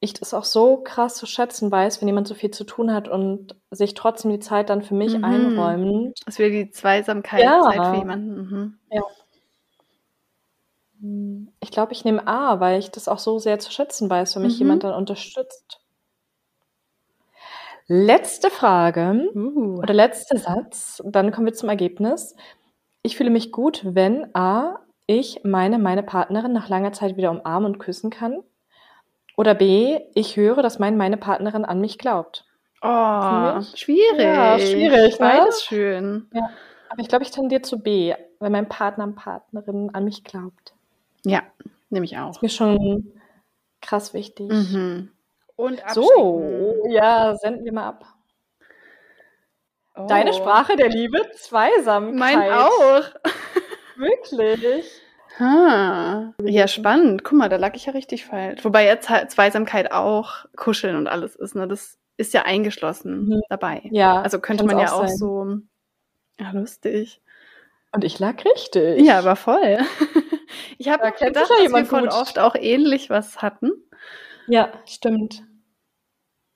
ich 0.00 0.14
das 0.14 0.32
auch 0.32 0.44
so 0.44 0.76
krass 0.78 1.16
zu 1.16 1.26
schätzen 1.26 1.70
weiß, 1.70 2.00
wenn 2.00 2.08
jemand 2.08 2.28
so 2.28 2.34
viel 2.34 2.50
zu 2.50 2.64
tun 2.64 2.92
hat 2.92 3.08
und 3.08 3.56
sich 3.70 3.94
trotzdem 3.94 4.30
die 4.30 4.38
Zeit 4.38 4.70
dann 4.70 4.82
für 4.82 4.94
mich 4.94 5.16
mhm. 5.16 5.24
einräumt. 5.24 6.20
Das 6.24 6.38
wäre 6.38 6.50
die 6.50 6.70
Zweisamkeit 6.70 7.42
ja. 7.42 7.62
Zeit 7.62 7.86
für 7.86 7.96
jemanden. 7.96 8.34
Mhm. 8.36 8.78
Ja. 8.90 9.02
Ich 11.60 11.70
glaube, 11.70 11.92
ich 11.92 12.04
nehme 12.04 12.26
A, 12.26 12.60
weil 12.60 12.78
ich 12.78 12.90
das 12.90 13.08
auch 13.08 13.18
so 13.18 13.38
sehr 13.38 13.58
zu 13.58 13.70
schätzen 13.70 14.08
weiß, 14.08 14.36
wenn 14.36 14.42
mich 14.42 14.54
mhm. 14.54 14.58
jemand 14.58 14.84
dann 14.84 14.94
unterstützt. 14.94 15.80
Letzte 17.86 18.50
Frage 18.50 19.30
uh. 19.34 19.78
oder 19.78 19.94
letzter 19.94 20.36
Satz, 20.36 21.02
dann 21.06 21.32
kommen 21.32 21.46
wir 21.46 21.54
zum 21.54 21.70
Ergebnis. 21.70 22.36
Ich 23.02 23.16
fühle 23.16 23.30
mich 23.30 23.50
gut, 23.50 23.80
wenn 23.84 24.34
A, 24.34 24.80
ich 25.08 25.40
meine, 25.42 25.78
meine 25.78 26.02
Partnerin 26.02 26.52
nach 26.52 26.68
langer 26.68 26.92
Zeit 26.92 27.16
wieder 27.16 27.30
umarmen 27.30 27.72
und 27.72 27.78
küssen 27.78 28.10
kann. 28.10 28.42
Oder 29.38 29.54
B, 29.54 30.00
ich 30.14 30.36
höre, 30.36 30.62
dass 30.62 30.78
mein, 30.78 30.98
meine 30.98 31.16
Partnerin 31.16 31.64
an 31.64 31.80
mich 31.80 31.96
glaubt. 31.96 32.44
Oh, 32.82 33.60
schwierig. 33.74 34.18
Ja, 34.18 34.58
schwierig. 34.58 35.12
Ne? 35.12 35.16
Beides 35.18 35.64
schön. 35.64 36.28
Ja. 36.34 36.50
Aber 36.90 37.00
ich 37.00 37.08
glaube, 37.08 37.24
ich 37.24 37.30
tendiere 37.30 37.62
zu 37.62 37.82
B, 37.82 38.14
weil 38.38 38.50
mein 38.50 38.68
Partner 38.68 39.04
und 39.04 39.14
Partnerin 39.14 39.90
an 39.94 40.04
mich 40.04 40.24
glaubt. 40.24 40.74
Ja, 41.24 41.42
nehme 41.88 42.04
ich 42.04 42.18
auch. 42.18 42.30
Ist 42.30 42.42
mir 42.42 42.50
schon 42.50 43.12
krass 43.80 44.12
wichtig. 44.12 44.50
Mhm. 44.50 45.10
Und 45.56 45.82
so, 45.88 46.74
ja, 46.90 47.34
senden 47.36 47.64
wir 47.64 47.72
mal 47.72 47.88
ab. 47.88 48.04
Oh. 49.96 50.06
Deine 50.06 50.34
Sprache 50.34 50.76
der 50.76 50.90
Liebe, 50.90 51.18
Zweisamkeit. 51.32 52.14
Mein 52.14 52.52
auch. 52.52 53.04
Wirklich? 53.98 55.02
Ah, 55.38 56.32
ja, 56.42 56.66
spannend. 56.66 57.22
Guck 57.22 57.38
mal, 57.38 57.48
da 57.48 57.56
lag 57.56 57.74
ich 57.74 57.86
ja 57.86 57.92
richtig 57.92 58.24
falsch. 58.26 58.64
Wobei 58.64 58.86
jetzt 58.86 59.08
halt 59.08 59.30
Zweisamkeit 59.30 59.92
auch 59.92 60.46
Kuscheln 60.56 60.96
und 60.96 61.06
alles 61.06 61.36
ist, 61.36 61.54
ne? 61.54 61.68
Das 61.68 61.98
ist 62.16 62.34
ja 62.34 62.42
eingeschlossen 62.42 63.26
mhm. 63.26 63.40
dabei. 63.48 63.82
Ja. 63.90 64.20
Also 64.22 64.40
könnte 64.40 64.64
man 64.64 64.78
ja 64.78 64.92
auch, 64.92 65.04
auch 65.04 65.08
so. 65.08 65.58
Ja, 66.40 66.50
lustig. 66.52 67.20
Und 67.92 68.04
ich 68.04 68.18
lag 68.18 68.44
richtig. 68.44 69.00
Ja, 69.00 69.18
aber 69.18 69.36
voll. 69.36 69.78
ich 70.78 70.88
habe 70.88 71.10
gedacht, 71.12 71.36
dass 71.36 71.48
wir 71.48 71.86
voll 71.86 72.02
gut. 72.02 72.12
oft 72.12 72.38
auch 72.38 72.54
ähnlich 72.54 73.08
was 73.10 73.40
hatten. 73.40 73.72
Ja, 74.46 74.72
stimmt. 74.86 75.44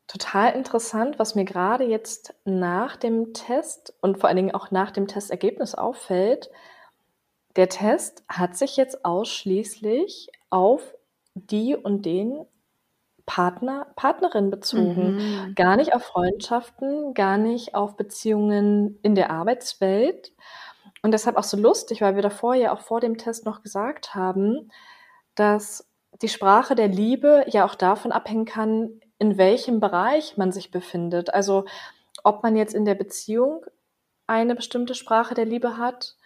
Total 0.08 0.54
interessant, 0.54 1.18
was 1.18 1.34
mir 1.34 1.44
gerade 1.44 1.84
jetzt 1.84 2.34
nach 2.44 2.96
dem 2.96 3.32
Test 3.32 3.94
und 4.02 4.18
vor 4.18 4.28
allen 4.28 4.36
Dingen 4.36 4.54
auch 4.54 4.70
nach 4.70 4.90
dem 4.90 5.06
Testergebnis 5.06 5.74
auffällt, 5.74 6.50
der 7.56 7.68
Test 7.68 8.24
hat 8.28 8.56
sich 8.56 8.76
jetzt 8.76 9.04
ausschließlich 9.04 10.30
auf 10.50 10.94
die 11.34 11.76
und 11.76 12.04
den 12.06 12.44
Partner, 13.26 13.86
Partnerin 13.96 14.50
bezogen. 14.50 15.14
Mhm. 15.14 15.54
Gar 15.54 15.76
nicht 15.76 15.94
auf 15.94 16.02
Freundschaften, 16.02 17.14
gar 17.14 17.38
nicht 17.38 17.74
auf 17.74 17.96
Beziehungen 17.96 18.98
in 19.02 19.14
der 19.14 19.30
Arbeitswelt. 19.30 20.32
Und 21.02 21.12
deshalb 21.12 21.36
auch 21.36 21.44
so 21.44 21.56
lustig, 21.56 22.00
weil 22.00 22.14
wir 22.14 22.22
davor 22.22 22.54
ja 22.54 22.72
auch 22.72 22.80
vor 22.80 23.00
dem 23.00 23.18
Test 23.18 23.44
noch 23.44 23.62
gesagt 23.62 24.14
haben, 24.14 24.70
dass 25.34 25.88
die 26.20 26.28
Sprache 26.28 26.74
der 26.74 26.88
Liebe 26.88 27.44
ja 27.48 27.64
auch 27.64 27.74
davon 27.74 28.12
abhängen 28.12 28.44
kann, 28.44 29.00
in 29.18 29.38
welchem 29.38 29.80
Bereich 29.80 30.36
man 30.36 30.52
sich 30.52 30.70
befindet. 30.70 31.32
Also 31.32 31.64
ob 32.24 32.42
man 32.42 32.56
jetzt 32.56 32.74
in 32.74 32.84
der 32.84 32.94
Beziehung 32.94 33.64
eine 34.26 34.54
bestimmte 34.54 34.94
Sprache 34.94 35.34
der 35.34 35.44
Liebe 35.44 35.76
hat 35.76 36.16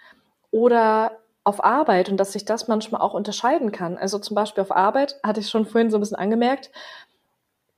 oder 0.56 1.18
auf 1.44 1.62
Arbeit 1.62 2.08
und 2.08 2.16
dass 2.16 2.32
sich 2.32 2.46
das 2.46 2.66
manchmal 2.66 3.02
auch 3.02 3.12
unterscheiden 3.12 3.72
kann. 3.72 3.98
Also 3.98 4.18
zum 4.18 4.34
Beispiel 4.34 4.62
auf 4.62 4.74
Arbeit, 4.74 5.20
hatte 5.22 5.40
ich 5.40 5.50
schon 5.50 5.66
vorhin 5.66 5.90
so 5.90 5.98
ein 5.98 6.00
bisschen 6.00 6.16
angemerkt, 6.16 6.70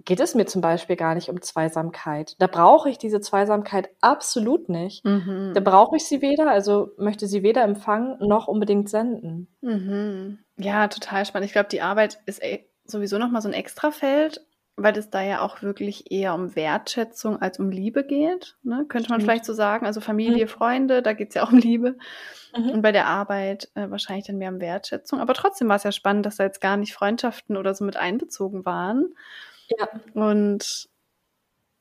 geht 0.05 0.20
es 0.20 0.37
mir 0.37 0.47
zum 0.47 0.62
Beispiel 0.62 0.95
gar 0.95 1.16
nicht 1.16 1.29
um 1.29 1.43
Zweisamkeit. 1.43 2.37
Da 2.39 2.47
brauche 2.47 2.89
ich 2.89 2.97
diese 2.97 3.20
Zweisamkeit 3.20 3.91
absolut 4.01 4.68
nicht. 4.68 5.05
Mhm. 5.05 5.53
Da 5.55 5.61
brauche 5.61 5.97
ich 5.97 6.05
sie 6.05 6.22
weder, 6.22 6.49
also 6.49 6.93
möchte 6.99 7.26
sie 7.26 7.43
weder 7.43 7.64
empfangen 7.64 8.16
noch 8.20 8.47
unbedingt 8.47 8.89
senden. 8.89 9.49
Mhm. 9.61 10.39
Ja, 10.57 10.87
total 10.87 11.26
spannend. 11.26 11.47
Ich 11.47 11.53
glaube, 11.53 11.68
die 11.68 11.83
Arbeit 11.83 12.20
ist 12.26 12.41
eh 12.43 12.64
sowieso 12.85 13.18
nochmal 13.18 13.43
so 13.43 13.49
ein 13.49 13.55
Extrafeld, 13.55 14.47
weil 14.79 14.97
es 14.97 15.11
da 15.11 15.22
ja 15.22 15.41
auch 15.41 15.62
wirklich 15.62 16.11
eher 16.11 16.35
um 16.35 16.55
Wertschätzung 16.55 17.43
als 17.43 17.59
um 17.59 17.70
Liebe 17.70 18.05
geht. 18.05 18.57
Ne? 18.62 18.87
Könnte 18.89 19.11
man 19.11 19.20
vielleicht 19.20 19.45
so 19.45 19.53
sagen. 19.53 19.85
Also 19.87 20.01
Familie, 20.01 20.45
mhm. 20.45 20.49
Freunde, 20.49 21.03
da 21.03 21.12
geht 21.12 21.31
es 21.31 21.35
ja 21.35 21.43
auch 21.43 21.53
um 21.53 21.59
Liebe. 21.59 21.97
Mhm. 22.57 22.70
Und 22.70 22.83
bei 22.83 22.93
der 22.93 23.07
Arbeit 23.07 23.70
äh, 23.74 23.91
wahrscheinlich 23.91 24.26
dann 24.26 24.39
mehr 24.39 24.51
um 24.51 24.61
Wertschätzung. 24.61 25.20
Aber 25.20 25.35
trotzdem 25.35 25.68
war 25.68 25.76
es 25.76 25.83
ja 25.83 25.93
spannend, 25.93 26.24
dass 26.26 26.37
da 26.37 26.45
jetzt 26.45 26.61
gar 26.61 26.76
nicht 26.76 26.95
Freundschaften 26.95 27.57
oder 27.57 27.74
so 27.74 27.85
mit 27.85 27.97
einbezogen 27.97 28.64
waren. 28.64 29.14
Ja. 29.68 29.89
Und 30.14 30.89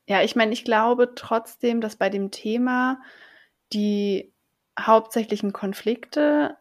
ja, 0.08 0.22
ich 0.22 0.34
meine, 0.36 0.52
ich 0.52 0.64
glaube 0.64 1.12
trotzdem, 1.14 1.80
dass 1.80 1.96
bei 1.96 2.10
dem 2.10 2.30
Thema 2.30 3.00
die 3.72 4.32
hauptsächlichen 4.78 5.52
Konflikte 5.52 6.56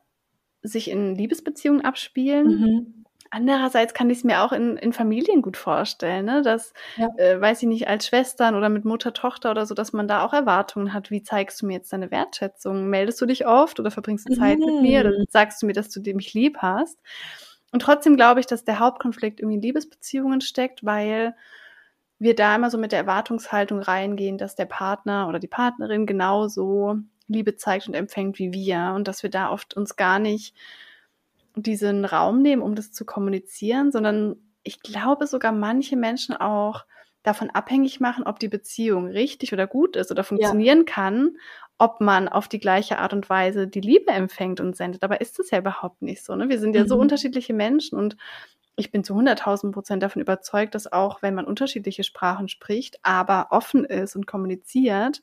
sich 0.61 0.89
in 0.89 1.15
Liebesbeziehungen 1.15 1.83
abspielen. 1.83 3.05
Andererseits 3.29 3.93
kann 3.93 4.09
ich 4.09 4.19
es 4.19 4.23
mir 4.23 4.41
auch 4.41 4.51
in, 4.51 4.77
in 4.77 4.93
Familien 4.93 5.41
gut 5.41 5.57
vorstellen, 5.57 6.25
ne? 6.25 6.41
dass, 6.41 6.73
ja. 6.95 7.09
äh, 7.17 7.39
weiß 7.39 7.61
ich 7.61 7.67
nicht, 7.67 7.87
als 7.87 8.07
Schwestern 8.07 8.55
oder 8.55 8.69
mit 8.69 8.85
Mutter, 8.85 9.13
Tochter 9.13 9.51
oder 9.51 9.65
so, 9.65 9.73
dass 9.73 9.93
man 9.93 10.07
da 10.07 10.25
auch 10.25 10.33
Erwartungen 10.33 10.93
hat. 10.93 11.11
Wie 11.11 11.23
zeigst 11.23 11.61
du 11.61 11.65
mir 11.65 11.73
jetzt 11.73 11.91
deine 11.91 12.11
Wertschätzung? 12.11 12.87
Meldest 12.87 13.19
du 13.19 13.25
dich 13.25 13.45
oft 13.45 13.79
oder 13.79 13.91
verbringst 13.91 14.29
du 14.29 14.35
Zeit 14.35 14.59
mhm. 14.59 14.65
mit 14.65 14.81
mir 14.81 14.99
oder 15.01 15.11
mhm. 15.11 15.25
sagst 15.29 15.61
du 15.61 15.65
mir, 15.65 15.73
dass 15.73 15.89
du 15.89 16.01
mich 16.13 16.33
lieb 16.33 16.57
hast? 16.59 16.99
Und 17.71 17.81
trotzdem 17.81 18.15
glaube 18.15 18.39
ich, 18.39 18.45
dass 18.45 18.63
der 18.63 18.79
Hauptkonflikt 18.79 19.39
irgendwie 19.39 19.55
in 19.55 19.61
Liebesbeziehungen 19.61 20.41
steckt, 20.41 20.85
weil 20.85 21.35
wir 22.19 22.35
da 22.35 22.55
immer 22.55 22.69
so 22.69 22.77
mit 22.77 22.91
der 22.91 22.99
Erwartungshaltung 22.99 23.79
reingehen, 23.79 24.37
dass 24.37 24.55
der 24.55 24.65
Partner 24.65 25.27
oder 25.27 25.39
die 25.39 25.47
Partnerin 25.47 26.05
genauso 26.05 26.97
Liebe 27.27 27.55
zeigt 27.55 27.87
und 27.87 27.93
empfängt 27.93 28.39
wie 28.39 28.53
wir 28.53 28.93
und 28.95 29.07
dass 29.07 29.21
wir 29.21 29.29
da 29.29 29.51
oft 29.51 29.75
uns 29.75 29.95
gar 29.95 30.17
nicht 30.17 30.55
diesen 31.63 32.05
Raum 32.05 32.41
nehmen, 32.41 32.61
um 32.61 32.75
das 32.75 32.91
zu 32.91 33.05
kommunizieren, 33.05 33.91
sondern 33.91 34.37
ich 34.63 34.81
glaube 34.81 35.27
sogar 35.27 35.51
manche 35.51 35.95
Menschen 35.95 36.35
auch 36.35 36.85
davon 37.23 37.49
abhängig 37.49 37.99
machen, 37.99 38.23
ob 38.23 38.39
die 38.39 38.47
Beziehung 38.47 39.07
richtig 39.07 39.53
oder 39.53 39.67
gut 39.67 39.95
ist 39.95 40.11
oder 40.11 40.23
funktionieren 40.23 40.79
ja. 40.79 40.83
kann, 40.85 41.37
ob 41.77 42.01
man 42.01 42.27
auf 42.27 42.47
die 42.47 42.59
gleiche 42.59 42.99
Art 42.99 43.13
und 43.13 43.29
Weise 43.29 43.67
die 43.67 43.81
Liebe 43.81 44.11
empfängt 44.11 44.59
und 44.59 44.75
sendet. 44.75 45.03
Aber 45.03 45.21
ist 45.21 45.39
es 45.39 45.51
ja 45.51 45.59
überhaupt 45.59 46.01
nicht 46.01 46.23
so. 46.23 46.35
Ne? 46.35 46.49
Wir 46.49 46.59
sind 46.59 46.75
ja 46.75 46.83
mhm. 46.83 46.87
so 46.87 46.97
unterschiedliche 46.97 47.53
Menschen 47.53 47.97
und 47.97 48.17
ich 48.77 48.91
bin 48.91 49.03
zu 49.03 49.13
100.000 49.13 49.71
Prozent 49.71 50.03
davon 50.03 50.21
überzeugt, 50.21 50.75
dass 50.75 50.91
auch 50.91 51.21
wenn 51.21 51.33
man 51.33 51.45
unterschiedliche 51.45 52.03
Sprachen 52.03 52.47
spricht, 52.47 52.99
aber 53.03 53.47
offen 53.49 53.83
ist 53.83 54.15
und 54.15 54.27
kommuniziert, 54.27 55.21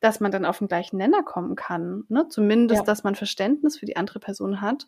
dass 0.00 0.20
man 0.20 0.32
dann 0.32 0.44
auf 0.44 0.58
den 0.58 0.68
gleichen 0.68 0.96
Nenner 0.96 1.22
kommen 1.22 1.56
kann. 1.56 2.04
Ne? 2.08 2.28
Zumindest, 2.28 2.80
ja. 2.80 2.84
dass 2.84 3.04
man 3.04 3.14
Verständnis 3.14 3.78
für 3.78 3.86
die 3.86 3.96
andere 3.96 4.20
Person 4.20 4.60
hat 4.60 4.86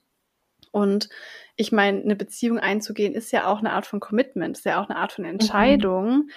und 0.70 1.08
ich 1.56 1.72
meine, 1.72 2.00
eine 2.00 2.16
Beziehung 2.16 2.58
einzugehen 2.58 3.14
ist 3.14 3.32
ja 3.32 3.46
auch 3.46 3.58
eine 3.58 3.72
Art 3.72 3.86
von 3.86 4.00
Commitment, 4.00 4.56
ist 4.56 4.64
ja 4.64 4.82
auch 4.82 4.88
eine 4.88 4.98
Art 4.98 5.12
von 5.12 5.24
mhm. 5.24 5.30
Entscheidung, 5.30 6.10
mhm. 6.10 6.30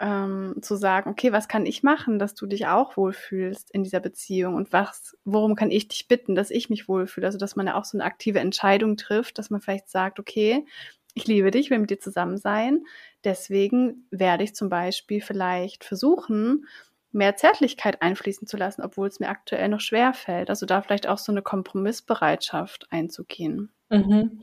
ähm, 0.00 0.54
zu 0.60 0.76
sagen, 0.76 1.10
okay, 1.10 1.32
was 1.32 1.48
kann 1.48 1.64
ich 1.64 1.82
machen, 1.82 2.18
dass 2.18 2.34
du 2.34 2.46
dich 2.46 2.66
auch 2.66 2.96
wohlfühlst 2.96 3.70
in 3.70 3.84
dieser 3.84 4.00
Beziehung 4.00 4.54
und 4.54 4.72
was, 4.72 5.16
worum 5.24 5.54
kann 5.54 5.70
ich 5.70 5.88
dich 5.88 6.08
bitten, 6.08 6.34
dass 6.34 6.50
ich 6.50 6.70
mich 6.70 6.88
wohlfühle? 6.88 7.26
Also, 7.26 7.38
dass 7.38 7.56
man 7.56 7.66
ja 7.66 7.78
auch 7.78 7.84
so 7.84 7.96
eine 7.96 8.04
aktive 8.04 8.40
Entscheidung 8.40 8.96
trifft, 8.96 9.38
dass 9.38 9.50
man 9.50 9.60
vielleicht 9.60 9.88
sagt, 9.88 10.18
okay, 10.18 10.66
ich 11.14 11.26
liebe 11.26 11.50
dich, 11.50 11.70
will 11.70 11.78
mit 11.78 11.90
dir 11.90 12.00
zusammen 12.00 12.38
sein. 12.38 12.84
Deswegen 13.24 14.06
werde 14.10 14.44
ich 14.44 14.54
zum 14.54 14.68
Beispiel 14.68 15.20
vielleicht 15.20 15.84
versuchen, 15.84 16.66
mehr 17.12 17.36
Zärtlichkeit 17.36 18.02
einfließen 18.02 18.46
zu 18.46 18.56
lassen, 18.56 18.82
obwohl 18.82 19.08
es 19.08 19.20
mir 19.20 19.28
aktuell 19.28 19.68
noch 19.68 19.80
schwer 19.80 20.14
fällt. 20.14 20.50
Also 20.50 20.66
da 20.66 20.82
vielleicht 20.82 21.06
auch 21.06 21.18
so 21.18 21.32
eine 21.32 21.42
Kompromissbereitschaft 21.42 22.86
einzugehen. 22.90 23.70
Mhm. 23.90 24.42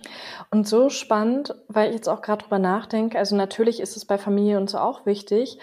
Und 0.52 0.68
so 0.68 0.90
spannend, 0.90 1.56
weil 1.68 1.90
ich 1.90 1.96
jetzt 1.96 2.08
auch 2.08 2.22
gerade 2.22 2.44
drüber 2.44 2.60
nachdenke. 2.60 3.18
Also 3.18 3.36
natürlich 3.36 3.80
ist 3.80 3.98
es 3.98 4.06
bei 4.06 4.18
Familie 4.18 4.58
und 4.58 4.70
so 4.70 4.78
auch 4.78 5.06
wichtig, 5.06 5.58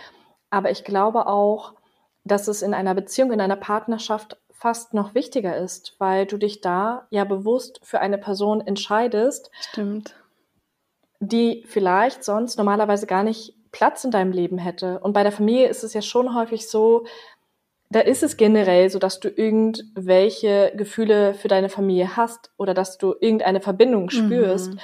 aber 0.51 0.71
ich 0.71 0.85
glaube 0.85 1.27
auch, 1.27 1.75
dass 2.25 2.49
es 2.49 2.63
in 2.63 2.75
einer 2.75 2.95
Beziehung, 2.95 3.31
in 3.31 3.41
einer 3.41 3.57
Partnerschaft 3.57 4.39
fast 4.51 4.95
noch 4.95 5.15
wichtiger 5.15 5.57
ist, 5.57 5.95
weil 5.99 6.27
du 6.27 6.39
dich 6.39 6.61
da 6.61 7.07
ja 7.11 7.25
bewusst 7.25 7.79
für 7.83 8.01
eine 8.01 8.19
Person 8.19 8.61
entscheidest. 8.61 9.51
Stimmt. 9.61 10.17
Die 11.21 11.65
vielleicht 11.69 12.25
sonst 12.25 12.57
normalerweise 12.57 13.07
gar 13.07 13.23
nicht 13.23 13.55
Platz 13.77 14.05
in 14.05 14.11
deinem 14.11 14.33
Leben 14.33 14.57
hätte. 14.57 15.01
Und 15.01 15.13
bei 15.13 15.23
der 15.23 15.33
Familie 15.33 15.69
ist 15.69 15.85
es 15.85 15.93
ja 15.93 16.01
schon 16.01 16.35
häufig 16.35 16.67
so, 16.67 17.05
da 17.91 18.01
ist 18.01 18.23
es 18.23 18.39
generell 18.39 18.89
so, 18.89 18.99
dass 18.99 19.21
du 19.21 19.29
irgendwelche 19.29 20.73
Gefühle 20.75 21.35
für 21.35 21.49
deine 21.49 21.69
Familie 21.69 22.17
hast 22.17 22.51
oder 22.57 22.73
dass 22.73 22.97
du 22.97 23.15
irgendeine 23.21 23.61
Verbindung 23.61 24.09
spürst. 24.09 24.73
Mhm. 24.73 24.81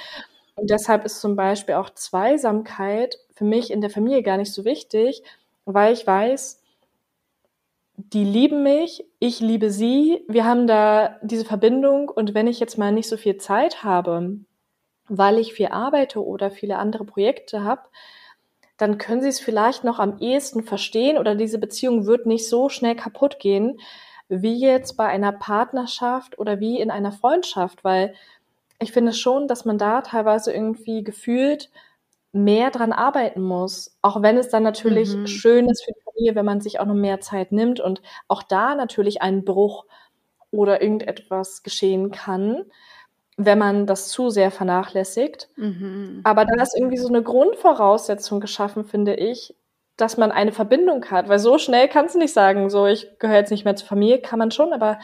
Und 0.55 0.69
deshalb 0.69 1.05
ist 1.05 1.21
zum 1.21 1.35
Beispiel 1.35 1.73
auch 1.73 1.89
Zweisamkeit 1.89 3.17
für 3.33 3.45
mich 3.45 3.71
in 3.71 3.81
der 3.81 3.89
Familie 3.89 4.21
gar 4.21 4.37
nicht 4.37 4.53
so 4.53 4.63
wichtig, 4.63 5.23
weil 5.65 5.91
ich 5.91 6.05
weiß, 6.05 6.61
die 7.95 8.23
lieben 8.23 8.61
mich, 8.61 9.05
ich 9.17 9.39
liebe 9.39 9.71
sie, 9.71 10.23
wir 10.27 10.45
haben 10.45 10.67
da 10.67 11.17
diese 11.23 11.45
Verbindung 11.45 12.09
und 12.09 12.35
wenn 12.35 12.45
ich 12.45 12.59
jetzt 12.59 12.77
mal 12.77 12.91
nicht 12.91 13.09
so 13.09 13.17
viel 13.17 13.37
Zeit 13.37 13.83
habe, 13.83 14.37
weil 15.07 15.39
ich 15.39 15.53
viel 15.53 15.67
arbeite 15.67 16.23
oder 16.23 16.51
viele 16.51 16.77
andere 16.77 17.05
Projekte 17.05 17.63
habe, 17.63 17.81
dann 18.77 18.97
können 18.97 19.21
sie 19.21 19.29
es 19.29 19.39
vielleicht 19.39 19.83
noch 19.83 19.99
am 19.99 20.17
ehesten 20.19 20.63
verstehen 20.63 21.17
oder 21.17 21.35
diese 21.35 21.59
Beziehung 21.59 22.05
wird 22.05 22.25
nicht 22.25 22.49
so 22.49 22.69
schnell 22.69 22.95
kaputt 22.95 23.39
gehen, 23.39 23.79
wie 24.29 24.59
jetzt 24.59 24.97
bei 24.97 25.05
einer 25.05 25.31
Partnerschaft 25.31 26.39
oder 26.39 26.59
wie 26.59 26.79
in 26.79 26.89
einer 26.89 27.11
Freundschaft, 27.11 27.83
weil 27.83 28.15
ich 28.79 28.91
finde 28.91 29.13
schon, 29.13 29.47
dass 29.47 29.65
man 29.65 29.77
da 29.77 30.01
teilweise 30.01 30.51
irgendwie 30.51 31.03
gefühlt 31.03 31.69
mehr 32.31 32.71
dran 32.71 32.91
arbeiten 32.91 33.41
muss, 33.41 33.95
auch 34.01 34.21
wenn 34.23 34.37
es 34.37 34.49
dann 34.49 34.63
natürlich 34.63 35.15
mhm. 35.15 35.27
schön 35.27 35.69
ist 35.69 35.85
für 35.85 35.91
die 35.93 36.01
Familie, 36.03 36.35
wenn 36.35 36.45
man 36.45 36.61
sich 36.61 36.79
auch 36.79 36.85
noch 36.85 36.95
mehr 36.95 37.21
Zeit 37.21 37.51
nimmt 37.51 37.79
und 37.79 38.01
auch 38.27 38.41
da 38.41 38.73
natürlich 38.73 39.21
ein 39.21 39.45
Bruch 39.45 39.85
oder 40.49 40.81
irgendetwas 40.81 41.61
geschehen 41.61 42.11
kann 42.11 42.65
wenn 43.37 43.57
man 43.57 43.87
das 43.87 44.09
zu 44.09 44.29
sehr 44.29 44.51
vernachlässigt. 44.51 45.49
Mhm. 45.55 46.21
Aber 46.23 46.45
da 46.45 46.61
ist 46.61 46.75
irgendwie 46.77 46.97
so 46.97 47.07
eine 47.07 47.23
Grundvoraussetzung 47.23 48.39
geschaffen, 48.39 48.85
finde 48.85 49.15
ich, 49.15 49.55
dass 49.97 50.17
man 50.17 50.31
eine 50.31 50.51
Verbindung 50.51 51.05
hat. 51.05 51.29
Weil 51.29 51.39
so 51.39 51.57
schnell 51.57 51.87
kannst 51.87 52.15
du 52.15 52.19
nicht 52.19 52.33
sagen, 52.33 52.69
so 52.69 52.85
ich 52.85 53.07
gehöre 53.19 53.37
jetzt 53.37 53.51
nicht 53.51 53.65
mehr 53.65 53.75
zur 53.75 53.87
Familie, 53.87 54.19
kann 54.19 54.39
man 54.39 54.51
schon, 54.51 54.73
aber 54.73 54.99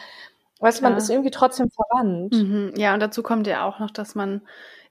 weißt 0.60 0.80
du, 0.80 0.84
man 0.84 0.96
ist 0.96 1.10
irgendwie 1.10 1.30
trotzdem 1.30 1.70
verwandt. 1.70 2.34
Mhm. 2.34 2.74
Ja, 2.76 2.94
und 2.94 3.00
dazu 3.00 3.22
kommt 3.22 3.46
ja 3.46 3.66
auch 3.66 3.78
noch, 3.78 3.90
dass 3.90 4.14
man 4.14 4.42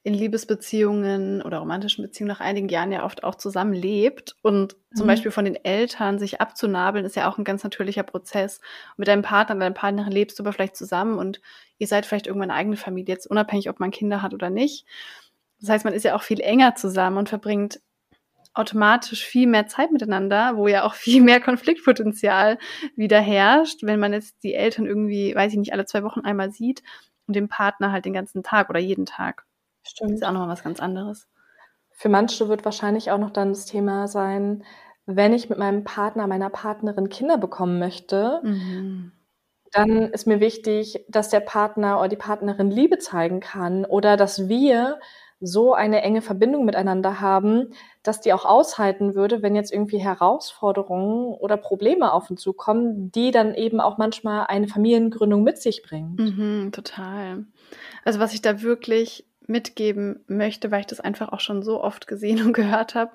in 0.04 0.14
Liebesbeziehungen 0.14 1.42
oder 1.42 1.58
romantischen 1.58 2.04
Beziehungen 2.04 2.30
nach 2.30 2.40
einigen 2.40 2.70
Jahren 2.70 2.92
ja 2.92 3.04
oft 3.04 3.24
auch 3.24 3.36
zusammenlebt. 3.36 4.36
Und 4.42 4.78
zum 4.96 5.06
mhm. 5.06 5.10
Beispiel 5.10 5.32
von 5.32 5.46
den 5.46 5.56
Eltern 5.56 6.20
sich 6.20 6.40
abzunabeln, 6.40 7.06
ist 7.06 7.18
ja 7.18 7.30
auch 7.30 7.38
ein 7.38 7.44
ganz 7.44 7.64
natürlicher 7.64 8.04
Prozess. 8.04 8.60
Und 8.92 9.00
mit 9.00 9.08
deinem 9.10 9.24
Partner, 9.24 9.56
deiner 9.56 9.76
Partnerin 9.76 10.12
lebst 10.12 10.40
du 10.40 10.44
aber 10.44 10.54
vielleicht 10.54 10.78
zusammen 10.78 11.18
und 11.18 11.42
ihr 11.78 11.88
seid 11.88 12.06
vielleicht 12.06 12.28
irgendwann 12.28 12.52
eine 12.52 12.60
eigene 12.60 12.78
Familie, 12.78 13.14
jetzt 13.14 13.28
unabhängig, 13.28 13.70
ob 13.70 13.80
man 13.80 13.92
Kinder 13.92 14.22
hat 14.22 14.34
oder 14.34 14.50
nicht. 14.50 14.86
Das 15.60 15.70
heißt, 15.70 15.86
man 15.86 15.94
ist 15.94 16.04
ja 16.04 16.16
auch 16.16 16.24
viel 16.24 16.40
enger 16.40 16.76
zusammen 16.76 17.18
und 17.18 17.30
verbringt 17.30 17.82
automatisch 18.54 19.26
viel 19.26 19.48
mehr 19.48 19.68
Zeit 19.68 19.92
miteinander, 19.92 20.56
wo 20.56 20.68
ja 20.68 20.84
auch 20.84 20.94
viel 20.96 21.22
mehr 21.22 21.42
Konfliktpotenzial 21.42 22.58
wieder 22.96 23.20
herrscht, 23.20 23.84
wenn 23.84 24.00
man 24.00 24.14
jetzt 24.14 24.44
die 24.44 24.54
Eltern 24.54 24.86
irgendwie, 24.86 25.36
weiß 25.36 25.52
ich 25.52 25.60
nicht, 25.60 25.74
alle 25.74 25.86
zwei 25.86 26.04
Wochen 26.04 26.22
einmal 26.22 26.52
sieht 26.52 26.84
und 27.28 27.36
den 27.36 27.50
Partner 27.50 27.92
halt 27.92 28.06
den 28.06 28.14
ganzen 28.14 28.44
Tag 28.44 28.70
oder 28.70 28.80
jeden 28.80 29.06
Tag. 29.06 29.46
Stimmt. 29.84 30.12
Das 30.12 30.20
ist 30.20 30.26
auch 30.26 30.32
nochmal 30.32 30.50
was 30.50 30.64
ganz 30.64 30.80
anderes. 30.80 31.28
Für 31.92 32.10
manche 32.10 32.48
wird 32.48 32.66
wahrscheinlich 32.66 33.12
auch 33.12 33.18
noch 33.18 33.32
dann 33.32 33.50
das 33.50 33.66
Thema 33.66 34.08
sein, 34.08 34.64
wenn 35.06 35.34
ich 35.34 35.50
mit 35.50 35.58
meinem 35.58 35.84
Partner, 35.84 36.28
meiner 36.28 36.50
Partnerin 36.50 37.10
Kinder 37.10 37.38
bekommen 37.38 37.80
möchte, 37.80 38.42
mhm. 38.44 39.12
dann 39.72 39.90
ist 40.12 40.28
mir 40.28 40.40
wichtig, 40.40 41.04
dass 41.08 41.30
der 41.30 41.40
Partner 41.40 42.00
oder 42.00 42.10
die 42.10 42.16
Partnerin 42.16 42.70
Liebe 42.70 43.00
zeigen 43.00 43.40
kann 43.40 43.86
oder 43.86 44.18
dass 44.18 44.48
wir 44.48 45.00
so 45.42 45.74
eine 45.74 46.02
enge 46.02 46.22
Verbindung 46.22 46.66
miteinander 46.66 47.22
haben, 47.22 47.74
dass 48.04 48.22
die 48.22 48.34
auch 48.34 48.46
aushalten 48.46 49.16
würde, 49.16 49.42
wenn 49.42 49.56
jetzt 49.56 49.72
irgendwie 49.72 50.00
Herausforderungen 50.00 51.34
oder 51.34 51.58
Probleme 51.58 52.12
auf 52.12 52.30
uns 52.30 52.42
zukommen, 52.42 53.12
die 53.12 53.32
dann 53.32 53.56
eben 53.56 53.80
auch 53.80 53.98
manchmal 53.98 54.48
eine 54.48 54.68
Familiengründung 54.68 55.44
mit 55.44 55.58
sich 55.58 55.82
bringen. 55.82 56.16
Mhm, 56.20 56.72
total. 56.72 57.46
Also 58.04 58.20
was 58.20 58.34
ich 58.34 58.42
da 58.42 58.62
wirklich 58.62 59.29
mitgeben 59.50 60.24
möchte, 60.28 60.72
weil 60.72 60.82
ich 60.82 60.88
das 60.88 61.00
einfach 61.00 61.30
auch 61.34 61.40
schon 61.40 61.64
so 61.64 61.84
oft 61.84 62.08
gesehen 62.08 62.42
und 62.46 62.54
gehört 62.54 62.96
habe. 62.96 63.12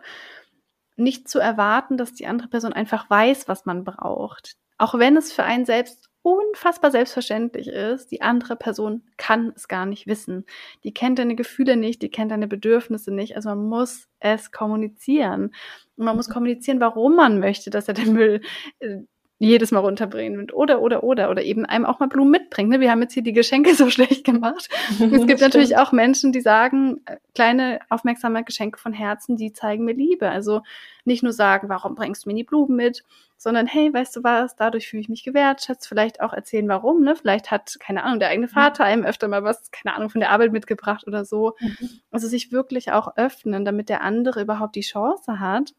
nicht 0.96 1.28
zu 1.28 1.38
erwarten, 1.38 1.96
dass 1.96 2.12
die 2.14 2.26
andere 2.26 2.48
Person 2.48 2.72
einfach 2.72 3.08
weiß, 3.10 3.48
was 3.48 3.66
man 3.66 3.84
braucht. 3.84 4.56
Auch 4.78 4.98
wenn 4.98 5.16
es 5.16 5.32
für 5.32 5.44
einen 5.44 5.64
selbst 5.64 6.10
unfassbar 6.22 6.90
selbstverständlich 6.90 7.68
ist, 7.68 8.10
die 8.10 8.22
andere 8.22 8.56
Person 8.56 9.02
kann 9.18 9.52
es 9.54 9.68
gar 9.68 9.84
nicht 9.86 10.06
wissen. 10.06 10.46
Die 10.82 10.94
kennt 10.94 11.18
deine 11.18 11.36
Gefühle 11.36 11.76
nicht, 11.76 12.00
die 12.00 12.10
kennt 12.10 12.30
deine 12.30 12.48
Bedürfnisse 12.48 13.12
nicht. 13.12 13.36
Also 13.36 13.50
man 13.50 13.66
muss 13.68 14.08
es 14.20 14.50
kommunizieren. 14.50 15.54
Und 15.96 16.04
man 16.06 16.16
muss 16.16 16.30
kommunizieren, 16.30 16.80
warum 16.80 17.14
man 17.16 17.40
möchte, 17.40 17.68
dass 17.70 17.88
er 17.88 17.94
den 17.94 18.14
Müll 18.14 18.40
äh, 18.78 19.00
jedes 19.38 19.72
Mal 19.72 19.80
runterbringen 19.80 20.38
wird. 20.38 20.54
Oder, 20.54 20.80
oder, 20.80 21.02
oder, 21.02 21.30
oder 21.30 21.42
eben 21.42 21.66
einem 21.66 21.84
auch 21.84 21.98
mal 21.98 22.08
Blumen 22.08 22.30
mitbringen. 22.30 22.70
Ne? 22.70 22.80
Wir 22.80 22.90
haben 22.90 23.02
jetzt 23.02 23.14
hier 23.14 23.22
die 23.22 23.32
Geschenke 23.32 23.74
so 23.74 23.90
schlecht 23.90 24.24
gemacht. 24.24 24.68
es 25.00 25.26
gibt 25.26 25.40
natürlich 25.40 25.76
auch 25.76 25.92
Menschen, 25.92 26.32
die 26.32 26.40
sagen, 26.40 27.00
äh, 27.06 27.16
kleine 27.34 27.80
aufmerksame 27.88 28.44
Geschenke 28.44 28.78
von 28.78 28.92
Herzen, 28.92 29.36
die 29.36 29.52
zeigen 29.52 29.84
mir 29.84 29.94
Liebe. 29.94 30.28
Also 30.28 30.62
nicht 31.04 31.22
nur 31.22 31.32
sagen, 31.32 31.68
warum 31.68 31.94
bringst 31.94 32.24
du 32.24 32.30
mir 32.30 32.36
die 32.36 32.44
Blumen 32.44 32.76
mit, 32.76 33.04
sondern 33.36 33.66
hey, 33.66 33.92
weißt 33.92 34.16
du 34.16 34.22
was, 34.22 34.54
dadurch 34.56 34.88
fühle 34.88 35.00
ich 35.00 35.08
mich 35.08 35.24
gewertschätzt. 35.24 35.88
Vielleicht 35.88 36.20
auch 36.20 36.32
erzählen, 36.32 36.68
warum. 36.68 37.02
Ne? 37.02 37.16
Vielleicht 37.16 37.50
hat, 37.50 37.76
keine 37.80 38.04
Ahnung, 38.04 38.20
der 38.20 38.28
eigene 38.28 38.48
Vater 38.48 38.84
einem 38.84 39.04
öfter 39.04 39.26
mal 39.26 39.42
was, 39.42 39.70
keine 39.72 39.96
Ahnung, 39.96 40.10
von 40.10 40.20
der 40.20 40.30
Arbeit 40.30 40.52
mitgebracht 40.52 41.06
oder 41.08 41.24
so. 41.24 41.54
Mhm. 41.58 41.90
Also 42.12 42.28
sich 42.28 42.52
wirklich 42.52 42.92
auch 42.92 43.16
öffnen, 43.16 43.64
damit 43.64 43.88
der 43.88 44.02
andere 44.02 44.40
überhaupt 44.40 44.76
die 44.76 44.80
Chance 44.82 45.40
hat, 45.40 45.74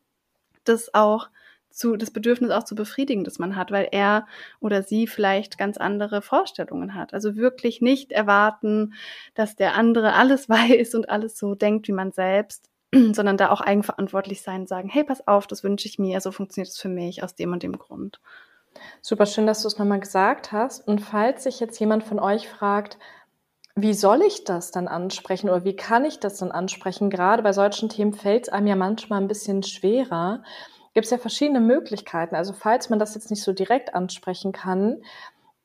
das 0.65 0.93
auch 0.93 1.29
zu, 1.75 1.97
das 1.97 2.11
Bedürfnis 2.11 2.51
auch 2.51 2.63
zu 2.63 2.75
befriedigen, 2.75 3.23
das 3.23 3.39
man 3.39 3.55
hat, 3.55 3.71
weil 3.71 3.87
er 3.91 4.25
oder 4.59 4.83
sie 4.83 5.07
vielleicht 5.07 5.57
ganz 5.57 5.77
andere 5.77 6.21
Vorstellungen 6.21 6.95
hat. 6.95 7.13
Also 7.13 7.35
wirklich 7.35 7.81
nicht 7.81 8.11
erwarten, 8.11 8.93
dass 9.33 9.55
der 9.55 9.75
andere 9.75 10.13
alles 10.13 10.49
weiß 10.49 10.95
und 10.95 11.09
alles 11.09 11.37
so 11.37 11.55
denkt 11.55 11.87
wie 11.87 11.93
man 11.93 12.11
selbst, 12.11 12.69
sondern 12.93 13.37
da 13.37 13.51
auch 13.51 13.61
eigenverantwortlich 13.61 14.41
sein 14.41 14.61
und 14.61 14.69
sagen, 14.69 14.89
hey, 14.89 15.03
pass 15.03 15.27
auf, 15.27 15.47
das 15.47 15.63
wünsche 15.63 15.87
ich 15.87 15.99
mir, 15.99 16.19
so 16.21 16.31
funktioniert 16.31 16.69
es 16.69 16.79
für 16.79 16.89
mich 16.89 17.23
aus 17.23 17.35
dem 17.35 17.51
und 17.51 17.63
dem 17.63 17.77
Grund. 17.77 18.19
Super 19.01 19.25
schön, 19.25 19.47
dass 19.47 19.61
du 19.61 19.67
es 19.67 19.77
nochmal 19.77 19.99
gesagt 19.99 20.51
hast. 20.51 20.85
Und 20.85 20.99
falls 20.99 21.43
sich 21.43 21.59
jetzt 21.59 21.79
jemand 21.79 22.03
von 22.03 22.19
euch 22.19 22.47
fragt, 22.47 22.97
wie 23.75 23.93
soll 23.93 24.21
ich 24.21 24.45
das 24.45 24.71
dann 24.71 24.87
ansprechen 24.87 25.49
oder 25.49 25.65
wie 25.65 25.75
kann 25.75 26.05
ich 26.05 26.19
das 26.19 26.37
dann 26.37 26.51
ansprechen? 26.51 27.09
Gerade 27.09 27.43
bei 27.43 27.51
solchen 27.51 27.89
Themen 27.89 28.13
fällt 28.13 28.43
es 28.43 28.49
einem 28.49 28.67
ja 28.67 28.75
manchmal 28.75 29.21
ein 29.21 29.27
bisschen 29.27 29.63
schwerer 29.63 30.43
gibt 30.95 31.05
es 31.05 31.11
ja 31.11 31.17
verschiedene 31.17 31.59
Möglichkeiten. 31.59 32.35
Also 32.35 32.53
falls 32.53 32.89
man 32.89 32.99
das 32.99 33.13
jetzt 33.13 33.29
nicht 33.29 33.43
so 33.43 33.51
direkt 33.53 33.93
ansprechen 33.93 34.53
kann, 34.53 35.03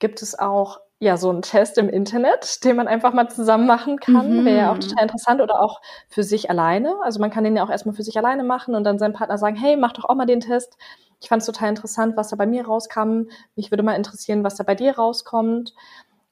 gibt 0.00 0.22
es 0.22 0.36
auch 0.38 0.80
ja 0.98 1.16
so 1.16 1.30
einen 1.30 1.42
Test 1.42 1.78
im 1.78 1.88
Internet, 1.88 2.64
den 2.64 2.76
man 2.76 2.88
einfach 2.88 3.14
mal 3.14 3.28
zusammen 3.28 3.66
machen 3.66 3.98
kann. 3.98 4.40
Mhm. 4.40 4.44
Wäre 4.44 4.58
ja 4.58 4.72
auch 4.72 4.78
total 4.78 5.04
interessant 5.04 5.40
oder 5.40 5.62
auch 5.62 5.80
für 6.08 6.24
sich 6.24 6.50
alleine. 6.50 6.96
Also 7.04 7.20
man 7.20 7.30
kann 7.30 7.44
den 7.44 7.56
ja 7.56 7.64
auch 7.64 7.70
erstmal 7.70 7.94
für 7.94 8.02
sich 8.02 8.18
alleine 8.18 8.42
machen 8.42 8.74
und 8.74 8.82
dann 8.82 8.98
seinem 8.98 9.14
Partner 9.14 9.38
sagen, 9.38 9.56
hey, 9.56 9.76
mach 9.76 9.92
doch 9.92 10.04
auch 10.04 10.16
mal 10.16 10.26
den 10.26 10.40
Test. 10.40 10.76
Ich 11.20 11.28
fand 11.28 11.42
es 11.42 11.46
total 11.46 11.68
interessant, 11.68 12.16
was 12.16 12.30
da 12.30 12.36
bei 12.36 12.46
mir 12.46 12.66
rauskam. 12.66 13.28
Mich 13.54 13.70
würde 13.70 13.84
mal 13.84 13.94
interessieren, 13.94 14.42
was 14.42 14.56
da 14.56 14.64
bei 14.64 14.74
dir 14.74 14.96
rauskommt. 14.96 15.74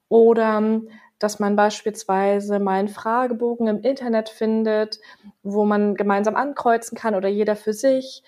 Oder 0.09 0.81
dass 1.21 1.39
man 1.39 1.55
beispielsweise 1.55 2.59
mal 2.59 2.79
einen 2.79 2.89
Fragebogen 2.89 3.69
im 3.69 3.83
Internet 3.83 4.29
findet, 4.29 4.99
wo 5.43 5.65
man 5.65 5.95
gemeinsam 5.95 6.35
ankreuzen 6.35 6.97
kann 6.99 7.15
oder 7.15 7.29
jeder 7.29 7.55
für 7.55 7.73
sich 7.73 8.25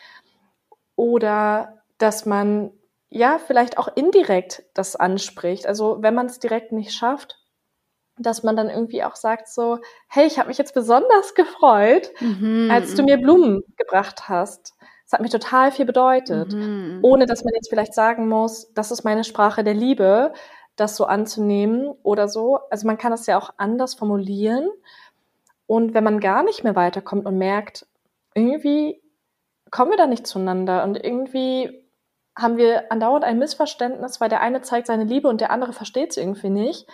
oder 1.00 1.78
dass 1.96 2.26
man 2.26 2.72
ja 3.08 3.38
vielleicht 3.38 3.78
auch 3.78 3.88
indirekt 3.96 4.64
das 4.74 4.96
anspricht. 4.96 5.66
Also 5.66 6.02
wenn 6.02 6.14
man 6.14 6.26
es 6.26 6.40
direkt 6.40 6.72
nicht 6.72 6.92
schafft, 6.92 7.38
dass 8.18 8.42
man 8.42 8.54
dann 8.54 8.68
irgendwie 8.68 9.02
auch 9.02 9.16
sagt 9.16 9.48
so, 9.48 9.78
hey, 10.08 10.26
ich 10.26 10.38
habe 10.38 10.48
mich 10.48 10.58
jetzt 10.58 10.74
besonders 10.74 11.34
gefreut, 11.34 12.10
mhm. 12.20 12.68
als 12.70 12.94
du 12.94 13.02
mir 13.02 13.16
Blumen 13.16 13.62
gebracht 13.78 14.28
hast. 14.28 14.74
Das 15.04 15.14
hat 15.14 15.22
mir 15.22 15.30
total 15.30 15.72
viel 15.72 15.86
bedeutet, 15.86 16.52
mhm. 16.52 16.98
ohne 17.00 17.24
dass 17.24 17.44
man 17.44 17.54
jetzt 17.54 17.70
vielleicht 17.70 17.94
sagen 17.94 18.28
muss, 18.28 18.70
das 18.74 18.90
ist 18.90 19.02
meine 19.02 19.24
Sprache 19.24 19.64
der 19.64 19.74
Liebe, 19.74 20.34
das 20.76 20.96
so 20.96 21.06
anzunehmen 21.06 21.94
oder 22.02 22.28
so. 22.28 22.58
Also 22.68 22.86
man 22.86 22.98
kann 22.98 23.10
das 23.10 23.26
ja 23.26 23.38
auch 23.38 23.54
anders 23.56 23.94
formulieren. 23.94 24.68
Und 25.66 25.94
wenn 25.94 26.04
man 26.04 26.20
gar 26.20 26.42
nicht 26.42 26.62
mehr 26.62 26.76
weiterkommt 26.76 27.24
und 27.24 27.38
merkt, 27.38 27.86
irgendwie 28.34 29.00
kommen 29.70 29.90
wir 29.90 29.98
da 29.98 30.06
nicht 30.06 30.26
zueinander? 30.26 30.84
Und 30.84 31.02
irgendwie 31.02 31.86
haben 32.36 32.56
wir 32.56 32.90
andauernd 32.90 33.24
ein 33.24 33.38
Missverständnis, 33.38 34.20
weil 34.20 34.28
der 34.28 34.40
eine 34.40 34.62
zeigt 34.62 34.86
seine 34.86 35.04
Liebe 35.04 35.28
und 35.28 35.40
der 35.40 35.50
andere 35.50 35.72
versteht 35.72 36.10
es 36.10 36.16
irgendwie 36.16 36.50
nicht, 36.50 36.86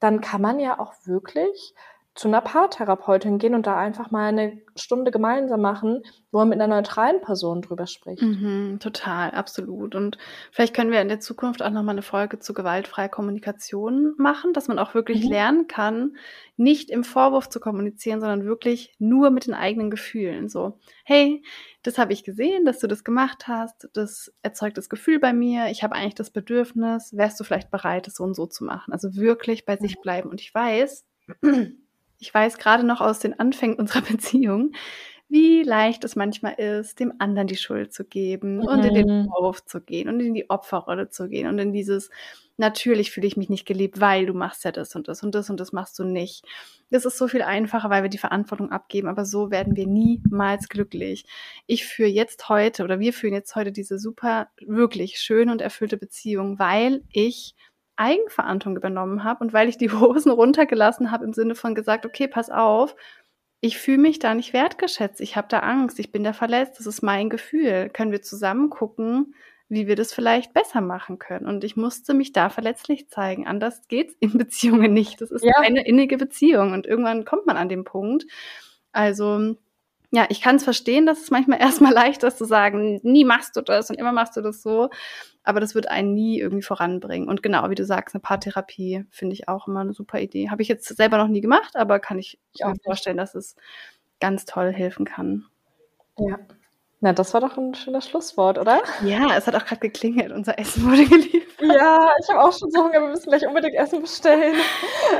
dann 0.00 0.20
kann 0.20 0.42
man 0.42 0.60
ja 0.60 0.78
auch 0.78 0.94
wirklich 1.04 1.74
zu 2.16 2.28
einer 2.28 2.40
Paartherapeutin 2.40 3.38
gehen 3.38 3.54
und 3.54 3.66
da 3.66 3.76
einfach 3.76 4.10
mal 4.10 4.28
eine 4.28 4.58
Stunde 4.74 5.10
gemeinsam 5.10 5.60
machen, 5.60 6.02
wo 6.32 6.38
man 6.38 6.48
mit 6.48 6.60
einer 6.60 6.74
neutralen 6.74 7.20
Person 7.20 7.60
drüber 7.60 7.86
spricht. 7.86 8.22
Mhm, 8.22 8.78
total, 8.80 9.32
absolut. 9.32 9.94
Und 9.94 10.16
vielleicht 10.50 10.74
können 10.74 10.90
wir 10.90 11.02
in 11.02 11.08
der 11.08 11.20
Zukunft 11.20 11.62
auch 11.62 11.70
nochmal 11.70 11.94
eine 11.94 12.02
Folge 12.02 12.38
zu 12.38 12.54
gewaltfreier 12.54 13.10
Kommunikation 13.10 14.14
machen, 14.16 14.54
dass 14.54 14.66
man 14.66 14.78
auch 14.78 14.94
wirklich 14.94 15.24
mhm. 15.24 15.30
lernen 15.30 15.66
kann, 15.66 16.16
nicht 16.56 16.88
im 16.88 17.04
Vorwurf 17.04 17.50
zu 17.50 17.60
kommunizieren, 17.60 18.20
sondern 18.20 18.46
wirklich 18.46 18.94
nur 18.98 19.28
mit 19.28 19.46
den 19.46 19.54
eigenen 19.54 19.90
Gefühlen. 19.90 20.48
So, 20.48 20.78
hey, 21.04 21.44
das 21.82 21.98
habe 21.98 22.14
ich 22.14 22.24
gesehen, 22.24 22.64
dass 22.64 22.78
du 22.78 22.86
das 22.86 23.04
gemacht 23.04 23.46
hast, 23.46 23.90
das 23.92 24.32
erzeugt 24.40 24.78
das 24.78 24.88
Gefühl 24.88 25.20
bei 25.20 25.34
mir, 25.34 25.66
ich 25.70 25.82
habe 25.82 25.94
eigentlich 25.94 26.14
das 26.14 26.30
Bedürfnis, 26.30 27.14
wärst 27.14 27.38
du 27.38 27.44
vielleicht 27.44 27.70
bereit, 27.70 28.08
es 28.08 28.14
so 28.14 28.24
und 28.24 28.34
so 28.34 28.46
zu 28.46 28.64
machen? 28.64 28.94
Also 28.94 29.16
wirklich 29.16 29.66
bei 29.66 29.76
sich 29.76 29.96
mhm. 29.96 30.00
bleiben. 30.00 30.30
Und 30.30 30.40
ich 30.40 30.54
weiß, 30.54 31.04
ich 32.18 32.32
weiß 32.32 32.58
gerade 32.58 32.84
noch 32.84 33.00
aus 33.00 33.18
den 33.18 33.38
Anfängen 33.38 33.78
unserer 33.78 34.02
Beziehung, 34.10 34.72
wie 35.28 35.64
leicht 35.64 36.04
es 36.04 36.14
manchmal 36.14 36.54
ist, 36.54 37.00
dem 37.00 37.12
anderen 37.18 37.48
die 37.48 37.56
Schuld 37.56 37.92
zu 37.92 38.04
geben 38.04 38.58
mhm. 38.58 38.66
und 38.66 38.84
in 38.84 38.94
den. 38.94 39.28
Vorwurf 39.28 39.64
zu 39.64 39.80
gehen 39.80 40.08
und 40.08 40.20
in 40.20 40.34
die 40.34 40.48
Opferrolle 40.50 41.08
zu 41.08 41.28
gehen 41.28 41.48
und 41.48 41.58
in 41.58 41.72
dieses, 41.72 42.10
natürlich 42.56 43.10
fühle 43.10 43.26
ich 43.26 43.36
mich 43.36 43.48
nicht 43.48 43.66
geliebt, 43.66 44.00
weil 44.00 44.26
du 44.26 44.34
machst 44.34 44.64
ja 44.64 44.70
das 44.70 44.94
und 44.94 45.08
das 45.08 45.24
und 45.24 45.34
das 45.34 45.50
und 45.50 45.58
das 45.58 45.72
machst 45.72 45.98
du 45.98 46.04
nicht. 46.04 46.44
Das 46.90 47.04
ist 47.04 47.18
so 47.18 47.26
viel 47.26 47.42
einfacher, 47.42 47.90
weil 47.90 48.04
wir 48.04 48.08
die 48.08 48.18
Verantwortung 48.18 48.70
abgeben, 48.70 49.08
aber 49.08 49.24
so 49.24 49.50
werden 49.50 49.74
wir 49.74 49.88
niemals 49.88 50.68
glücklich. 50.68 51.26
Ich 51.66 51.84
führe 51.84 52.08
jetzt 52.08 52.48
heute 52.48 52.84
oder 52.84 53.00
wir 53.00 53.12
führen 53.12 53.34
jetzt 53.34 53.56
heute 53.56 53.72
diese 53.72 53.98
super, 53.98 54.48
wirklich 54.64 55.18
schöne 55.18 55.50
und 55.50 55.60
erfüllte 55.60 55.96
Beziehung, 55.96 56.60
weil 56.60 57.02
ich 57.10 57.56
Eigenverantwortung 57.96 58.76
übernommen 58.76 59.24
habe 59.24 59.44
und 59.44 59.52
weil 59.52 59.68
ich 59.68 59.78
die 59.78 59.90
Hosen 59.92 60.30
runtergelassen 60.30 61.10
habe 61.10 61.24
im 61.24 61.32
Sinne 61.32 61.54
von 61.54 61.74
gesagt, 61.74 62.06
okay, 62.06 62.28
pass 62.28 62.50
auf, 62.50 62.94
ich 63.60 63.78
fühle 63.78 63.98
mich 63.98 64.18
da 64.18 64.34
nicht 64.34 64.52
wertgeschätzt, 64.52 65.20
ich 65.20 65.36
habe 65.36 65.48
da 65.48 65.60
Angst, 65.60 65.98
ich 65.98 66.12
bin 66.12 66.24
da 66.24 66.32
verletzt, 66.32 66.78
das 66.78 66.86
ist 66.86 67.02
mein 67.02 67.30
Gefühl. 67.30 67.88
Können 67.88 68.12
wir 68.12 68.22
zusammen 68.22 68.70
gucken, 68.70 69.34
wie 69.68 69.86
wir 69.86 69.96
das 69.96 70.12
vielleicht 70.12 70.52
besser 70.52 70.80
machen 70.80 71.18
können? 71.18 71.46
Und 71.46 71.64
ich 71.64 71.76
musste 71.76 72.14
mich 72.14 72.32
da 72.32 72.50
verletzlich 72.50 73.08
zeigen. 73.08 73.46
Anders 73.46 73.88
geht's 73.88 74.14
in 74.20 74.32
Beziehungen 74.38 74.92
nicht. 74.92 75.20
Das 75.20 75.30
ist 75.30 75.44
ja. 75.44 75.54
eine 75.62 75.86
innige 75.86 76.18
Beziehung 76.18 76.72
und 76.72 76.86
irgendwann 76.86 77.24
kommt 77.24 77.46
man 77.46 77.56
an 77.56 77.68
den 77.68 77.84
Punkt. 77.84 78.26
Also 78.92 79.56
ja, 80.12 80.26
ich 80.28 80.40
kann 80.40 80.56
es 80.56 80.64
verstehen, 80.64 81.06
dass 81.06 81.20
es 81.22 81.30
manchmal 81.30 81.60
erstmal 81.60 81.92
leicht 81.92 82.22
ist 82.22 82.38
zu 82.38 82.44
sagen, 82.44 83.00
nie 83.02 83.24
machst 83.24 83.56
du 83.56 83.62
das 83.62 83.90
und 83.90 83.96
immer 83.96 84.12
machst 84.12 84.36
du 84.36 84.40
das 84.40 84.62
so 84.62 84.90
aber 85.46 85.60
das 85.60 85.74
wird 85.74 85.88
einen 85.88 86.12
nie 86.12 86.40
irgendwie 86.40 86.62
voranbringen. 86.62 87.28
Und 87.28 87.42
genau, 87.42 87.70
wie 87.70 87.76
du 87.76 87.84
sagst, 87.84 88.14
eine 88.14 88.20
Paartherapie 88.20 89.04
finde 89.10 89.34
ich 89.34 89.48
auch 89.48 89.68
immer 89.68 89.80
eine 89.80 89.94
super 89.94 90.20
Idee. 90.20 90.50
Habe 90.50 90.62
ich 90.62 90.68
jetzt 90.68 90.88
selber 90.96 91.18
noch 91.18 91.28
nie 91.28 91.40
gemacht, 91.40 91.76
aber 91.76 92.00
kann 92.00 92.18
ich 92.18 92.38
mir 92.60 92.74
vorstellen, 92.84 93.16
dass 93.16 93.34
es 93.34 93.54
ganz 94.20 94.44
toll 94.44 94.72
helfen 94.72 95.04
kann. 95.04 95.44
Ja. 96.18 96.38
Na, 97.00 97.12
das 97.12 97.34
war 97.34 97.42
doch 97.42 97.58
ein 97.58 97.74
schönes 97.74 98.08
Schlusswort, 98.08 98.56
oder? 98.56 98.82
Ja, 99.04 99.36
es 99.36 99.46
hat 99.46 99.54
auch 99.54 99.66
gerade 99.66 99.80
geklingelt. 99.80 100.32
Unser 100.32 100.58
Essen 100.58 100.90
wurde 100.90 101.04
geliefert. 101.04 101.46
Ja, 101.60 102.10
ich 102.22 102.28
habe 102.30 102.42
auch 102.42 102.58
schon 102.58 102.70
so 102.70 102.82
Hunger. 102.82 103.02
Wir 103.02 103.08
müssen 103.08 103.28
gleich 103.28 103.46
unbedingt 103.46 103.74
Essen 103.74 104.00
bestellen. 104.00 104.54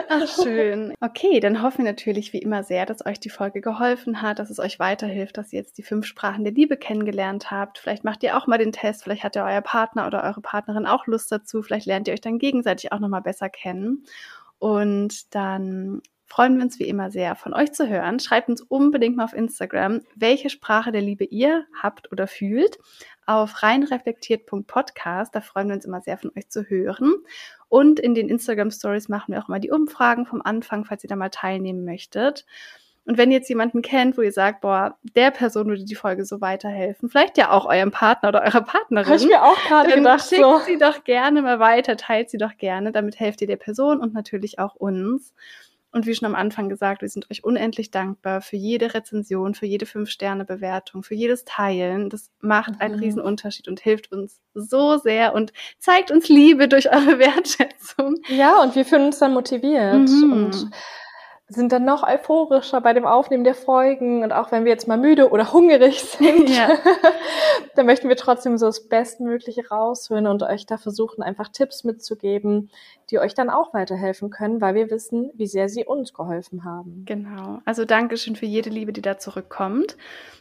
Ach, 0.09 0.27
schön. 0.27 0.94
Okay, 1.01 1.39
dann 1.39 1.62
hoffen 1.62 1.85
wir 1.85 1.85
natürlich 1.85 2.32
wie 2.32 2.39
immer 2.39 2.62
sehr, 2.62 2.86
dass 2.86 3.05
euch 3.05 3.20
die 3.20 3.28
Folge 3.28 3.61
geholfen 3.61 4.23
hat, 4.23 4.39
dass 4.39 4.48
es 4.48 4.59
euch 4.59 4.78
weiterhilft, 4.78 5.36
dass 5.36 5.53
ihr 5.53 5.61
jetzt 5.61 5.77
die 5.77 5.82
fünf 5.82 6.07
Sprachen 6.07 6.44
der 6.44 6.55
Liebe 6.55 6.78
kennengelernt 6.78 7.51
habt. 7.51 7.77
Vielleicht 7.78 8.05
macht 8.05 8.23
ihr 8.23 8.39
auch 8.39 8.47
mal 8.47 8.59
den 8.59 8.73
Test. 8.73 9.05
Vielleicht 9.05 9.24
hat 9.24 9.36
ja 9.36 9.47
euer 9.47 9.61
Partner 9.61 10.07
oder 10.07 10.24
eure 10.24 10.40
Partnerin 10.40 10.86
auch 10.86 11.07
Lust 11.07 11.31
dazu. 11.31 11.61
Vielleicht 11.61 11.86
lernt 11.86 12.09
ihr 12.09 12.15
euch 12.15 12.23
dann 12.23 12.39
gegenseitig 12.39 12.93
auch 12.93 13.01
nochmal 13.01 13.23
besser 13.23 13.51
kennen. 13.51 14.05
Und 14.59 15.35
dann 15.35 16.01
freuen 16.27 16.57
wir 16.57 16.65
uns 16.65 16.78
wie 16.78 16.89
immer 16.89 17.11
sehr, 17.11 17.36
von 17.36 17.55
euch 17.55 17.73
zu 17.73 17.89
hören. 17.89 18.19
Schreibt 18.20 18.48
uns 18.48 18.61
unbedingt 18.61 19.16
mal 19.16 19.24
auf 19.24 19.32
Instagram, 19.32 20.03
welche 20.15 20.51
Sprache 20.51 20.93
der 20.93 21.01
Liebe 21.01 21.24
ihr 21.24 21.65
habt 21.81 22.12
oder 22.12 22.27
fühlt. 22.27 22.78
Auf 23.24 23.62
reinreflektiert.podcast, 23.62 25.35
da 25.35 25.40
freuen 25.40 25.69
wir 25.69 25.77
uns 25.77 25.85
immer 25.85 26.01
sehr, 26.01 26.19
von 26.19 26.31
euch 26.36 26.48
zu 26.48 26.65
hören. 26.65 27.15
Und 27.69 27.98
in 27.98 28.15
den 28.15 28.28
Instagram 28.28 28.70
Stories 28.70 29.09
machen 29.09 29.32
wir 29.32 29.43
auch 29.43 29.48
immer 29.48 29.59
die 29.59 29.70
Umfragen 29.70 30.27
vom 30.27 30.43
Anfang, 30.43 30.85
falls 30.85 31.03
ihr 31.05 31.09
da 31.09 31.16
mal 31.16 31.31
teilnehmen 31.31 31.85
möchtet. 31.85 32.44
Und 33.07 33.19
wenn 33.19 33.31
ihr 33.31 33.39
jetzt 33.39 33.48
jemanden 33.48 33.82
kennt, 33.82 34.19
wo 34.19 34.23
ihr 34.23 34.32
sagt, 34.32 34.62
boah, 34.62 34.98
der 35.15 35.31
Person 35.31 35.69
würde 35.69 35.85
die 35.85 35.94
Folge 35.94 36.24
so 36.24 36.40
weiterhelfen, 36.40 37.09
vielleicht 37.09 37.39
ja 37.39 37.53
auch 37.53 37.65
eurem 37.65 37.93
Partner 37.93 38.31
oder 38.31 38.43
eurer 38.43 38.62
Partnerin. 38.62 39.07
Habe 39.07 39.16
ich 39.16 39.27
mir 39.27 39.44
auch 39.44 39.59
gerade 39.69 39.94
gedacht. 39.94 40.28
Schickt 40.28 40.43
so. 40.43 40.59
sie 40.66 40.77
doch 40.77 41.05
gerne 41.05 41.40
mal 41.40 41.61
weiter, 41.61 41.97
teilt 41.97 42.31
sie 42.31 42.39
doch 42.39 42.57
gerne. 42.59 42.90
Damit 42.90 43.20
helft 43.20 43.40
ihr 43.43 43.47
der 43.47 43.57
Person 43.57 44.01
und 44.01 44.12
natürlich 44.12 44.59
auch 44.59 44.74
uns. 44.74 45.32
Und 45.97 46.05
wie 46.05 46.14
schon 46.14 46.27
am 46.27 46.35
Anfang 46.35 46.68
gesagt, 46.68 47.01
wir 47.01 47.09
sind 47.09 47.31
euch 47.31 47.43
unendlich 47.43 47.90
dankbar 47.90 48.43
für 48.43 48.56
jede 48.56 48.93
Rezension, 48.93 49.55
für 49.55 49.64
jede 49.64 49.86
Fünf-Sterne-Bewertung, 49.86 51.02
für 51.02 51.14
jedes 51.14 51.47
Teilen. 51.47 52.10
Das 52.10 52.31
macht 52.39 52.73
mhm. 52.73 52.81
einen 52.81 52.94
riesen 52.97 53.23
Unterschied 53.23 53.66
und 53.66 53.81
hilft 53.81 54.12
uns 54.12 54.39
so 54.52 54.98
sehr 54.98 55.32
und 55.35 55.55
zeigt 55.78 56.10
uns 56.10 56.28
Liebe 56.28 56.68
durch 56.68 56.93
eure 56.93 57.18
Wertschätzung. 57.18 58.16
Ja, 58.28 58.60
und 58.60 58.74
wir 58.74 58.85
fühlen 58.85 59.06
uns 59.06 59.20
dann 59.20 59.32
motiviert. 59.32 60.06
Mhm. 60.06 60.32
Und 60.35 60.70
sind 61.48 61.70
dann 61.70 61.85
noch 61.85 62.02
euphorischer 62.02 62.81
bei 62.81 62.93
dem 62.93 63.06
Aufnehmen 63.06 63.44
der 63.44 63.55
Folgen 63.55 64.24
und 64.24 64.32
auch 64.32 64.51
wenn 64.51 64.64
wir 64.64 64.73
jetzt 64.73 64.89
mal 64.89 64.98
müde 64.98 65.31
oder 65.31 65.52
hungrig 65.52 66.01
sind, 66.18 66.51
ja. 66.51 66.70
dann 67.77 67.86
möchten 67.86 68.09
wir 68.09 68.16
trotzdem 68.16 68.59
so 68.59 68.66
das 68.66 68.89
Bestmögliche 68.89 69.68
rausholen 69.68 70.27
und 70.27 70.43
euch 70.43 70.66
da 70.66 70.77
versuchen, 70.77 71.23
einfach 71.23 71.48
Tipps 71.48 71.85
mitzugeben, 71.85 72.70
die 73.10 73.20
euch 73.20 73.35
dann 73.35 73.48
auch 73.48 73.73
weiterhelfen 73.74 74.31
können, 74.31 74.60
weil 74.60 74.74
wir 74.74 74.90
wissen, 74.90 75.31
wie 75.35 75.47
sehr 75.47 75.68
sie 75.68 75.85
uns 75.85 76.12
geholfen 76.12 76.64
haben. 76.64 77.05
Genau. 77.06 77.60
Also 77.64 77.85
Dankeschön 77.85 78.35
für 78.35 78.47
jede 78.47 78.70
Liebe, 78.70 78.93
die 78.93 79.02
da 79.02 79.18
zurückkommt. 79.18 79.97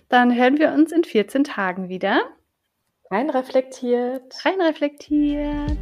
Dann 0.10 0.36
hören 0.36 0.58
wir 0.58 0.74
uns 0.74 0.92
in 0.92 1.04
14 1.04 1.44
Tagen 1.44 1.88
wieder. 1.88 2.22
Rein 3.12 3.30
reflektiert. 3.30 4.44
Rein 4.44 4.60
reflektiert. 4.62 5.78